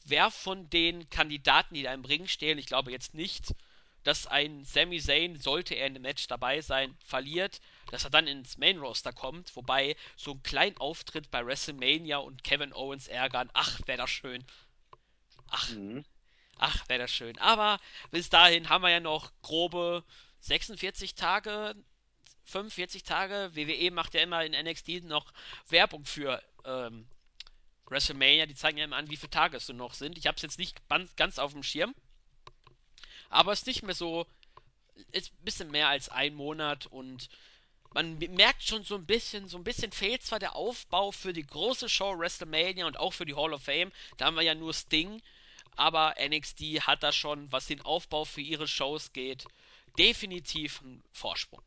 wer 0.03 0.29
von 0.29 0.69
den 0.69 1.09
Kandidaten, 1.09 1.73
die 1.73 1.83
da 1.83 1.93
im 1.93 2.03
Ring 2.03 2.27
stehen, 2.27 2.57
ich 2.57 2.65
glaube 2.65 2.91
jetzt 2.91 3.13
nicht, 3.13 3.55
dass 4.03 4.27
ein 4.27 4.65
Sami 4.65 4.99
Zayn, 4.99 5.39
sollte 5.39 5.75
er 5.75 5.87
in 5.87 5.93
dem 5.93 6.03
Match 6.03 6.27
dabei 6.27 6.59
sein, 6.59 6.97
verliert, 7.05 7.61
dass 7.91 8.03
er 8.03 8.09
dann 8.09 8.27
ins 8.27 8.57
Main 8.57 8.79
Roster 8.79 9.13
kommt, 9.13 9.55
wobei 9.55 9.95
so 10.17 10.31
ein 10.31 10.43
kleiner 10.43 10.81
Auftritt 10.81 11.31
bei 11.31 11.45
WrestleMania 11.45 12.17
und 12.17 12.43
Kevin 12.43 12.73
Owens 12.73 13.07
ärgern, 13.07 13.49
ach, 13.53 13.79
wäre 13.85 13.99
das 13.99 14.09
schön. 14.09 14.43
Ach, 15.47 15.69
mhm. 15.69 16.03
Ach, 16.59 16.87
wäre 16.87 16.99
das 16.99 17.11
schön. 17.11 17.37
Aber 17.39 17.79
bis 18.11 18.29
dahin 18.29 18.69
haben 18.69 18.83
wir 18.83 18.89
ja 18.89 18.99
noch 18.99 19.31
grobe 19.41 20.03
46 20.41 21.15
Tage, 21.15 21.75
45 22.45 23.03
Tage. 23.03 23.51
WWE 23.53 23.91
macht 23.91 24.13
ja 24.13 24.21
immer 24.21 24.43
in 24.45 24.51
NXT 24.51 25.03
noch 25.05 25.31
Werbung 25.69 26.05
für 26.05 26.41
ähm, 26.65 27.07
WrestleMania. 27.85 28.45
Die 28.45 28.55
zeigen 28.55 28.77
ja 28.77 28.85
immer 28.85 28.97
an, 28.97 29.09
wie 29.09 29.17
viele 29.17 29.31
Tage 29.31 29.57
es 29.57 29.65
so 29.65 29.73
noch 29.73 29.93
sind. 29.93 30.17
Ich 30.17 30.27
habe 30.27 30.35
es 30.35 30.41
jetzt 30.41 30.59
nicht 30.59 30.77
ganz 31.15 31.39
auf 31.39 31.53
dem 31.53 31.63
Schirm. 31.63 31.95
Aber 33.29 33.51
es 33.51 33.59
ist 33.59 33.67
nicht 33.67 33.83
mehr 33.83 33.95
so. 33.95 34.27
Ist 35.11 35.31
ein 35.31 35.45
bisschen 35.45 35.71
mehr 35.71 35.87
als 35.87 36.09
ein 36.09 36.35
Monat 36.35 36.85
und 36.87 37.29
man 37.93 38.17
merkt 38.17 38.63
schon 38.63 38.83
so 38.83 38.95
ein 38.95 39.05
bisschen, 39.05 39.47
so 39.47 39.57
ein 39.57 39.63
bisschen 39.63 39.91
fehlt 39.91 40.23
zwar 40.23 40.39
der 40.39 40.55
Aufbau 40.55 41.11
für 41.11 41.31
die 41.31 41.45
große 41.45 41.87
Show 41.89 42.19
WrestleMania 42.19 42.85
und 42.85 42.99
auch 42.99 43.13
für 43.13 43.25
die 43.25 43.33
Hall 43.33 43.53
of 43.53 43.63
Fame. 43.63 43.91
Da 44.17 44.25
haben 44.25 44.35
wir 44.35 44.43
ja 44.43 44.55
nur 44.55 44.73
Sting. 44.73 45.21
Aber 45.79 46.15
NXT 46.19 46.81
hat 46.87 47.03
da 47.03 47.11
schon, 47.13 47.51
was 47.51 47.67
den 47.67 47.81
Aufbau 47.81 48.25
für 48.25 48.41
ihre 48.41 48.67
Shows 48.67 49.13
geht, 49.13 49.47
definitiv 49.97 50.81
einen 50.81 51.03
Vorsprung. 51.13 51.63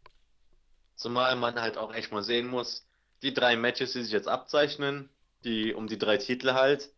Zumal 0.96 1.36
man 1.36 1.60
halt 1.60 1.78
auch 1.78 1.94
echt 1.94 2.12
mal 2.12 2.22
sehen 2.22 2.46
muss, 2.48 2.86
die 3.22 3.34
drei 3.34 3.56
Matches, 3.56 3.92
die 3.94 4.02
sich 4.02 4.12
jetzt 4.12 4.28
abzeichnen, 4.28 5.08
die 5.44 5.74
um 5.74 5.86
die 5.88 5.98
drei 5.98 6.18
Titel 6.18 6.52
halt, 6.52 6.92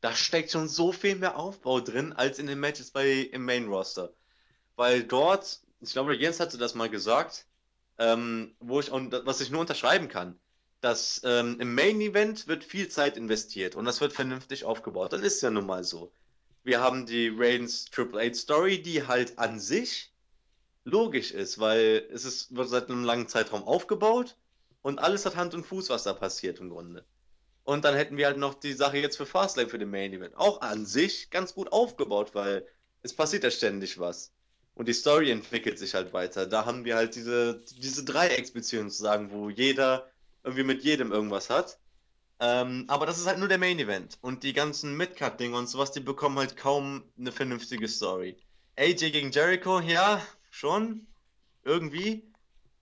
da 0.00 0.14
steckt 0.14 0.50
schon 0.52 0.68
so 0.68 0.92
viel 0.92 1.16
mehr 1.16 1.36
Aufbau 1.36 1.80
drin 1.80 2.12
als 2.12 2.38
in 2.38 2.46
den 2.46 2.60
Matches 2.60 2.90
bei 2.92 3.10
im 3.32 3.44
Main 3.44 3.66
Roster. 3.68 4.14
Weil 4.76 5.04
dort, 5.04 5.60
ich 5.80 5.92
glaube, 5.92 6.14
Jens 6.16 6.40
hatte 6.40 6.58
das 6.58 6.74
mal 6.74 6.90
gesagt, 6.90 7.46
ähm, 7.98 8.56
wo 8.60 8.80
ich 8.80 8.90
und 8.90 9.12
was 9.26 9.40
ich 9.40 9.50
nur 9.50 9.60
unterschreiben 9.62 10.08
kann. 10.08 10.38
dass 10.80 11.20
ähm, 11.24 11.58
im 11.60 11.74
Main 11.74 12.00
Event 12.00 12.48
wird 12.48 12.64
viel 12.64 12.88
Zeit 12.88 13.16
investiert 13.16 13.76
und 13.76 13.84
das 13.86 14.00
wird 14.00 14.12
vernünftig 14.14 14.64
aufgebaut. 14.64 15.12
Das 15.12 15.22
ist 15.22 15.42
ja 15.42 15.50
nun 15.50 15.66
mal 15.66 15.84
so. 15.84 16.12
Wir 16.66 16.80
haben 16.80 17.06
die 17.06 17.28
Reigns 17.28 17.84
Triple 17.84 18.20
H 18.20 18.34
Story, 18.34 18.82
die 18.82 19.06
halt 19.06 19.38
an 19.38 19.60
sich 19.60 20.12
logisch 20.82 21.30
ist, 21.30 21.60
weil 21.60 22.08
es 22.12 22.24
ist, 22.24 22.56
wird 22.56 22.68
seit 22.68 22.90
einem 22.90 23.04
langen 23.04 23.28
Zeitraum 23.28 23.62
aufgebaut 23.62 24.36
und 24.82 24.98
alles 24.98 25.24
hat 25.24 25.36
Hand 25.36 25.54
und 25.54 25.64
Fuß, 25.64 25.90
was 25.90 26.02
da 26.02 26.12
passiert 26.12 26.58
im 26.58 26.70
Grunde. 26.70 27.04
Und 27.62 27.84
dann 27.84 27.94
hätten 27.94 28.16
wir 28.16 28.26
halt 28.26 28.38
noch 28.38 28.54
die 28.54 28.72
Sache 28.72 28.98
jetzt 28.98 29.16
für 29.16 29.26
Fastlane 29.26 29.68
für 29.68 29.78
den 29.78 29.90
Main 29.90 30.12
Event. 30.12 30.36
Auch 30.36 30.60
an 30.60 30.86
sich 30.86 31.30
ganz 31.30 31.54
gut 31.54 31.70
aufgebaut, 31.70 32.34
weil 32.34 32.66
es 33.04 33.14
passiert 33.14 33.44
ja 33.44 33.52
ständig 33.52 34.00
was. 34.00 34.32
Und 34.74 34.88
die 34.88 34.92
Story 34.92 35.30
entwickelt 35.30 35.78
sich 35.78 35.94
halt 35.94 36.12
weiter. 36.12 36.46
Da 36.46 36.66
haben 36.66 36.84
wir 36.84 36.96
halt 36.96 37.14
diese, 37.14 37.62
diese 37.80 38.04
Dreiecksbeziehung 38.04 38.90
sozusagen, 38.90 39.30
wo 39.30 39.50
jeder 39.50 40.10
irgendwie 40.42 40.64
mit 40.64 40.82
jedem 40.82 41.12
irgendwas 41.12 41.48
hat. 41.48 41.78
Ähm, 42.38 42.84
aber 42.88 43.06
das 43.06 43.18
ist 43.18 43.26
halt 43.26 43.38
nur 43.38 43.48
der 43.48 43.58
Main 43.58 43.78
Event. 43.78 44.18
Und 44.20 44.42
die 44.42 44.52
ganzen 44.52 44.96
Midcard-Dinge 44.96 45.56
und 45.56 45.68
sowas, 45.68 45.92
die 45.92 46.00
bekommen 46.00 46.38
halt 46.38 46.56
kaum 46.56 47.02
eine 47.18 47.32
vernünftige 47.32 47.88
Story. 47.88 48.36
AJ 48.76 49.10
gegen 49.10 49.30
Jericho, 49.30 49.80
ja, 49.80 50.20
schon. 50.50 51.06
Irgendwie. 51.64 52.22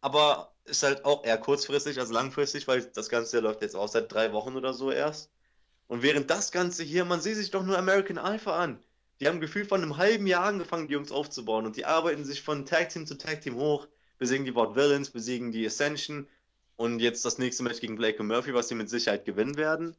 Aber 0.01 0.53
ist 0.65 0.83
halt 0.83 1.05
auch 1.05 1.25
eher 1.25 1.39
kurzfristig 1.39 1.99
als 2.01 2.11
langfristig, 2.11 2.67
weil 2.67 2.83
das 2.83 3.09
Ganze 3.09 3.41
läuft 3.41 3.63
jetzt 3.63 3.77
auch 3.77 3.89
seit 3.89 4.13
drei 4.13 4.33
Wochen 4.33 4.57
oder 4.57 4.75
so 4.75 4.91
erst. 4.91 5.31
Und 5.87 6.03
während 6.03 6.31
das 6.31 6.51
Ganze 6.51 6.83
hier, 6.83 7.05
man 7.05 7.21
sieht 7.21 7.37
sich 7.37 7.51
doch 7.51 7.63
nur 7.63 7.79
American 7.79 8.19
Alpha 8.19 8.57
an. 8.59 8.79
Die 9.21 9.29
haben 9.29 9.41
gefühlt 9.41 9.69
von 9.69 9.83
einem 9.83 9.97
halben 9.97 10.27
Jahr 10.27 10.45
angefangen, 10.45 10.89
die 10.89 10.95
Jungs 10.95 11.13
aufzubauen 11.13 11.67
und 11.67 11.77
die 11.77 11.85
arbeiten 11.85 12.25
sich 12.25 12.43
von 12.43 12.67
Tag 12.67 12.89
Team 12.89 13.07
zu 13.07 13.17
Tag 13.17 13.43
Team 13.43 13.57
hoch, 13.57 13.87
besiegen 14.19 14.45
die 14.45 14.55
Ward 14.55 14.75
Villains, 14.75 15.11
besiegen 15.11 15.53
die 15.53 15.67
Ascension 15.67 16.27
und 16.77 17.01
jetzt 17.01 17.25
das 17.25 17.39
nächste 17.39 17.63
Match 17.63 17.81
gegen 17.81 17.97
Blake 17.97 18.19
und 18.19 18.27
Murphy, 18.27 18.55
was 18.55 18.69
sie 18.69 18.75
mit 18.75 18.89
Sicherheit 18.91 19.25
gewinnen 19.25 19.57
werden. 19.57 19.97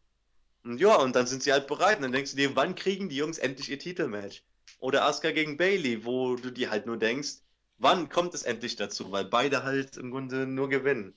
Und 0.64 0.80
ja, 0.80 0.96
und 0.96 1.16
dann 1.16 1.28
sind 1.28 1.44
sie 1.44 1.54
halt 1.54 1.68
bereit. 1.68 1.98
Und 1.98 2.04
dann 2.04 2.12
denkst 2.12 2.32
du 2.32 2.38
dir, 2.38 2.56
wann 2.56 2.76
kriegen 2.76 3.08
die 3.10 3.18
Jungs 3.18 3.38
endlich 3.38 3.70
ihr 3.70 3.80
Titelmatch? 3.80 4.44
Oder 4.80 5.06
Asuka 5.06 5.32
gegen 5.32 5.58
Bailey, 5.58 6.06
wo 6.06 6.36
du 6.36 6.52
dir 6.52 6.72
halt 6.72 6.86
nur 6.86 6.98
denkst, 6.98 7.36
wann 7.78 8.10
kommt 8.10 8.34
es 8.34 8.44
endlich 8.44 8.76
dazu? 8.76 9.12
Weil 9.12 9.26
beide 9.26 9.64
halt 9.64 9.98
im 9.98 10.12
Grunde 10.12 10.48
nur 10.48 10.70
gewinnen. 10.70 11.14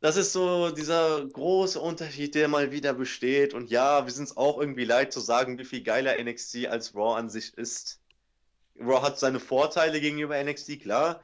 Das 0.00 0.16
ist 0.16 0.32
so 0.32 0.70
dieser 0.70 1.24
große 1.26 1.80
Unterschied, 1.80 2.34
der 2.34 2.48
mal 2.48 2.70
wieder 2.72 2.94
besteht. 2.94 3.54
Und 3.54 3.70
ja, 3.70 4.04
wir 4.04 4.12
sind 4.12 4.24
es 4.24 4.36
auch 4.36 4.58
irgendwie 4.58 4.84
leid 4.84 5.12
zu 5.12 5.20
sagen, 5.20 5.58
wie 5.58 5.64
viel 5.64 5.82
geiler 5.82 6.22
NXT 6.22 6.66
als 6.66 6.94
Raw 6.94 7.18
an 7.18 7.30
sich 7.30 7.54
ist. 7.54 8.00
Raw 8.78 9.02
hat 9.02 9.18
seine 9.18 9.40
Vorteile 9.40 10.00
gegenüber 10.00 10.42
NXT, 10.42 10.80
klar. 10.80 11.22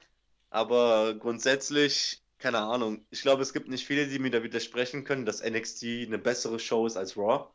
Aber 0.51 1.15
grundsätzlich, 1.15 2.22
keine 2.43 2.59
Ahnung. 2.59 3.07
Ich 3.11 3.23
glaube, 3.23 3.43
es 3.43 3.53
gibt 3.53 3.69
nicht 3.69 3.87
viele, 3.87 4.09
die 4.09 4.19
mir 4.19 4.31
da 4.31 4.43
widersprechen 4.43 5.05
können, 5.05 5.25
dass 5.25 5.43
NXT 5.43 5.85
eine 6.07 6.19
bessere 6.19 6.59
Show 6.59 6.87
ist 6.87 6.97
als 6.97 7.17
Raw. 7.17 7.49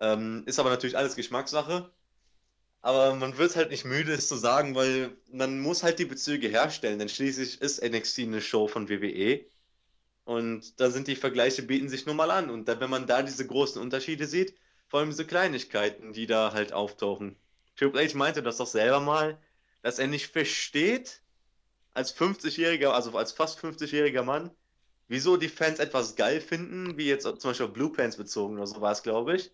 Ähm, 0.00 0.42
ist 0.46 0.58
aber 0.58 0.70
natürlich 0.70 0.96
alles 0.96 1.16
Geschmackssache. 1.16 1.92
Aber 2.80 3.14
man 3.14 3.38
wird 3.38 3.56
halt 3.56 3.70
nicht 3.70 3.84
müde, 3.84 4.12
es 4.12 4.28
zu 4.28 4.36
sagen, 4.36 4.74
weil 4.74 5.16
man 5.28 5.60
muss 5.60 5.82
halt 5.82 5.98
die 5.98 6.04
Bezüge 6.04 6.48
herstellen, 6.48 6.98
denn 6.98 7.08
schließlich 7.08 7.60
ist 7.60 7.82
NXT 7.82 8.20
eine 8.20 8.40
Show 8.42 8.68
von 8.68 8.88
WWE. 8.88 9.46
Und 10.24 10.80
da 10.80 10.90
sind 10.90 11.06
die 11.08 11.16
Vergleiche, 11.16 11.62
bieten 11.62 11.88
sich 11.88 12.06
nun 12.06 12.16
mal 12.16 12.30
an. 12.30 12.50
Und 12.50 12.66
da, 12.68 12.80
wenn 12.80 12.90
man 12.90 13.06
da 13.06 13.22
diese 13.22 13.46
großen 13.46 13.80
Unterschiede 13.80 14.26
sieht, 14.26 14.54
vor 14.88 15.00
allem 15.00 15.10
diese 15.10 15.26
Kleinigkeiten, 15.26 16.12
die 16.12 16.26
da 16.26 16.52
halt 16.52 16.72
auftauchen. 16.72 17.36
Triple 17.76 18.06
H 18.06 18.16
meinte 18.16 18.42
das 18.42 18.58
doch 18.58 18.66
selber 18.66 19.00
mal, 19.00 19.38
dass 19.82 19.98
er 19.98 20.06
nicht 20.06 20.32
versteht, 20.32 21.22
als 21.94 22.14
50-jähriger, 22.16 22.90
also 22.90 23.16
als 23.16 23.32
fast 23.32 23.58
50-jähriger 23.60 24.22
Mann, 24.22 24.50
wieso 25.08 25.36
die 25.36 25.48
Fans 25.48 25.78
etwas 25.78 26.16
geil 26.16 26.40
finden, 26.40 26.98
wie 26.98 27.06
jetzt 27.06 27.22
zum 27.22 27.50
Beispiel 27.50 27.66
auf 27.66 27.72
Blue 27.72 27.92
Pants 27.92 28.16
bezogen 28.16 28.56
oder 28.56 28.66
so 28.66 28.80
war 28.80 28.92
es, 28.92 29.02
glaube 29.02 29.36
ich. 29.36 29.52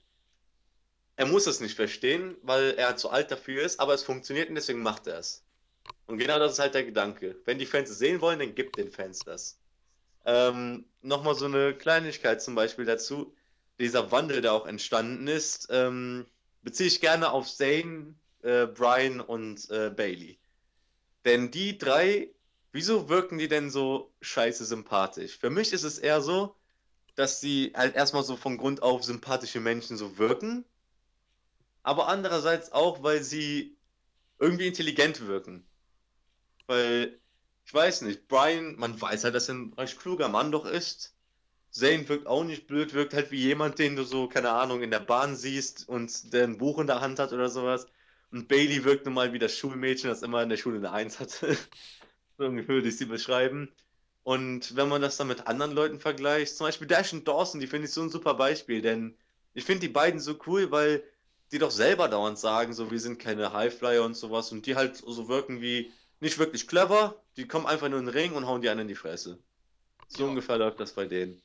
Er 1.17 1.27
muss 1.27 1.47
es 1.47 1.61
nicht 1.61 1.77
verstehen, 1.77 2.37
weil 2.43 2.75
er 2.79 2.97
zu 2.97 3.11
alt 3.11 3.31
dafür 3.31 3.63
ist, 3.63 3.79
aber 3.79 3.93
es 3.93 4.03
funktioniert 4.03 4.49
und 4.49 4.55
deswegen 4.55 4.83
macht 4.83 5.07
er 5.07 5.19
es. 5.19 5.45
Und 6.07 6.19
genau 6.19 6.39
das 6.39 6.53
ist 6.53 6.59
halt 6.59 6.75
der 6.75 6.85
Gedanke. 6.85 7.37
Wenn 7.45 7.59
die 7.59 7.67
Fans 7.67 7.91
es 7.91 7.99
sehen 7.99 8.21
wollen, 8.21 8.39
dann 8.39 8.55
gibt 8.55 8.79
den 8.79 8.91
Fans 8.91 9.21
das. 9.21 9.59
Ähm, 10.25 10.87
Nochmal 11.03 11.35
so 11.35 11.47
eine 11.47 11.75
Kleinigkeit 11.75 12.43
zum 12.43 12.55
Beispiel 12.55 12.85
dazu. 12.85 13.35
Dieser 13.79 14.11
Wandel, 14.13 14.41
der 14.41 14.53
auch 14.53 14.67
entstanden 14.67 15.27
ist, 15.29 15.69
ähm, 15.71 16.27
beziehe 16.63 16.89
ich 16.89 17.01
gerne 17.01 17.31
auf 17.31 17.49
Zane, 17.51 18.15
äh, 18.43 18.67
Brian 18.67 19.21
und 19.21 19.71
äh, 19.71 19.91
Bailey. 19.91 20.39
Denn 21.25 21.51
die 21.51 21.77
drei, 21.79 22.31
wieso 22.73 23.09
wirken 23.09 23.39
die 23.39 23.49
denn 23.49 23.71
so 23.71 24.13
scheiße 24.21 24.65
sympathisch? 24.65 25.39
Für 25.39 25.51
mich 25.51 25.73
ist 25.73 25.85
es 25.85 25.99
eher 25.99 26.23
so, 26.23 26.57
dass 27.15 27.41
sie 27.41 27.73
halt 27.75 27.95
erstmal 27.95 28.23
so 28.23 28.37
von 28.37 28.57
Grund 28.57 28.83
auf 28.83 29.05
sympathische 29.05 29.61
Menschen 29.61 29.97
so 29.97 30.17
wirken, 30.19 30.65
aber 31.83 32.09
andererseits 32.09 32.73
auch, 32.73 33.03
weil 33.03 33.23
sie 33.23 33.77
irgendwie 34.39 34.67
intelligent 34.67 35.27
wirken. 35.27 35.67
Weil, 36.67 37.21
ich 37.65 37.75
weiß 37.75 38.03
nicht, 38.03 38.29
Brian, 38.29 38.77
man 38.77 39.01
weiß 39.01 39.25
halt, 39.25 39.35
dass 39.35 39.49
er 39.49 39.57
ein 39.57 39.73
recht 39.75 39.99
kluger 39.99 40.29
Mann 40.29 40.53
doch 40.53 40.65
ist. 40.65 41.15
Zane 41.71 42.09
wirkt 42.09 42.27
auch 42.27 42.45
nicht 42.45 42.67
blöd, 42.67 42.95
wirkt 42.95 43.15
halt 43.15 43.31
wie 43.31 43.41
jemand, 43.41 43.79
den 43.79 43.97
du 43.97 44.05
so, 44.05 44.29
keine 44.29 44.51
Ahnung, 44.51 44.83
in 44.83 44.91
der 44.91 45.01
Bahn 45.01 45.37
siehst 45.37 45.89
und 45.89 46.33
der 46.33 46.45
ein 46.45 46.59
Buch 46.59 46.79
in 46.79 46.87
der 46.87 47.01
Hand 47.01 47.19
hat 47.19 47.33
oder 47.33 47.49
sowas. 47.49 47.87
Und 48.33 48.49
Bailey 48.49 48.85
wirkt 48.85 49.07
nun 49.07 49.15
mal 49.15 49.33
wie 49.33 49.39
das 49.39 49.57
Schulmädchen, 49.57 50.11
das 50.11 50.23
immer 50.23 50.43
in 50.43 50.49
der 50.49 50.57
Schule 50.57 50.77
eine 50.79 50.93
Eins 50.93 51.19
hatte. 51.21 51.57
so 52.39 52.45
ungefähr 52.47 52.77
würde 52.77 52.89
ich 52.89 52.97
sie 52.97 53.07
beschreiben. 53.07 53.73
Und 54.23 54.77
wenn 54.77 54.89
man 54.89 55.03
das 55.03 55.17
dann 55.17 55.29
mit 55.29 55.47
anderen 55.47 55.73
Leuten 55.73 56.01
vergleicht, 56.01 56.57
zum 56.57 56.67
Beispiel 56.67 56.87
Dash 56.87 57.13
und 57.13 57.27
Dawson, 57.27 57.61
die 57.61 57.67
finde 57.67 57.87
ich 57.89 57.93
so 57.95 58.03
ein 58.03 58.11
super 58.11 58.35
Beispiel, 58.35 58.83
denn 58.83 59.17
ich 59.55 59.65
finde 59.65 59.81
die 59.81 59.93
beiden 59.93 60.21
so 60.21 60.39
cool, 60.47 60.71
weil 60.71 61.03
die 61.53 61.59
doch 61.59 61.71
selber 61.71 62.09
dauernd 62.09 62.39
sagen, 62.39 62.73
so 62.73 62.91
wir 62.91 63.01
sind 63.01 63.19
keine 63.19 63.53
Highflyer 63.53 64.05
und 64.05 64.15
sowas 64.15 64.53
und 64.53 64.67
die 64.67 64.77
halt 64.77 64.97
so 64.97 65.29
wirken 65.29 65.61
wie 65.61 65.93
nicht 66.21 66.39
wirklich 66.39 66.69
clever, 66.69 67.25
die 67.37 67.49
kommen 67.49 67.67
einfach 67.67 67.89
nur 67.89 67.99
in 67.99 68.07
den 68.07 68.15
Ring 68.15 68.35
und 68.35 68.47
hauen 68.47 68.61
die 68.63 68.69
einen 68.69 68.83
in 68.83 68.89
die 68.89 68.95
Fresse. 68.95 69.43
So 70.09 70.25
Ja. 70.25 70.29
ungefähr 70.29 70.59
läuft 70.59 70.81
das 70.81 70.95
bei 70.95 71.07
denen. 71.07 71.43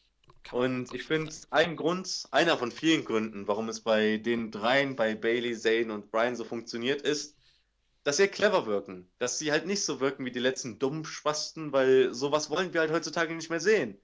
Und 0.52 0.94
ich 0.94 1.04
finde, 1.04 1.34
ein 1.50 1.76
Grund, 1.76 2.26
einer 2.32 2.58
von 2.58 2.72
vielen 2.72 3.04
Gründen, 3.04 3.48
warum 3.48 3.70
es 3.70 3.82
bei 3.82 4.18
den 4.18 4.52
dreien, 4.52 4.96
bei 4.96 5.16
Bailey, 5.16 5.58
Zane 5.58 5.94
und 5.94 6.12
Brian 6.12 6.36
so 6.36 6.44
funktioniert, 6.44 7.02
ist, 7.02 7.36
dass 8.04 8.18
sie 8.18 8.28
clever 8.28 8.68
wirken. 8.68 9.10
Dass 9.18 9.40
sie 9.40 9.52
halt 9.52 9.66
nicht 9.66 9.84
so 9.84 10.00
wirken 10.00 10.26
wie 10.26 10.32
die 10.32 10.40
letzten 10.40 10.78
dummen 10.78 11.04
Spasten, 11.06 11.72
weil 11.74 12.14
sowas 12.14 12.50
wollen 12.50 12.74
wir 12.74 12.82
halt 12.82 12.92
heutzutage 12.92 13.34
nicht 13.34 13.50
mehr 13.50 13.60
sehen. 13.60 13.98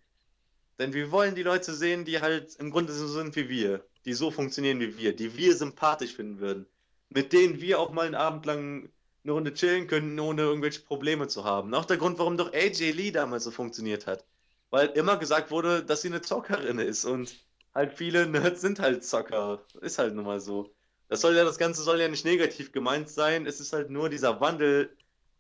Denn 0.80 0.94
wir 0.94 1.12
wollen 1.12 1.36
die 1.36 1.44
Leute 1.44 1.74
sehen, 1.76 2.06
die 2.06 2.22
halt 2.22 2.56
im 2.56 2.72
Grunde 2.72 2.94
so 2.94 3.08
sind 3.08 3.36
wie 3.36 3.50
wir, 3.50 3.86
die 4.06 4.14
so 4.14 4.32
funktionieren 4.32 4.80
wie 4.80 4.98
wir, 4.98 5.16
die 5.16 5.38
wir 5.38 5.56
sympathisch 5.56 6.16
finden 6.16 6.40
würden, 6.40 6.66
mit 7.10 7.34
denen 7.34 7.62
wir 7.62 7.80
auch 7.80 7.92
mal 7.92 8.08
einen 8.08 8.16
Abend 8.16 8.48
lang 8.48 8.90
eine 9.24 9.34
Runde 9.34 9.54
chillen 9.54 9.86
könnten, 9.86 10.20
ohne 10.20 10.42
irgendwelche 10.42 10.82
Probleme 10.82 11.28
zu 11.28 11.44
haben. 11.44 11.72
Auch 11.76 11.86
der 11.86 11.98
Grund, 11.98 12.18
warum 12.18 12.38
doch 12.38 12.52
AJ 12.54 12.92
Lee 12.92 13.12
damals 13.12 13.44
so 13.44 13.52
funktioniert 13.52 14.08
hat. 14.08 14.26
Weil 14.72 14.88
immer 14.90 15.18
gesagt 15.18 15.52
wurde, 15.52 15.84
dass 15.84 16.02
sie 16.02 16.08
eine 16.08 16.22
Zockerin 16.22 16.80
ist 16.80 17.06
und 17.06 17.36
halt 17.76 17.94
viele 17.94 18.26
Nerds 18.26 18.62
sind 18.62 18.80
halt 18.80 19.06
Zocker. 19.06 19.64
Ist 19.82 20.00
halt 20.00 20.16
nun 20.16 20.26
mal 20.26 20.40
so. 20.40 20.74
Das 21.10 21.22
soll 21.22 21.36
ja, 21.36 21.44
das 21.44 21.60
Ganze 21.60 21.84
soll 21.84 22.02
ja 22.02 22.08
nicht 22.08 22.26
negativ 22.26 22.72
gemeint 22.72 23.10
sein. 23.10 23.46
Es 23.46 23.60
ist 23.60 23.74
halt 23.74 23.92
nur 23.92 24.10
dieser 24.10 24.42
Wandel, 24.42 24.96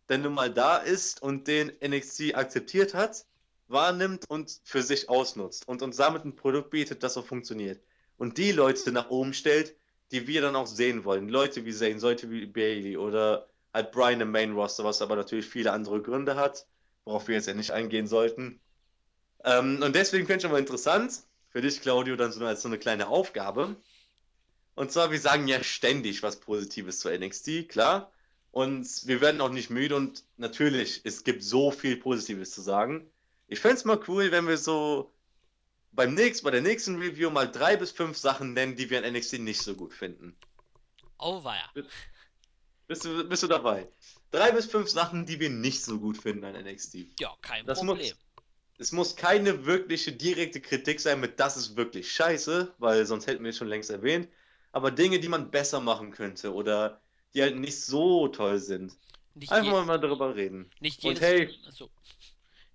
der 0.09 0.19
nun 0.19 0.33
mal 0.33 0.53
da 0.53 0.77
ist 0.77 1.23
und 1.23 1.47
den 1.47 1.71
NXT 1.83 2.35
akzeptiert 2.35 2.93
hat 2.93 3.25
wahrnimmt 3.71 4.29
und 4.29 4.59
für 4.63 4.81
sich 4.81 5.09
ausnutzt 5.09 5.67
und 5.67 5.81
uns 5.81 5.97
damit 5.97 6.25
ein 6.25 6.35
Produkt 6.35 6.69
bietet, 6.69 7.03
das 7.03 7.13
so 7.13 7.21
funktioniert. 7.21 7.81
Und 8.17 8.37
die 8.37 8.51
Leute 8.51 8.91
nach 8.91 9.09
oben 9.09 9.33
stellt, 9.33 9.75
die 10.11 10.27
wir 10.27 10.41
dann 10.41 10.55
auch 10.55 10.67
sehen 10.67 11.05
wollen. 11.05 11.29
Leute 11.29 11.65
wie 11.65 11.73
Zane, 11.73 11.99
Leute 11.99 12.29
wie 12.29 12.45
Bailey 12.45 12.97
oder 12.97 13.47
halt 13.73 13.91
Brian 13.91 14.21
im 14.21 14.31
Main 14.31 14.53
Roster, 14.53 14.83
was 14.83 15.01
aber 15.01 15.15
natürlich 15.15 15.47
viele 15.47 15.71
andere 15.71 16.01
Gründe 16.01 16.35
hat, 16.35 16.67
worauf 17.05 17.27
wir 17.27 17.35
jetzt 17.35 17.47
ja 17.47 17.53
nicht 17.53 17.71
eingehen 17.71 18.07
sollten. 18.07 18.59
Ähm, 19.43 19.81
und 19.81 19.95
deswegen 19.95 20.25
finde 20.25 20.37
ich 20.37 20.41
schon 20.43 20.51
mal 20.51 20.59
interessant, 20.59 21.21
für 21.49 21.61
dich, 21.61 21.81
Claudio, 21.81 22.15
dann 22.15 22.31
so 22.31 22.45
als 22.45 22.61
so 22.61 22.67
eine 22.69 22.79
kleine 22.79 23.07
Aufgabe. 23.07 23.75
Und 24.75 24.91
zwar, 24.91 25.11
wir 25.11 25.19
sagen 25.19 25.47
ja 25.47 25.63
ständig 25.63 26.23
was 26.23 26.39
Positives 26.39 26.99
zu 26.99 27.09
NXT, 27.09 27.69
klar. 27.69 28.11
Und 28.51 29.07
wir 29.07 29.21
werden 29.21 29.41
auch 29.41 29.49
nicht 29.49 29.69
müde 29.69 29.95
und 29.95 30.23
natürlich, 30.37 31.01
es 31.03 31.23
gibt 31.23 31.43
so 31.43 31.71
viel 31.71 31.97
Positives 31.97 32.51
zu 32.51 32.61
sagen. 32.61 33.09
Ich 33.47 33.59
fände 33.59 33.77
es 33.77 33.85
mal 33.85 33.99
cool, 34.07 34.31
wenn 34.31 34.47
wir 34.47 34.57
so 34.57 35.13
beim 35.91 36.13
nächsten, 36.13 36.45
bei 36.45 36.51
der 36.51 36.61
nächsten 36.61 36.97
Review 36.97 37.29
mal 37.29 37.49
drei 37.49 37.75
bis 37.75 37.91
fünf 37.91 38.17
Sachen 38.17 38.53
nennen, 38.53 38.75
die 38.75 38.89
wir 38.89 39.03
an 39.03 39.13
NXT 39.13 39.39
nicht 39.39 39.61
so 39.61 39.75
gut 39.75 39.93
finden. 39.93 40.37
Oh, 41.17 41.43
weia. 41.43 41.69
Bist 42.87 43.05
du, 43.05 43.27
bist 43.27 43.43
du 43.43 43.47
dabei? 43.47 43.87
Drei 44.31 44.51
bis 44.51 44.65
fünf 44.65 44.89
Sachen, 44.89 45.25
die 45.25 45.39
wir 45.39 45.49
nicht 45.49 45.83
so 45.83 45.99
gut 45.99 46.17
finden 46.17 46.43
an 46.45 46.61
NXT. 46.61 47.19
Ja, 47.19 47.35
kein 47.41 47.65
Das 47.65 47.79
Problem. 47.79 47.97
muss, 47.97 48.15
es 48.81 48.91
muss 48.91 49.15
keine 49.15 49.67
wirkliche 49.67 50.11
direkte 50.11 50.59
Kritik 50.59 50.99
sein 50.99 51.19
mit 51.19 51.39
das 51.39 51.55
ist 51.55 51.75
wirklich 51.77 52.11
scheiße, 52.11 52.73
weil 52.79 53.05
sonst 53.05 53.27
hätten 53.27 53.43
wir 53.43 53.51
es 53.51 53.57
schon 53.57 53.67
längst 53.67 53.91
erwähnt. 53.91 54.27
Aber 54.71 54.89
Dinge, 54.89 55.19
die 55.19 55.27
man 55.27 55.51
besser 55.51 55.79
machen 55.79 56.11
könnte 56.11 56.51
oder 56.51 56.99
die 57.35 57.43
halt 57.43 57.57
nicht 57.57 57.79
so 57.79 58.27
toll 58.29 58.57
sind. 58.57 58.97
Nicht, 59.35 59.51
Einfach 59.51 59.81
je, 59.81 59.85
mal 59.85 59.99
darüber 59.99 60.35
reden. 60.35 60.71
nicht 60.79 61.03
Und 61.03 61.19
jedes. 61.19 61.21
hey, 61.21 61.59
Achso. 61.67 61.91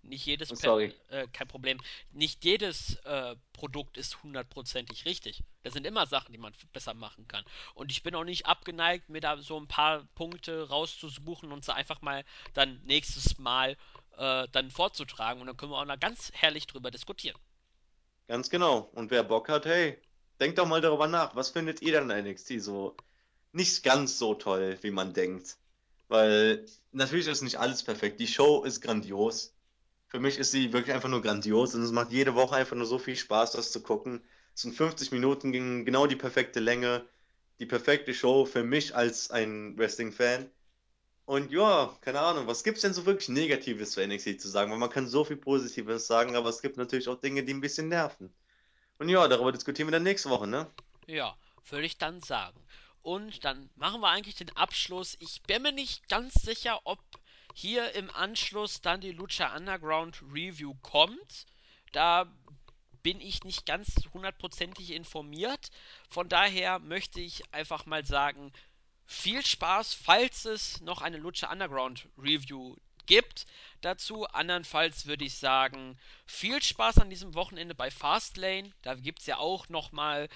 Nicht 0.03 0.24
jedes 0.24 0.53
Oh, 0.53 0.55
sorry. 0.55 0.95
Äh, 1.09 1.27
kein 1.33 1.49
Problem. 1.49 1.81
Nicht 2.12 2.45
jedes 2.45 2.95
äh, 3.05 3.35
Produkt 3.53 3.99
ist 3.99 4.23
hundertprozentig 4.23 5.05
richtig. 5.05 5.43
Das 5.65 5.73
sind 5.73 5.85
immer 5.85 6.07
Sachen, 6.07 6.31
die 6.33 6.39
man 6.39 6.53
besser 6.73 6.95
machen 6.95 7.27
kann. 7.27 7.45
Und 7.74 7.91
ich 7.91 8.05
bin 8.05 8.15
auch 8.15 8.23
nicht 8.23 8.47
abgeneigt, 8.47 9.09
mir 9.09 9.20
da 9.20 9.37
so 9.39 9.59
ein 9.59 9.66
paar 9.66 10.05
Punkte 10.15 10.69
rauszusuchen 10.69 11.51
und 11.51 11.65
sie 11.65 11.74
einfach 11.74 12.03
mal 12.03 12.24
dann 12.55 12.81
nächstes 12.85 13.39
Mal 13.39 13.77
äh, 14.16 14.47
dann 14.52 14.70
vorzutragen. 14.70 15.40
Und 15.40 15.47
dann 15.47 15.56
können 15.56 15.72
wir 15.72 15.78
auch 15.78 15.86
da 15.86 15.97
ganz 15.97 16.30
herrlich 16.34 16.66
drüber 16.66 16.90
diskutieren. 16.90 17.38
Ganz 18.28 18.51
genau. 18.51 18.90
Und 18.94 19.10
wer 19.10 19.22
Bock 19.22 19.48
hat, 19.48 19.66
hey, 19.66 19.98
denkt 20.40 20.59
doch 20.59 20.66
mal 20.66 20.80
darüber 20.80 21.06
nach. 21.06 21.36
Was 21.36 21.51
findet 21.51 21.82
ihr 21.82 21.93
denn 21.93 22.10
an 22.10 22.24
NXT 22.24 22.60
so 22.60 22.97
nicht 23.52 23.82
ganz 23.82 24.18
so 24.18 24.34
toll, 24.34 24.78
wie 24.82 24.90
man 24.90 25.12
denkt? 25.12 25.56
Weil 26.09 26.66
natürlich 26.93 27.26
ist 27.26 27.43
nicht 27.43 27.59
alles 27.59 27.82
perfekt. 27.82 28.20
Die 28.20 28.26
Show 28.26 28.64
ist 28.64 28.80
grandios. 28.80 29.55
Für 30.09 30.20
mich 30.20 30.38
ist 30.38 30.52
sie 30.52 30.72
wirklich 30.72 30.94
einfach 30.94 31.09
nur 31.09 31.22
grandios 31.22 31.74
und 31.74 31.82
es 31.82 31.90
macht 31.90 32.12
jede 32.12 32.34
Woche 32.34 32.56
einfach 32.56 32.76
nur 32.76 32.86
so 32.86 32.98
viel 32.98 33.16
Spaß, 33.16 33.52
das 33.52 33.72
zu 33.72 33.82
gucken. 33.82 34.22
Es 34.55 34.62
sind 34.62 34.74
50 34.74 35.10
Minuten, 35.10 35.52
genau 35.84 36.06
die 36.06 36.16
perfekte 36.16 36.60
Länge, 36.60 37.05
die 37.59 37.66
perfekte 37.66 38.14
Show 38.14 38.44
für 38.47 38.62
mich 38.62 38.94
als 38.94 39.30
ein 39.30 39.76
Wrestling-Fan. 39.76 40.48
Und 41.27 41.51
ja, 41.51 41.93
keine 42.03 42.20
Ahnung, 42.20 42.47
was 42.47 42.62
gibt's 42.62 42.82
denn 42.82 42.94
so 42.94 43.05
wirklich 43.05 43.28
Negatives 43.28 43.90
zu 43.90 44.07
NXT 44.07 44.40
zu 44.40 44.48
sagen? 44.48 44.70
Weil 44.70 44.78
man 44.78 44.90
kann 44.90 45.09
so 45.09 45.24
viel 45.24 45.36
Positives 45.36 46.07
sagen, 46.07 46.36
aber 46.36 46.48
es 46.48 46.62
gibt 46.62 46.77
natürlich 46.77 47.09
auch 47.09 47.20
Dinge, 47.20 47.43
die 47.43 47.53
ein 47.53 47.61
bisschen 47.61 47.89
nerven. 47.89 48.32
Und 48.98 49.09
ja, 49.09 49.27
darüber 49.27 49.51
diskutieren 49.51 49.89
wir 49.89 49.93
dann 49.93 50.05
nächste 50.05 50.31
Woche, 50.31 50.47
ne? 50.47 50.70
Ja, 51.07 51.36
würde 51.69 51.85
ich 51.85 51.98
dann 51.98 52.23
sagen. 52.23 52.59
Und 53.03 53.44
dann 53.44 53.69
machen 53.74 54.01
wir 54.01 54.09
eigentlich 54.09 54.36
den 54.36 54.57
Abschluss. 54.57 55.16
Ich 55.19 55.43
bin 55.43 55.62
mir 55.62 55.73
nicht 55.73 56.09
ganz 56.09 56.35
sicher, 56.35 56.81
ob 56.85 57.01
hier 57.55 57.93
im 57.97 58.09
Anschluss 58.11 58.81
dann 58.81 59.01
die 59.01 59.12
Lucha 59.12 59.55
Underground 59.57 60.23
Review 60.32 60.74
kommt. 60.82 61.47
Da 61.90 62.32
bin 63.03 63.20
ich 63.20 63.43
nicht 63.43 63.66
ganz 63.66 63.94
hundertprozentig 64.15 64.93
informiert. 64.93 65.70
Von 66.09 66.28
daher 66.28 66.78
möchte 66.78 67.20
ich 67.20 67.53
einfach 67.53 67.85
mal 67.86 68.07
sagen, 68.07 68.53
viel 69.07 69.45
Spaß, 69.45 69.95
falls 69.95 70.45
es 70.45 70.81
noch 70.81 71.01
eine 71.01 71.16
Lucha 71.16 71.51
Underground 71.51 72.09
Review 72.19 72.77
gibt. 73.07 73.47
Dazu 73.81 74.27
andernfalls 74.27 75.07
würde 75.07 75.24
ich 75.24 75.37
sagen, 75.37 75.99
viel 76.27 76.62
Spaß 76.62 76.99
an 76.99 77.11
diesem 77.11 77.35
Wochenende 77.35 77.74
bei 77.74 77.91
Fastlane. 77.91 78.73
Da 78.83 78.95
gibt 78.95 79.20
es 79.20 79.27
ja 79.27 79.39
auch 79.39 79.69
nochmal 79.69 80.28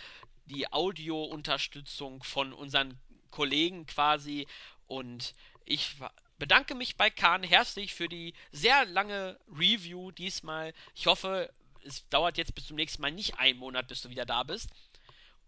die 0.47 0.73
Audio-Unterstützung 0.73 2.23
von 2.23 2.53
unseren 2.53 2.99
Kollegen 3.31 3.87
quasi. 3.87 4.47
Und 4.87 5.35
ich 5.65 5.97
bedanke 6.39 6.75
mich 6.75 6.97
bei 6.97 7.11
Kahn 7.11 7.43
herzlich 7.43 7.95
für 7.95 8.09
die 8.09 8.35
sehr 8.53 8.85
lange 8.87 9.39
Review 9.49 10.11
diesmal. 10.13 10.73
Ich 10.95 11.07
hoffe, 11.07 11.53
es 11.85 12.09
dauert 12.09 12.39
jetzt 12.39 12.55
bis 12.55 12.67
zum 12.67 12.77
nächsten 12.77 13.03
Mal 13.03 13.13
nicht 13.13 13.39
einen 13.39 13.59
Monat, 13.59 13.89
bis 13.89 14.03
du 14.03 14.11
wieder 14.11 14.27
da 14.27 14.43
bist. 14.43 14.71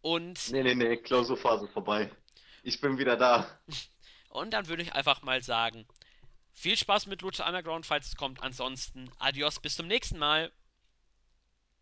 Und, 0.01 0.51
Nee, 0.51 0.63
nee, 0.65 0.75
nee, 0.75 0.97
Klausurphase 0.97 1.69
vorbei. 1.69 2.11
Ich 2.63 2.81
bin 2.81 2.99
wieder 2.99 3.17
da. 3.17 3.47
und 4.29 4.53
dann 4.53 4.69
würde 4.69 4.83
ich 4.83 4.93
einfach 4.93 5.23
mal 5.23 5.43
sagen, 5.43 5.87
viel 6.53 6.77
Spaß 6.77 7.07
mit 7.07 7.23
Lucha 7.23 7.47
Underground, 7.47 7.87
falls 7.87 8.09
es 8.09 8.17
kommt. 8.17 8.43
Ansonsten, 8.43 9.11
adios, 9.19 9.61
bis 9.61 9.77
zum 9.77 9.87
nächsten 9.87 10.19
Mal. 10.19 10.53